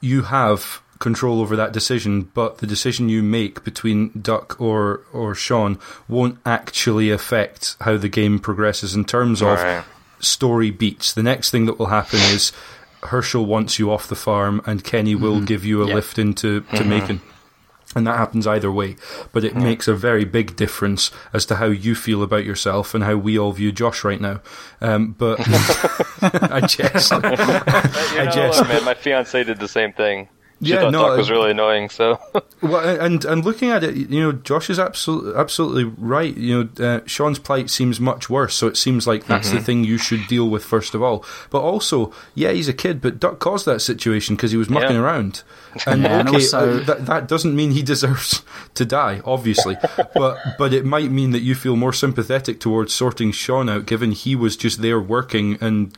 you 0.00 0.22
have 0.22 0.80
control 0.98 1.40
over 1.40 1.56
that 1.56 1.72
decision, 1.72 2.22
but 2.32 2.58
the 2.58 2.66
decision 2.66 3.08
you 3.08 3.22
make 3.22 3.64
between 3.64 4.10
Duck 4.20 4.60
or 4.60 5.00
or 5.12 5.34
Sean 5.34 5.78
won't 6.08 6.38
actually 6.46 7.10
affect 7.10 7.76
how 7.80 7.96
the 7.96 8.08
game 8.08 8.38
progresses 8.38 8.94
in 8.94 9.04
terms 9.04 9.42
of 9.42 9.60
Right. 9.60 9.84
story 10.20 10.70
beats. 10.70 11.12
The 11.12 11.22
next 11.22 11.50
thing 11.50 11.66
that 11.66 11.78
will 11.78 11.86
happen 11.86 12.20
is 12.20 12.52
Hershel 13.04 13.44
wants 13.46 13.78
you 13.78 13.90
off 13.90 14.06
the 14.08 14.14
farm, 14.16 14.60
and 14.66 14.84
Kenny 14.84 15.14
will 15.14 15.40
give 15.40 15.64
you 15.64 15.82
a 15.82 15.88
Yeah. 15.88 15.94
lift 15.94 16.18
into 16.18 16.60
to 16.74 16.84
Macon. 16.84 17.20
And 17.94 18.06
that 18.06 18.16
happens 18.16 18.46
either 18.46 18.72
way, 18.72 18.96
but 19.32 19.44
it 19.44 19.54
makes 19.54 19.86
a 19.86 19.92
very 19.92 20.24
big 20.24 20.56
difference 20.56 21.10
as 21.34 21.44
to 21.46 21.56
how 21.56 21.66
you 21.66 21.94
feel 21.94 22.22
about 22.22 22.44
yourself 22.46 22.94
and 22.94 23.04
how 23.04 23.16
we 23.16 23.38
all 23.38 23.52
view 23.52 23.70
Josh 23.70 24.02
right 24.02 24.18
now. 24.20 24.40
Um, 24.80 25.14
but 25.18 25.38
I 26.22 26.60
jest. 26.66 27.10
You're 27.22 27.22
I 27.26 28.24
not 28.24 28.34
jest. 28.34 28.66
man. 28.68 28.84
My 28.84 28.94
fiance 28.94 29.44
did 29.44 29.58
the 29.58 29.68
same 29.68 29.92
thing. 29.92 30.28
She 30.62 30.70
Yeah, 30.70 30.82
thought 30.82 30.92
no, 30.92 31.08
Duck 31.08 31.18
was 31.18 31.30
really 31.30 31.50
annoying. 31.50 31.88
So 31.90 32.20
Well, 32.62 33.00
and 33.00 33.24
and 33.24 33.44
looking 33.44 33.70
at 33.70 33.82
it, 33.82 33.96
you 33.96 34.20
know, 34.20 34.30
Josh 34.32 34.70
is 34.70 34.78
absolutely 34.78 35.34
absolutely 35.34 35.84
right. 35.84 36.36
You 36.36 36.70
know, 36.78 36.86
uh, 36.86 37.00
Sean's 37.06 37.38
plight 37.40 37.68
seems 37.70 37.98
much 37.98 38.30
worse, 38.30 38.54
so 38.54 38.68
it 38.68 38.76
seems 38.76 39.06
like 39.06 39.26
that's 39.26 39.50
the 39.50 39.60
thing 39.60 39.82
you 39.82 39.98
should 39.98 40.26
deal 40.28 40.48
with 40.48 40.64
first 40.64 40.94
of 40.94 41.02
all. 41.02 41.24
But 41.50 41.62
also, 41.62 42.12
yeah, 42.36 42.52
he's 42.52 42.68
a 42.68 42.72
kid, 42.72 43.00
but 43.00 43.18
Duck 43.18 43.40
caused 43.40 43.66
that 43.66 43.80
situation 43.80 44.36
because 44.36 44.52
he 44.52 44.56
was 44.56 44.70
mucking 44.70 44.92
Yeah. 44.96 45.02
around. 45.02 45.42
And 45.86 46.02
Yeah, 46.02 46.20
and 46.20 46.28
okay, 46.28 46.36
also- 46.36 46.80
uh, 46.80 46.84
that 46.84 47.06
that 47.06 47.26
doesn't 47.28 47.56
mean 47.56 47.70
he 47.72 47.82
deserves 47.92 48.42
to 48.74 48.84
die, 48.84 49.20
obviously, 49.24 49.76
but 50.14 50.38
but 50.58 50.72
it 50.72 50.84
might 50.84 51.10
mean 51.10 51.30
that 51.32 51.40
you 51.42 51.54
feel 51.56 51.76
more 51.76 51.92
sympathetic 51.94 52.60
towards 52.60 52.92
sorting 52.94 53.32
Sean 53.32 53.68
out, 53.68 53.86
given 53.86 54.12
he 54.12 54.36
was 54.36 54.56
just 54.56 54.80
there 54.82 55.00
working 55.00 55.58
and. 55.60 55.96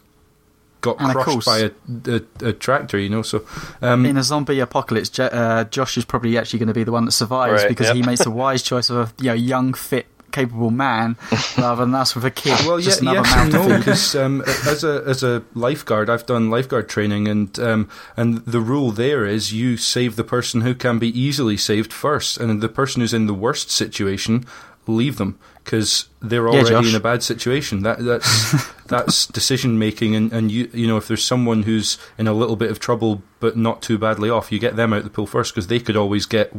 Got 0.84 1.00
And 1.00 1.08
of 1.08 1.14
crushed 1.14 1.30
course- 1.30 1.46
by 1.46 1.58
a, 1.58 2.20
a, 2.44 2.48
a 2.50 2.52
tractor, 2.52 2.98
you 2.98 3.08
know. 3.08 3.22
So, 3.22 3.44
um, 3.80 4.04
In 4.04 4.18
a 4.18 4.22
zombie 4.22 4.60
apocalypse, 4.60 5.08
Jo- 5.08 5.24
uh, 5.32 5.64
Josh 5.64 5.96
is 5.96 6.04
probably 6.04 6.36
actually 6.36 6.58
going 6.58 6.68
to 6.68 6.74
be 6.74 6.84
the 6.84 6.92
one 6.92 7.06
that 7.06 7.12
survives 7.12 7.62
Right, 7.62 7.68
because 7.70 7.86
yep. 7.86 7.96
he 7.96 8.02
makes 8.02 8.26
a 8.26 8.30
wise 8.42 8.62
choice 8.62 8.90
of 8.90 8.96
a 8.96 9.22
you 9.22 9.28
know, 9.30 9.34
young, 9.34 9.72
fit, 9.72 10.06
capable 10.30 10.70
man 10.70 11.16
rather 11.58 11.84
than 11.86 11.94
us 11.94 12.14
with 12.14 12.24
a 12.24 12.30
kid. 12.30 12.58
Well, 12.66 12.78
yeah, 12.80 12.84
just 12.84 13.00
another 13.00 13.20
yes 13.24 13.50
to 13.52 13.68
no, 13.68 13.78
because 13.78 14.14
um, 14.16 14.42
as 14.66 14.84
a 14.84 15.02
as 15.06 15.22
a 15.22 15.42
lifeguard, 15.54 16.10
I've 16.10 16.26
done 16.26 16.50
lifeguard 16.50 16.88
training, 16.88 17.28
and 17.28 17.56
um, 17.60 17.88
and 18.16 18.44
the 18.44 18.60
rule 18.60 18.90
there 18.90 19.24
is 19.24 19.52
you 19.52 19.76
save 19.76 20.16
the 20.16 20.24
person 20.24 20.60
who 20.62 20.74
can 20.74 20.98
be 20.98 21.08
easily 21.18 21.56
saved 21.56 21.92
first, 21.92 22.36
and 22.36 22.60
the 22.60 22.68
person 22.68 23.00
who's 23.00 23.14
in 23.14 23.26
the 23.26 23.32
worst 23.46 23.70
situation, 23.70 24.44
leave 24.86 25.16
them 25.16 25.38
because 25.64 26.08
they're 26.20 26.48
already 26.48 26.68
Josh. 26.68 26.88
in 26.88 26.94
a 26.94 27.00
bad 27.00 27.22
situation. 27.22 27.82
That 27.82 27.98
that's 28.04 28.72
that's 28.86 29.26
decision 29.26 29.78
making, 29.78 30.14
and, 30.14 30.32
and 30.32 30.52
you 30.52 30.70
you 30.72 30.86
know 30.86 30.96
if 30.96 31.08
there's 31.08 31.24
someone 31.24 31.62
who's 31.62 31.98
in 32.18 32.26
a 32.26 32.32
little 32.32 32.56
bit 32.56 32.70
of 32.70 32.78
trouble 32.78 33.22
but 33.40 33.56
not 33.56 33.82
too 33.82 33.98
badly 33.98 34.30
off, 34.30 34.52
you 34.52 34.58
get 34.58 34.76
them 34.76 34.92
out 34.92 35.04
the 35.04 35.10
pool 35.10 35.26
first 35.26 35.54
because 35.54 35.68
they 35.68 35.80
could 35.80 35.96
always 35.96 36.26
get 36.26 36.52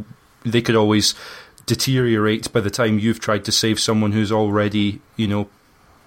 they 0.44 0.62
could 0.62 0.76
always 0.76 1.14
deteriorate 1.66 2.52
by 2.52 2.60
the 2.60 2.70
time 2.70 3.00
you've 3.00 3.20
tried 3.20 3.46
to 3.46 3.52
save 3.52 3.80
someone 3.80 4.12
who's 4.12 4.32
already 4.32 5.02
you 5.16 5.28
know 5.28 5.50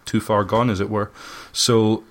too 0.04 0.20
far 0.20 0.44
gone, 0.44 0.70
as 0.70 0.80
it 0.80 0.90
were. 0.90 1.10
So 1.52 2.02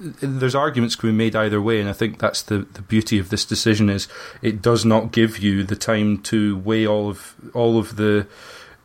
there's 0.00 0.54
arguments 0.54 0.94
can 0.94 1.10
be 1.10 1.16
made 1.16 1.34
either 1.34 1.60
way, 1.60 1.80
and 1.80 1.88
I 1.88 1.92
think 1.92 2.18
that's 2.18 2.42
the, 2.42 2.58
the 2.58 2.82
beauty 2.82 3.18
of 3.18 3.30
this 3.30 3.44
decision 3.44 3.88
is 3.88 4.08
it 4.42 4.62
does 4.62 4.84
not 4.84 5.12
give 5.12 5.38
you 5.38 5.64
the 5.64 5.76
time 5.76 6.18
to 6.22 6.58
weigh 6.58 6.86
all 6.86 7.08
of 7.08 7.34
all 7.54 7.78
of 7.78 7.96
the 7.96 8.26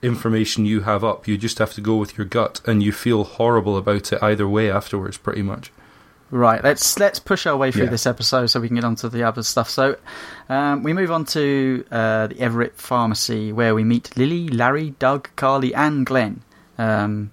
information 0.04 0.66
you 0.66 0.82
have 0.82 1.04
up. 1.04 1.28
You 1.28 1.38
just 1.38 1.58
have 1.60 1.74
to 1.74 1.82
go 1.82 1.95
with 1.95 2.18
your 2.18 2.26
gut, 2.26 2.62
and 2.68 2.84
you 2.84 2.91
feel 2.91 3.24
horrible 3.24 3.78
about 3.78 4.12
it 4.14 4.22
either 4.22 4.47
way 4.47 4.70
afterwards, 4.70 5.18
pretty 5.18 5.41
much. 5.41 5.72
Right, 6.32 6.64
let's 6.64 6.97
let's 6.99 7.20
push 7.20 7.45
our 7.45 7.56
way 7.56 7.72
through 7.72 7.84
Yeah. 7.86 7.89
this 7.91 8.08
episode 8.08 8.47
so 8.47 8.60
we 8.60 8.68
can 8.68 8.76
get 8.76 8.84
on 8.84 8.95
to 8.97 9.10
the 9.10 9.22
other 9.24 9.43
stuff. 9.43 9.70
So, 9.70 9.97
um, 10.49 10.82
we 10.82 10.91
move 10.93 11.12
on 11.12 11.26
to 11.26 11.86
uh, 11.91 12.28
the 12.28 12.39
Everett 12.39 12.76
Pharmacy 12.76 13.51
where 13.54 13.76
we 13.76 13.84
meet 13.84 14.18
Lily, 14.18 14.47
Larry, 14.47 14.95
Doug, 14.97 15.30
Carly, 15.36 15.76
and 15.76 16.06
Glenn. 16.08 16.41
Um, 16.80 17.32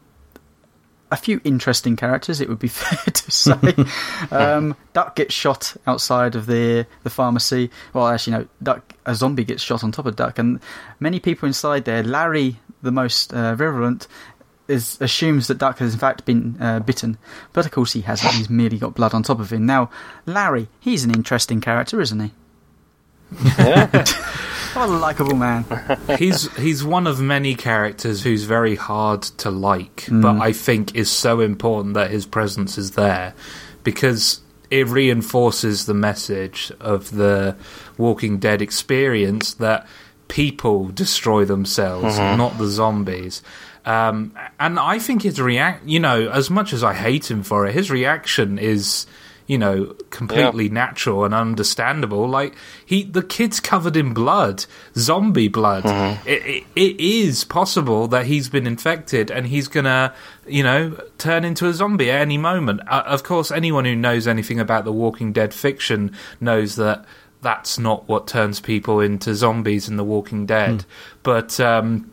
a 1.11 1.17
few 1.17 1.41
interesting 1.45 1.97
characters, 1.97 2.41
it 2.41 2.49
would 2.49 2.59
be 2.59 2.69
fair 2.69 3.13
to 3.13 3.31
say. 3.31 3.75
um, 4.31 4.77
Duck 4.93 5.17
gets 5.17 5.35
shot 5.35 5.77
outside 5.87 6.35
of 6.35 6.47
the 6.47 6.87
the 7.03 7.11
pharmacy. 7.11 7.71
Well, 7.93 8.09
actually, 8.09 8.39
no, 8.39 8.47
Duck 8.63 8.95
a 9.07 9.15
zombie 9.15 9.45
gets 9.45 9.63
shot 9.63 9.83
on 9.85 9.93
top 9.93 10.07
of 10.07 10.17
Duck, 10.17 10.39
and 10.39 10.61
many 10.99 11.21
people 11.21 11.47
inside 11.47 11.85
there. 11.85 12.03
Larry, 12.03 12.61
the 12.83 12.93
most 12.93 13.33
uh, 13.33 13.55
virulent, 13.55 14.07
is 14.69 14.99
assumes 15.01 15.49
that 15.49 15.59
Duck 15.59 15.79
has 15.79 15.93
in 15.93 16.01
fact 16.01 16.25
been 16.25 16.57
uh, 16.61 16.81
bitten, 16.81 17.19
but 17.53 17.67
of 17.67 17.73
course 17.73 17.93
he 17.93 18.03
hasn't. 18.03 18.35
He's 18.35 18.51
merely 18.51 18.79
got 18.79 18.95
blood 18.95 19.15
on 19.15 19.23
top 19.23 19.41
of 19.41 19.53
him. 19.53 19.67
Now, 19.67 19.91
Larry, 20.27 20.69
he's 20.79 21.05
an 21.05 21.11
interesting 21.11 21.61
character, 21.61 22.01
isn't 22.01 22.21
he? 22.21 22.33
what 24.75 24.89
a 24.89 24.93
likable 24.93 25.37
man. 25.37 25.65
he's 26.19 26.55
he's 26.57 26.85
one 26.85 27.07
of 27.07 27.21
many 27.21 27.55
characters 27.55 28.23
who's 28.23 28.45
very 28.45 28.77
hard 28.77 29.23
to 29.23 29.51
like, 29.51 30.07
but 30.11 30.41
I 30.41 30.53
think 30.53 30.95
is 30.95 31.11
so 31.11 31.41
important 31.41 31.95
that 31.95 32.11
his 32.11 32.27
presence 32.27 32.79
is 32.79 32.93
there 32.93 33.35
because 33.85 34.41
it 34.71 34.87
reinforces 34.87 35.87
the 35.87 35.95
message 35.95 36.71
of 36.81 37.11
the 37.11 37.57
Walking 37.99 38.39
Dead 38.39 38.63
experience 38.63 39.55
that 39.55 39.87
people 40.29 40.89
destroy 40.89 41.45
themselves, 41.45 42.17
not 42.19 42.57
the 42.57 42.69
zombies. 42.69 43.43
Um, 43.85 44.33
and 44.61 44.79
I 44.79 44.99
think 44.99 45.23
his 45.23 45.41
react, 45.41 45.87
you 45.87 45.99
know, 45.99 46.31
as 46.31 46.51
much 46.51 46.73
as 46.73 46.85
I 46.85 46.95
hate 46.95 47.31
him 47.31 47.43
for 47.43 47.67
it, 47.67 47.75
his 47.75 47.91
reaction 47.91 48.59
is, 48.59 49.07
you 49.51 49.59
know, 49.59 49.97
completely 50.11 50.69
natural 50.69 51.25
and 51.25 51.35
understandable. 51.35 52.29
Like 52.29 52.55
he, 52.87 53.03
the 53.03 53.21
kid's 53.21 53.59
covered 53.59 53.97
in 53.97 54.15
blood, 54.15 54.65
zombie 54.95 55.49
blood. 55.49 55.83
It, 56.25 56.47
it, 56.47 56.65
it 56.77 57.01
is 57.01 57.43
possible 57.43 58.07
that 58.07 58.27
he's 58.27 58.49
been 58.49 58.65
infected 58.65 59.29
and 59.29 59.49
he's 59.49 59.67
gonna, 59.67 60.15
you 60.47 60.63
know, 60.63 60.97
turn 61.19 61.45
into 61.45 61.67
a 61.67 61.73
zombie 61.73 62.13
at 62.13 62.21
any 62.21 62.39
moment. 62.39 62.81
Uh, 62.87 63.03
of 63.05 63.25
course, 63.25 63.51
anyone 63.51 63.85
who 63.85 63.97
knows 63.97 64.29
anything 64.29 64.61
about 64.61 64.85
the 64.85 64.93
Walking 64.93 65.33
Dead 65.33 65.53
fiction 65.53 66.15
knows 66.41 66.77
that 66.77 67.05
that's 67.43 67.77
not 67.77 68.07
what 68.07 68.29
turns 68.29 68.61
people 68.61 69.01
into 69.01 69.35
zombies 69.35 69.89
in 69.89 69.97
the 69.97 70.05
Walking 70.05 70.47
Dead. 70.47 70.85
But 71.25 71.59
um, 71.59 72.09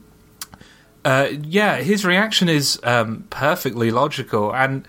uh, 1.06 1.28
yeah, 1.44 1.82
his 1.82 2.04
reaction 2.04 2.50
is 2.50 2.80
um, 2.82 3.28
perfectly 3.30 3.92
logical, 3.92 4.56
and 4.56 4.88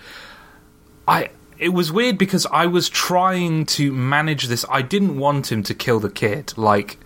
I. 1.06 1.28
It 1.58 1.70
was 1.70 1.90
weird 1.90 2.18
because 2.18 2.46
I 2.46 2.66
was 2.66 2.88
trying 2.88 3.66
to 3.66 3.92
manage 3.92 4.46
this. 4.46 4.64
I 4.70 4.82
didn't 4.82 5.18
want 5.18 5.50
him 5.50 5.62
to 5.64 5.74
kill 5.74 6.00
the 6.00 6.10
kid, 6.10 6.56
like, 6.56 6.98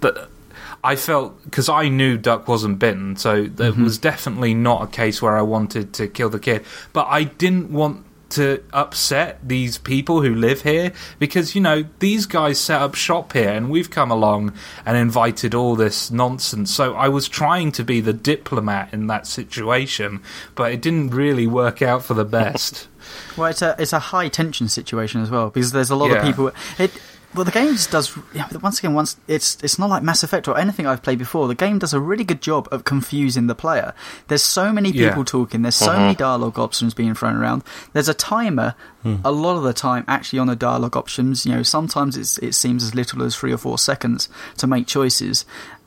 but 0.00 0.30
I 0.82 0.96
felt 0.96 1.42
because 1.44 1.68
I 1.68 1.88
knew 1.88 2.16
Duck 2.16 2.48
wasn't 2.48 2.78
bitten, 2.78 3.16
so 3.16 3.44
there 3.44 3.72
mm-hmm. 3.72 3.84
was 3.84 3.98
definitely 3.98 4.54
not 4.54 4.82
a 4.82 4.86
case 4.86 5.20
where 5.20 5.36
I 5.36 5.42
wanted 5.42 5.92
to 5.94 6.08
kill 6.08 6.30
the 6.30 6.40
kid. 6.40 6.64
But 6.92 7.06
I 7.08 7.24
didn't 7.24 7.70
want 7.70 8.06
to 8.30 8.62
upset 8.72 9.40
these 9.46 9.76
people 9.78 10.22
who 10.22 10.34
live 10.34 10.62
here 10.62 10.92
because 11.18 11.54
you 11.54 11.60
know 11.60 11.84
these 11.98 12.26
guys 12.26 12.60
set 12.60 12.80
up 12.80 12.94
shop 12.94 13.32
here 13.32 13.50
and 13.50 13.70
we've 13.70 13.90
come 13.90 14.10
along 14.10 14.52
and 14.86 14.96
invited 14.96 15.52
all 15.52 15.74
this 15.74 16.12
nonsense 16.12 16.72
so 16.72 16.94
i 16.94 17.08
was 17.08 17.28
trying 17.28 17.72
to 17.72 17.82
be 17.82 18.00
the 18.00 18.12
diplomat 18.12 18.92
in 18.94 19.08
that 19.08 19.26
situation 19.26 20.22
but 20.54 20.72
it 20.72 20.80
didn't 20.80 21.10
really 21.10 21.46
work 21.46 21.82
out 21.82 22.04
for 22.04 22.14
the 22.14 22.24
best 22.24 22.86
Well, 23.36 23.50
it's 23.50 23.62
a 23.62 23.74
it's 23.78 23.92
a 23.92 23.98
high 23.98 24.28
tension 24.28 24.68
situation 24.68 25.20
as 25.22 25.30
well 25.30 25.50
because 25.50 25.72
there's 25.72 25.90
a 25.90 25.96
lot 25.96 26.10
of 26.10 26.22
people. 26.22 26.52
It 26.78 26.92
well, 27.32 27.44
the 27.44 27.52
game 27.52 27.74
just 27.74 27.92
does. 27.92 28.18
Yeah, 28.34 28.48
once 28.60 28.80
again, 28.80 28.92
once 28.92 29.16
it's 29.28 29.56
it's 29.62 29.78
not 29.78 29.88
like 29.88 30.02
Mass 30.02 30.24
Effect 30.24 30.48
or 30.48 30.58
anything 30.58 30.84
I've 30.88 31.00
played 31.02 31.18
before. 31.18 31.46
The 31.46 31.54
game 31.54 31.78
does 31.78 31.94
a 31.94 32.00
really 32.00 32.24
good 32.24 32.42
job 32.42 32.66
of 32.72 32.82
confusing 32.82 33.46
the 33.46 33.54
player. 33.54 33.94
There's 34.26 34.42
so 34.42 34.72
many 34.72 34.90
Yeah. 34.90 35.10
people 35.10 35.24
talking. 35.24 35.62
There's 35.62 35.76
so 35.76 35.92
uh-huh. 35.92 36.00
many 36.00 36.14
dialogue 36.16 36.58
options 36.58 36.92
being 36.92 37.14
thrown 37.14 37.36
around. 37.36 37.62
There's 37.92 38.08
a 38.08 38.14
timer. 38.14 38.74
Hmm. 39.04 39.16
A 39.24 39.30
lot 39.30 39.56
of 39.56 39.62
the 39.62 39.72
time, 39.72 40.04
actually, 40.08 40.40
on 40.40 40.48
the 40.48 40.56
dialogue 40.56 40.96
options. 40.96 41.46
You 41.46 41.54
know, 41.54 41.62
sometimes 41.62 42.16
it's 42.16 42.36
it 42.38 42.54
seems 42.54 42.82
as 42.82 42.96
little 42.96 43.22
as 43.22 43.36
three 43.36 43.52
or 43.52 43.58
four 43.58 43.78
seconds 43.78 44.28
to 44.56 44.66
make 44.66 44.88
choices. 44.88 45.44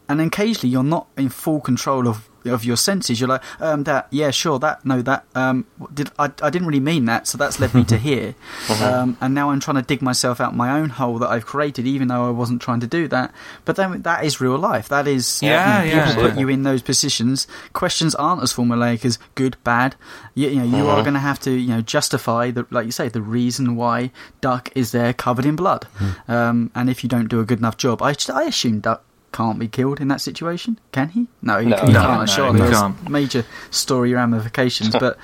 and 0.10 0.20
occasionally 0.22 0.70
you're 0.70 0.84
not 0.84 1.08
in 1.18 1.30
full 1.30 1.62
control 1.62 2.08
of 2.08 2.30
of 2.46 2.64
your 2.66 2.78
senses. 2.78 3.20
You're 3.20 3.30
like, 3.30 3.44
um, 3.62 3.84
that, 3.84 4.08
yeah, 4.12 4.32
sure, 4.32 4.60
that, 4.60 4.86
no, 4.86 5.02
that, 5.02 5.26
um, 5.36 5.66
did 5.94 6.12
I? 6.20 6.26
I 6.42 6.50
didn't 6.50 6.68
really 6.68 6.80
mean 6.80 7.06
that, 7.06 7.28
so 7.28 7.38
that's 7.38 7.60
led 7.60 7.74
me 7.74 7.84
to 7.86 7.98
here. 8.10 8.36
um, 8.82 9.18
and 9.22 9.34
now 9.34 9.50
I'm 9.50 9.60
trying 9.60 9.76
to 9.78 9.82
dig 9.82 10.02
myself 10.02 10.40
out 10.42 10.56
my 10.56 10.72
own 10.80 10.90
hole 10.90 11.18
that 11.20 11.30
I've 11.30 11.46
created, 11.46 11.88
even 11.88 12.08
though 12.10 12.28
I 12.28 12.32
wasn't 12.32 12.62
trying 12.62 12.80
to 12.82 12.88
do 12.88 13.08
that. 13.10 13.34
But 13.66 13.76
then 13.76 14.02
that 14.04 14.24
is 14.26 14.42
real 14.42 14.58
life. 14.58 14.90
That 14.90 15.08
is, 15.08 15.42
Yeah, 15.42 15.84
you 15.84 15.90
know, 15.92 15.96
yeah, 15.98 16.08
people 16.16 16.30
put 16.30 16.40
you 16.40 16.50
in 16.50 16.64
those 16.64 16.82
positions. 16.82 17.48
Questions 17.74 18.16
aren't 18.16 18.44
as 18.44 18.54
formulaic 18.54 19.06
as 19.06 19.18
good, 19.36 19.58
bad. 19.64 19.96
You, 20.36 20.50
you 20.50 20.56
know, 20.64 20.78
you 20.78 20.88
are 20.88 21.02
going 21.02 21.14
to 21.14 21.20
have 21.20 21.40
to, 21.42 21.52
you 21.52 21.70
know, 21.70 21.82
justify 21.82 22.52
the, 22.52 22.66
like 22.72 22.86
you 22.86 22.92
say, 22.92 23.08
the 23.10 23.22
reason 23.22 23.76
why 23.76 24.12
Duck 24.42 24.70
is 24.76 24.92
there 24.92 25.14
covered 25.14 25.46
in 25.46 25.56
blood. 25.56 25.88
Um, 26.28 26.72
and 26.76 26.90
if 26.90 27.04
you 27.04 27.10
don't 27.10 27.28
do 27.28 27.40
a 27.40 27.46
good 27.46 27.60
enough 27.60 27.78
job, 27.78 28.02
I, 28.02 28.16
I 28.34 28.44
assume 28.44 28.80
Duck 28.80 29.04
can't 29.34 29.60
be 29.60 29.68
killed 29.68 30.00
in 30.00 30.08
that 30.08 30.22
situation. 30.22 30.80
Can 30.94 31.10
he? 31.10 31.28
No, 31.42 31.60
he, 31.60 31.66
No, 31.68 31.78
he 31.78 31.92
no, 31.92 32.02
can't. 32.02 32.20
no, 32.22 32.26
sure, 32.26 32.54
he 32.54 32.60
there's 32.60 32.80
can't. 32.80 33.10
major 33.10 33.46
story 33.72 34.14
ramifications, 34.14 34.96
but. 35.00 35.18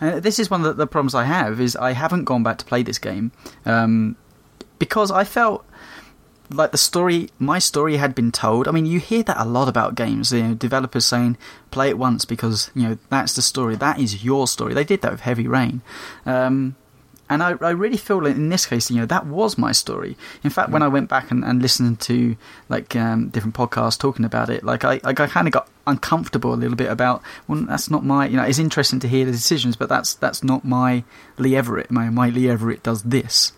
Uh, 0.00 0.18
this 0.20 0.38
is 0.38 0.50
one 0.50 0.60
of 0.60 0.66
the, 0.66 0.72
the 0.74 0.86
problems 0.88 1.14
I 1.14 1.24
have 1.24 1.60
is 1.60 1.76
I 1.76 1.92
haven't 1.92 2.24
gone 2.24 2.42
back 2.42 2.58
to 2.58 2.64
play 2.64 2.82
this 2.82 2.98
game 2.98 3.30
um, 3.64 4.16
because 4.78 5.10
I 5.10 5.22
felt 5.24 5.64
like 6.50 6.72
the 6.72 6.78
story, 6.78 7.30
my 7.38 7.58
story 7.60 7.96
had 7.96 8.14
been 8.14 8.30
told. 8.32 8.66
I 8.68 8.72
mean, 8.72 8.86
you 8.86 8.98
hear 9.00 9.22
that 9.22 9.36
a 9.40 9.44
lot 9.44 9.68
about 9.68 9.94
games. 9.94 10.32
You 10.32 10.42
know, 10.42 10.54
developers 10.54 11.06
saying 11.06 11.38
play 11.70 11.88
it 11.88 11.96
once 11.96 12.24
because 12.24 12.70
you 12.74 12.82
know 12.88 12.98
that's 13.08 13.34
the 13.34 13.40
story. 13.40 13.76
That 13.76 13.98
is 13.98 14.24
your 14.24 14.46
story. 14.48 14.74
They 14.74 14.84
did 14.84 15.00
that 15.02 15.12
with 15.12 15.20
Heavy 15.20 15.46
Rain, 15.46 15.80
um, 16.26 16.74
and 17.34 17.42
I, 17.42 17.54
I 17.60 17.70
really 17.70 17.96
feel 17.96 18.22
like 18.22 18.36
in 18.36 18.48
this 18.48 18.64
case, 18.64 18.90
you 18.92 18.96
know, 18.96 19.06
that 19.06 19.26
was 19.26 19.58
my 19.58 19.72
story. 19.72 20.16
In 20.44 20.50
fact, 20.50 20.70
when 20.70 20.82
I 20.82 20.88
went 20.88 21.08
back 21.08 21.32
and, 21.32 21.44
and 21.44 21.60
listened 21.60 22.00
to 22.02 22.36
like 22.68 22.94
um, 22.94 23.28
different 23.30 23.56
podcasts 23.56 23.98
talking 23.98 24.24
about 24.24 24.50
it, 24.50 24.62
like 24.62 24.84
I, 24.84 25.00
like 25.02 25.18
I 25.18 25.26
kind 25.26 25.48
of 25.48 25.52
got 25.52 25.68
uncomfortable 25.84 26.54
a 26.54 26.56
little 26.56 26.76
bit 26.76 26.88
about. 26.88 27.22
Well, 27.48 27.62
that's 27.62 27.90
not 27.90 28.04
my. 28.04 28.28
You 28.28 28.36
know, 28.36 28.44
it's 28.44 28.60
interesting 28.60 29.00
to 29.00 29.08
hear 29.08 29.24
the 29.24 29.32
decisions, 29.32 29.74
but 29.74 29.88
that's 29.88 30.14
that's 30.14 30.44
not 30.44 30.64
my 30.64 31.02
Lee 31.36 31.56
Everett. 31.56 31.90
My 31.90 32.08
my 32.08 32.28
Lee 32.28 32.48
Everett 32.48 32.84
does 32.84 33.02
this. 33.02 33.52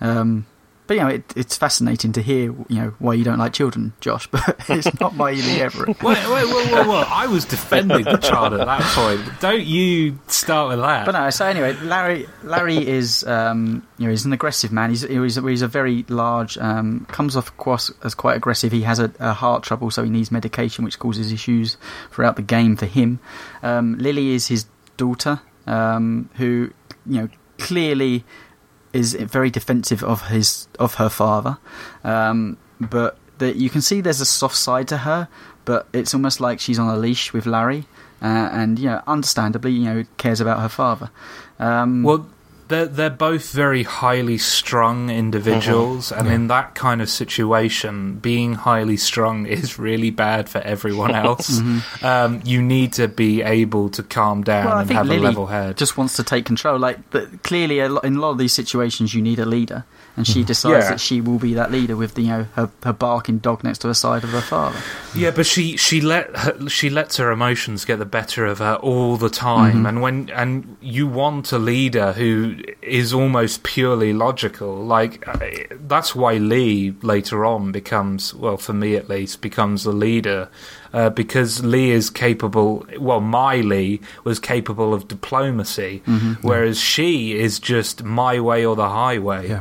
Um, 0.00 0.46
but 0.90 0.96
you 0.96 1.04
know, 1.04 1.08
it, 1.08 1.32
it's 1.36 1.56
fascinating 1.56 2.10
to 2.14 2.20
hear 2.20 2.46
you 2.46 2.66
know 2.70 2.94
why 2.98 3.14
you 3.14 3.22
don't 3.22 3.38
like 3.38 3.52
children, 3.52 3.92
Josh. 4.00 4.26
But 4.32 4.56
it's 4.68 4.98
not 4.98 5.14
my 5.14 5.30
Lee 5.30 5.60
Everett. 5.60 5.88
Wait, 6.02 6.18
wait, 6.28 6.28
wait, 6.28 6.72
wait, 6.72 6.86
wait. 6.88 7.06
I 7.08 7.28
was 7.28 7.44
defending 7.44 8.02
the 8.02 8.16
child 8.16 8.54
at 8.54 8.66
that 8.66 8.82
point. 8.82 9.38
Don't 9.38 9.64
you 9.64 10.18
start 10.26 10.70
with 10.70 10.80
that. 10.80 11.06
But 11.06 11.12
no, 11.12 11.30
so 11.30 11.46
anyway, 11.46 11.74
Larry 11.74 12.26
Larry 12.42 12.88
is 12.88 13.22
um, 13.22 13.86
you 13.98 14.06
know 14.06 14.10
he's 14.10 14.24
an 14.24 14.32
aggressive 14.32 14.72
man. 14.72 14.90
He's 14.90 15.02
he's 15.02 15.36
a, 15.36 15.48
he's 15.48 15.62
a 15.62 15.68
very 15.68 16.04
large 16.08 16.58
um, 16.58 17.06
comes 17.08 17.36
off 17.36 17.56
quite, 17.56 17.88
as 18.02 18.16
quite 18.16 18.36
aggressive. 18.36 18.72
He 18.72 18.82
has 18.82 18.98
a, 18.98 19.12
a 19.20 19.32
heart 19.32 19.62
trouble, 19.62 19.92
so 19.92 20.02
he 20.02 20.10
needs 20.10 20.32
medication, 20.32 20.84
which 20.84 20.98
causes 20.98 21.30
issues 21.30 21.76
throughout 22.10 22.34
the 22.34 22.42
game 22.42 22.74
for 22.74 22.86
him. 22.86 23.20
Um, 23.62 23.96
Lily 23.98 24.30
is 24.30 24.48
his 24.48 24.66
daughter, 24.96 25.40
um, 25.68 26.30
who 26.34 26.72
you 27.06 27.20
know 27.20 27.28
clearly 27.58 28.24
is 28.92 29.14
very 29.14 29.50
defensive 29.50 30.02
of 30.02 30.28
his 30.28 30.68
of 30.78 30.94
her 30.94 31.08
father, 31.08 31.58
um, 32.04 32.56
but 32.80 33.18
that 33.38 33.56
you 33.56 33.70
can 33.70 33.80
see 33.80 34.00
there's 34.00 34.20
a 34.20 34.26
soft 34.26 34.56
side 34.56 34.88
to 34.88 34.98
her, 34.98 35.28
but 35.64 35.86
it's 35.92 36.14
almost 36.14 36.40
like 36.40 36.60
she's 36.60 36.78
on 36.78 36.88
a 36.88 36.96
leash 36.96 37.32
with 37.32 37.46
Larry, 37.46 37.86
uh, 38.22 38.48
and 38.52 38.78
you 38.78 38.86
know, 38.86 39.02
understandably, 39.06 39.72
you 39.72 39.84
know, 39.84 40.04
cares 40.16 40.40
about 40.40 40.60
her 40.60 40.68
father. 40.68 41.10
Um, 41.58 42.02
Well, 42.02 42.28
they're 42.70 42.86
they're 42.86 43.10
both 43.10 43.52
very 43.52 43.82
highly 43.82 44.38
strung 44.38 45.10
individuals, 45.10 46.10
and 46.10 46.28
in 46.28 46.46
that 46.48 46.74
kind 46.74 47.02
of 47.02 47.10
situation, 47.10 48.14
being 48.14 48.54
highly 48.54 48.96
strung 48.96 49.44
is 49.58 49.78
really 49.78 50.10
bad 50.10 50.48
for 50.48 50.58
everyone 50.58 51.14
else. 51.14 51.60
um, 52.02 52.40
you 52.44 52.62
need 52.62 52.94
to 52.94 53.08
be 53.08 53.42
able 53.42 53.90
to 53.90 54.02
calm 54.02 54.42
down 54.42 54.66
well, 54.66 54.78
and 54.78 54.90
have 54.90 55.06
Lily 55.06 55.18
a 55.18 55.22
level 55.22 55.46
head. 55.46 55.76
just 55.76 55.98
wants 55.98 56.16
to 56.16 56.24
take 56.24 56.46
control. 56.46 56.78
Like, 56.78 56.98
clearly, 57.42 57.80
a 57.80 57.88
lot, 57.88 58.04
in 58.04 58.16
a 58.16 58.20
lot 58.20 58.30
of 58.30 58.38
these 58.38 58.54
situations, 58.54 59.12
you 59.12 59.20
need 59.20 59.38
a 59.38 59.46
leader, 59.46 59.84
and 60.16 60.26
she 60.26 60.42
decides 60.44 60.84
Yeah. 60.84 60.90
that 60.90 61.00
she 61.00 61.20
will 61.20 61.38
be 61.38 61.54
that 61.54 61.70
leader 61.72 61.96
with 61.96 62.14
the, 62.14 62.22
you 62.22 62.28
know 62.28 62.46
her, 62.54 62.70
her 62.84 62.92
barking 62.92 63.38
dog 63.38 63.64
next 63.64 63.78
to 63.78 63.88
her 63.88 63.94
side 63.94 64.24
of 64.24 64.30
her 64.30 64.40
father. 64.40 64.78
Yeah, 65.14 65.30
but 65.30 65.46
she 65.46 65.76
she 65.76 66.00
let 66.00 66.36
her, 66.36 66.68
she 66.68 66.90
lets 66.90 67.16
her 67.16 67.30
emotions 67.30 67.84
get 67.84 67.98
the 67.98 68.04
better 68.04 68.44
of 68.46 68.58
her 68.58 68.74
all 68.76 69.16
the 69.16 69.30
time, 69.30 69.86
and 69.86 70.02
when 70.02 70.28
and 70.30 70.76
you 70.80 71.06
want 71.06 71.52
a 71.52 71.58
leader 71.58 72.12
who 72.12 72.56
is 72.82 73.12
almost 73.12 73.62
purely 73.62 74.12
logical. 74.12 74.84
Like 74.84 75.26
uh, 75.28 75.38
that's 75.86 76.14
why 76.14 76.34
Lee 76.34 76.94
later 77.02 77.44
on 77.46 77.72
becomes 77.72 78.34
well, 78.34 78.56
for 78.56 78.72
me 78.72 78.96
at 78.96 79.08
least, 79.08 79.40
becomes 79.40 79.86
a 79.86 79.92
leader. 79.92 80.48
Uh, 80.92 81.08
because 81.08 81.62
Lee 81.64 81.92
is 81.92 82.10
capable, 82.10 82.84
well, 82.98 83.20
my 83.20 83.58
Lee 83.58 84.00
was 84.24 84.40
capable 84.40 84.92
of 84.92 85.06
diplomacy, 85.06 86.02
whereas 86.42 86.80
she 86.80 87.38
is 87.38 87.60
just 87.60 88.02
my 88.02 88.40
way 88.40 88.66
or 88.66 88.74
the 88.74 88.88
highway, 88.88 89.48
Yeah. 89.50 89.60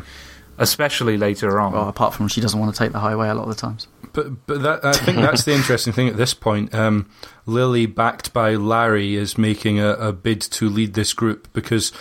Especially 0.59 1.17
later 1.17 1.59
on. 1.59 1.73
Well, 1.73 1.89
apart 1.89 2.13
from 2.13 2.27
she 2.27 2.41
doesn't 2.41 2.59
want 2.59 2.73
to 2.73 2.77
take 2.77 2.91
the 2.91 2.99
highway 2.99 3.29
a 3.29 3.33
lot 3.33 3.43
of 3.43 3.49
the 3.49 3.55
times. 3.55 3.87
But 4.13 4.45
but 4.45 4.61
that 4.61 4.85
I 4.85 4.93
think 4.93 5.17
that's 5.17 5.43
the 5.43 5.53
interesting 5.53 5.93
thing 5.93 6.07
at 6.07 6.17
this 6.17 6.33
point. 6.33 6.73
Um, 6.75 7.09
Lily, 7.45 7.85
backed 7.85 8.33
by 8.33 8.55
Larry, 8.55 9.15
is 9.15 9.37
making 9.37 9.79
a, 9.79 9.93
a 9.93 10.13
bid 10.13 10.41
to 10.41 10.69
lead 10.69 10.93
this 10.93 11.13
group 11.13 11.51
because 11.53 11.91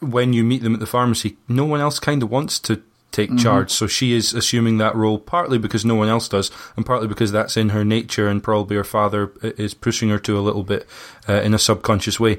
when 0.00 0.32
you 0.32 0.44
meet 0.44 0.62
them 0.62 0.74
at 0.74 0.80
the 0.80 0.86
pharmacy, 0.86 1.38
no 1.48 1.64
one 1.64 1.80
else 1.80 1.98
kind 1.98 2.22
of 2.22 2.30
wants 2.30 2.58
to 2.60 2.82
take 3.12 3.36
charge. 3.38 3.70
So 3.70 3.86
she 3.86 4.12
is 4.12 4.34
assuming 4.34 4.76
that 4.76 4.94
role 4.94 5.18
partly 5.18 5.56
because 5.56 5.84
no 5.86 5.94
one 5.94 6.08
else 6.08 6.28
does, 6.28 6.50
and 6.76 6.84
partly 6.84 7.08
because 7.08 7.32
that's 7.32 7.56
in 7.56 7.70
her 7.70 7.84
nature, 7.84 8.28
and 8.28 8.42
probably 8.42 8.76
her 8.76 8.84
father 8.84 9.32
is 9.42 9.72
pushing 9.72 10.10
her 10.10 10.18
to 10.18 10.38
a 10.38 10.40
little 10.40 10.64
bit 10.64 10.86
uh, 11.28 11.40
in 11.40 11.54
a 11.54 11.58
subconscious 11.58 12.20
way. 12.20 12.38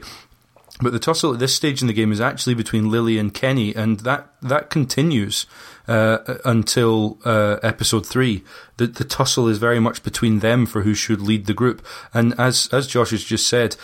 But 0.80 0.94
the 0.94 1.00
tussle 1.00 1.34
at 1.34 1.40
this 1.40 1.56
stage 1.56 1.82
in 1.82 1.88
the 1.88 1.94
game 1.94 2.12
is 2.12 2.22
actually 2.22 2.54
between 2.54 2.92
Lily 2.92 3.18
and 3.18 3.34
Kenny, 3.34 3.74
and 3.74 4.02
that 4.02 4.30
that 4.44 4.70
continues 4.70 5.48
uh, 5.88 6.20
until 6.46 7.18
uh, 7.26 7.58
episode 7.64 8.06
three. 8.06 8.44
The, 8.78 8.86
the 8.88 9.04
tussle 9.04 9.48
is 9.48 9.58
very 9.58 9.80
much 9.80 10.04
between 10.04 10.40
them 10.40 10.68
for 10.68 10.82
who 10.82 10.94
should 10.94 11.22
lead 11.22 11.48
the 11.48 11.54
group. 11.54 11.86
And 12.14 12.40
as 12.40 12.70
as 12.72 12.86
Josh 12.86 13.10
has 13.10 13.24
just 13.24 13.48
said, 13.48 13.76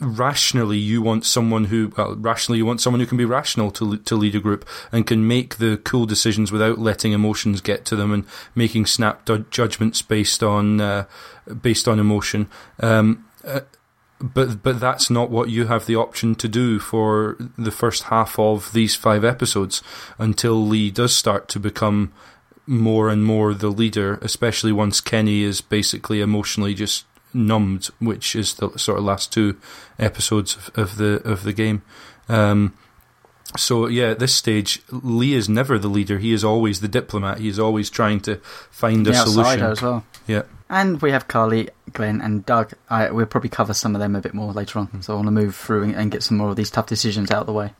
rationally 0.00 0.78
you 0.78 1.02
want 1.02 1.26
someone 1.26 1.66
who 1.66 1.92
well, 1.96 2.16
rationally 2.16 2.56
you 2.58 2.64
want 2.64 2.80
someone 2.80 3.00
who 3.00 3.06
can 3.06 3.18
be 3.18 3.26
rational 3.26 3.70
to 3.72 3.98
to 3.98 4.16
lead 4.16 4.34
a 4.34 4.40
group 4.40 4.66
and 4.90 5.06
can 5.06 5.28
make 5.28 5.56
the 5.56 5.76
cool 5.84 6.06
decisions 6.06 6.50
without 6.50 6.78
letting 6.78 7.12
emotions 7.12 7.60
get 7.60 7.84
to 7.84 7.94
them 7.94 8.10
and 8.10 8.24
making 8.54 8.86
snap 8.86 9.28
judgments 9.50 10.00
based 10.00 10.42
on 10.42 10.80
uh, 10.80 11.04
based 11.60 11.86
on 11.86 11.98
emotion. 11.98 12.48
Um, 12.80 13.26
uh, 13.44 13.60
but 14.20 14.62
but 14.62 14.78
that's 14.78 15.10
not 15.10 15.30
what 15.30 15.48
you 15.48 15.66
have 15.66 15.86
the 15.86 15.96
option 15.96 16.34
to 16.36 16.48
do 16.48 16.78
for 16.78 17.36
the 17.56 17.70
first 17.70 18.04
half 18.04 18.38
of 18.38 18.72
these 18.72 18.94
five 18.94 19.24
episodes 19.24 19.82
until 20.18 20.66
Lee 20.66 20.90
does 20.90 21.14
start 21.14 21.48
to 21.48 21.60
become 21.60 22.12
more 22.66 23.08
and 23.08 23.24
more 23.24 23.54
the 23.54 23.70
leader, 23.70 24.18
especially 24.22 24.72
once 24.72 25.00
Kenny 25.00 25.42
is 25.42 25.60
basically 25.60 26.20
emotionally 26.20 26.74
just 26.74 27.04
numbed, 27.32 27.86
which 27.98 28.36
is 28.36 28.54
the 28.54 28.70
sort 28.78 28.98
of 28.98 29.04
last 29.04 29.32
two 29.32 29.56
episodes 29.98 30.56
of, 30.56 30.70
of 30.78 30.96
the 30.96 31.20
of 31.28 31.42
the 31.42 31.52
game. 31.52 31.82
Um, 32.28 32.74
so 33.56 33.86
yeah, 33.86 34.10
at 34.10 34.18
this 34.18 34.34
stage, 34.34 34.82
Lee 34.90 35.34
is 35.34 35.48
never 35.48 35.78
the 35.78 35.88
leader. 35.88 36.18
He 36.18 36.32
is 36.32 36.44
always 36.44 36.80
the 36.80 36.88
diplomat. 36.88 37.38
He 37.38 37.48
is 37.48 37.58
always 37.58 37.90
trying 37.90 38.20
to 38.20 38.36
find 38.70 39.06
a 39.06 39.10
the 39.10 39.16
outsider 39.16 39.32
solution. 39.32 39.62
as 39.64 39.82
well. 39.82 40.04
Yeah. 40.26 40.42
And 40.68 41.02
we 41.02 41.10
have 41.10 41.26
Carly, 41.26 41.68
Glenn, 41.92 42.20
and 42.20 42.46
Doug. 42.46 42.72
I, 42.88 43.10
we'll 43.10 43.26
probably 43.26 43.50
cover 43.50 43.74
some 43.74 43.96
of 43.96 44.00
them 44.00 44.14
a 44.14 44.20
bit 44.20 44.34
more 44.34 44.52
later 44.52 44.78
on. 44.78 45.02
So 45.02 45.14
I 45.14 45.16
want 45.16 45.26
to 45.26 45.32
move 45.32 45.56
through 45.56 45.82
and, 45.82 45.96
and 45.96 46.10
get 46.12 46.22
some 46.22 46.36
more 46.36 46.50
of 46.50 46.56
these 46.56 46.70
tough 46.70 46.86
decisions 46.86 47.32
out 47.32 47.40
of 47.40 47.46
the 47.46 47.52
way. 47.52 47.72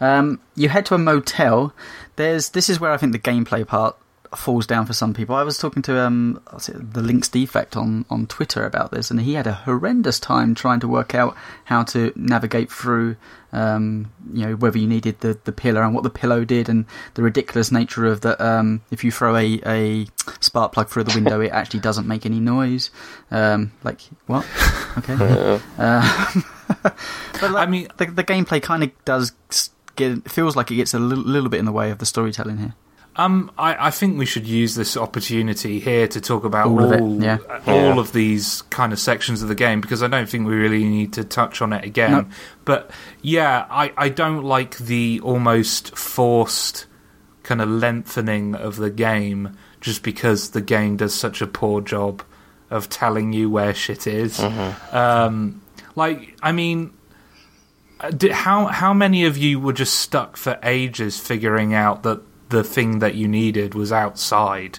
Um, 0.00 0.40
you 0.54 0.68
head 0.68 0.84
to 0.86 0.94
a 0.94 0.98
motel. 0.98 1.72
There's 2.16 2.50
this 2.50 2.68
is 2.68 2.78
where 2.78 2.90
I 2.90 2.98
think 2.98 3.12
the 3.12 3.18
gameplay 3.18 3.66
part 3.66 3.96
falls 4.34 4.66
down 4.66 4.86
for 4.86 4.92
some 4.92 5.14
people. 5.14 5.34
I 5.34 5.42
was 5.42 5.58
talking 5.58 5.82
to 5.82 6.00
um, 6.00 6.40
the 6.68 7.02
Links 7.02 7.28
Defect 7.28 7.76
on 7.76 8.04
on 8.10 8.26
Twitter 8.26 8.64
about 8.64 8.90
this, 8.90 9.10
and 9.10 9.20
he 9.20 9.34
had 9.34 9.46
a 9.46 9.52
horrendous 9.52 10.18
time 10.18 10.54
trying 10.54 10.80
to 10.80 10.88
work 10.88 11.14
out 11.14 11.36
how 11.64 11.82
to 11.84 12.12
navigate 12.16 12.70
through. 12.70 13.16
Um, 13.52 14.12
you 14.32 14.44
know 14.44 14.56
whether 14.56 14.76
you 14.76 14.86
needed 14.86 15.20
the, 15.20 15.38
the 15.44 15.52
pillow 15.52 15.82
and 15.82 15.94
what 15.94 16.02
the 16.02 16.10
pillow 16.10 16.44
did, 16.44 16.68
and 16.68 16.84
the 17.14 17.22
ridiculous 17.22 17.70
nature 17.70 18.06
of 18.06 18.22
that. 18.22 18.40
Um, 18.40 18.82
if 18.90 19.04
you 19.04 19.10
throw 19.10 19.36
a, 19.36 19.60
a 19.66 20.06
spark 20.40 20.72
plug 20.72 20.88
through 20.88 21.04
the 21.04 21.14
window, 21.14 21.40
it 21.40 21.52
actually 21.52 21.80
doesn't 21.80 22.06
make 22.06 22.26
any 22.26 22.40
noise. 22.40 22.90
Um, 23.30 23.72
like 23.84 24.00
what? 24.26 24.46
Okay. 24.98 25.60
Uh, 25.78 26.40
but 26.82 27.50
like, 27.50 27.54
I 27.54 27.66
mean- 27.66 27.88
the, 27.96 28.06
the 28.06 28.24
gameplay 28.24 28.62
kind 28.62 28.82
of 28.82 28.90
does 29.04 29.32
get 29.94 30.30
feels 30.30 30.56
like 30.56 30.70
it 30.70 30.76
gets 30.76 30.94
a 30.94 30.98
little, 30.98 31.24
little 31.24 31.48
bit 31.48 31.58
in 31.58 31.64
the 31.64 31.72
way 31.72 31.90
of 31.90 31.98
the 31.98 32.06
storytelling 32.06 32.58
here. 32.58 32.74
Um, 33.18 33.50
I, 33.56 33.86
I 33.86 33.90
think 33.90 34.18
we 34.18 34.26
should 34.26 34.46
use 34.46 34.74
this 34.74 34.94
opportunity 34.96 35.80
here 35.80 36.06
to 36.08 36.20
talk 36.20 36.44
about 36.44 36.66
All 36.66 36.84
all, 36.84 37.14
of 37.16 37.22
yeah. 37.22 37.38
uh, 37.48 37.60
all 37.66 37.98
of 37.98 38.12
these 38.12 38.62
kind 38.62 38.92
of 38.92 38.98
sections 38.98 39.40
of 39.40 39.48
the 39.48 39.54
game 39.54 39.80
because 39.80 40.02
I 40.02 40.08
don't 40.08 40.28
think 40.28 40.46
we 40.46 40.54
really 40.54 40.84
need 40.84 41.14
to 41.14 41.24
touch 41.24 41.62
on 41.62 41.72
it 41.72 41.84
again. 41.84 42.10
No. 42.12 42.26
But 42.66 42.90
yeah, 43.22 43.66
I, 43.70 43.92
I 43.96 44.08
don't 44.10 44.44
like 44.44 44.76
the 44.76 45.20
almost 45.22 45.96
forced 45.96 46.86
kind 47.42 47.62
of 47.62 47.70
lengthening 47.70 48.54
of 48.54 48.76
the 48.76 48.90
game 48.90 49.56
just 49.80 50.02
because 50.02 50.50
the 50.50 50.60
game 50.60 50.96
does 50.96 51.14
such 51.14 51.40
a 51.40 51.46
poor 51.46 51.80
job 51.80 52.22
of 52.70 52.88
telling 52.88 53.32
you 53.32 53.48
where 53.48 53.72
shit 53.72 54.06
is. 54.06 54.40
Um, 54.92 55.62
like, 55.94 56.36
I 56.42 56.52
mean, 56.52 56.92
uh, 58.00 58.10
how 58.32 58.66
how 58.66 58.92
many 58.92 59.24
of 59.24 59.38
you 59.38 59.58
were 59.58 59.72
just 59.72 59.94
stuck 59.94 60.36
for 60.36 60.58
ages 60.62 61.18
figuring 61.18 61.72
out 61.72 62.02
that 62.02 62.20
the 62.48 62.64
thing 62.64 62.98
that 63.00 63.14
you 63.14 63.28
needed 63.28 63.74
was 63.74 63.92
outside? 63.92 64.78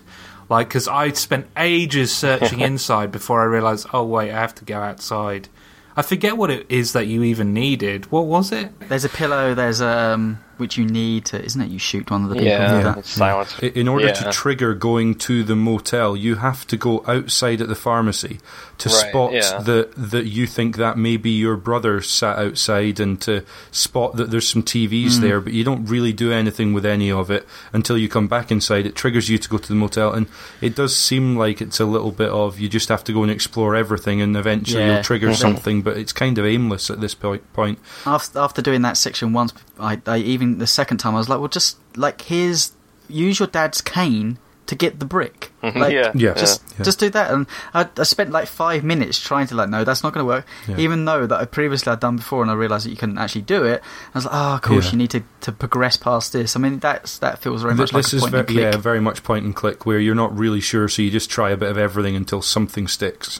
Like, 0.49 0.69
because 0.69 0.87
I 0.87 1.11
spent 1.11 1.47
ages 1.57 2.13
searching 2.13 2.59
inside 2.71 3.11
before 3.11 3.41
I 3.41 3.45
realized, 3.45 3.87
oh 3.93 4.03
wait, 4.03 4.31
I 4.31 4.39
have 4.39 4.55
to 4.55 4.65
go 4.65 4.79
outside. 4.79 5.49
I 5.95 6.03
forget 6.03 6.37
what 6.37 6.51
it 6.51 6.65
is 6.69 6.93
that 6.93 7.07
you 7.07 7.23
even 7.23 7.53
needed. 7.53 8.11
What 8.11 8.27
was 8.27 8.51
it? 8.51 8.79
There's 8.81 9.03
a 9.03 9.09
pillow. 9.09 9.55
There's 9.55 9.81
um, 9.81 10.39
which 10.59 10.77
you 10.77 10.85
need 10.85 11.25
to, 11.25 11.43
isn't 11.43 11.61
it? 11.61 11.69
You 11.69 11.79
shoot 11.79 12.09
one 12.09 12.23
of 12.23 12.29
the 12.29 12.35
people. 12.35 12.49
Yeah, 12.49 12.95
with 12.95 13.05
silence. 13.05 13.57
In 13.59 13.87
order 13.87 14.07
Yeah. 14.07 14.13
to 14.13 14.31
trigger 14.31 14.73
going 14.73 15.15
to 15.15 15.43
the 15.43 15.55
motel, 15.55 16.15
you 16.15 16.35
have 16.35 16.65
to 16.67 16.77
go 16.77 17.03
outside 17.07 17.61
at 17.61 17.67
the 17.67 17.75
pharmacy 17.75 18.39
to 18.79 18.89
Right, 18.89 19.09
spot 19.09 19.33
yeah. 19.33 19.59
that 19.59 19.91
that 19.95 20.25
you 20.25 20.45
think 20.45 20.77
that 20.77 20.97
maybe 20.97 21.29
your 21.29 21.57
brother 21.57 22.01
sat 22.01 22.37
outside 22.37 22.99
and 22.99 23.19
to 23.21 23.43
spot 23.71 24.17
that 24.17 24.29
there's 24.31 24.47
some 24.47 24.63
TVs 24.63 25.15
hmm. 25.15 25.21
there, 25.21 25.39
but 25.41 25.53
you 25.53 25.63
don't 25.63 25.85
really 25.85 26.13
do 26.13 26.31
anything 26.31 26.73
with 26.73 26.85
any 26.85 27.11
of 27.11 27.31
it 27.31 27.47
until 27.73 27.97
you 27.97 28.07
come 28.07 28.27
back 28.27 28.51
inside. 28.51 28.85
It 28.85 28.95
triggers 28.95 29.29
you 29.29 29.37
to 29.37 29.49
go 29.49 29.57
to 29.57 29.67
the 29.67 29.75
motel, 29.75 30.13
and 30.13 30.27
it 30.61 30.75
does 30.75 30.95
seem 30.95 31.35
like 31.35 31.61
it's 31.61 31.79
a 31.79 31.85
little 31.85 32.11
bit 32.11 32.29
of 32.29 32.59
you 32.59 32.69
just 32.69 32.89
have 32.89 33.03
to 33.05 33.13
go 33.13 33.23
and 33.23 33.31
explore 33.31 33.75
everything, 33.75 34.21
and 34.21 34.35
eventually 34.37 34.83
Yeah. 34.83 34.95
you'll 34.95 35.03
trigger 35.03 35.27
mm-hmm. 35.27 35.35
something, 35.41 35.81
but 35.81 35.97
it's 35.97 36.13
kind 36.13 36.37
of 36.37 36.45
aimless 36.45 36.89
at 36.89 37.01
this 37.01 37.13
point. 37.13 37.41
point. 37.53 37.79
After 38.05 38.39
after 38.39 38.61
doing 38.61 38.81
that 38.83 38.97
section 38.97 39.33
once, 39.33 39.53
I, 39.79 39.99
I 40.05 40.17
even 40.17 40.46
the 40.57 40.67
second 40.67 40.97
time 40.97 41.15
I 41.15 41.17
was 41.17 41.29
like, 41.29 41.39
well, 41.39 41.47
just 41.49 41.77
like 41.95 42.21
here's 42.21 42.71
use 43.09 43.39
your 43.39 43.47
dad's 43.47 43.81
cane 43.81 44.37
to 44.67 44.75
get 44.75 44.99
the 44.99 45.05
brick. 45.05 45.49
Mm-hmm. 45.63 45.79
Like, 45.79 45.93
Yeah. 45.93 46.11
Yeah. 46.13 46.33
just 46.33 46.61
Yeah. 46.77 46.83
just 46.83 46.99
do 46.99 47.09
that. 47.11 47.31
And 47.31 47.47
I, 47.73 47.87
I 47.97 48.03
spent 48.03 48.31
like 48.31 48.47
five 48.49 48.83
minutes 48.83 49.17
trying 49.17 49.47
to 49.47 49.55
like, 49.55 49.69
no, 49.69 49.85
that's 49.85 50.03
not 50.03 50.11
going 50.13 50.23
to 50.25 50.27
work. 50.27 50.45
Yeah. 50.67 50.75
Even 50.77 51.05
though 51.05 51.25
that 51.25 51.39
I 51.39 51.45
previously 51.45 51.89
had 51.89 52.01
done 52.01 52.17
before, 52.17 52.41
and 52.41 52.51
I 52.51 52.53
realised 52.53 52.85
that 52.85 52.89
you 52.89 52.97
couldn't 52.97 53.17
actually 53.17 53.43
do 53.43 53.63
it. 53.63 53.81
I 54.13 54.17
was 54.17 54.25
like, 54.25 54.33
oh, 54.35 54.55
of 54.55 54.61
course, 54.63 54.85
Yeah. 54.87 54.91
you 54.91 54.97
need 54.97 55.11
to, 55.11 55.23
to 55.41 55.51
progress 55.53 55.95
past 55.95 56.33
this. 56.33 56.57
I 56.57 56.59
mean, 56.59 56.79
that's 56.79 57.17
that 57.19 57.39
feels 57.39 57.61
very 57.61 57.75
much 57.75 57.91
Th- 57.91 58.03
this 58.03 58.13
like 58.13 58.13
a 58.13 58.15
is 58.17 58.21
point 58.23 58.31
ve- 58.33 58.39
and 58.39 58.47
click. 58.49 58.73
yeah, 58.73 58.77
very 58.77 58.99
much 58.99 59.23
point 59.23 59.45
and 59.45 59.55
click, 59.55 59.85
where 59.85 59.99
you're 59.99 60.15
not 60.15 60.37
really 60.37 60.59
sure, 60.59 60.89
so 60.89 61.01
you 61.01 61.11
just 61.11 61.29
try 61.29 61.49
a 61.51 61.57
bit 61.57 61.69
of 61.69 61.77
everything 61.77 62.17
until 62.17 62.41
something 62.41 62.87
sticks. 62.89 63.39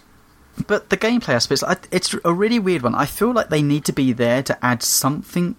But 0.66 0.90
the 0.90 0.98
gameplay 0.98 1.34
aspects, 1.36 1.62
I, 1.62 1.76
it's 1.92 2.16
a 2.24 2.34
really 2.34 2.58
weird 2.58 2.82
one. 2.84 2.96
I 2.96 3.06
feel 3.06 3.32
like 3.34 3.50
they 3.50 3.62
need 3.62 3.84
to 3.86 3.92
be 3.94 4.14
there 4.14 4.42
to 4.44 4.66
add 4.66 4.82
something 4.82 5.56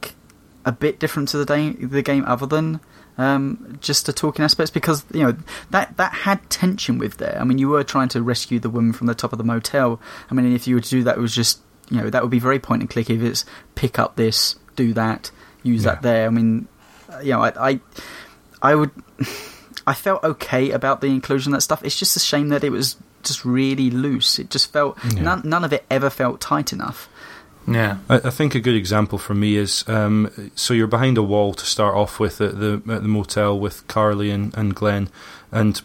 a 0.65 0.73
bit 0.73 0.99
different 0.99 1.29
to 1.31 1.39
the, 1.39 1.45
da- 1.45 1.73
the 1.87 2.03
game, 2.03 2.25
other 2.27 2.47
than 2.47 2.81
um, 3.17 3.79
just 3.81 4.07
the 4.07 4.13
talking 4.13 4.45
aspects, 4.45 4.71
because 4.71 5.05
you 5.13 5.23
know 5.23 5.37
that 5.71 5.97
that 5.97 6.13
had 6.13 6.49
tension 6.51 6.99
with 6.99 7.17
there. 7.19 7.39
I 7.41 7.45
mean, 7.45 7.59
you 7.59 7.69
were 7.69 7.85
trying 7.85 8.09
to 8.11 8.23
rescue 8.23 8.59
the 8.61 8.71
woman 8.71 8.93
from 8.93 9.07
the 9.07 9.15
top 9.15 9.33
of 9.33 9.39
the 9.39 9.45
motel. 9.45 10.01
I 10.31 10.35
mean, 10.35 10.53
if 10.55 10.67
you 10.69 10.75
were 10.77 10.81
to 10.81 10.91
do 10.91 11.03
that, 11.05 11.17
it 11.17 11.21
was 11.21 11.35
just 11.35 11.61
you 11.91 12.01
know 12.01 12.11
that 12.11 12.23
would 12.23 12.31
be 12.31 12.39
very 12.39 12.59
point 12.59 12.83
and 12.83 12.91
click. 12.91 13.09
If 13.11 13.23
it's 13.23 13.45
pick 13.75 13.99
up 13.99 14.17
this, 14.17 14.57
do 14.77 14.93
that, 14.95 15.31
use 15.63 15.85
Yeah. 15.85 15.93
that 15.95 16.03
there. 16.03 16.27
I 16.27 16.31
mean, 16.31 16.69
uh, 17.13 17.21
you 17.21 17.33
know, 17.33 17.43
I, 17.43 17.71
I, 17.71 17.81
I 18.63 18.75
would. 18.75 18.91
I 19.87 19.95
felt 19.95 20.23
okay 20.23 20.71
about 20.73 21.01
the 21.01 21.07
inclusion 21.07 21.55
of 21.55 21.57
that 21.57 21.63
stuff. 21.63 21.83
It's 21.83 21.99
just 21.99 22.15
a 22.15 22.21
shame 22.21 22.49
that 22.51 22.63
it 22.63 22.69
was 22.71 22.97
just 23.23 23.43
really 23.47 23.89
loose. 23.91 24.39
It 24.39 24.51
just 24.51 24.71
felt 24.71 24.99
Yeah. 25.15 25.23
none, 25.23 25.43
none 25.47 25.65
of 25.65 25.73
it 25.73 25.87
ever 25.91 26.11
felt 26.11 26.43
tight 26.43 26.75
enough. 26.75 27.09
Yeah. 27.71 27.99
I, 28.09 28.17
I 28.17 28.31
think 28.31 28.55
a 28.55 28.61
good 28.61 28.75
example 28.77 29.19
for 29.19 29.35
me 29.35 29.57
is 29.57 29.85
um, 29.89 30.31
so 30.55 30.73
you're 30.75 30.87
behind 30.87 31.19
a 31.19 31.23
wall 31.23 31.53
to 31.55 31.67
start 31.67 31.95
off 31.95 32.19
with 32.19 32.41
at 32.41 32.59
the 32.59 32.81
at 32.89 33.03
the 33.03 33.09
motel 33.09 33.59
with 33.59 33.87
Carly 33.89 34.31
and, 34.31 34.57
and 34.57 34.75
Glenn, 34.75 35.09
and 35.53 35.81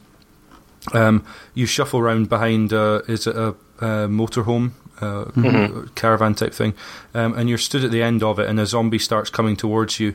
um, 0.93 1.25
you 1.53 1.65
shuffle 1.65 1.99
around 1.99 2.29
behind 2.29 2.71
uh, 2.73 3.01
is 3.07 3.27
it 3.27 3.35
a, 3.35 3.49
a 3.79 4.07
motorhome. 4.07 4.71
Uh, 5.01 5.25
Mhm. 5.35 5.93
caravan 5.95 6.33
type 6.35 6.53
thing, 6.53 6.73
um, 7.13 7.33
and 7.33 7.49
you're 7.49 7.57
stood 7.57 7.83
at 7.83 7.91
the 7.91 8.01
end 8.01 8.23
of 8.23 8.39
it, 8.39 8.47
and 8.47 8.57
a 8.59 8.65
zombie 8.65 8.99
starts 8.99 9.29
coming 9.29 9.57
towards 9.57 9.99
you. 9.99 10.13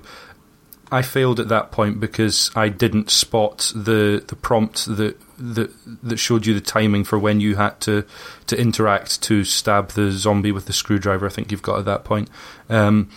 I 0.90 1.02
failed 1.02 1.40
at 1.40 1.48
that 1.48 1.72
point 1.72 2.00
because 2.00 2.50
I 2.56 2.68
didn't 2.70 3.10
spot 3.10 3.72
the 3.74 4.22
the 4.26 4.36
prompt 4.36 4.86
that 4.96 5.16
that 5.38 5.70
that 6.02 6.18
showed 6.18 6.46
you 6.46 6.54
the 6.54 6.60
timing 6.60 7.04
for 7.04 7.18
when 7.18 7.40
you 7.40 7.56
had 7.56 7.80
to 7.80 8.04
to 8.46 8.60
interact 8.60 9.22
to 9.22 9.44
stab 9.44 9.90
the 9.90 10.10
zombie 10.10 10.52
with 10.52 10.66
the 10.66 10.72
screwdriver. 10.72 11.26
I 11.26 11.30
think 11.30 11.50
you've 11.50 11.62
got 11.62 11.78
at 11.78 11.84
that 11.84 12.04
point, 12.04 12.28
um, 12.68 13.08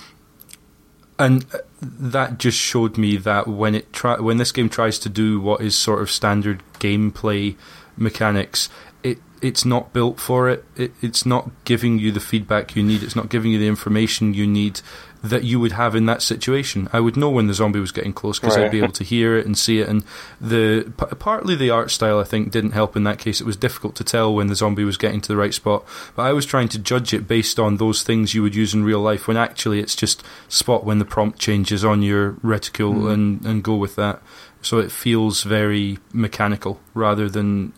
and 1.18 1.46
that 1.82 2.38
just 2.38 2.58
showed 2.58 2.98
me 2.98 3.18
that 3.18 3.48
when 3.48 3.76
it 3.76 3.92
try 3.92 4.20
when 4.20 4.38
this 4.38 4.52
game 4.52 4.70
tries 4.70 5.00
to 5.00 5.10
do 5.10 5.40
what 5.40 5.62
is 5.62 5.76
sort 5.76 6.02
of 6.02 6.10
standard 6.10 6.64
gameplay 6.80 7.56
mechanics, 7.98 8.70
it 9.04 9.20
it's 9.42 9.66
not 9.66 9.94
built 9.94 10.20
for 10.20 10.50
it. 10.50 10.64
it. 10.76 10.92
It's 11.02 11.26
not 11.26 11.50
giving 11.66 12.00
you 12.00 12.12
the 12.12 12.20
feedback 12.20 12.76
you 12.76 12.84
need. 12.84 13.04
It's 13.04 13.16
not 13.16 13.30
giving 13.30 13.52
you 13.52 13.60
the 13.60 13.68
information 13.68 14.34
you 14.34 14.46
need 14.46 14.82
that 15.24 15.44
you 15.44 15.60
would 15.60 15.74
have 15.74 15.96
in 15.96 16.08
that 16.08 16.22
situation. 16.22 16.90
I 16.92 17.00
would 17.00 17.16
know 17.16 17.30
when 17.30 17.48
the 17.48 17.54
zombie 17.54 17.80
was 17.80 17.92
getting 17.92 18.14
close 18.14 18.40
because 18.40 18.58
I'd 18.58 18.72
be 18.72 18.80
able 18.80 18.94
to 18.94 19.04
hear 19.04 19.38
it 19.38 19.46
and 19.46 19.58
see 19.58 19.80
it. 19.80 19.88
And 19.88 20.04
the 20.40 20.92
p- 20.98 21.16
partly 21.16 21.56
the 21.56 21.70
art 21.70 21.92
style 21.92 22.20
I 22.20 22.24
think 22.24 22.52
didn't 22.52 22.72
help 22.72 22.96
in 22.96 23.04
that 23.04 23.20
case. 23.20 23.40
It 23.40 23.46
was 23.46 23.56
difficult 23.56 23.96
to 23.98 24.04
tell 24.04 24.34
when 24.34 24.48
the 24.48 24.56
zombie 24.56 24.84
was 24.84 24.98
getting 24.98 25.22
to 25.22 25.28
the 25.28 25.38
right 25.38 25.54
spot. 25.54 25.86
But 26.16 26.24
I 26.24 26.34
was 26.34 26.46
trying 26.46 26.70
to 26.70 26.80
judge 26.80 27.14
it 27.14 27.28
based 27.28 27.60
on 27.60 27.78
those 27.78 28.02
things 28.02 28.34
you 28.34 28.42
would 28.42 28.56
use 28.56 28.74
in 28.74 28.84
real 28.84 29.00
life. 29.00 29.28
When 29.28 29.38
actually 29.38 29.80
it's 29.80 29.96
just 29.96 30.24
spot 30.48 30.86
when 30.86 30.98
the 30.98 31.06
prompt 31.06 31.38
changes 31.38 31.86
on 31.86 32.02
your 32.02 32.38
reticule 32.42 32.94
hmm. 32.94 33.08
and 33.08 33.46
and 33.46 33.64
go 33.64 33.76
with 33.76 33.96
that. 33.98 34.22
So 34.64 34.78
it 34.78 34.92
feels 34.92 35.44
very 35.44 35.98
mechanical 36.14 36.80
rather 36.94 37.30
than 37.30 37.74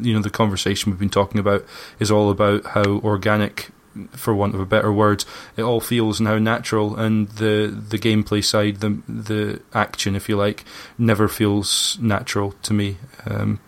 you 0.00 0.14
know 0.14 0.22
the 0.22 0.30
conversation 0.30 0.90
we've 0.90 0.98
been 0.98 1.10
talking 1.10 1.40
about 1.40 1.64
is 1.98 2.10
all 2.10 2.30
about 2.30 2.64
how 2.64 2.84
organic 2.84 3.70
for 4.12 4.34
want 4.34 4.54
of 4.54 4.60
a 4.60 4.66
better 4.66 4.92
word, 4.92 5.24
it 5.56 5.62
all 5.62 5.80
feels 5.80 6.20
now 6.20 6.38
natural, 6.38 6.96
and 6.96 7.28
the 7.28 7.66
the 7.66 7.98
gameplay 7.98 8.44
side, 8.44 8.76
the 8.76 9.00
the 9.08 9.60
action, 9.72 10.14
if 10.14 10.28
you 10.28 10.36
like, 10.36 10.64
never 10.96 11.28
feels 11.28 11.98
natural 12.00 12.52
to 12.62 12.74
me. 12.74 12.96
Um, 13.26 13.60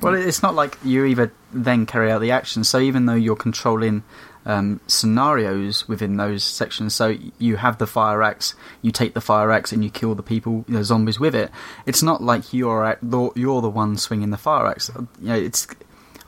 Well, 0.00 0.14
it's 0.14 0.42
not 0.42 0.54
like 0.54 0.78
you 0.84 1.04
either 1.04 1.32
then 1.52 1.86
carry 1.86 2.10
out 2.12 2.20
the 2.20 2.30
action. 2.32 2.64
So 2.64 2.78
even 2.78 3.06
though 3.06 3.14
you're 3.14 3.36
controlling 3.36 4.02
um, 4.46 4.80
scenarios 4.86 5.88
within 5.88 6.16
those 6.16 6.44
sections, 6.44 6.94
so 6.94 7.16
you 7.38 7.56
have 7.56 7.78
the 7.78 7.86
fire 7.86 8.22
axe, 8.22 8.54
you 8.82 8.92
take 8.92 9.14
the 9.14 9.20
fire 9.20 9.50
axe 9.50 9.72
and 9.72 9.82
you 9.82 9.90
kill 9.90 10.14
the 10.14 10.22
people, 10.22 10.64
the 10.68 10.84
zombies 10.84 11.18
with 11.18 11.34
it. 11.34 11.50
It's 11.86 12.02
not 12.02 12.22
like 12.22 12.52
you're 12.52 12.84
at, 12.84 12.98
you're 13.02 13.62
the 13.62 13.70
one 13.70 13.96
swinging 13.96 14.30
the 14.30 14.36
fire 14.36 14.66
axe. 14.66 14.90
You 15.20 15.28
know, 15.28 15.34
it's 15.34 15.66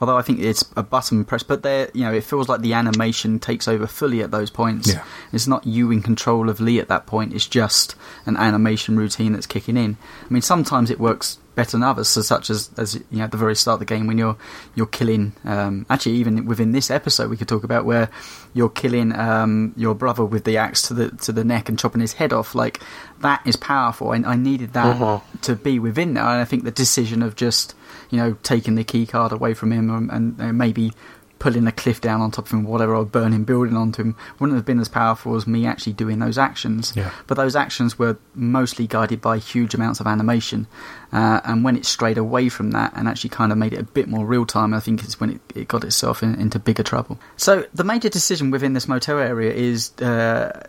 although 0.00 0.16
I 0.16 0.22
think 0.22 0.40
it's 0.40 0.64
a 0.76 0.82
button 0.82 1.24
press, 1.24 1.42
but 1.42 1.62
there, 1.62 1.90
you 1.94 2.04
know, 2.04 2.12
it 2.12 2.24
feels 2.24 2.48
like 2.48 2.60
the 2.60 2.74
animation 2.74 3.38
takes 3.38 3.68
over 3.68 3.86
fully 3.86 4.22
at 4.22 4.30
those 4.30 4.50
points. 4.50 4.92
Yeah. 4.92 5.04
It's 5.32 5.46
not 5.46 5.66
you 5.66 5.90
in 5.90 6.02
control 6.02 6.48
of 6.48 6.60
Lee 6.60 6.78
at 6.78 6.88
that 6.88 7.06
point. 7.06 7.34
It's 7.34 7.46
just 7.46 7.94
an 8.26 8.36
animation 8.36 8.96
routine 8.96 9.32
that's 9.32 9.46
kicking 9.46 9.76
in. 9.76 9.96
I 10.24 10.32
mean, 10.32 10.42
sometimes 10.42 10.90
it 10.90 11.00
works 11.00 11.38
better 11.56 11.72
than 11.72 11.82
others, 11.82 12.06
so 12.06 12.20
such 12.20 12.50
as 12.50 12.70
as 12.76 12.94
you 12.94 13.18
know 13.18 13.24
at 13.24 13.30
the 13.32 13.36
very 13.36 13.56
start 13.56 13.76
of 13.76 13.78
the 13.80 13.86
game 13.86 14.06
when 14.06 14.18
you're 14.18 14.36
you're 14.76 14.86
killing. 14.86 15.32
Um, 15.44 15.86
actually, 15.90 16.16
even 16.16 16.44
within 16.44 16.70
this 16.70 16.90
episode, 16.90 17.30
we 17.30 17.36
could 17.36 17.48
talk 17.48 17.64
about 17.64 17.84
where 17.84 18.10
you're 18.54 18.68
killing 18.68 19.18
um, 19.18 19.72
your 19.76 19.94
brother 19.94 20.24
with 20.24 20.44
the 20.44 20.58
axe 20.58 20.82
to 20.88 20.94
the 20.94 21.10
to 21.10 21.32
the 21.32 21.42
neck 21.42 21.68
and 21.68 21.78
chopping 21.78 22.02
his 22.02 22.12
head 22.12 22.32
off. 22.32 22.54
Like 22.54 22.80
that 23.20 23.40
is 23.44 23.56
powerful. 23.56 24.10
I, 24.10 24.16
I 24.16 24.36
needed 24.36 24.74
that 24.74 25.22
to 25.42 25.56
be 25.56 25.78
within 25.80 26.14
there, 26.14 26.24
and 26.24 26.40
I 26.40 26.44
think 26.44 26.64
the 26.64 26.70
decision 26.70 27.22
of 27.22 27.34
just 27.34 27.74
you 28.10 28.18
know 28.18 28.36
taking 28.42 28.74
the 28.74 28.84
key 28.84 29.06
card 29.06 29.32
away 29.32 29.54
from 29.54 29.72
him 29.72 29.90
and, 30.10 30.38
and 30.40 30.58
maybe 30.58 30.92
pulling 31.38 31.66
a 31.66 31.72
cliff 31.72 32.00
down 32.00 32.20
on 32.20 32.30
top 32.30 32.46
of 32.46 32.52
him, 32.52 32.64
whatever, 32.64 32.94
or 32.94 33.04
burning 33.04 33.44
building 33.44 33.76
onto 33.76 34.02
him, 34.02 34.16
wouldn't 34.38 34.56
have 34.56 34.64
been 34.64 34.80
as 34.80 34.88
powerful 34.88 35.36
as 35.36 35.46
me 35.46 35.66
actually 35.66 35.92
doing 35.92 36.18
those 36.18 36.38
actions. 36.38 36.94
Yeah. 36.96 37.10
But 37.26 37.36
those 37.36 37.54
actions 37.54 37.98
were 37.98 38.16
mostly 38.34 38.86
guided 38.86 39.20
by 39.20 39.38
huge 39.38 39.74
amounts 39.74 40.00
of 40.00 40.06
animation, 40.06 40.66
uh, 41.12 41.40
and 41.44 41.62
when 41.62 41.76
it 41.76 41.84
strayed 41.84 42.18
away 42.18 42.48
from 42.48 42.70
that 42.70 42.92
and 42.96 43.08
actually 43.08 43.30
kind 43.30 43.52
of 43.52 43.58
made 43.58 43.74
it 43.74 43.80
a 43.80 43.84
bit 43.84 44.08
more 44.08 44.24
real 44.24 44.46
time, 44.46 44.72
I 44.72 44.80
think 44.80 45.04
it's 45.04 45.20
when 45.20 45.30
it, 45.30 45.40
it 45.54 45.68
got 45.68 45.84
itself 45.84 46.22
in, 46.22 46.34
into 46.36 46.58
bigger 46.58 46.82
trouble. 46.82 47.18
So 47.36 47.66
the 47.74 47.84
major 47.84 48.08
decision 48.08 48.50
within 48.50 48.72
this 48.72 48.88
motel 48.88 49.18
area 49.18 49.52
is. 49.52 49.92
Uh, 50.00 50.66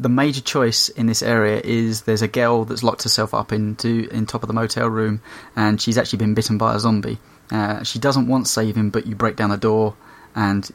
the 0.00 0.08
major 0.08 0.40
choice 0.40 0.88
in 0.88 1.06
this 1.06 1.22
area 1.22 1.60
is 1.62 2.02
there's 2.02 2.22
a 2.22 2.28
girl 2.28 2.64
that's 2.64 2.82
locked 2.82 3.02
herself 3.02 3.34
up 3.34 3.52
into 3.52 4.08
in 4.10 4.24
top 4.24 4.42
of 4.42 4.46
the 4.46 4.54
motel 4.54 4.88
room, 4.88 5.20
and 5.54 5.80
she's 5.80 5.98
actually 5.98 6.18
been 6.18 6.34
bitten 6.34 6.56
by 6.56 6.74
a 6.74 6.78
zombie. 6.78 7.18
Uh, 7.50 7.82
she 7.82 7.98
doesn't 7.98 8.26
want 8.26 8.48
saving, 8.48 8.90
but 8.90 9.06
you 9.06 9.14
break 9.14 9.36
down 9.36 9.50
the 9.50 9.58
door, 9.58 9.94
and 10.34 10.70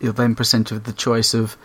you're 0.00 0.14
then 0.14 0.34
presented 0.34 0.74
with 0.74 0.84
the 0.84 0.92
choice 0.92 1.34
of 1.34 1.56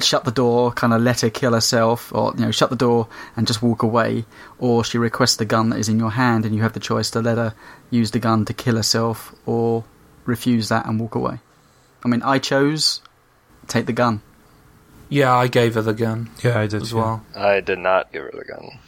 shut 0.00 0.24
the 0.24 0.32
door, 0.32 0.72
kind 0.72 0.92
of 0.92 1.00
let 1.00 1.20
her 1.20 1.30
kill 1.30 1.52
herself, 1.52 2.12
or 2.12 2.32
you 2.36 2.44
know, 2.44 2.50
shut 2.50 2.70
the 2.70 2.76
door 2.76 3.06
and 3.36 3.46
just 3.46 3.62
walk 3.62 3.84
away, 3.84 4.24
or 4.58 4.82
she 4.82 4.98
requests 4.98 5.36
the 5.36 5.44
gun 5.44 5.70
that 5.70 5.78
is 5.78 5.88
in 5.88 6.00
your 6.00 6.10
hand, 6.10 6.44
and 6.44 6.54
you 6.54 6.62
have 6.62 6.72
the 6.72 6.80
choice 6.80 7.10
to 7.12 7.20
let 7.20 7.36
her 7.36 7.54
use 7.90 8.10
the 8.10 8.18
gun 8.18 8.44
to 8.44 8.52
kill 8.52 8.74
herself, 8.74 9.32
or 9.46 9.84
refuse 10.24 10.68
that 10.68 10.86
and 10.86 10.98
walk 10.98 11.14
away. 11.14 11.38
I 12.04 12.08
mean, 12.08 12.22
I 12.22 12.40
chose 12.40 13.02
take 13.68 13.86
the 13.86 13.92
gun. 13.92 14.22
Yeah, 15.10 15.34
I 15.36 15.48
gave 15.48 15.74
her 15.74 15.82
the 15.82 15.92
gun 15.92 16.30
yeah, 16.42 16.58
I 16.58 16.66
did 16.66 16.80
as 16.82 16.92
yeah. 16.92 16.98
well. 16.98 17.24
I 17.36 17.60
did 17.60 17.78
not 17.80 18.12
give 18.12 18.22
her 18.22 18.30
the 18.32 18.44
gun. 18.44 18.78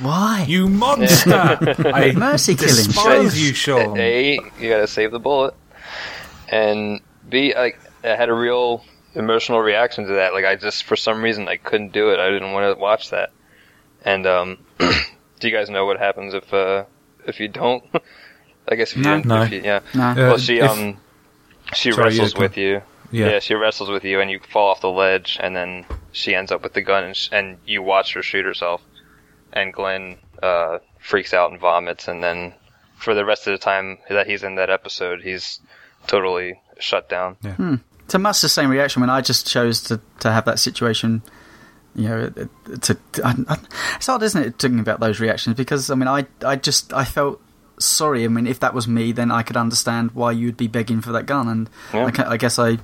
Why? 0.00 0.44
You 0.48 0.68
monster! 0.68 1.30
I 1.94 2.12
Mercy 2.16 2.54
killing. 2.54 2.74
despise 2.74 3.40
you, 3.40 3.52
Sean. 3.54 3.96
A, 3.98 4.38
you 4.58 4.68
gotta 4.70 4.86
save 4.86 5.10
the 5.12 5.18
bullet, 5.20 5.54
and 6.48 7.00
B, 7.28 7.54
like 7.54 7.78
I 8.02 8.08
had 8.16 8.28
a 8.30 8.34
real 8.34 8.82
emotional 9.14 9.60
reaction 9.60 10.06
to 10.06 10.12
that. 10.14 10.32
Like 10.32 10.46
I 10.46 10.56
just, 10.56 10.84
for 10.84 10.96
some 10.96 11.22
reason, 11.22 11.46
I 11.48 11.58
couldn't 11.58 11.92
do 11.92 12.10
it. 12.10 12.18
I 12.18 12.30
didn't 12.30 12.52
want 12.52 12.74
to 12.74 12.80
watch 12.80 13.10
that. 13.10 13.30
And 14.04 14.26
um, 14.26 14.58
do 14.78 15.48
you 15.48 15.50
guys 15.50 15.68
know 15.68 15.84
what 15.84 15.98
happens 15.98 16.32
if 16.34 16.52
uh, 16.54 16.84
if 17.26 17.38
you 17.38 17.48
don't? 17.48 17.84
I 18.68 18.76
guess 18.76 18.92
if 18.92 18.98
you, 18.98 19.02
No. 19.04 19.16
didn't, 19.16 19.26
No. 19.26 19.42
if 19.42 19.52
you 19.52 19.60
yeah. 19.62 19.80
No. 19.94 20.02
Uh, 20.02 20.14
well, 20.16 20.38
she 20.38 20.58
if- 20.58 20.70
um, 20.70 20.96
she 21.74 21.92
Sorry, 21.92 22.04
wrestles 22.06 22.32
yeah, 22.32 22.38
go 22.38 22.42
with 22.44 22.56
you. 22.56 22.82
Yeah. 23.12 23.28
Yeah, 23.30 23.38
she 23.38 23.54
wrestles 23.54 23.90
with 23.90 24.04
you, 24.04 24.20
and 24.20 24.30
you 24.30 24.40
fall 24.40 24.70
off 24.70 24.80
the 24.80 24.90
ledge, 24.90 25.38
and 25.40 25.54
then 25.54 25.84
she 26.12 26.34
ends 26.34 26.50
up 26.50 26.62
with 26.62 26.72
the 26.72 26.80
gun, 26.82 27.04
and, 27.04 27.16
sh- 27.16 27.28
and 27.30 27.58
you 27.66 27.82
watch 27.82 28.14
her 28.14 28.22
shoot 28.22 28.44
herself. 28.44 28.82
And 29.52 29.72
Glenn 29.72 30.16
uh, 30.42 30.78
freaks 30.98 31.34
out 31.34 31.50
and 31.50 31.60
vomits, 31.60 32.08
and 32.08 32.24
then 32.24 32.54
for 32.96 33.14
the 33.14 33.24
rest 33.24 33.46
of 33.46 33.52
the 33.52 33.58
time 33.58 33.98
that 34.08 34.26
he's 34.26 34.42
in 34.42 34.54
that 34.56 34.70
episode, 34.70 35.22
he's 35.22 35.60
totally 36.06 36.60
shut 36.78 37.08
down. 37.08 37.36
to 38.08 38.18
much 38.18 38.40
the 38.40 38.48
same 38.48 38.70
reaction 38.70 39.00
when 39.00 39.10
I 39.10 39.20
just 39.20 39.46
chose 39.46 39.82
to, 39.84 40.00
to 40.20 40.32
have 40.32 40.44
that 40.46 40.58
situation. 40.58 41.22
You 41.94 42.08
know, 42.08 42.28
to, 42.30 42.48
to 42.94 42.98
I, 43.22 43.34
I, 43.48 43.58
it's 43.96 44.06
hard, 44.06 44.22
isn't 44.22 44.42
it, 44.42 44.58
talking 44.58 44.80
about 44.80 45.00
those 45.00 45.20
reactions? 45.20 45.56
Because 45.56 45.90
I 45.90 45.94
mean, 45.94 46.08
I 46.08 46.26
I 46.42 46.56
just 46.56 46.92
I 46.94 47.04
felt 47.04 47.40
sorry. 47.78 48.24
I 48.24 48.28
mean, 48.28 48.46
if 48.46 48.60
that 48.60 48.74
was 48.74 48.86
me, 48.88 49.12
then 49.12 49.30
I 49.30 49.42
could 49.42 49.56
understand 49.56 50.12
why 50.12 50.32
you'd 50.32 50.56
be 50.56 50.66
begging 50.68 51.00
for 51.00 51.12
that 51.12 51.26
gun, 51.26 51.48
and 51.48 51.70
Yeah. 51.92 52.10
I, 52.26 52.32
I 52.32 52.36
guess 52.36 52.58
I 52.58 52.78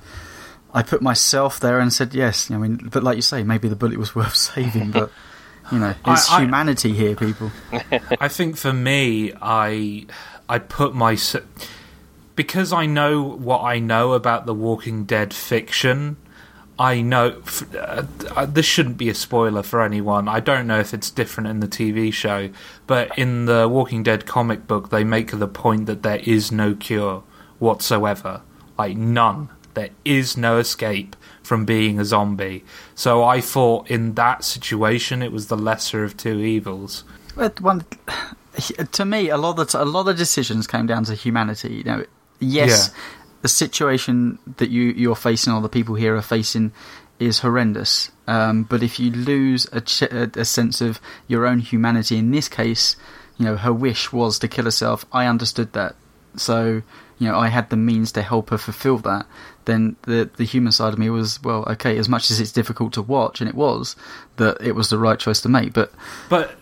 I 0.73 0.83
put 0.83 1.01
myself 1.01 1.59
there 1.59 1.79
and 1.79 1.91
said 1.91 2.13
yes. 2.13 2.51
I 2.51 2.57
mean, 2.57 2.89
but 2.91 3.03
like 3.03 3.15
you 3.15 3.21
say, 3.23 3.43
maybe 3.43 3.67
the 3.67 3.75
bullet 3.75 3.97
was 3.97 4.15
worth 4.15 4.35
saving, 4.53 4.91
but. 4.91 5.11
You 5.71 5.77
know, 5.77 5.93
it's 6.07 6.31
I- 6.31 6.37
I- 6.37 6.41
humanity 6.41 6.93
here, 6.93 7.15
people. 7.15 7.51
I 8.19 8.27
think 8.27 8.57
for 8.57 8.73
me, 8.73 9.33
I 9.39 10.07
I 10.49 10.57
put 10.57 10.95
my 10.95 11.15
because 12.35 12.73
I 12.73 12.85
know 12.87 13.21
what 13.21 13.61
I 13.61 13.77
know 13.79 14.13
about 14.13 14.45
the 14.47 14.53
Walking 14.55 15.03
Dead 15.05 15.31
fiction. 15.33 16.17
I 16.79 17.01
know 17.01 17.41
uh, 17.77 18.03
uh, 18.35 18.45
this 18.45 18.65
shouldn't 18.65 18.97
be 18.97 19.09
a 19.09 19.13
spoiler 19.13 19.63
for 19.63 19.83
anyone. 19.83 20.29
I 20.29 20.39
don't 20.39 20.65
know 20.65 20.79
if 20.79 20.93
it's 20.93 21.11
different 21.11 21.49
in 21.49 21.59
the 21.59 21.67
TV 21.67 22.11
show, 22.13 22.49
but 22.87 23.15
in 23.17 23.45
the 23.45 23.67
Walking 23.67 24.01
Dead 24.01 24.25
comic 24.25 24.65
book, 24.65 24.89
they 24.89 25.03
make 25.03 25.37
the 25.37 25.47
point 25.47 25.87
that 25.87 26.03
there 26.03 26.21
is 26.23 26.53
no 26.53 26.73
cure 26.73 27.23
whatsoever, 27.59 28.41
like 28.77 28.95
none. 28.95 29.49
There 29.73 29.89
is 30.05 30.37
no 30.37 30.57
escape 30.57 31.17
from 31.43 31.65
being 31.65 31.99
a 31.99 32.05
zombie. 32.05 32.63
So 32.95 33.25
I 33.25 33.41
thought 33.41 33.91
in 33.91 34.13
that 34.15 34.45
situation, 34.45 35.21
it 35.21 35.33
was 35.33 35.47
the 35.47 35.57
lesser 35.57 36.05
of 36.05 36.15
two 36.15 36.39
evils. 36.39 37.03
But 37.35 37.59
one, 37.59 37.83
to 38.91 39.05
me, 39.05 39.29
a 39.29 39.37
lot 39.37 39.59
of 39.59 39.69
the 39.69 39.83
a 39.83 39.85
lot 39.85 40.07
of 40.07 40.15
decisions 40.15 40.65
came 40.65 40.87
down 40.87 41.03
to 41.05 41.13
humanity. 41.13 41.75
You 41.75 41.83
know, 41.83 42.05
yes, 42.39 42.87
Yeah. 42.87 43.01
The 43.41 43.47
situation 43.47 44.39
that 44.57 44.69
you 44.69 44.83
you're 44.83 45.15
facing 45.15 45.53
or 45.53 45.61
the 45.61 45.69
people 45.69 45.95
here 45.95 46.15
are 46.15 46.21
facing 46.21 46.71
is 47.19 47.39
horrendous. 47.39 48.11
Um, 48.27 48.63
but 48.63 48.81
if 48.81 48.99
you 48.99 49.11
lose 49.11 49.67
a, 49.73 49.81
ch- 49.81 50.03
a, 50.03 50.45
sense 50.45 50.79
of 50.79 51.01
your 51.27 51.45
own 51.45 51.59
humanity, 51.59 52.17
in 52.17 52.31
this 52.31 52.47
case, 52.47 52.95
you 53.37 53.45
know, 53.45 53.57
her 53.57 53.73
wish 53.73 54.13
was 54.13 54.39
to 54.39 54.47
kill 54.47 54.65
herself. 54.65 55.05
I 55.11 55.25
understood 55.25 55.73
that, 55.73 55.95
so 56.35 56.81
you 57.17 57.27
know, 57.27 57.37
I 57.37 57.49
had 57.49 57.69
the 57.69 57.75
means 57.75 58.13
to 58.13 58.21
help 58.21 58.49
her 58.49 58.57
fulfill 58.57 58.97
that. 58.99 59.25
Then 59.65 59.97
the 60.03 60.29
the 60.37 60.45
human 60.45 60.71
side 60.71 60.93
of 60.93 60.99
me 60.99 61.09
was 61.09 61.41
well, 61.43 61.65
okay. 61.67 61.97
As 61.97 62.07
much 62.07 62.31
as 62.31 62.39
it's 62.39 62.51
difficult 62.51 62.93
to 62.93 63.01
watch, 63.01 63.41
and 63.41 63.49
it 63.49 63.55
was, 63.55 63.95
that 64.37 64.61
it 64.61 64.73
was 64.73 64.89
the 64.89 64.97
right 64.97 65.19
choice 65.19 65.41
to 65.41 65.49
make. 65.49 65.73
But 65.73 65.91
But 66.29 66.55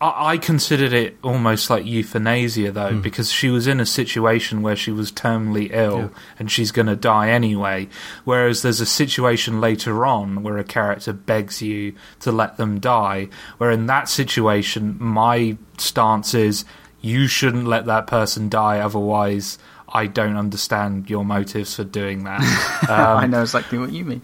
I, 0.00 0.32
I 0.32 0.38
considered 0.38 0.92
it 0.92 1.18
almost 1.22 1.70
like 1.70 1.84
euthanasia, 1.84 2.72
though, 2.72 2.94
hmm. 2.94 3.00
because 3.00 3.30
she 3.30 3.50
was 3.50 3.66
in 3.66 3.80
a 3.80 3.86
situation 3.86 4.62
where 4.62 4.76
she 4.76 4.90
was 4.90 5.12
terminally 5.12 5.70
ill 5.72 6.12
and 6.38 6.50
she's 6.50 6.72
going 6.72 6.86
to 6.86 6.96
die 6.96 7.30
anyway. 7.30 7.88
Whereas 8.24 8.62
there's 8.62 8.80
a 8.80 8.86
situation 8.86 9.60
later 9.60 10.04
on 10.04 10.42
where 10.42 10.58
a 10.58 10.64
character 10.64 11.12
begs 11.12 11.60
you 11.62 11.94
to 12.20 12.32
let 12.32 12.56
them 12.56 12.80
die. 12.80 13.28
Where 13.58 13.70
in 13.70 13.86
that 13.86 14.08
situation, 14.08 14.96
my 14.98 15.56
stance 15.78 16.34
is 16.34 16.64
you 17.00 17.26
shouldn't 17.26 17.66
let 17.66 17.86
that 17.86 18.06
person 18.06 18.48
die, 18.48 18.78
otherwise. 18.78 19.58
I 19.92 20.06
don't 20.06 20.36
understand 20.36 21.10
your 21.10 21.24
motives 21.24 21.74
for 21.74 21.84
doing 21.84 22.24
that. 22.24 22.40
I 22.88 23.26
know 23.26 23.42
exactly 23.42 23.78
what 23.78 23.92
you 23.92 24.04
mean. 24.04 24.22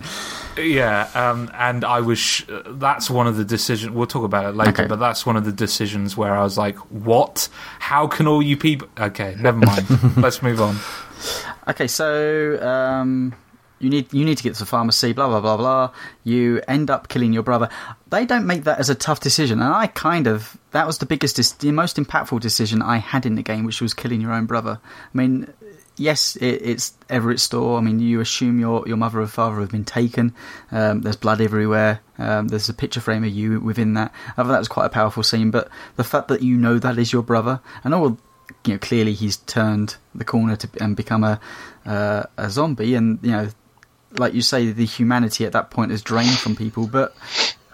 Yeah, 0.56 1.09
um, 1.14 1.51
and 1.55 1.84
I 1.84 2.01
was. 2.01 2.18
Sh- 2.18 2.44
that's 2.66 3.10
one 3.10 3.26
of 3.26 3.36
the 3.36 3.44
decisions. 3.44 3.90
We'll 3.93 4.06
talk 4.06 4.24
about 4.24 4.47
it 4.47 4.56
later, 4.56 4.70
Okay. 4.82 4.86
but 4.86 4.97
that's 4.98 5.26
one 5.26 5.36
of 5.36 5.44
the 5.44 5.52
decisions 5.52 6.16
where 6.16 6.34
I 6.34 6.43
was 6.43 6.56
like, 6.56 6.76
"What? 6.90 7.48
How 7.78 8.06
can 8.06 8.26
all 8.26 8.40
you 8.43 8.56
people?" 8.56 8.88
Okay, 8.98 9.36
never 9.38 9.59
mind. 9.59 9.86
Let's 10.16 10.43
move 10.43 10.60
on. 10.60 10.76
Okay, 11.68 11.88
so 11.88 12.59
um, 12.66 13.34
you 13.78 13.90
need 13.90 14.12
you 14.12 14.24
need 14.24 14.38
to 14.38 14.42
get 14.42 14.54
to 14.54 14.60
the 14.60 14.66
pharmacy. 14.66 15.12
Blah 15.12 15.28
blah 15.28 15.40
blah 15.40 15.56
blah. 15.56 15.92
You 16.24 16.62
end 16.66 16.90
up 16.90 17.08
killing 17.08 17.32
your 17.32 17.42
brother. 17.42 17.68
They 18.08 18.24
don't 18.24 18.46
make 18.46 18.64
that 18.64 18.78
as 18.78 18.88
a 18.88 18.94
tough 18.94 19.20
decision, 19.20 19.60
and 19.60 19.72
I 19.72 19.86
kind 19.86 20.26
of 20.26 20.56
that 20.72 20.86
was 20.86 20.98
the 20.98 21.06
biggest, 21.06 21.60
the 21.60 21.72
most 21.72 21.96
impactful 21.96 22.40
decision 22.40 22.82
I 22.82 22.98
had 22.98 23.26
in 23.26 23.34
the 23.34 23.42
game, 23.42 23.64
which 23.64 23.80
was 23.80 23.94
killing 23.94 24.20
your 24.20 24.32
own 24.32 24.46
brother. 24.46 24.80
I 24.82 25.16
mean, 25.16 25.52
yes, 25.96 26.36
it, 26.36 26.62
it's 26.62 26.94
Everett 27.08 27.40
store. 27.40 27.78
I 27.78 27.80
mean, 27.80 28.00
you 28.00 28.20
assume 28.20 28.58
your 28.58 28.86
your 28.86 28.96
mother 28.96 29.20
and 29.20 29.30
father 29.30 29.60
have 29.60 29.70
been 29.70 29.84
taken. 29.84 30.34
Um, 30.70 31.02
there's 31.02 31.16
blood 31.16 31.40
everywhere. 31.40 32.00
Um, 32.18 32.48
there's 32.48 32.68
a 32.68 32.74
picture 32.74 33.00
frame 33.00 33.24
of 33.24 33.30
you 33.30 33.60
within 33.60 33.94
that. 33.94 34.12
I 34.32 34.42
thought 34.42 34.48
that 34.48 34.58
was 34.58 34.68
quite 34.68 34.86
a 34.86 34.90
powerful 34.90 35.22
scene. 35.22 35.50
But 35.50 35.68
the 35.96 36.04
fact 36.04 36.28
that 36.28 36.42
you 36.42 36.56
know 36.56 36.78
that 36.78 36.98
is 36.98 37.12
your 37.12 37.22
brother, 37.22 37.60
and 37.84 37.94
all 37.94 38.18
you 38.64 38.74
know, 38.74 38.78
clearly 38.78 39.12
he's 39.12 39.36
turned 39.36 39.96
the 40.14 40.24
corner 40.24 40.56
to 40.56 40.68
and 40.80 40.96
become 40.96 41.24
a 41.24 41.40
uh, 41.84 42.24
a 42.36 42.50
zombie, 42.50 42.94
and 42.94 43.18
you 43.22 43.30
know, 43.30 43.48
like 44.12 44.34
you 44.34 44.42
say, 44.42 44.70
the 44.70 44.86
humanity 44.86 45.44
at 45.44 45.52
that 45.52 45.70
point 45.70 45.92
is 45.92 46.02
drained 46.02 46.38
from 46.38 46.56
people. 46.56 46.86
But 46.86 47.14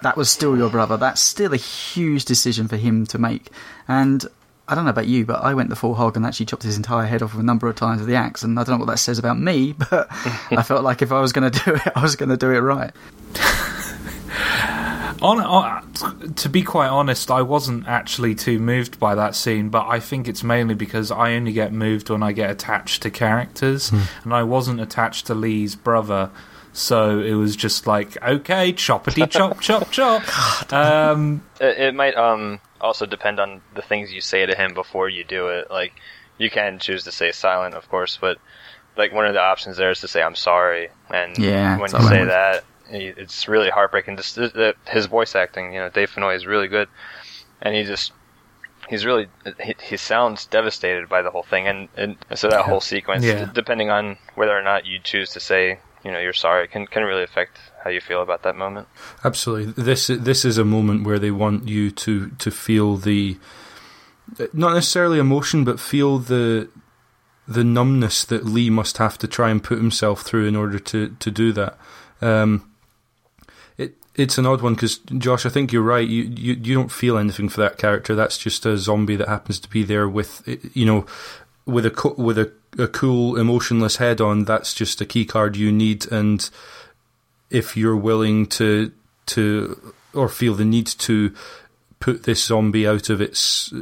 that 0.03 0.17
was 0.17 0.31
still 0.31 0.57
your 0.57 0.71
brother. 0.71 0.97
That's 0.97 1.21
still 1.21 1.53
a 1.53 1.59
huge 1.59 2.25
decision 2.25 2.69
for 2.69 2.77
him 2.77 3.07
to 3.07 3.19
make. 3.19 3.51
And 3.89 4.25
I 4.69 4.75
don't 4.75 4.85
know 4.85 4.91
about 4.91 5.07
you, 5.07 5.25
but 5.25 5.43
I 5.43 5.55
went 5.55 5.71
the 5.71 5.77
full 5.77 5.95
hog 5.95 6.17
and 6.17 6.25
actually 6.25 6.47
chopped 6.47 6.63
his 6.63 6.77
entire 6.77 7.07
head 7.07 7.23
off 7.23 7.35
a 7.35 7.43
number 7.43 7.69
of 7.69 7.77
times 7.77 8.01
with 8.01 8.09
the 8.09 8.17
axe. 8.17 8.43
And 8.43 8.59
I 8.59 8.65
don't 8.65 8.79
know 8.79 8.85
what 8.85 8.91
that 8.91 8.99
says 8.99 9.19
about 9.19 9.39
me, 9.39 9.73
but 9.91 10.09
I 10.11 10.63
felt 10.63 10.85
like 10.85 11.03
if 11.03 11.13
I 11.13 11.21
was 11.21 11.33
going 11.33 11.51
to 11.51 11.65
do 11.65 11.75
it, 11.75 11.93
I 11.95 12.03
was 12.03 12.17
going 12.17 12.31
to 12.31 12.37
do 12.37 12.51
it 12.51 12.61
right. 12.61 12.93
On, 15.21 15.41
on, 15.41 16.35
to 16.35 16.49
be 16.49 16.63
quite 16.63 16.89
honest, 16.89 17.31
I 17.31 17.43
wasn't 17.43 17.87
actually 17.87 18.35
too 18.35 18.59
moved 18.59 18.99
by 18.99 19.15
that 19.15 19.35
scene, 19.35 19.69
but 19.69 19.87
I 19.87 20.01
think 20.01 20.29
it's 20.29 20.43
mainly 20.43 20.75
because 20.75 21.11
I 21.11 21.35
only 21.35 21.53
get 21.53 21.73
moved 21.73 22.11
when 22.11 22.23
I 22.23 22.33
get 22.33 22.51
attached 22.51 23.03
to 23.03 23.11
characters, 23.11 23.93
and 24.25 24.33
I 24.35 24.43
wasn't 24.43 24.81
attached 24.81 25.27
to 25.27 25.35
Lee's 25.35 25.77
brother. 25.77 26.31
So 26.73 27.19
it 27.21 27.35
was 27.35 27.55
just 27.55 27.87
like, 27.87 28.17
okay, 28.23 28.73
choppity 28.73 29.29
chop, 29.31 29.61
chop, 29.61 29.91
chop. 29.91 30.23
Um, 30.73 31.43
It, 31.61 31.79
it 31.79 31.95
might 31.95 32.17
um 32.17 32.61
also 32.81 33.05
depend 33.05 33.39
on 33.41 33.61
the 33.75 33.83
things 33.83 34.13
you 34.13 34.21
say 34.23 34.47
to 34.47 34.55
him 34.57 34.73
before 34.73 35.09
you 35.09 35.23
do 35.23 35.49
it. 35.49 35.71
Like 35.71 35.93
you 36.39 36.49
can 36.51 36.79
choose 36.79 37.05
to 37.05 37.13
say 37.13 37.31
silent, 37.33 37.75
of 37.75 37.89
course, 37.91 38.17
but 38.21 38.39
like 38.97 39.13
one 39.13 39.27
of 39.27 39.35
the 39.35 39.41
options 39.41 39.77
there 39.77 39.91
is 39.91 40.01
to 40.01 40.09
say 40.09 40.23
I'm 40.23 40.35
sorry, 40.35 40.89
and 41.11 41.37
Yeah, 41.37 41.79
when 41.79 41.91
you 41.93 42.09
say 42.09 42.25
that, 42.25 42.55
he- 42.65 42.72
it's 42.95 43.49
really 43.49 43.71
heartbreaking. 43.71 44.17
Just 44.17 44.35
the- 44.37 44.75
his 44.87 45.07
voice 45.07 45.35
acting, 45.35 45.73
you 45.73 45.81
know, 45.81 45.89
Dave 45.89 46.11
Fenoy 46.11 46.37
is 46.37 46.47
really 46.47 46.69
good, 46.69 46.89
and 47.61 47.75
he 47.75 47.85
just 47.85 48.13
he's 48.89 49.05
really 49.05 49.29
he, 49.63 49.75
he 49.83 49.97
sounds 49.97 50.47
devastated 50.47 51.09
by 51.09 51.23
the 51.23 51.31
whole 51.31 51.43
thing, 51.45 51.67
and 51.67 51.89
and 51.97 52.17
so 52.35 52.49
that 52.49 52.65
whole 52.65 52.81
sequence, 52.81 53.25
Yeah. 53.25 53.45
d- 53.47 53.51
depending 53.55 53.91
on 53.91 54.17
whether 54.35 54.57
or 54.57 54.63
not 54.63 54.87
you 54.87 54.99
choose 54.99 55.31
to 55.31 55.41
say 55.41 55.79
you 56.05 56.11
know 56.11 56.19
you're 56.19 56.33
sorry, 56.33 56.69
can 56.69 56.87
can 56.87 57.05
really 57.05 57.23
affect 57.23 57.59
how 57.85 57.91
you 57.91 58.01
feel 58.01 58.23
about 58.23 58.43
that 58.43 58.57
moment. 58.57 58.89
Absolutely. 59.25 59.73
This 59.83 60.07
this 60.09 60.45
is 60.45 60.59
a 60.59 60.65
moment 60.65 61.05
where 61.07 61.19
they 61.19 61.31
want 61.31 61.69
you 61.69 61.91
to 61.91 62.31
to 62.31 62.51
feel 62.51 62.97
the 62.97 63.39
not 64.53 64.75
necessarily 64.75 65.19
emotion, 65.19 65.65
but 65.65 65.79
feel 65.81 66.19
the 66.19 66.69
the 67.49 67.65
numbness 67.65 68.25
that 68.25 68.45
Lee 68.45 68.71
must 68.71 68.99
have 68.99 69.19
to 69.19 69.27
try 69.29 69.51
and 69.51 69.63
put 69.63 69.79
himself 69.79 70.23
through 70.23 70.47
in 70.47 70.57
order 70.57 70.79
to 70.79 71.15
to 71.19 71.31
do 71.31 71.53
that. 71.53 71.77
Um, 72.21 72.69
it's 74.15 74.39
an 74.39 74.47
odd 74.47 74.61
one 74.61 74.75
because 74.75 74.99
Josh, 74.99 75.47
I 75.47 75.49
think 75.49 75.73
you're 75.73 75.83
right. 75.83 76.07
You, 76.07 76.25
you 76.25 76.55
you 76.55 76.75
don't 76.75 76.93
feel 76.93 77.17
anything 77.17 77.49
for 77.49 77.61
that 77.61 77.79
character. 77.79 78.15
That's 78.15 78.39
just 78.39 78.67
a 78.67 78.77
zombie 78.77 79.17
that 79.17 79.29
happens 79.29 79.59
to 79.61 79.71
be 79.71 79.83
there 79.83 80.09
with 80.09 80.43
you 80.75 80.85
know 80.85 81.07
with 81.65 81.87
a 81.87 81.91
co- 81.91 82.15
with 82.19 82.39
a, 82.39 82.53
a 82.79 82.89
cool 82.89 83.37
emotionless 83.37 83.97
head 83.97 84.21
on. 84.21 84.45
That's 84.45 84.75
just 84.75 85.01
a 85.01 85.07
key 85.07 85.25
card 85.25 85.57
you 85.57 85.73
need 85.73 86.11
and 86.13 86.49
if 87.51 87.77
you're 87.77 87.97
willing 87.97 88.47
to 88.47 88.91
to 89.27 89.95
or 90.15 90.29
feel 90.29 90.55
the 90.55 90.65
need 90.65 90.87
to 90.87 91.35
put 92.01 92.25
this 92.25 92.45
zombie 92.45 92.87
out 92.87 93.09
of 93.09 93.21
its 93.21 93.73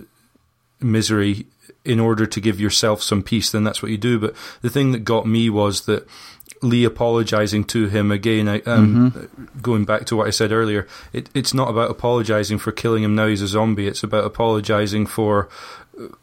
misery 0.81 1.47
in 1.85 1.99
order 1.99 2.27
to 2.27 2.41
give 2.41 2.61
yourself 2.61 3.03
some 3.03 3.23
peace, 3.23 3.51
then 3.51 3.65
that's 3.65 3.83
what 3.83 3.91
you 3.91 3.97
do. 3.97 4.19
But 4.19 4.35
the 4.61 4.69
thing 4.69 4.93
that 4.93 5.01
got 5.01 5.27
me 5.27 5.49
was 5.49 5.87
that 5.87 6.07
Lee 6.63 6.85
apologizing 6.85 7.65
to 7.65 7.89
him 7.89 8.11
again. 8.13 8.49
I, 8.49 8.61
um, 8.61 9.29
Going 9.63 9.85
back 9.85 10.05
to 10.07 10.17
what 10.17 10.27
I 10.27 10.31
said 10.31 10.53
earlier, 10.53 10.87
it, 11.13 11.31
it's 11.35 11.55
not 11.55 11.69
about 11.71 11.91
apologizing 11.91 12.59
for 12.59 12.73
killing 12.73 13.03
him 13.03 13.15
now 13.15 13.27
he's 13.29 13.43
a 13.43 13.47
zombie. 13.49 13.87
It's 13.87 14.03
about 14.03 14.25
apologizing 14.25 15.07
for 15.07 15.49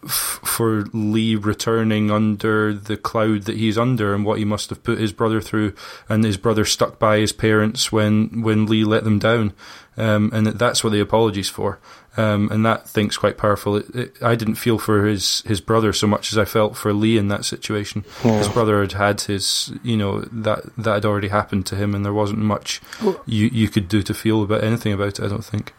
for 0.01 0.85
Lee 0.93 1.35
returning 1.35 2.09
under 2.09 2.73
the 2.73 2.97
cloud 2.97 3.43
that 3.43 3.57
he's 3.57 3.77
under 3.77 4.13
and 4.15 4.25
what 4.25 4.39
he 4.39 4.45
must 4.45 4.69
have 4.69 4.83
put 4.83 4.97
his 4.99 5.13
brother 5.13 5.39
through, 5.41 5.73
and 6.09 6.23
his 6.23 6.37
brother 6.37 6.65
stuck 6.65 6.97
by 6.97 7.19
his 7.19 7.31
parents 7.31 7.91
when 7.91 8.41
when 8.41 8.65
Lee 8.65 8.83
let 8.83 9.03
them 9.03 9.19
down, 9.19 9.53
um, 9.97 10.31
and 10.33 10.47
that- 10.47 10.57
that's 10.59 10.83
what 10.83 10.93
the 10.93 10.99
apologies 10.99 11.49
for. 11.49 11.79
Um, 12.17 12.49
and 12.51 12.65
that 12.65 12.89
think's 12.89 13.15
quite 13.15 13.37
powerful. 13.37 13.75
It, 13.77 13.95
it, 13.95 14.23
I 14.23 14.35
didn't 14.35 14.55
feel 14.55 14.79
for 14.79 15.05
his, 15.05 15.41
his 15.41 15.61
brother 15.61 15.93
so 15.93 16.07
much 16.07 16.31
as 16.31 16.37
I 16.37 16.45
felt 16.45 16.75
for 16.75 16.91
Lee 16.91 17.17
in 17.17 17.27
that 17.27 17.45
situation. 17.45 18.03
His 18.23 18.47
brother 18.49 18.81
had 18.81 18.93
had 18.93 19.21
his, 19.21 19.71
you 19.83 19.95
know, 19.95 20.21
that 20.21 20.63
that 20.77 20.93
had 20.95 21.05
already 21.05 21.27
happened 21.27 21.65
to 21.67 21.75
him, 21.75 21.93
and 21.93 22.03
there 22.03 22.13
wasn't 22.13 22.39
much 22.39 22.81
you 23.25 23.47
you 23.53 23.69
could 23.69 23.87
do 23.87 24.01
to 24.01 24.13
feel 24.13 24.41
about 24.43 24.63
anything 24.63 24.93
about 24.93 25.19
it. 25.19 25.25
I 25.25 25.27
don't 25.27 25.45
think. 25.45 25.73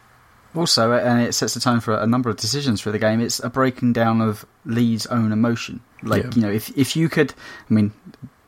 Also, 0.55 0.93
and 0.93 1.21
it 1.23 1.35
sets 1.35 1.55
the 1.55 1.61
tone 1.61 1.81
for 1.81 1.95
a 1.95 2.07
number 2.07 2.31
of 2.31 2.37
decisions 2.37 2.81
for 2.81 2.91
the 2.91 2.99
game. 2.99 3.21
It's 3.21 3.39
a 3.41 3.51
breaking 3.51 3.93
down 3.93 4.21
of 4.21 4.47
Lee's 4.65 5.07
own 5.07 5.31
emotion. 5.31 5.81
Like 6.03 6.25
Yeah. 6.25 6.31
you 6.35 6.43
know, 6.43 6.51
if 6.51 6.77
if 6.77 6.97
you 6.97 7.09
could, 7.09 7.35
I 7.71 7.75
mean, 7.75 7.93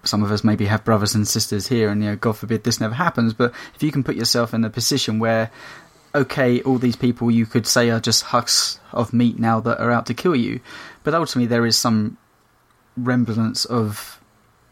some 0.03 0.23
of 0.23 0.33
us 0.33 0.43
maybe 0.43 0.65
have 0.65 0.83
brothers 0.85 1.15
and 1.15 1.29
sisters 1.29 1.67
here, 1.69 1.91
and 1.91 2.03
you 2.03 2.11
know, 2.11 2.17
God 2.17 2.37
forbid 2.39 2.65
this 2.65 2.81
never 2.81 2.95
happens. 2.95 3.35
But 3.35 3.53
if 3.75 3.83
you 3.83 3.93
can 3.93 4.03
put 4.03 4.17
yourself 4.17 4.55
in 4.55 4.65
a 4.65 4.71
position 4.71 5.19
where, 5.19 5.51
okay, 6.15 6.61
all 6.63 6.79
these 6.79 6.97
people 6.97 7.31
you 7.31 7.47
could 7.47 7.67
say 7.67 7.91
are 7.91 8.01
just 8.01 8.25
husks 8.25 8.81
of 8.93 9.13
meat 9.13 9.39
now 9.39 9.61
that 9.61 9.81
are 9.81 9.91
out 9.91 10.07
to 10.07 10.15
kill 10.15 10.37
you, 10.37 10.61
but 11.05 11.15
ultimately 11.15 11.47
there 11.47 11.67
is 11.67 11.77
some 11.77 12.19
remnants 12.97 13.65
of 13.65 14.21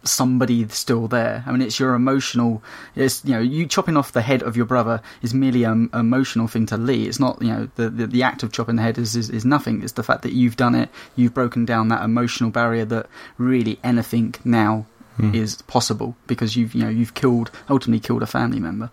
somebody 0.05 0.66
still 0.69 1.09
there. 1.09 1.44
I 1.47 1.52
mean, 1.52 1.62
it's 1.62 1.78
your 1.78 1.94
emotional. 1.94 2.62
It's 2.94 3.24
you 3.24 3.32
know, 3.32 3.40
you 3.40 3.66
chopping 3.66 3.97
off 3.97 4.12
the 4.12 4.23
head 4.23 4.43
of 4.43 4.56
your 4.56 4.66
brother 4.66 5.02
is 5.23 5.35
merely 5.35 5.65
an 5.65 5.90
emotional 5.93 6.48
thing 6.48 6.66
to 6.66 6.77
Lee. 6.77 7.06
It's 7.06 7.20
not 7.20 7.40
you 7.43 7.48
know 7.48 7.69
the 7.77 7.90
the, 7.90 8.06
the 8.06 8.23
act 8.23 8.43
of 8.43 8.52
chopping 8.52 8.77
the 8.77 8.82
head 8.82 8.98
is, 8.98 9.16
is 9.16 9.31
is 9.31 9.44
nothing. 9.44 9.82
It's 9.82 9.93
the 9.93 10.02
fact 10.02 10.23
that 10.23 10.32
you've 10.32 10.56
done 10.56 10.74
it. 10.74 10.89
You've 11.16 11.35
broken 11.35 11.65
down 11.65 11.89
that 11.89 12.02
emotional 12.05 12.51
barrier 12.51 12.85
that 12.86 13.06
really 13.36 13.78
anything 13.85 14.35
now 14.44 14.86
hmm. 15.16 15.35
is 15.35 15.62
possible 15.62 16.16
because 16.27 16.56
you've 16.56 16.74
you 16.74 16.82
know 16.82 16.90
you've 16.90 17.15
killed 17.15 17.51
ultimately 17.69 18.01
killed 18.01 18.23
a 18.23 18.27
family 18.27 18.60
member. 18.60 18.90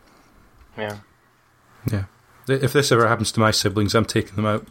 Yeah. 0.78 0.98
Yeah. 1.92 2.06
If 2.48 2.74
this 2.74 2.92
ever 2.92 3.08
happens 3.08 3.32
to 3.34 3.40
my 3.40 3.52
siblings, 3.52 3.96
I'm 3.96 4.06
taking 4.06 4.36
them 4.36 4.46
out. 4.46 4.68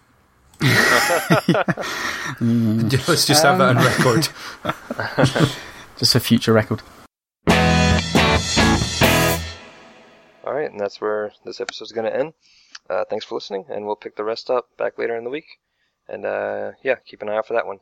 Let's 3.08 3.26
just 3.26 3.42
have 3.42 3.58
that 3.58 3.76
on 3.76 3.84
record. 3.84 4.28
Just 5.96 6.12
for 6.12 6.20
future 6.20 6.52
record. 6.52 6.82
All 10.44 10.52
right, 10.52 10.70
and 10.70 10.78
that's 10.78 11.00
where 11.00 11.32
this 11.44 11.60
episode's 11.60 11.92
going 11.92 12.06
to 12.06 12.16
end. 12.16 12.34
Uh, 12.90 13.04
thanks 13.08 13.24
for 13.24 13.34
listening, 13.34 13.64
and 13.68 13.86
we'll 13.86 13.96
pick 13.96 14.16
the 14.16 14.24
rest 14.24 14.50
up 14.50 14.68
back 14.76 14.98
later 14.98 15.16
in 15.16 15.24
the 15.24 15.30
week. 15.30 15.46
And 16.08 16.26
uh, 16.26 16.72
yeah, 16.82 16.96
keep 17.06 17.22
an 17.22 17.28
eye 17.28 17.36
out 17.36 17.46
for 17.46 17.54
that 17.54 17.66
one. 17.66 17.78